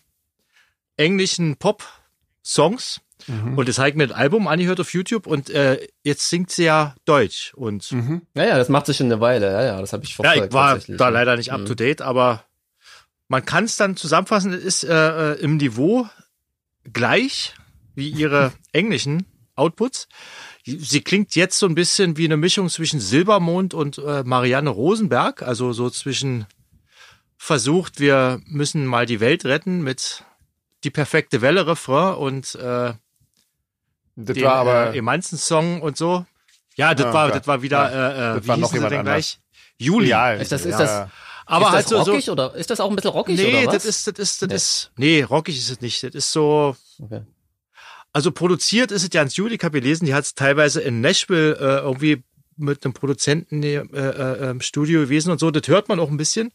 englischen 0.97 1.59
Pop-Songs. 1.59 3.03
Mhm. 3.27 3.59
Und 3.59 3.69
das 3.69 3.77
habe 3.77 3.91
ich 3.91 3.95
mir 3.95 4.07
das 4.07 4.17
Album 4.17 4.49
angehört 4.49 4.81
auf 4.81 4.95
YouTube 4.95 5.27
und 5.27 5.51
äh, 5.51 5.87
jetzt 6.03 6.31
singt 6.31 6.51
sie 6.51 6.65
ja 6.65 6.95
Deutsch. 7.05 7.53
Und 7.53 7.93
Mhm. 7.93 8.23
Ja, 8.35 8.45
ja, 8.45 8.57
das 8.57 8.71
macht 8.71 8.87
sich 8.87 8.97
schon 8.97 9.13
eine 9.13 9.21
Weile. 9.21 9.53
Ja, 9.53 9.63
ja, 9.63 9.81
das 9.83 9.93
habe 9.93 10.05
ich 10.05 10.17
ja, 10.17 10.25
verfolgt. 10.25 10.49
ich 10.49 10.55
war 10.55 10.79
da 10.79 11.05
ja. 11.05 11.09
leider 11.11 11.37
nicht 11.37 11.53
up 11.53 11.67
to 11.67 11.75
date, 11.75 12.01
aber 12.01 12.43
man 13.29 13.45
kann 13.45 13.65
es 13.65 13.77
dann 13.77 13.97
zusammenfassen, 13.97 14.53
es 14.53 14.63
ist 14.65 14.85
äh, 14.85 15.33
äh, 15.35 15.41
im 15.41 15.57
Niveau 15.57 16.09
gleich 16.93 17.55
wie 17.95 18.09
ihre 18.11 18.53
englischen 18.73 19.27
Outputs. 19.55 20.09
Sie 20.65 21.01
klingt 21.01 21.35
jetzt 21.35 21.59
so 21.59 21.67
ein 21.67 21.75
bisschen 21.75 22.17
wie 22.17 22.25
eine 22.27 22.37
Mischung 22.37 22.69
zwischen 22.69 23.01
Silbermond 23.01 23.73
und 23.75 23.99
äh, 23.99 24.23
Marianne 24.25 24.71
Rosenberg, 24.71 25.43
also 25.43 25.73
so 25.73 25.89
zwischen 25.91 26.47
versucht, 27.39 28.01
wir 28.01 28.41
müssen 28.47 28.87
mal 28.87 29.07
die 29.07 29.21
Welt 29.21 29.45
retten 29.45 29.83
mit 29.83 30.25
die 30.85 30.91
perfekte 30.91 31.41
Welle 31.43 31.67
Refrain 31.67 32.15
und 32.17 32.55
äh, 32.57 32.93
Das 34.17 34.35
den 34.35 34.45
war 34.45 34.55
aber, 34.57 34.95
äh, 34.95 34.99
Emanzen-Song 34.99 35.81
und 35.83 35.97
so. 35.97 36.27
Ja, 36.77 36.95
das 36.95 37.07
Ja, 37.07 37.13
war, 37.15 37.29
ja. 37.29 37.39
das 37.39 37.47
war 37.47 37.63
wieder, 37.63 37.91
äh, 37.91 37.95
äh, 37.95 38.35
Das 38.37 38.45
wie 38.45 38.49
war 38.49 38.57
noch 38.57 38.69
sie 38.71 38.75
jemand 38.77 38.93
denn 38.93 39.01
anders. 39.01 39.15
gleich? 39.15 39.39
Juli. 39.79 40.09
ja, 40.09 40.33
Ist 40.33 40.53
das- 40.53 40.65
ja, 40.65 40.71
ist 40.71 40.79
das- 40.81 40.91
ja. 40.91 41.11
Aber 41.47 41.67
ist 41.67 41.73
halt 41.73 41.85
das 41.85 41.91
so, 41.91 42.05
so 42.05 42.11
rockig 42.13 42.31
oder 42.31 42.55
ist 42.55 42.71
das 42.71 42.81
auch 42.81 42.91
ein 42.91 42.97
bisschen 42.97 43.11
rockig 43.11 43.37
nee, 43.39 43.49
oder 43.49 43.67
was? 43.67 43.75
das 43.75 43.85
ist, 43.85 44.07
das 44.07 44.19
ist, 44.19 44.43
das 44.43 44.49
Nee. 44.49 44.55
ist, 44.57 44.91
nee, 44.97 45.23
rockig 45.23 45.57
ist 45.57 45.71
es 45.71 45.81
nicht. 45.81 46.03
Das 46.03 46.15
ist 46.15 46.33
so, 46.33 46.77
okay. 47.01 47.23
also 48.13 48.33
produziert 48.33 48.91
ist 48.91 49.05
es 49.05 49.11
ja 49.13 49.23
ins 49.23 49.37
Juli, 49.37 49.55
ich 49.55 49.65
hab 49.65 49.73
gelesen, 49.73 50.07
die 50.07 50.15
hat 50.15 50.25
es 50.25 50.35
teilweise 50.35 50.81
in 50.81 51.01
Nashville 51.01 51.55
äh, 51.55 51.79
irgendwie 51.83 52.25
mit 52.57 52.85
einem 52.85 52.95
Produzenten 52.95 53.63
äh, 53.63 53.77
äh, 53.77 54.51
im 54.51 54.61
Studio 54.61 55.01
gewesen 55.01 55.31
und 55.31 55.39
so. 55.39 55.51
Das 55.51 55.69
hört 55.69 55.89
man 55.89 56.01
auch 56.01 56.11
ein 56.11 56.17
bisschen, 56.17 56.53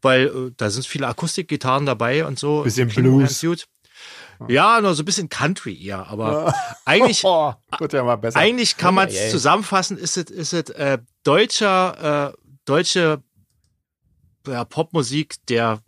weil 0.00 0.26
äh, 0.26 0.52
da 0.56 0.70
sind 0.70 0.86
viele 0.86 1.06
Akustikgitarren 1.08 1.86
dabei 1.86 2.24
und 2.24 2.38
so. 2.38 2.62
Bisschen 2.62 2.88
Blues. 2.88 3.44
Ja, 4.48 4.80
nur 4.80 4.94
so 4.94 5.02
ein 5.02 5.04
bisschen 5.04 5.28
Country 5.28 5.78
eher, 5.84 6.06
aber 6.06 6.54
eigentlich, 6.86 7.22
oh, 7.24 7.52
ja 7.92 8.04
mal 8.04 8.16
besser. 8.16 8.38
eigentlich 8.38 8.78
kann 8.78 8.94
man 8.94 9.08
es 9.08 9.30
zusammenfassen, 9.30 9.98
ist 9.98 10.16
es, 10.16 10.30
ist 10.30 10.54
es 10.54 10.70
äh, 10.70 10.98
deutscher, 11.24 12.32
äh, 12.32 12.36
deutsche 12.64 13.22
ja, 14.46 14.64
Popmusik 14.64 15.34
der 15.48 15.82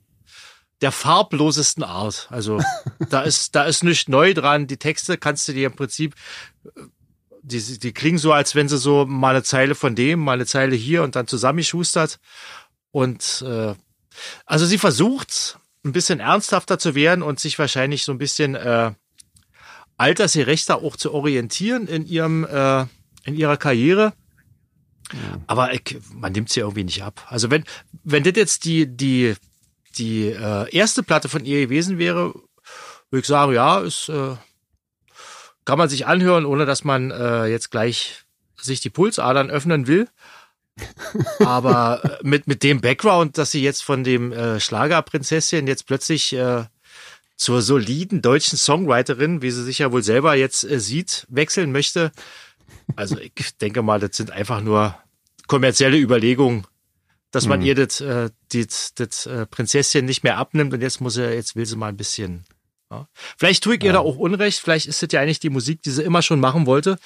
der 0.81 0.93
farblosesten 0.93 1.85
Art. 1.85 2.27
Also 2.31 2.61
da 3.11 3.23
ist 3.23 3.55
da 3.55 3.65
ist 3.65 3.85
nichts 3.85 4.09
neu 4.09 4.35
dran. 4.35 4.67
Die 4.67 4.79
Texte 4.79 5.17
kannst 5.17 5.47
du 5.49 5.53
dir 5.53 5.67
im 5.67 5.77
Prinzip 5.77 6.15
die, 7.43 7.79
die 7.79 7.93
klingen 7.93 8.19
so, 8.19 8.33
als 8.33 8.55
wenn 8.55 8.69
sie 8.69 8.79
so 8.79 9.05
mal 9.05 9.31
eine 9.31 9.43
Zeile 9.43 9.75
von 9.75 9.95
dem, 9.95 10.21
mal 10.21 10.33
eine 10.33 10.47
Zeile 10.47 10.77
hier 10.77 11.03
und 11.03 11.17
dann 11.17 11.27
zusammengeschustert. 11.27 12.19
Und 12.93 13.45
äh, 13.47 13.75
also 14.47 14.67
sie 14.67 14.79
versucht 14.79 15.59
ein 15.85 15.93
bisschen 15.93 16.21
ernsthafter 16.21 16.79
zu 16.79 16.95
werden 16.95 17.23
und 17.23 17.41
sich 17.41 17.59
wahrscheinlich 17.59 18.05
so 18.05 18.13
ein 18.13 18.19
bisschen 18.19 18.55
äh, 18.55 18.93
altersgerechter 19.97 20.77
auch 20.77 20.97
zu 20.97 21.13
orientieren 21.13 21.89
in 21.89 22.07
ihrem 22.07 22.45
äh, 22.45 22.87
in 23.25 23.37
ihrer 23.37 23.57
Karriere. 23.57 24.13
Aber 25.47 25.73
ich, 25.73 25.99
man 26.15 26.33
nimmt 26.33 26.51
sie 26.51 26.61
irgendwie 26.61 26.85
nicht 26.85 27.03
ab. 27.03 27.27
Also 27.29 27.51
wenn 27.51 27.65
wenn 28.05 28.25
das 28.25 28.35
jetzt 28.37 28.65
die 28.65 28.87
die 28.87 29.35
die 29.99 30.29
äh, 30.29 30.75
erste 30.75 31.03
Platte 31.03 31.29
von 31.29 31.45
ihr 31.45 31.61
gewesen 31.61 31.99
wäre, 31.99 32.35
würde 33.11 33.21
ich 33.21 33.27
sagen, 33.27 33.53
ja, 33.53 33.81
ist 33.81 34.09
äh, 34.09 34.37
kann 35.65 35.79
man 35.79 35.89
sich 35.89 36.07
anhören, 36.07 36.45
ohne 36.45 36.67
dass 36.67 36.85
man 36.85 37.11
äh, 37.11 37.47
jetzt 37.47 37.71
gleich 37.71 38.25
sich 38.57 38.81
die 38.81 38.91
Pulsadern 38.91 39.51
öffnen 39.51 39.87
will. 39.87 40.09
Aber 41.41 42.03
äh, 42.05 42.19
mit 42.23 42.47
mit 42.47 42.63
dem 42.63 42.81
Background, 42.81 43.37
dass 43.37 43.51
sie 43.51 43.63
jetzt 43.63 43.83
von 43.83 44.05
dem 44.05 44.33
äh, 44.33 44.59
Schlagerprinzessin 44.59 45.67
jetzt 45.67 45.87
plötzlich 45.87 46.33
äh, 46.33 46.65
zur 47.37 47.61
soliden 47.61 48.23
deutschen 48.23 48.57
Songwriterin, 48.57 49.43
wie 49.43 49.51
sie 49.51 49.65
sich 49.65 49.79
ja 49.79 49.93
wohl 49.93 50.03
selber 50.03 50.35
jetzt 50.35 50.65
äh, 50.65 50.81
sieht, 50.81 51.27
wechseln 51.29 51.73
möchte. 51.73 52.13
Also 52.97 53.19
ich 53.19 53.57
denke 53.59 53.83
mal, 53.83 54.01
das 54.01 54.17
sind 54.17 54.31
einfach 54.31 54.61
nur 54.61 54.97
kommerzielle 55.47 55.99
Überlegungen, 55.99 56.67
dass 57.31 57.47
man 57.47 57.61
Mhm. 57.61 57.67
ihr 57.67 57.75
das, 57.75 58.01
äh, 58.01 58.31
das, 58.53 58.95
das 58.95 59.27
äh, 59.27 59.47
Prinzesschen 59.47 60.05
nicht 60.05 60.23
mehr 60.23 60.37
abnimmt 60.39 60.73
und 60.75 60.81
jetzt 60.83 61.01
muss 61.01 61.17
er, 61.17 61.35
jetzt 61.35 61.57
will 61.57 61.67
sie 61.67 61.77
mal 61.77 61.89
ein 61.89 61.97
bisschen. 61.97 62.45
Ja. 62.91 63.09
Vielleicht 63.39 63.65
tue 63.65 63.77
ich 63.77 63.85
ihr 63.85 63.93
da 63.93 64.01
auch 64.01 64.17
Unrecht, 64.17 64.61
vielleicht 64.61 64.87
ist 64.87 65.03
das 65.03 65.09
ja 65.13 65.21
eigentlich 65.21 65.41
die 65.41 65.49
Musik, 65.51 65.83
die 65.83 65.91
sie 65.91 66.03
immer 66.03 66.21
schon 66.23 66.41
machen 66.41 66.67
wollte 66.67 66.99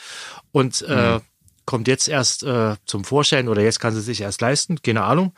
und 0.51 0.83
äh, 0.83 1.21
kommt 1.65 1.87
jetzt 1.89 2.09
erst 2.09 2.43
äh, 2.43 2.75
zum 2.87 3.05
Vorschein 3.05 3.49
oder 3.49 3.63
jetzt 3.63 3.79
kann 3.81 3.95
sie 3.95 4.01
sich 4.01 4.21
erst 4.21 4.41
leisten, 4.41 4.83
keine 4.83 5.03
Ahnung. 5.05 5.33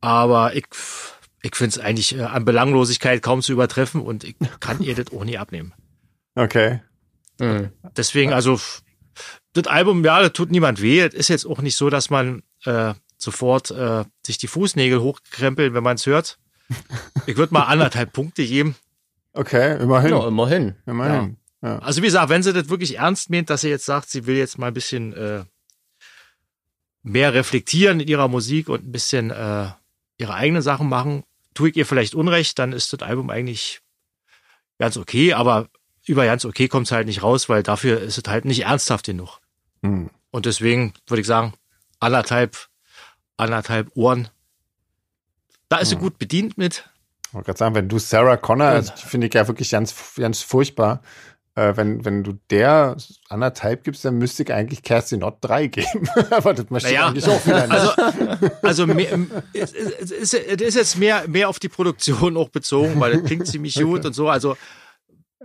Aber 0.00 0.54
ich, 0.54 0.66
ich 1.42 1.54
finde 1.56 1.76
es 1.76 1.84
eigentlich 1.84 2.16
äh, 2.16 2.22
an 2.22 2.44
Belanglosigkeit 2.44 3.22
kaum 3.22 3.42
zu 3.42 3.52
übertreffen 3.52 4.00
und 4.00 4.24
ich 4.24 4.36
kann 4.60 4.82
ihr 4.82 4.94
das 4.94 5.12
auch 5.12 5.24
nie 5.24 5.38
abnehmen. 5.38 5.72
Okay. 6.36 6.80
Mhm. 7.40 7.70
Deswegen, 7.96 8.32
also 8.32 8.60
das 9.52 9.66
Album, 9.66 10.04
ja, 10.04 10.20
das 10.20 10.32
tut 10.32 10.50
niemand 10.50 10.80
weh. 10.80 11.00
Es 11.00 11.14
ist 11.14 11.28
jetzt 11.28 11.46
auch 11.46 11.60
nicht 11.60 11.76
so, 11.76 11.90
dass 11.90 12.10
man 12.10 12.42
äh, 12.64 12.94
sofort 13.16 13.70
äh, 13.70 14.04
sich 14.24 14.38
die 14.38 14.48
Fußnägel 14.48 15.00
hochkrempeln, 15.00 15.74
wenn 15.74 15.82
man 15.82 15.96
es 15.96 16.06
hört. 16.06 16.38
Ich 17.26 17.36
würde 17.36 17.54
mal 17.54 17.64
anderthalb 17.64 18.12
Punkte 18.12 18.44
geben. 18.44 18.74
Okay, 19.32 19.80
immerhin. 19.80 20.10
Ja, 20.10 20.26
immerhin. 20.26 20.74
immerhin. 20.86 21.36
Ja. 21.62 21.78
Also 21.78 22.02
wie 22.02 22.06
gesagt, 22.06 22.30
wenn 22.30 22.42
sie 22.42 22.52
das 22.52 22.68
wirklich 22.68 22.98
ernst 22.98 23.30
meint, 23.30 23.48
dass 23.48 23.60
sie 23.60 23.68
jetzt 23.68 23.84
sagt, 23.84 24.10
sie 24.10 24.26
will 24.26 24.36
jetzt 24.36 24.58
mal 24.58 24.68
ein 24.68 24.74
bisschen 24.74 25.12
äh, 25.12 25.44
mehr 27.02 27.32
reflektieren 27.32 28.00
in 28.00 28.08
ihrer 28.08 28.26
Musik 28.26 28.68
und 28.68 28.84
ein 28.84 28.90
bisschen 28.90 29.30
äh, 29.30 29.68
ihre 30.18 30.34
eigenen 30.34 30.62
Sachen 30.62 30.88
machen, 30.88 31.22
tue 31.54 31.70
ich 31.70 31.76
ihr 31.76 31.86
vielleicht 31.86 32.14
Unrecht, 32.14 32.58
dann 32.58 32.72
ist 32.72 32.92
das 32.92 33.02
Album 33.02 33.30
eigentlich 33.30 33.80
ganz 34.78 34.96
okay, 34.96 35.34
aber 35.34 35.68
über 36.06 36.24
ganz 36.24 36.44
okay 36.44 36.66
kommt 36.66 36.86
es 36.86 36.92
halt 36.92 37.06
nicht 37.06 37.22
raus, 37.22 37.48
weil 37.48 37.62
dafür 37.62 38.00
ist 38.00 38.18
es 38.18 38.24
halt 38.26 38.44
nicht 38.44 38.64
ernsthaft 38.64 39.06
genug. 39.06 39.38
Hm. 39.82 40.10
Und 40.30 40.46
deswegen 40.46 40.94
würde 41.06 41.20
ich 41.20 41.26
sagen, 41.26 41.52
anderthalb, 42.00 42.56
anderthalb 43.36 43.90
Ohren. 43.94 44.28
Da 45.68 45.78
ist 45.78 45.90
sie 45.90 45.96
gut 45.96 46.18
bedient 46.18 46.58
mit. 46.58 46.88
Ich 47.26 47.34
wollte 47.34 47.46
gerade 47.46 47.58
sagen, 47.58 47.74
wenn 47.74 47.88
du 47.88 47.98
Sarah 47.98 48.36
Connor, 48.36 48.80
die 48.80 49.06
finde 49.06 49.26
ich 49.26 49.34
ja 49.34 49.48
wirklich 49.48 49.70
ganz, 49.70 49.94
ganz 50.16 50.42
furchtbar. 50.42 51.02
Äh, 51.54 51.76
wenn, 51.76 52.02
wenn 52.04 52.24
du 52.24 52.38
der 52.50 52.96
anderthalb 53.28 53.84
gibst, 53.84 54.06
dann 54.06 54.16
müsste 54.16 54.42
ich 54.42 54.52
eigentlich 54.52 54.82
Kerstin 54.82 55.22
Ott 55.22 55.36
drei 55.42 55.66
geben. 55.66 56.08
Aber 56.30 56.54
das 56.54 56.70
möchte 56.70 56.88
Naja, 56.88 57.12
ich 57.14 57.26
eigentlich 57.26 57.28
auch 57.28 57.46
wieder 57.46 57.66
nicht. 57.66 57.72
Also, 57.72 58.50
also 58.62 58.86
mehr, 58.86 59.18
es, 59.52 59.72
ist, 59.72 60.34
es 60.34 60.60
ist 60.60 60.74
jetzt 60.74 60.98
mehr, 60.98 61.28
mehr 61.28 61.50
auf 61.50 61.58
die 61.58 61.68
Produktion 61.68 62.38
auch 62.38 62.48
bezogen, 62.48 62.98
weil 63.00 63.12
das 63.12 63.24
klingt 63.24 63.46
ziemlich 63.46 63.74
gut 63.82 64.06
und 64.06 64.14
so. 64.14 64.30
Also, 64.30 64.56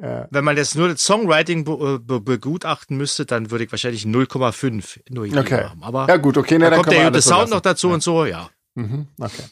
Ja. 0.02 0.28
wenn 0.30 0.44
man 0.44 0.56
jetzt 0.58 0.76
nur 0.76 0.90
das 0.90 1.02
Songwriting 1.04 1.64
be, 1.66 2.00
be, 2.00 2.22
begutachten 2.22 2.98
müsste, 2.98 3.26
dann 3.26 3.50
würde 3.52 3.64
ich 3.66 3.72
wahrscheinlich 3.72 4.04
0,5 4.04 5.00
nur 5.10 5.24
gegeben 5.26 5.40
Okay. 5.42 5.64
haben. 5.64 5.84
Aber 5.84 6.08
ja, 6.08 6.18
gut, 6.18 6.38
okay, 6.38 6.60
ne, 6.60 6.66
da 6.66 6.70
dann 6.72 6.82
kommt 6.84 6.92
der 6.96 7.06
gute 7.06 7.22
so 7.22 7.30
Sound 7.30 7.42
lassen. 7.42 7.54
noch 7.54 7.62
dazu 7.62 7.90
und 7.90 8.04
so, 8.04 8.26
ja. 8.26 8.50
Mhm, 8.76 9.08
okay. 9.20 9.44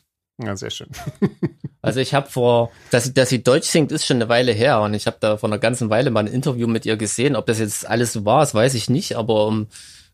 Ja, 0.44 0.56
sehr 0.56 0.70
schön. 0.70 0.90
Also 1.82 2.00
ich 2.00 2.16
habe 2.16 2.28
vor, 2.32 2.72
dass 2.90 3.04
sie, 3.04 3.14
dass 3.14 3.30
sie 3.30 3.44
Deutsch 3.44 3.68
singt, 3.68 3.92
ist 3.92 4.08
schon 4.08 4.18
eine 4.18 4.28
Weile 4.28 4.52
her 4.54 4.82
und 4.82 4.96
ich 4.96 5.06
habe 5.06 5.18
da 5.20 5.38
vor 5.38 5.48
einer 5.50 5.60
ganzen 5.60 5.92
Weile 5.92 6.10
mal 6.10 6.22
ein 6.22 6.26
Interview 6.34 6.66
mit 6.66 6.84
ihr 6.88 6.98
gesehen. 6.98 7.36
Ob 7.36 7.46
das 7.46 7.60
jetzt 7.60 7.88
alles 7.88 8.12
so 8.14 8.26
war, 8.26 8.40
das 8.40 8.56
weiß 8.56 8.74
ich 8.74 8.90
nicht, 8.90 9.18
aber 9.18 9.46
um 9.46 9.68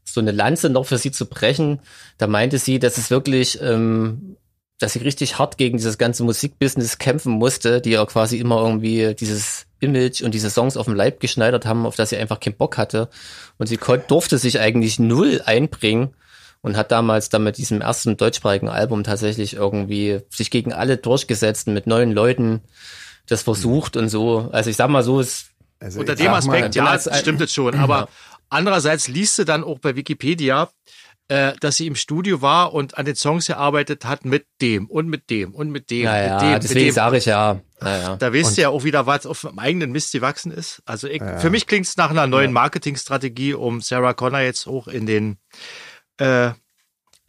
so 0.04 0.20
eine 0.20 0.32
Lanze 0.34 0.70
noch 0.70 0.86
für 0.86 0.98
sie 0.98 1.12
zu 1.12 1.28
brechen, 1.28 1.80
da 2.18 2.28
meinte 2.28 2.58
sie, 2.58 2.78
dass 2.78 2.98
es 2.98 3.10
wirklich, 3.10 3.58
ähm, 3.62 4.36
dass 4.82 4.94
sie 4.94 5.00
richtig 5.00 5.38
hart 5.38 5.58
gegen 5.58 5.78
dieses 5.78 5.98
ganze 5.98 6.24
Musikbusiness 6.24 6.98
kämpfen 6.98 7.34
musste, 7.34 7.82
die 7.82 7.92
ja 7.92 8.06
quasi 8.06 8.38
immer 8.38 8.62
irgendwie 8.62 9.14
dieses 9.14 9.68
Image 9.80 10.22
und 10.22 10.34
diese 10.34 10.50
Songs 10.50 10.78
auf 10.78 10.86
dem 10.86 10.96
Leib 10.96 11.20
geschneidert 11.20 11.66
haben, 11.66 11.86
auf 11.86 11.96
das 11.96 12.10
sie 12.10 12.18
einfach 12.18 12.40
keinen 12.40 12.56
Bock 12.56 12.78
hatte. 12.78 13.10
Und 13.58 13.68
sie 13.68 13.78
durfte 14.08 14.38
sich 14.38 14.60
eigentlich 14.60 15.00
null 15.00 15.42
einbringen 15.46 16.16
und 16.62 16.78
hat 16.78 16.92
damals 16.92 17.30
dann 17.30 17.44
mit 17.44 17.58
diesem 17.58 17.82
ersten 17.82 18.18
deutschsprachigen 18.18 18.70
Album 18.70 19.04
tatsächlich 19.04 19.54
irgendwie 19.54 20.22
sich 20.30 20.50
gegen 20.50 20.74
alle 20.74 20.98
durchgesetzt 20.98 21.68
und 21.68 21.74
mit 21.74 21.88
neuen 21.88 22.12
Leuten 22.12 22.62
das 23.28 23.44
versucht 23.44 23.98
und 23.98 24.10
so. 24.10 24.50
Also 24.52 24.70
ich 24.70 24.76
sag 24.76 24.90
mal 24.90 25.04
so, 25.04 25.20
es 25.20 25.52
Also 25.80 26.00
Unter 26.00 26.14
ich 26.14 26.20
dem 26.20 26.34
Aspekt, 26.34 26.76
mal, 26.76 27.00
ja, 27.00 27.16
stimmt 27.16 27.42
es 27.42 27.54
schon. 27.54 27.76
Aber 27.76 28.10
andererseits 28.50 29.08
liest 29.08 29.38
du 29.40 29.44
dann 29.44 29.64
auch 29.64 29.80
bei 29.80 29.96
Wikipedia, 29.96 30.70
äh, 31.32 31.54
dass 31.62 31.78
sie 31.78 31.88
im 31.88 31.96
Studio 31.96 32.42
war 32.42 32.74
und 32.74 32.98
an 32.98 33.06
den 33.06 33.16
Songs 33.16 33.48
gearbeitet 33.48 34.04
hat 34.04 34.26
mit 34.26 34.46
dem 34.62 34.88
und 34.90 35.08
mit 35.08 35.30
dem 35.30 35.56
und 35.56 35.70
mit 35.72 35.90
dem, 35.90 36.00
mit 36.00 36.06
naja, 36.06 36.40
dem, 36.40 36.54
mit 36.56 36.64
deswegen 36.64 36.86
dem. 36.88 36.94
sage 36.94 37.18
ich 37.20 37.26
ja, 37.26 37.62
naja. 37.80 38.18
Da 38.18 38.34
weißt 38.34 38.58
du 38.58 38.62
ja 38.64 38.70
auch 38.70 38.84
wieder, 38.84 39.06
was 39.06 39.26
auf 39.26 39.40
dem 39.42 39.58
eigenen 39.58 39.94
Mist 39.94 40.12
gewachsen 40.12 40.52
ist. 40.52 40.82
Also 40.86 41.08
ich, 41.08 41.22
Ja. 41.22 41.38
für 41.40 41.50
mich 41.50 41.68
klingt 41.68 41.86
es 41.86 41.96
nach 41.96 42.10
einer 42.10 42.28
neuen 42.28 42.52
Marketingstrategie, 42.52 43.54
um 43.54 43.80
Sarah 43.80 44.14
Connor 44.14 44.42
jetzt 44.42 44.68
auch 44.68 44.90
in 44.90 45.06
den 45.06 45.38
äh, 46.18 46.52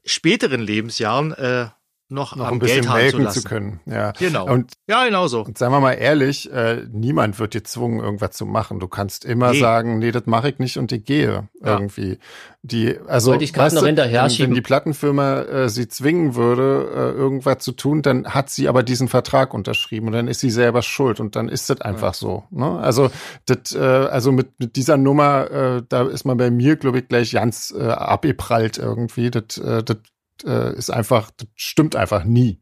späteren 0.04 0.60
Lebensjahren 0.62 1.32
äh, 1.34 1.66
noch, 2.12 2.36
noch 2.36 2.46
am 2.46 2.54
ein 2.54 2.58
bisschen 2.58 2.82
Geld 2.82 2.88
haben 2.88 2.96
zu 2.98 3.02
melken 3.02 3.22
lassen. 3.24 3.40
zu 3.42 3.48
können. 3.48 3.80
Ja. 3.86 4.12
Genau. 4.12 4.46
Und 4.46 4.72
ja, 4.88 5.04
genau 5.06 5.26
so. 5.26 5.42
Und 5.44 5.58
seien 5.58 5.72
wir 5.72 5.80
mal 5.80 5.92
ehrlich, 5.94 6.50
äh, 6.52 6.84
niemand 6.92 7.38
wird 7.38 7.54
dir 7.54 7.60
gezwungen, 7.60 8.00
irgendwas 8.00 8.32
zu 8.32 8.46
machen. 8.46 8.78
Du 8.80 8.88
kannst 8.88 9.24
immer 9.24 9.52
Nee. 9.52 9.60
sagen, 9.60 9.98
nee, 9.98 10.10
das 10.12 10.26
mache 10.26 10.50
ich 10.50 10.58
nicht 10.58 10.76
und 10.78 10.92
ich 10.92 11.04
gehe 11.04 11.48
Ja. 11.62 11.78
irgendwie. 11.78 12.18
Die, 12.64 12.96
also 13.08 13.32
Wollte 13.32 13.42
ich 13.44 13.56
weißt 13.56 13.74
noch 13.74 13.82
du, 13.82 13.86
hinterher 13.88 14.22
wenn, 14.22 14.30
schieben. 14.30 14.50
wenn 14.50 14.54
die 14.54 14.60
Plattenfirma 14.60 15.40
äh, 15.42 15.68
sie 15.68 15.88
zwingen 15.88 16.36
würde, 16.36 16.88
äh, 16.94 17.18
irgendwas 17.18 17.58
zu 17.58 17.72
tun, 17.72 18.02
dann 18.02 18.26
hat 18.26 18.50
sie 18.50 18.68
aber 18.68 18.84
diesen 18.84 19.08
Vertrag 19.08 19.52
unterschrieben 19.52 20.06
und 20.06 20.12
dann 20.12 20.28
ist 20.28 20.38
sie 20.40 20.50
selber 20.50 20.82
schuld 20.82 21.18
und 21.18 21.34
dann 21.34 21.48
ist 21.48 21.68
das 21.70 21.80
einfach 21.80 22.14
so. 22.14 22.44
Ne? 22.50 22.78
Also 22.78 23.10
das, 23.46 23.72
äh, 23.74 23.78
also 23.80 24.30
mit, 24.30 24.60
mit 24.60 24.76
dieser 24.76 24.96
Nummer, 24.96 25.50
äh, 25.50 25.82
da 25.88 26.02
ist 26.06 26.24
man 26.24 26.36
bei 26.36 26.52
mir, 26.52 26.76
glaube 26.76 26.98
ich, 27.00 27.08
gleich 27.08 27.32
ganz 27.32 27.74
äh, 27.76 27.82
abgeprallt 27.82 28.78
irgendwie. 28.78 29.30
Das, 29.32 29.58
äh, 29.58 29.82
das 29.82 29.96
äh, 30.44 30.74
ist 30.76 30.90
einfach, 30.90 31.30
das 31.36 31.48
stimmt 31.54 31.96
einfach 31.96 32.24
nie. 32.24 32.60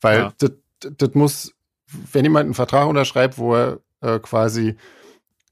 Weil 0.00 0.18
Ja. 0.18 0.32
das, 0.38 0.52
das 0.98 1.14
muss, 1.14 1.54
wenn 2.12 2.24
jemand 2.24 2.44
einen 2.44 2.54
Vertrag 2.54 2.88
unterschreibt, 2.88 3.38
wo 3.38 3.54
er 3.54 3.80
äh, 4.00 4.18
quasi 4.18 4.76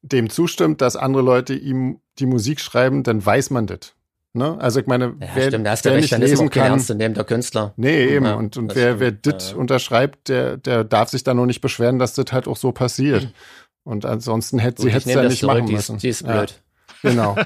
dem 0.02 0.30
zustimmt, 0.30 0.80
dass 0.80 0.96
andere 0.96 1.22
Leute 1.22 1.54
ihm 1.54 2.00
die 2.18 2.26
Musik 2.26 2.60
schreiben, 2.60 3.02
dann 3.02 3.24
weiß 3.24 3.50
man 3.50 3.66
das. 3.66 3.94
Ne? 4.34 4.56
Also 4.60 4.80
ich 4.80 4.86
meine, 4.86 5.14
Ja, 5.20 5.28
wer, 5.34 5.48
stimmt, 5.48 5.66
da 5.66 5.70
hast 5.72 5.84
wer 5.84 5.92
recht, 5.92 6.10
nicht 6.10 6.18
lesen 6.18 6.48
kann, 6.50 6.66
ernst 6.72 6.88
nehmender 6.88 7.24
Künstler. 7.24 7.74
Nee, 7.76 8.06
eben. 8.06 8.24
Ja, 8.24 8.34
und 8.34 8.56
und 8.56 8.74
wer, 8.74 8.98
wer 8.98 9.08
stimmt, 9.10 9.26
das 9.26 9.50
ja. 9.50 9.56
unterschreibt, 9.56 10.28
der, 10.28 10.56
der 10.56 10.84
darf 10.84 11.10
sich 11.10 11.22
dann 11.22 11.36
noch 11.36 11.46
nicht 11.46 11.60
beschweren, 11.60 11.98
dass 11.98 12.14
das 12.14 12.26
halt 12.32 12.48
auch 12.48 12.56
so 12.56 12.72
passiert. 12.72 13.28
Und 13.84 14.06
ansonsten 14.06 14.60
hätte 14.60 14.76
Gut, 14.76 14.84
sie 14.84 14.92
hätte 14.92 15.08
es 15.08 15.14
ja 15.16 15.22
nicht 15.24 15.40
zurück, 15.40 15.54
machen 15.56 15.66
die 15.66 15.72
ist, 15.72 15.88
müssen. 15.90 15.98
die 15.98 16.08
ist 16.08 16.24
blöd. 16.24 16.61
Genau. 17.02 17.36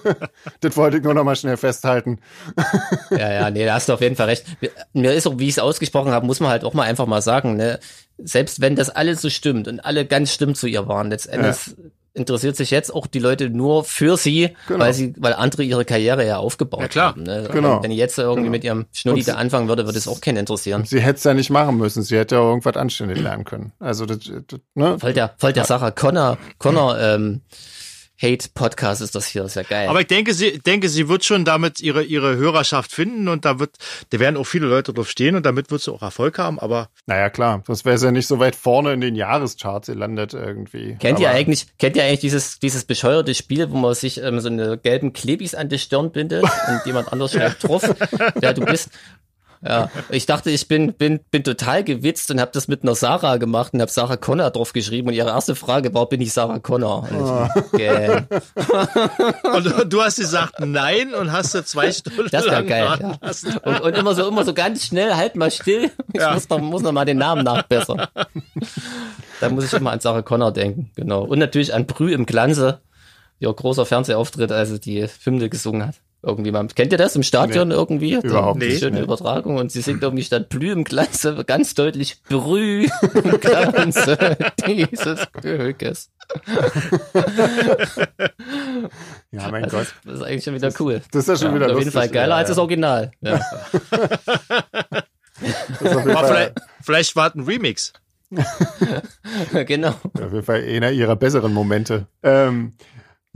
das 0.60 0.76
wollte 0.76 0.98
ich 0.98 1.02
nur 1.04 1.14
noch 1.14 1.24
mal 1.24 1.36
schnell 1.36 1.56
festhalten. 1.56 2.18
Ja, 3.10 3.32
ja, 3.32 3.50
nee, 3.50 3.64
da 3.64 3.74
hast 3.74 3.88
du 3.88 3.92
auf 3.94 4.00
jeden 4.00 4.16
Fall 4.16 4.26
recht. 4.26 4.44
Mir- 4.92 5.12
ist 5.12 5.26
auch, 5.26 5.38
wie 5.38 5.44
ich 5.44 5.54
es 5.54 5.58
ausgesprochen 5.58 6.12
habe, 6.12 6.26
muss 6.26 6.40
man 6.40 6.50
halt 6.50 6.64
auch 6.64 6.74
mal 6.74 6.82
einfach 6.84 7.06
mal 7.06 7.22
sagen, 7.22 7.56
ne, 7.56 7.78
selbst 8.18 8.60
wenn 8.60 8.76
das 8.76 8.90
alles 8.90 9.22
so 9.22 9.30
stimmt 9.30 9.68
und 9.68 9.80
alle 9.80 10.04
ganz 10.06 10.32
stimmt 10.32 10.56
zu 10.56 10.66
ihr 10.66 10.86
waren, 10.88 11.10
letztendlich 11.10 11.56
interessiert 12.14 12.56
sich 12.56 12.70
jetzt 12.70 12.94
auch 12.94 13.06
die 13.06 13.18
Leute 13.18 13.50
nur 13.50 13.84
für 13.84 14.16
sie, 14.16 14.56
Genau. 14.68 14.80
weil 14.82 14.94
sie, 14.94 15.12
weil 15.18 15.34
andere 15.34 15.64
ihre 15.64 15.84
Karriere 15.84 16.26
ja 16.26 16.38
aufgebaut 16.38 16.80
Ja, 16.80 16.88
klar. 16.88 17.08
haben. 17.08 17.24
Ne? 17.24 17.46
Genau. 17.52 17.76
Und 17.76 17.82
Wenn 17.82 17.90
die 17.90 17.98
jetzt 17.98 18.16
irgendwie 18.18 18.40
Genau. 18.44 18.50
mit 18.52 18.64
ihrem 18.64 18.86
Schnulli 18.94 19.22
da 19.22 19.34
anfangen 19.34 19.68
würde, 19.68 19.84
würde 19.84 19.98
es 19.98 20.08
auch 20.08 20.22
keinen 20.22 20.38
interessieren. 20.38 20.84
Sie 20.86 21.00
hätte 21.00 21.18
es 21.18 21.24
ja 21.24 21.34
nicht 21.34 21.50
machen 21.50 21.76
müssen. 21.76 22.02
Sie 22.02 22.16
hätte 22.16 22.36
ja 22.36 22.40
irgendwas 22.40 22.74
anständig 22.76 23.20
lernen 23.20 23.44
können. 23.44 23.72
Also 23.80 24.06
das, 24.06 24.20
das 24.20 24.60
ne? 24.74 24.98
Voll 24.98 25.12
der, 25.12 25.34
voll 25.36 25.52
der 25.52 25.66
Sarah 25.66 25.90
Connor, 25.90 26.38
Connor, 26.56 26.98
ähm, 26.98 27.42
Hate-Podcast 28.22 29.02
ist 29.02 29.14
das 29.14 29.26
hier, 29.26 29.44
ist 29.44 29.56
ja 29.56 29.62
geil. 29.62 29.88
Aber 29.88 30.00
ich 30.00 30.06
denke, 30.06 30.32
sie 30.34 30.58
denke, 30.58 30.88
sie 30.88 31.08
wird 31.08 31.24
schon 31.24 31.44
damit 31.44 31.80
ihre 31.80 32.02
ihre 32.02 32.36
Hörerschaft 32.36 32.92
finden 32.92 33.28
und 33.28 33.44
da 33.44 33.58
wird, 33.58 33.76
da 34.10 34.18
werden 34.18 34.36
auch 34.36 34.44
viele 34.46 34.66
Leute 34.66 34.92
drauf 34.94 35.10
stehen 35.10 35.36
und 35.36 35.44
damit 35.44 35.70
wird 35.70 35.82
sie 35.82 35.92
auch 35.92 36.02
Erfolg 36.02 36.38
haben. 36.38 36.58
Aber 36.58 36.88
Naja, 37.06 37.30
klar. 37.30 37.62
Das 37.66 37.84
wäre 37.84 37.98
ja 37.98 38.10
nicht 38.10 38.26
so 38.26 38.38
weit 38.38 38.56
vorne 38.56 38.92
in 38.92 39.00
den 39.00 39.14
Jahrescharts 39.16 39.88
gelandet 39.88 40.34
irgendwie. 40.34 40.96
Kennt 40.98 41.20
ihr 41.20 41.28
Aber- 41.28 41.36
eigentlich, 41.38 41.66
kennt 41.78 41.96
ihr 41.96 42.04
eigentlich 42.04 42.20
dieses, 42.20 42.58
dieses 42.58 42.84
bescheuerte 42.84 43.34
Spiel, 43.34 43.70
wo 43.70 43.76
man 43.76 43.94
sich 43.94 44.18
ähm, 44.22 44.40
so 44.40 44.48
eine 44.48 44.78
gelben 44.78 45.12
Klebis 45.12 45.54
an 45.54 45.68
die 45.68 45.78
Stirn 45.78 46.10
bindet 46.10 46.42
und 46.42 46.80
jemand 46.86 47.12
anders 47.12 47.32
schreibt 47.32 47.62
drauf, 47.68 47.82
wer 48.36 48.54
du 48.54 48.64
bist? 48.64 48.88
Ja, 49.68 49.90
ich 50.10 50.26
dachte, 50.26 50.50
ich 50.50 50.68
bin, 50.68 50.92
bin, 50.94 51.20
bin 51.30 51.42
total 51.44 51.82
gewitzt 51.84 52.30
und 52.30 52.40
habe 52.40 52.50
das 52.54 52.68
mit 52.68 52.82
einer 52.82 52.94
Sarah 52.94 53.36
gemacht 53.36 53.74
und 53.74 53.80
habe 53.80 53.90
Sarah 53.90 54.16
Connor 54.16 54.50
drauf 54.50 54.72
geschrieben 54.72 55.08
und 55.08 55.14
ihre 55.14 55.28
erste 55.30 55.54
Frage 55.54 55.92
war, 55.94 56.08
bin 56.08 56.20
ich 56.20 56.32
Sarah 56.32 56.58
Connor? 56.58 57.08
Und 57.10 57.56
ich, 57.56 57.62
okay. 57.72 58.22
und 59.54 59.92
du 59.92 60.02
hast 60.02 60.16
gesagt 60.16 60.54
nein 60.60 61.14
und 61.14 61.32
hast 61.32 61.54
du 61.54 61.64
zwei 61.64 61.90
Stunden 61.92 62.28
Das 62.30 62.44
wäre 62.44 62.54
lang 62.56 62.66
geil. 62.66 62.98
Ja. 63.00 63.60
Und, 63.62 63.80
und 63.80 63.96
immer 63.96 64.14
so, 64.14 64.28
immer 64.28 64.44
so 64.44 64.54
ganz 64.54 64.86
schnell, 64.86 65.14
halt 65.16 65.36
mal 65.36 65.50
still. 65.50 65.90
Ich 66.12 66.20
Ja. 66.20 66.34
muss, 66.34 66.48
noch, 66.48 66.60
muss 66.60 66.82
noch 66.82 66.92
mal 66.92 67.04
den 67.04 67.18
Namen 67.18 67.44
nachbessern. 67.44 68.06
da 69.40 69.48
muss 69.48 69.64
ich 69.64 69.72
immer 69.72 69.92
an 69.92 70.00
Sarah 70.00 70.22
Connor 70.22 70.52
denken, 70.52 70.90
genau. 70.94 71.22
Und 71.24 71.38
natürlich 71.38 71.74
an 71.74 71.86
Brü 71.86 72.12
im 72.12 72.26
Glanze, 72.26 72.80
ihr 73.38 73.52
großer 73.52 73.84
Fernsehauftritt, 73.86 74.52
als 74.52 74.70
sie 74.70 74.80
die 74.80 75.06
Hymne 75.24 75.48
gesungen 75.48 75.86
hat. 75.86 75.96
Irgendwie 76.22 76.50
mal. 76.50 76.66
Kennt 76.68 76.90
ihr 76.92 76.98
das 76.98 77.14
im 77.14 77.22
Stadion 77.22 77.70
irgendwie? 77.70 78.14
überhaupt 78.14 78.60
Die 78.60 78.66
nicht. 78.68 78.80
Schöne 78.80 78.96
Nee. 78.98 79.04
Übertragung 79.04 79.56
und 79.58 79.70
sie 79.70 79.80
singt 79.80 80.02
irgendwie 80.02 80.24
statt 80.24 80.48
Blü 80.48 80.72
im 80.72 80.82
Glanze 80.82 81.44
ganz 81.44 81.74
deutlich 81.74 82.20
Brü 82.24 82.88
im 83.14 83.40
Glanze 83.40 84.36
dieses 84.66 85.28
Glückes. 85.32 86.10
Ja, 89.30 89.50
mein 89.50 89.62
Das 89.64 89.72
Gott. 89.72 89.86
das 90.04 90.14
ist 90.14 90.22
eigentlich 90.22 90.44
schon 90.44 90.54
wieder 90.54 90.72
cool. 90.80 91.00
Das 91.12 91.28
ist 91.28 91.28
ja 91.28 91.46
schon 91.46 91.54
wieder 91.54 91.66
auf 91.66 91.78
jeden 91.78 91.84
lustig. 91.84 91.92
Fall 91.94 92.08
geiler 92.08 92.34
Ja, 92.34 92.36
als 92.38 92.48
ja. 92.48 92.54
das 92.54 92.58
Original. 92.58 93.10
Ja. 93.20 93.40
Das 95.38 96.28
vielleicht, 96.28 96.52
vielleicht 96.82 97.14
war 97.16 97.28
es 97.28 97.34
ein 97.34 97.42
Remix. 97.42 97.92
genau. 99.66 99.90
auf 99.90 100.32
jeden 100.32 100.42
Fall 100.42 100.64
einer 100.64 100.90
ihrer 100.92 101.14
besseren 101.14 101.52
Momente. 101.52 102.06
Ähm, 102.22 102.72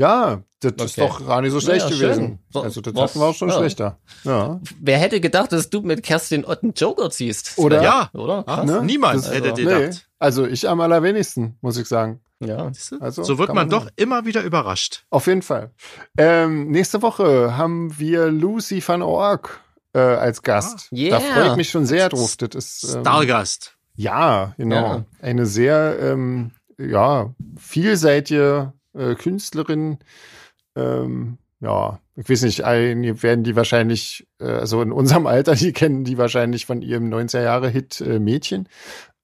ja, 0.01 0.42
das 0.61 0.72
ist 0.72 0.98
Okay. 0.98 1.09
doch 1.09 1.26
gar 1.26 1.40
nicht 1.42 1.53
so 1.53 1.61
schlecht 1.61 1.88
Ja, 1.88 1.94
schön. 1.96 1.98
gewesen. 2.11 2.38
So, 2.51 2.62
Also 2.62 2.80
das 2.80 2.94
was- 2.94 3.11
hatten 3.11 3.20
wir 3.20 3.26
auch 3.26 3.34
schon 3.34 3.48
ja. 3.51 3.59
schlechter. 3.59 3.98
Ja. 4.24 4.61
Wer 4.80 4.98
hätte 4.98 5.20
gedacht, 5.20 5.53
dass 5.53 5.70
du 5.70 5.82
mit 5.82 6.03
Kerstin 6.03 6.44
Ott 6.44 6.62
einen 6.62 6.72
Joker 6.74 7.11
ziehst? 7.11 7.59
Oder? 7.59 7.82
Ja. 7.82 8.11
Oder? 8.14 8.42
Krass. 8.44 8.66
Ne? 8.66 8.82
Niemand 8.84 9.16
Das- 9.24 9.32
hätte 9.32 9.51
also, 9.51 9.62
gedacht. 9.64 9.80
Nee, 9.92 9.98
also 10.18 10.46
ich 10.46 10.68
am 10.68 10.80
allerwenigsten, 10.80 11.57
muss 11.61 11.76
ich 11.76 11.86
sagen. 11.86 12.20
Ja. 12.42 12.70
Also, 13.01 13.22
so 13.22 13.36
wird 13.38 13.48
kann 13.48 13.57
man 13.57 13.68
doch 13.68 13.82
sagen. 13.84 13.94
immer 13.96 14.24
wieder 14.24 14.42
überrascht. 14.42 15.05
Auf 15.11 15.26
jeden 15.26 15.42
Fall. 15.42 15.70
Ähm, 16.16 16.70
nächste 16.70 17.03
Woche 17.03 17.57
haben 17.59 17.98
wir 17.98 18.28
Lucy 18.30 18.82
van 18.86 19.03
Org 19.03 19.61
äh, 19.92 19.98
als 19.98 20.40
Gast. 20.42 20.88
Ah, 20.90 20.96
yeah. 20.96 21.18
Da 21.18 21.20
freue 21.20 21.51
ich 21.51 21.57
mich 21.57 21.68
schon 21.70 21.84
sehr 21.84 22.09
drauf. 22.09 22.36
Das 22.36 22.55
ist 22.55 22.94
ähm, 22.94 23.01
Stargast. 23.03 23.74
ja, 23.94 24.55
genau. 24.57 24.76
Ja. 24.76 25.05
Eine 25.20 25.44
sehr 25.46 25.98
ähm, 26.01 26.53
ja, 26.78 27.34
vielseitige 27.59 28.72
äh, 28.95 29.14
Künstlerin. 29.14 29.99
Ähm, 30.76 31.38
ja, 31.61 32.01
ich 32.16 32.28
weiß 32.28 32.43
nicht, 32.43 32.64
einige 32.64 33.22
werden 33.22 33.45
die 33.45 33.55
wahrscheinlich, 33.57 34.26
äh, 34.41 34.47
also 34.47 34.82
in 34.82 34.93
unserem 34.93 35.26
Alter, 35.28 35.55
die 35.55 35.72
kennen 35.72 36.05
die 36.05 36.18
wahrscheinlich 36.18 36.66
von 36.66 36.82
ihrem 36.82 37.12
90er-Jahre-Hit 37.12 38.01
äh, 38.01 38.18
Mädchen. 38.18 38.68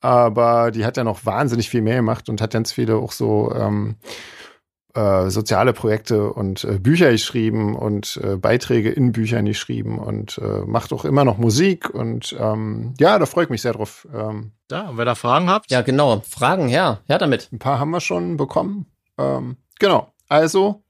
Aber 0.01 0.71
die 0.71 0.85
hat 0.85 0.97
ja 0.97 1.05
noch 1.05 1.25
wahnsinnig 1.25 1.71
viel 1.71 1.83
mehr 1.83 1.97
gemacht 1.97 2.29
und 2.29 2.41
hat 2.41 2.53
ganz 2.53 2.71
viele 2.73 2.97
auch 2.97 3.13
so 3.13 3.53
ähm, 3.55 3.97
äh, 4.95 5.31
soziale 5.31 5.73
Projekte 5.73 6.33
und 6.33 6.65
äh, 6.65 6.79
Bücher 6.79 7.11
geschrieben 7.11 7.77
und 7.77 8.19
äh, 8.23 8.37
Beiträge 8.37 8.91
in 8.91 9.13
Büchern 9.13 9.45
geschrieben 9.47 9.99
und 9.99 10.39
äh, 10.39 10.65
macht 10.67 10.93
auch 10.93 11.05
immer 11.05 11.25
noch 11.25 11.39
Musik 11.39 11.91
und 11.91 12.35
ähm, 12.39 12.95
ja, 12.99 13.19
da 13.19 13.27
freue 13.27 13.45
ich 13.45 13.51
mich 13.51 13.63
sehr 13.63 13.73
drauf. 13.73 14.07
Ähm, 14.15 14.53
Ja, 14.71 14.89
und 14.89 14.97
wenn 14.99 15.09
ihr 15.09 15.15
Fragen 15.15 15.51
habt, 15.51 15.71
Ja, 15.71 15.83
genau. 15.83 16.23
Fragen, 16.29 16.69
her. 16.69 17.01
Her 17.07 17.19
damit. 17.19 17.51
ein 17.53 17.59
paar 17.59 17.79
haben 17.79 17.91
wir 17.91 18.01
schon 18.01 18.37
bekommen. 18.37 18.87
Ähm, 19.19 19.57
genau. 19.79 20.13
Also, 20.29 20.83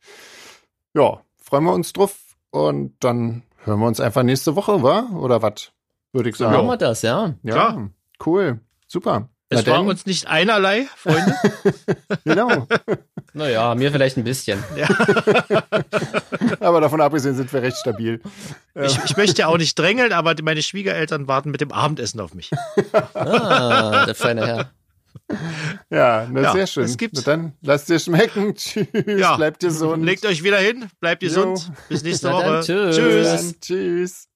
ja, 0.94 1.20
freuen 1.36 1.64
wir 1.64 1.72
uns 1.72 1.92
drauf 1.92 2.16
und 2.50 2.94
dann 3.00 3.42
hören 3.64 3.80
wir 3.80 3.86
uns 3.86 4.00
einfach 4.00 4.22
nächste 4.22 4.56
Woche, 4.56 4.82
wa? 4.82 5.08
Oder 5.14 5.42
was? 5.42 5.72
Würde 6.12 6.30
ich 6.30 6.36
So 6.36 6.44
machen 6.44 6.54
wir 6.66 6.70
sagen. 6.70 6.78
das, 6.78 7.02
ja. 7.02 7.34
Ja, 7.42 7.52
Klar. 7.52 7.90
cool. 8.24 8.60
Super. 8.88 9.28
Na 9.50 9.60
es 9.60 9.66
war 9.66 9.78
denn, 9.78 9.88
uns 9.88 10.06
nicht 10.06 10.26
einerlei, 10.26 10.86
Freunde. 10.96 11.34
genau. 12.24 12.66
Naja, 13.34 13.74
mir 13.74 13.92
vielleicht 13.92 14.16
ein 14.16 14.24
bisschen. 14.24 14.64
Aber 16.60 16.80
davon 16.80 17.02
abgesehen 17.02 17.34
sind 17.34 17.52
wir 17.52 17.60
recht 17.60 17.76
stabil. 17.76 18.22
ich, 18.74 18.98
ich 19.04 19.16
möchte 19.18 19.42
ja 19.42 19.48
auch 19.48 19.58
nicht 19.58 19.78
drängeln, 19.78 20.14
aber 20.14 20.34
meine 20.42 20.62
Schwiegereltern 20.62 21.28
warten 21.28 21.50
mit 21.50 21.60
dem 21.60 21.70
Abendessen 21.70 22.18
auf 22.20 22.32
mich. 22.32 22.50
Ah, 23.12 24.06
der 24.06 24.14
feine 24.14 24.46
Herr. 24.46 24.70
Ja, 25.90 26.26
na, 26.30 26.42
Ja, 26.42 26.52
sehr 26.52 26.66
schön. 26.66 26.84
es 26.84 26.96
gibt's. 26.96 27.24
Na 27.24 27.32
dann 27.32 27.52
lasst 27.62 27.88
dir 27.88 27.98
schmecken. 27.98 28.54
Tschüss. 28.56 28.86
Ja. 29.06 29.36
Bleibt 29.36 29.60
gesund. 29.60 30.04
Legt 30.04 30.24
euch 30.26 30.42
wieder 30.42 30.58
hin, 30.58 30.86
bleibt 31.00 31.20
gesund. 31.22 31.70
Bis 31.88 32.02
nächste 32.02 32.28
Na 32.28 32.40
dann, 32.40 32.52
Woche. 32.54 32.60
tschüss. 32.64 32.96
tschüss. 32.96 33.26
Dann, 33.52 33.60
tschüss. 33.60 34.28